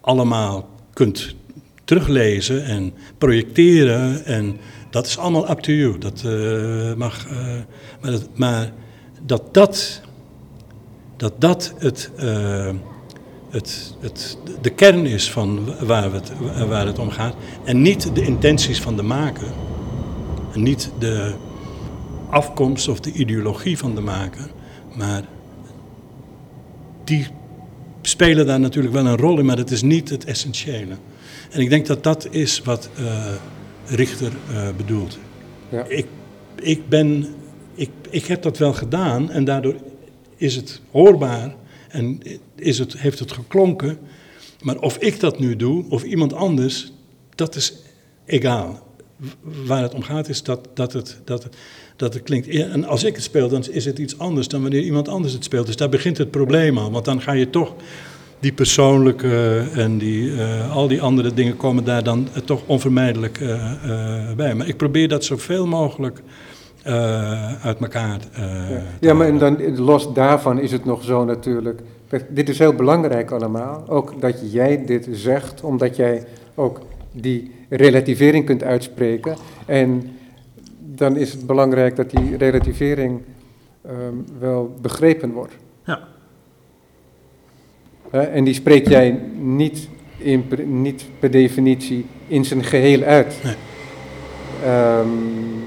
allemaal 0.00 0.68
kunt 0.92 1.34
teruglezen 1.84 2.64
en 2.64 2.92
projecteren. 3.18 4.24
En 4.24 4.56
dat 4.90 5.06
is 5.06 5.18
allemaal 5.18 5.50
up 5.50 5.58
to 5.58 5.72
you. 5.72 5.98
Dat 5.98 6.22
uh, 6.26 6.94
mag. 6.94 7.26
Uh, 7.30 7.36
maar, 8.00 8.10
dat, 8.10 8.28
maar 8.34 8.72
dat 9.26 9.54
dat, 9.54 10.00
dat, 11.16 11.32
dat 11.38 11.74
het, 11.78 12.10
het, 13.50 13.94
het, 14.00 14.38
de 14.60 14.70
kern 14.70 15.06
is 15.06 15.30
van 15.30 15.74
waar, 15.80 16.12
het, 16.12 16.32
waar 16.68 16.86
het 16.86 16.98
om 16.98 17.10
gaat. 17.10 17.34
En 17.64 17.82
niet 17.82 18.14
de 18.14 18.22
intenties 18.22 18.80
van 18.80 18.96
de 18.96 19.02
maker. 19.02 19.48
En 20.52 20.62
niet 20.62 20.90
de 20.98 21.34
afkomst 22.30 22.88
of 22.88 23.00
de 23.00 23.12
ideologie 23.12 23.78
van 23.78 23.94
de 23.94 24.00
maker. 24.00 24.50
Maar 24.94 25.24
die 27.04 27.26
spelen 28.02 28.46
daar 28.46 28.60
natuurlijk 28.60 28.94
wel 28.94 29.06
een 29.06 29.16
rol 29.16 29.38
in, 29.38 29.44
maar 29.44 29.56
het 29.56 29.70
is 29.70 29.82
niet 29.82 30.08
het 30.08 30.24
essentiële. 30.24 30.94
En 31.50 31.60
ik 31.60 31.68
denk 31.68 31.86
dat 31.86 32.02
dat 32.02 32.28
is 32.30 32.62
wat 32.62 32.90
uh, 33.00 33.26
Richter 33.86 34.32
uh, 34.50 34.68
bedoelt. 34.76 35.18
Ja. 35.68 35.84
Ik, 35.84 36.06
ik, 36.60 36.88
ben, 36.88 37.26
ik, 37.74 37.90
ik 38.10 38.26
heb 38.26 38.42
dat 38.42 38.58
wel 38.58 38.72
gedaan 38.72 39.30
en 39.30 39.44
daardoor 39.44 39.74
is 40.36 40.56
het 40.56 40.80
hoorbaar 40.90 41.54
en 41.88 42.20
is 42.56 42.78
het, 42.78 42.98
heeft 42.98 43.18
het 43.18 43.32
geklonken. 43.32 43.98
Maar 44.60 44.78
of 44.78 44.96
ik 44.96 45.20
dat 45.20 45.38
nu 45.38 45.56
doe 45.56 45.84
of 45.88 46.02
iemand 46.02 46.32
anders, 46.32 46.92
dat 47.34 47.54
is 47.54 47.74
egaal. 48.24 48.88
Waar 49.40 49.82
het 49.82 49.94
om 49.94 50.02
gaat 50.02 50.28
is 50.28 50.42
dat, 50.42 50.68
dat, 50.74 50.92
het, 50.92 51.20
dat, 51.24 51.42
het, 51.42 51.56
dat 52.00 52.14
het 52.14 52.22
klinkt. 52.22 52.48
En 52.48 52.84
als 52.84 53.04
ik 53.04 53.14
het 53.14 53.24
speel, 53.24 53.48
dan 53.48 53.64
is 53.70 53.84
het 53.84 53.98
iets 53.98 54.18
anders 54.18 54.48
dan 54.48 54.62
wanneer 54.62 54.82
iemand 54.82 55.08
anders 55.08 55.32
het 55.32 55.44
speelt. 55.44 55.66
Dus 55.66 55.76
daar 55.76 55.88
begint 55.88 56.18
het 56.18 56.30
probleem 56.30 56.78
al. 56.78 56.90
Want 56.90 57.04
dan 57.04 57.20
ga 57.20 57.32
je 57.32 57.50
toch 57.50 57.74
die 58.40 58.52
persoonlijke 58.52 59.64
en 59.74 59.98
die, 59.98 60.30
uh, 60.30 60.76
al 60.76 60.88
die 60.88 61.02
andere 61.02 61.34
dingen 61.34 61.56
komen 61.56 61.84
daar 61.84 62.04
dan 62.04 62.28
uh, 62.36 62.42
toch 62.42 62.62
onvermijdelijk 62.66 63.40
uh, 63.40 64.32
bij. 64.36 64.54
Maar 64.54 64.68
ik 64.68 64.76
probeer 64.76 65.08
dat 65.08 65.24
zoveel 65.24 65.66
mogelijk 65.66 66.22
uit 67.62 67.80
elkaar 67.80 68.18
ja. 68.36 68.82
ja, 69.00 69.14
maar 69.14 69.26
en 69.26 69.38
dan, 69.38 69.76
los 69.76 70.12
daarvan 70.12 70.60
is 70.60 70.72
het 70.72 70.84
nog 70.84 71.04
zo 71.04 71.24
natuurlijk. 71.24 71.80
Dit 72.28 72.48
is 72.48 72.58
heel 72.58 72.74
belangrijk 72.74 73.30
allemaal. 73.30 73.84
Ook 73.88 74.20
dat 74.20 74.52
jij 74.52 74.84
dit 74.86 75.08
zegt, 75.12 75.62
omdat 75.62 75.96
jij 75.96 76.24
ook 76.54 76.80
die 77.12 77.50
relativering 77.68 78.46
kunt 78.46 78.62
uitspreken. 78.64 79.36
En 79.66 80.02
dan 81.00 81.16
is 81.16 81.32
het 81.32 81.46
belangrijk 81.46 81.96
dat 81.96 82.10
die 82.10 82.36
relativering 82.36 83.20
um, 83.86 84.24
wel 84.38 84.74
begrepen 84.80 85.32
wordt. 85.32 85.56
Ja. 85.84 86.08
En 88.10 88.44
die 88.44 88.54
spreek 88.54 88.88
jij 88.88 89.10
niet, 89.38 89.88
in, 90.18 90.44
niet 90.66 91.04
per 91.18 91.30
definitie 91.30 92.06
in 92.26 92.44
zijn 92.44 92.64
geheel 92.64 93.02
uit. 93.02 93.40
Nee. 93.42 93.54
Um, 94.98 95.62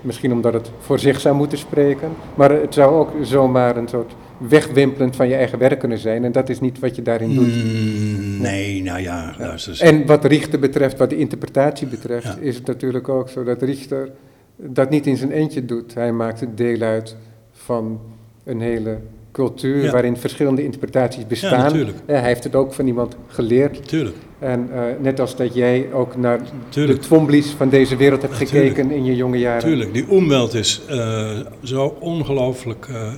misschien 0.00 0.32
omdat 0.32 0.52
het 0.52 0.70
voor 0.78 0.98
zich 0.98 1.20
zou 1.20 1.34
moeten 1.36 1.58
spreken, 1.58 2.12
maar 2.34 2.50
het 2.50 2.74
zou 2.74 2.94
ook 2.94 3.10
zomaar 3.22 3.76
een 3.76 3.88
soort 3.88 4.12
wegwimpelend 4.38 5.16
van 5.16 5.28
je 5.28 5.34
eigen 5.34 5.58
werk 5.58 5.78
kunnen 5.78 5.98
zijn. 5.98 6.24
En 6.24 6.32
dat 6.32 6.48
is 6.48 6.60
niet 6.60 6.78
wat 6.78 6.96
je 6.96 7.02
daarin 7.02 7.34
doet. 7.34 7.54
Mm, 7.54 8.40
nee, 8.40 8.82
nou 8.82 9.00
ja, 9.00 9.34
luister 9.38 9.80
En 9.80 10.06
wat 10.06 10.24
Richter 10.24 10.58
betreft, 10.58 10.98
wat 10.98 11.10
de 11.10 11.16
interpretatie 11.16 11.86
betreft, 11.86 12.26
ja. 12.26 12.36
is 12.40 12.56
het 12.56 12.66
natuurlijk 12.66 13.08
ook 13.08 13.28
zo 13.28 13.44
dat 13.44 13.62
Richter 13.62 14.10
dat 14.56 14.90
niet 14.90 15.06
in 15.06 15.16
zijn 15.16 15.30
eentje 15.30 15.64
doet. 15.64 15.94
Hij 15.94 16.12
maakt 16.12 16.40
het 16.40 16.56
deel 16.56 16.80
uit 16.80 17.16
van 17.52 18.00
een 18.44 18.60
hele 18.60 18.98
cultuur 19.36 19.82
ja. 19.82 19.90
waarin 19.90 20.16
verschillende 20.16 20.64
interpretaties 20.64 21.26
bestaan. 21.26 21.78
Ja, 21.78 21.92
hij 22.06 22.22
heeft 22.22 22.44
het 22.44 22.54
ook 22.54 22.72
van 22.72 22.86
iemand 22.86 23.16
geleerd. 23.26 23.88
Tuurlijk. 23.88 24.16
En 24.38 24.68
uh, 24.72 24.80
net 25.00 25.20
als 25.20 25.36
dat 25.36 25.54
jij 25.54 25.92
ook 25.92 26.16
naar 26.16 26.40
tuurlijk. 26.68 27.00
de 27.00 27.06
Twomblies 27.06 27.50
van 27.50 27.68
deze 27.68 27.96
wereld 27.96 28.22
hebt 28.22 28.34
gekeken 28.34 28.74
tuurlijk. 28.74 28.96
in 28.96 29.04
je 29.04 29.16
jonge 29.16 29.38
jaren. 29.38 29.62
Tuurlijk, 29.62 29.92
die 29.92 30.08
omweld 30.08 30.54
is 30.54 30.82
uh, 30.90 31.30
zo 31.62 31.96
ongelooflijk 31.98 32.88
uh, 32.90 33.12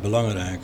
belangrijk. 0.00 0.60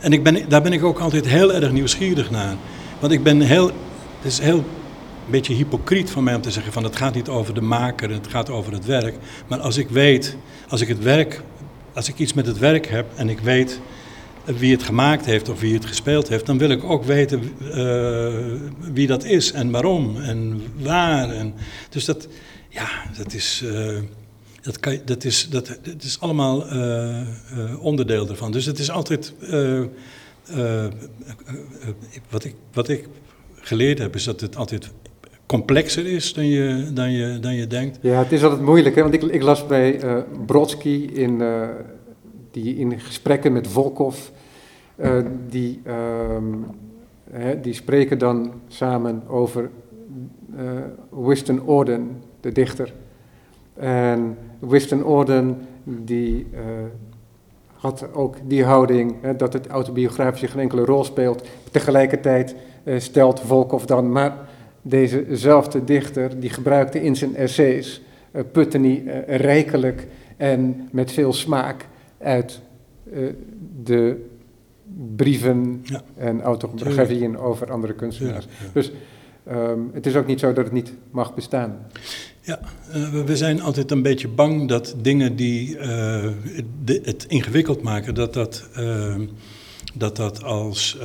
En 0.00 0.12
ik 0.12 0.22
ben, 0.22 0.48
daar 0.48 0.62
ben 0.62 0.72
ik 0.72 0.84
ook 0.84 0.98
altijd 0.98 1.26
heel 1.26 1.52
erg 1.54 1.72
nieuwsgierig 1.72 2.30
naar. 2.30 2.54
Want 3.00 3.12
ik 3.12 3.22
ben 3.22 3.40
heel, 3.40 3.66
het 3.66 4.24
is 4.32 4.38
heel 4.38 4.58
een 4.58 5.30
beetje 5.30 5.54
hypocriet 5.54 6.10
van 6.10 6.24
mij 6.24 6.34
om 6.34 6.40
te 6.40 6.50
zeggen 6.50 6.72
van 6.72 6.84
het 6.84 6.96
gaat 6.96 7.14
niet 7.14 7.28
over 7.28 7.54
de 7.54 7.60
maker, 7.60 8.10
het 8.10 8.26
gaat 8.26 8.50
over 8.50 8.72
het 8.72 8.86
werk. 8.86 9.14
Maar 9.46 9.58
als 9.58 9.76
ik 9.76 9.88
weet, 9.88 10.36
als 10.68 10.80
ik 10.80 10.88
het 10.88 11.02
werk, 11.02 11.42
als 11.94 12.08
ik 12.08 12.18
iets 12.18 12.32
met 12.32 12.46
het 12.46 12.58
werk 12.58 12.86
heb 12.86 13.06
en 13.14 13.28
ik 13.28 13.40
weet 13.40 13.80
wie 14.56 14.72
het 14.72 14.82
gemaakt 14.82 15.24
heeft 15.24 15.48
of 15.48 15.60
wie 15.60 15.74
het 15.74 15.86
gespeeld 15.86 16.28
heeft, 16.28 16.46
dan 16.46 16.58
wil 16.58 16.70
ik 16.70 16.84
ook 16.84 17.04
weten 17.04 17.42
uh, 17.60 18.28
wie 18.92 19.06
dat 19.06 19.24
is 19.24 19.52
en 19.52 19.70
waarom 19.70 20.20
en 20.20 20.62
waar. 20.78 21.30
En, 21.30 21.54
dus 21.90 22.04
dat, 22.04 22.28
ja, 22.68 22.88
dat 23.16 23.32
is, 23.32 23.62
uh, 23.64 23.98
dat, 24.62 24.80
kan, 24.80 24.98
dat, 25.04 25.24
is, 25.24 25.48
dat, 25.50 25.78
dat 25.82 26.02
is 26.02 26.20
allemaal 26.20 26.72
uh, 26.72 27.16
onderdeel 27.80 28.28
ervan. 28.28 28.52
Dus 28.52 28.64
het 28.64 28.78
is 28.78 28.90
altijd, 28.90 29.34
wat, 32.30 32.44
ik, 32.44 32.54
wat 32.72 32.88
ik 32.88 33.08
geleerd 33.54 33.98
heb, 33.98 34.14
is 34.14 34.24
dat 34.24 34.40
het 34.40 34.56
altijd 34.56 34.90
complexer 35.46 36.06
is 36.06 36.32
dan 36.32 36.46
je, 36.46 36.90
dan 36.92 37.12
je, 37.12 37.38
dan 37.38 37.54
je 37.54 37.66
denkt. 37.66 37.98
Ja, 38.00 38.18
het 38.18 38.32
is 38.32 38.42
altijd 38.42 38.60
moeilijk, 38.60 38.94
hè? 38.94 39.02
want 39.02 39.14
ik, 39.14 39.22
ik 39.22 39.42
las 39.42 39.66
bij 39.66 40.00
Brodsky 40.46 41.08
in 41.12 41.42
die 42.62 42.76
in 42.76 43.00
gesprekken 43.00 43.52
met 43.52 43.66
Volkov, 43.66 44.28
uh, 44.96 45.18
die, 45.48 45.80
um, 46.34 46.66
hè, 47.30 47.60
die 47.60 47.72
spreken 47.72 48.18
dan 48.18 48.52
samen 48.68 49.22
over 49.28 49.70
uh, 50.56 50.70
Winston 51.10 51.62
Orden, 51.62 52.22
de 52.40 52.52
dichter. 52.52 52.92
En 53.74 54.36
Winston 54.58 55.04
Orden 55.04 55.56
die 55.84 56.46
uh, 56.52 56.60
had 57.74 58.14
ook 58.14 58.36
die 58.44 58.64
houding 58.64 59.14
hè, 59.20 59.36
dat 59.36 59.52
het 59.52 59.66
autobiografische 59.66 60.48
geen 60.48 60.60
enkele 60.60 60.84
rol 60.84 61.04
speelt. 61.04 61.48
Tegelijkertijd 61.70 62.54
stelt 62.96 63.40
Volkov 63.40 63.84
dan, 63.84 64.12
maar 64.12 64.36
dezezelfde 64.82 65.84
dichter 65.84 66.40
die 66.40 66.50
gebruikte 66.50 67.02
in 67.02 67.16
zijn 67.16 67.36
essays 67.36 68.02
Puttany 68.52 69.02
rijkelijk 69.26 70.06
en 70.36 70.88
met 70.90 71.12
veel 71.12 71.32
smaak 71.32 71.86
uit 72.18 72.60
uh, 73.12 73.32
de 73.82 74.26
brieven 75.16 75.80
ja. 75.84 76.02
en 76.16 76.42
autobiografieën 76.42 77.38
over 77.38 77.72
andere 77.72 77.94
kunstenaars. 77.94 78.44
Ja, 78.44 78.50
ja. 78.64 78.70
Dus 78.72 78.92
um, 79.50 79.90
het 79.92 80.06
is 80.06 80.16
ook 80.16 80.26
niet 80.26 80.40
zo 80.40 80.52
dat 80.52 80.64
het 80.64 80.72
niet 80.72 80.92
mag 81.10 81.34
bestaan. 81.34 81.86
Ja, 82.40 82.60
uh, 82.94 83.24
we 83.24 83.36
zijn 83.36 83.60
altijd 83.60 83.90
een 83.90 84.02
beetje 84.02 84.28
bang 84.28 84.68
dat 84.68 84.94
dingen 85.00 85.36
die 85.36 85.76
uh, 85.76 85.82
de, 86.84 87.00
het 87.04 87.24
ingewikkeld 87.28 87.82
maken, 87.82 88.14
dat 88.14 88.34
dat, 88.34 88.68
ehm, 88.74 89.26
dat, 89.94 90.16
dat 90.16 90.42
als 90.44 90.98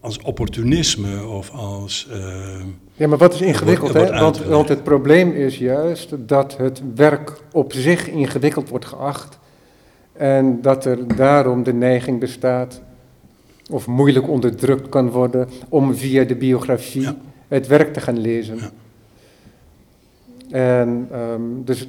als 0.00 0.18
opportunisme 0.18 1.26
of 1.26 1.50
als. 1.50 2.08
Ja, 2.98 3.08
maar 3.08 3.18
wat 3.18 3.34
is 3.34 3.40
ingewikkeld, 3.40 3.92
hè? 3.92 4.20
Want, 4.20 4.44
want 4.44 4.68
het 4.68 4.82
probleem 4.82 5.32
is 5.32 5.58
juist 5.58 6.14
dat 6.18 6.56
het 6.56 6.82
werk 6.94 7.32
op 7.52 7.72
zich 7.72 8.08
ingewikkeld 8.08 8.68
wordt 8.68 8.84
geacht. 8.84 9.38
En 10.12 10.62
dat 10.62 10.84
er 10.84 11.16
daarom 11.16 11.62
de 11.62 11.72
neiging 11.72 12.20
bestaat, 12.20 12.80
of 13.70 13.86
moeilijk 13.86 14.28
onderdrukt 14.28 14.88
kan 14.88 15.10
worden, 15.10 15.48
om 15.68 15.94
via 15.94 16.24
de 16.24 16.36
biografie 16.36 17.02
ja. 17.02 17.16
het 17.48 17.66
werk 17.66 17.92
te 17.92 18.00
gaan 18.00 18.18
lezen. 18.18 18.56
Ja. 18.56 18.70
En 20.50 21.08
um, 21.14 21.62
dus 21.64 21.88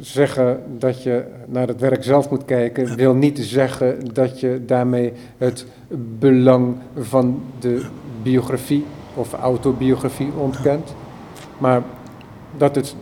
zeggen 0.00 0.62
dat 0.78 1.02
je 1.02 1.24
naar 1.46 1.68
het 1.68 1.80
werk 1.80 2.04
zelf 2.04 2.30
moet 2.30 2.44
kijken, 2.44 2.86
ja. 2.86 2.94
wil 2.94 3.14
niet 3.14 3.38
zeggen 3.38 4.12
dat 4.12 4.40
je 4.40 4.62
daarmee 4.66 5.12
het 5.38 5.66
belang 6.18 6.76
van 6.96 7.42
de 7.58 7.84
biografie 8.22 8.84
of 9.20 9.32
autobiografie 9.32 10.32
ontkent. 10.32 10.94
Maar 11.58 11.82
dat 12.56 12.74
het 12.74 12.96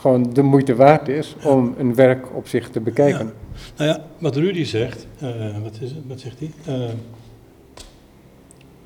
gewoon 0.00 0.32
de 0.32 0.42
moeite 0.42 0.74
waard 0.74 1.08
is 1.08 1.36
om 1.44 1.74
een 1.78 1.94
werk 1.94 2.36
op 2.36 2.48
zich 2.48 2.70
te 2.70 2.80
bekijken. 2.80 3.26
Ja. 3.26 3.32
Nou 3.76 3.90
ja, 3.90 4.04
wat 4.18 4.36
Rudy 4.36 4.64
zegt, 4.64 5.06
uh, 5.22 5.28
wat, 5.62 5.76
is 5.80 5.90
het, 5.90 6.00
wat 6.06 6.20
zegt 6.20 6.38
hij? 6.38 6.50
Uh, 6.68 6.84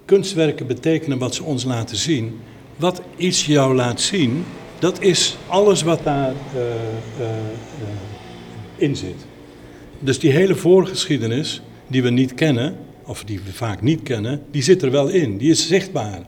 kunstwerken 0.04 0.66
betekenen 0.66 1.18
wat 1.18 1.34
ze 1.34 1.42
ons 1.42 1.64
laten 1.64 1.96
zien. 1.96 2.40
Wat 2.76 3.02
iets 3.16 3.46
jou 3.46 3.74
laat 3.74 4.00
zien, 4.00 4.44
dat 4.78 5.00
is 5.00 5.36
alles 5.46 5.82
wat 5.82 6.04
daar 6.04 6.32
uh, 6.54 7.26
in 8.76 8.96
zit. 8.96 9.26
Dus 9.98 10.18
die 10.18 10.30
hele 10.30 10.54
voorgeschiedenis 10.54 11.62
die 11.86 12.02
we 12.02 12.10
niet 12.10 12.34
kennen, 12.34 12.76
of 13.04 13.24
die 13.24 13.40
we 13.44 13.52
vaak 13.52 13.82
niet 13.82 14.02
kennen, 14.02 14.42
die 14.50 14.62
zit 14.62 14.82
er 14.82 14.90
wel 14.90 15.08
in. 15.08 15.36
Die 15.36 15.50
is 15.50 15.66
zichtbaar. 15.66 16.20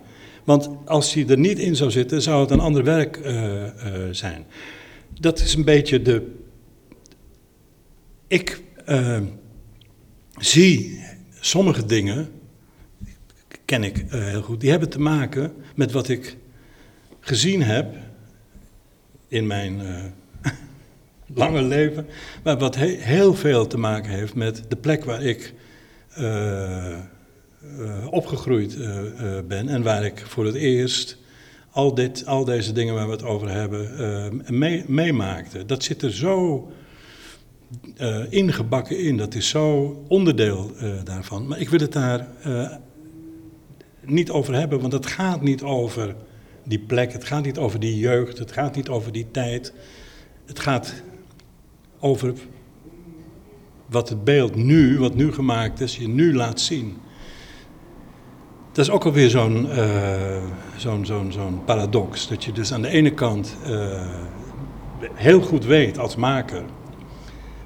Want 0.44 0.70
als 0.84 1.12
die 1.12 1.26
er 1.26 1.38
niet 1.38 1.58
in 1.58 1.76
zou 1.76 1.90
zitten, 1.90 2.22
zou 2.22 2.40
het 2.40 2.50
een 2.50 2.60
ander 2.60 2.84
werk 2.84 3.16
uh, 3.16 3.32
uh, 3.34 3.68
zijn. 4.10 4.44
Dat 5.20 5.38
is 5.40 5.54
een 5.54 5.64
beetje 5.64 6.02
de. 6.02 6.34
Ik 8.26 8.62
uh, 8.88 9.18
zie 10.38 11.00
sommige 11.40 11.84
dingen. 11.86 12.28
ken 13.64 13.84
ik 13.84 13.98
eh, 13.98 14.24
heel 14.24 14.42
goed. 14.42 14.60
Die 14.60 14.70
hebben 14.70 14.88
te 14.88 15.00
maken 15.00 15.52
met 15.74 15.92
wat 15.92 16.08
ik 16.08 16.36
gezien 17.20 17.62
heb 17.62 17.94
in 19.28 19.46
mijn 19.46 19.80
eh, 19.80 20.04
lange 21.34 21.62
leven. 21.62 22.06
Maar 22.44 22.58
wat 22.58 22.76
he- 22.76 22.86
heel 23.00 23.34
veel 23.34 23.66
te 23.66 23.78
maken 23.78 24.10
heeft 24.10 24.34
met 24.34 24.62
de 24.68 24.76
plek 24.76 25.04
waar 25.04 25.22
ik 25.22 25.54
eh, 26.10 26.92
eh, 26.92 26.98
opgegroeid 28.10 28.76
eh, 28.76 29.36
eh, 29.38 29.44
ben. 29.46 29.68
En 29.68 29.82
waar 29.82 30.04
ik 30.04 30.24
voor 30.26 30.46
het 30.46 30.54
eerst 30.54 31.18
al, 31.70 31.94
dit, 31.94 32.26
al 32.26 32.44
deze 32.44 32.72
dingen 32.72 32.94
waar 32.94 33.06
we 33.06 33.12
het 33.12 33.24
over 33.24 33.50
hebben 33.50 33.98
eh, 33.98 34.50
mee, 34.50 34.84
meemaakte. 34.86 35.64
Dat 35.64 35.82
zit 35.82 36.02
er 36.02 36.12
zo 36.12 36.68
eh, 37.96 38.20
ingebakken 38.28 38.98
in. 38.98 39.16
Dat 39.16 39.34
is 39.34 39.48
zo 39.48 39.96
onderdeel 40.08 40.72
eh, 40.78 40.90
daarvan. 41.04 41.46
Maar 41.46 41.60
ik 41.60 41.68
wil 41.68 41.80
het 41.80 41.92
daar 41.92 42.28
eh, 42.42 42.70
niet 44.00 44.30
over 44.30 44.54
hebben, 44.54 44.80
want 44.80 44.92
het 44.92 45.06
gaat 45.06 45.42
niet 45.42 45.62
over 45.62 46.14
die 46.64 46.78
plek, 46.78 47.12
het 47.12 47.24
gaat 47.24 47.44
niet 47.44 47.58
over 47.58 47.80
die 47.80 47.98
jeugd, 47.98 48.38
het 48.38 48.52
gaat 48.52 48.76
niet 48.76 48.88
over 48.88 49.12
die 49.12 49.26
tijd. 49.30 49.72
Het 50.44 50.58
gaat 50.58 50.94
over 51.98 52.34
wat 53.86 54.08
het 54.08 54.24
beeld 54.24 54.54
nu, 54.54 54.98
wat 54.98 55.14
nu 55.14 55.32
gemaakt 55.32 55.80
is, 55.80 55.96
je 55.96 56.08
nu 56.08 56.34
laat 56.34 56.60
zien. 56.60 56.96
Dat 58.72 58.84
is 58.84 58.90
ook 58.90 59.04
alweer 59.04 59.30
zo'n 59.30 59.70
eh, 59.70 60.42
zo'n 60.76 61.06
zo'n 61.32 61.64
paradox. 61.64 62.28
Dat 62.28 62.44
je 62.44 62.52
dus 62.52 62.72
aan 62.72 62.82
de 62.82 62.88
ene 62.88 63.14
kant 63.14 63.56
eh, 63.64 64.06
heel 65.14 65.40
goed 65.40 65.64
weet 65.64 65.98
als 65.98 66.16
maker 66.16 66.62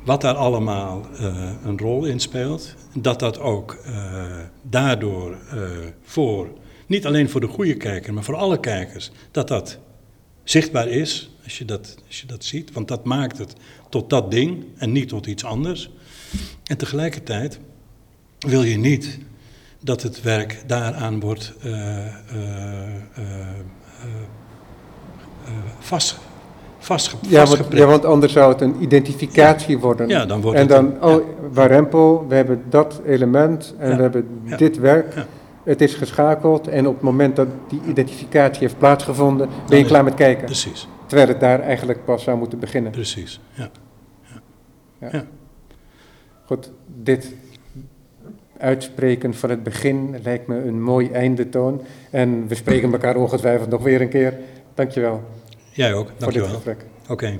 wat 0.05 0.21
daar 0.21 0.35
allemaal 0.35 1.07
eh, 1.19 1.51
een 1.65 1.79
rol 1.79 2.05
in 2.05 2.21
speelt. 2.21 2.75
Dat 2.93 3.19
dat 3.19 3.39
ook 3.41 3.79
daardoor 4.63 5.37
voor, 6.03 6.49
niet 6.87 7.07
alleen 7.07 7.29
voor 7.29 7.41
de 7.41 7.47
goede 7.47 7.77
kijker, 7.77 8.15
maar 8.15 8.25
voor 8.25 8.37
alle 8.37 8.61
kijkers, 8.61 9.11
dat 9.31 9.49
dat 9.49 9.79
zichtbaar 10.45 10.89
is 10.89 11.31
als 11.45 11.59
je 11.59 11.65
dat, 11.65 11.97
als 12.07 12.21
je 12.21 12.27
dat 12.27 12.45
ziet. 12.45 12.73
Want 12.73 12.89
dat 12.89 13.05
maakt 13.05 13.39
het 13.39 13.55
tot 13.89 14.11
dat 14.11 14.31
ding 14.31 14.65
en 14.77 14.93
niet 14.93 15.09
tot 15.09 15.27
iets 15.27 15.45
anders. 15.45 15.91
En 16.65 16.77
tegelijkertijd 16.77 17.61
wil 18.39 18.63
je 18.63 18.77
niet 18.77 19.19
dat 19.85 20.03
het 20.03 20.23
werk 20.23 20.63
daaraan 20.67 21.21
wordt 21.21 21.53
eh, 21.63 21.71
eh, 21.71 22.07
eh, 23.15 23.23
vast, 25.79 26.19
vastge, 26.79 27.17
Ja 27.29 27.45
want, 27.47 27.67
ja, 27.71 27.87
want 27.87 28.05
anders 28.05 28.33
zou 28.33 28.53
het 28.53 28.61
een 28.61 28.77
identificatie 28.83 29.79
worden. 29.79 30.09
Ja, 30.09 30.27
dan 30.27 30.41
wordt 30.41 30.59
en 30.59 30.67
dan, 30.67 30.85
een- 30.87 31.03
oh, 31.03 31.25
Warempel, 31.53 32.27
we 32.29 32.35
hebben 32.35 32.63
dat 32.69 33.01
element 33.07 33.75
en 33.79 33.91
Ja, 33.91 33.97
we 33.97 34.03
hebben 34.03 34.27
ja, 34.45 34.57
dit 34.57 34.79
werk. 34.79 35.15
ja. 35.15 35.27
Het 35.65 35.81
is 35.81 35.95
geschakeld 35.95 36.69
en 36.69 36.87
op 36.87 36.95
het 36.95 37.03
moment 37.03 37.37
dat 37.37 37.49
die 37.69 37.81
identificatie 37.89 38.61
heeft 38.61 38.79
plaatsgevonden, 38.79 39.49
ben 39.69 39.79
je 39.79 39.85
klaar 39.85 40.05
met 40.05 40.15
kijken. 40.15 40.45
Precies, 40.45 40.89
Terwijl 41.07 41.29
het 41.29 41.41
daar 41.41 41.61
eigenlijk 41.61 42.05
pas 42.05 42.23
zou 42.23 42.39
moeten 42.39 42.59
beginnen. 42.59 42.93
precies. 42.93 43.41
Ja. 43.53 45.25
Goed, 46.45 46.71
dit 47.03 47.35
uitspreken 48.65 49.35
van 49.35 49.51
het 49.51 49.63
begin 49.63 50.17
lijkt 50.23 50.47
me 50.47 50.57
een 50.57 50.83
mooi 50.83 51.11
eindetoon. 51.11 51.83
En 52.11 52.49
we 52.49 52.55
spreken 52.55 52.93
elkaar 52.93 53.17
ongetwijfeld 53.17 53.69
nog 53.71 53.83
weer 53.83 54.01
een 54.01 54.09
keer. 54.09 54.35
Dankjewel 54.75 55.23
Jij 55.73 55.95
ook, 55.95 56.05
voor 56.07 56.11
dit 56.11 56.21
dankjewel. 56.21 56.49
gesprek. 56.49 56.85
Oké. 57.09 57.39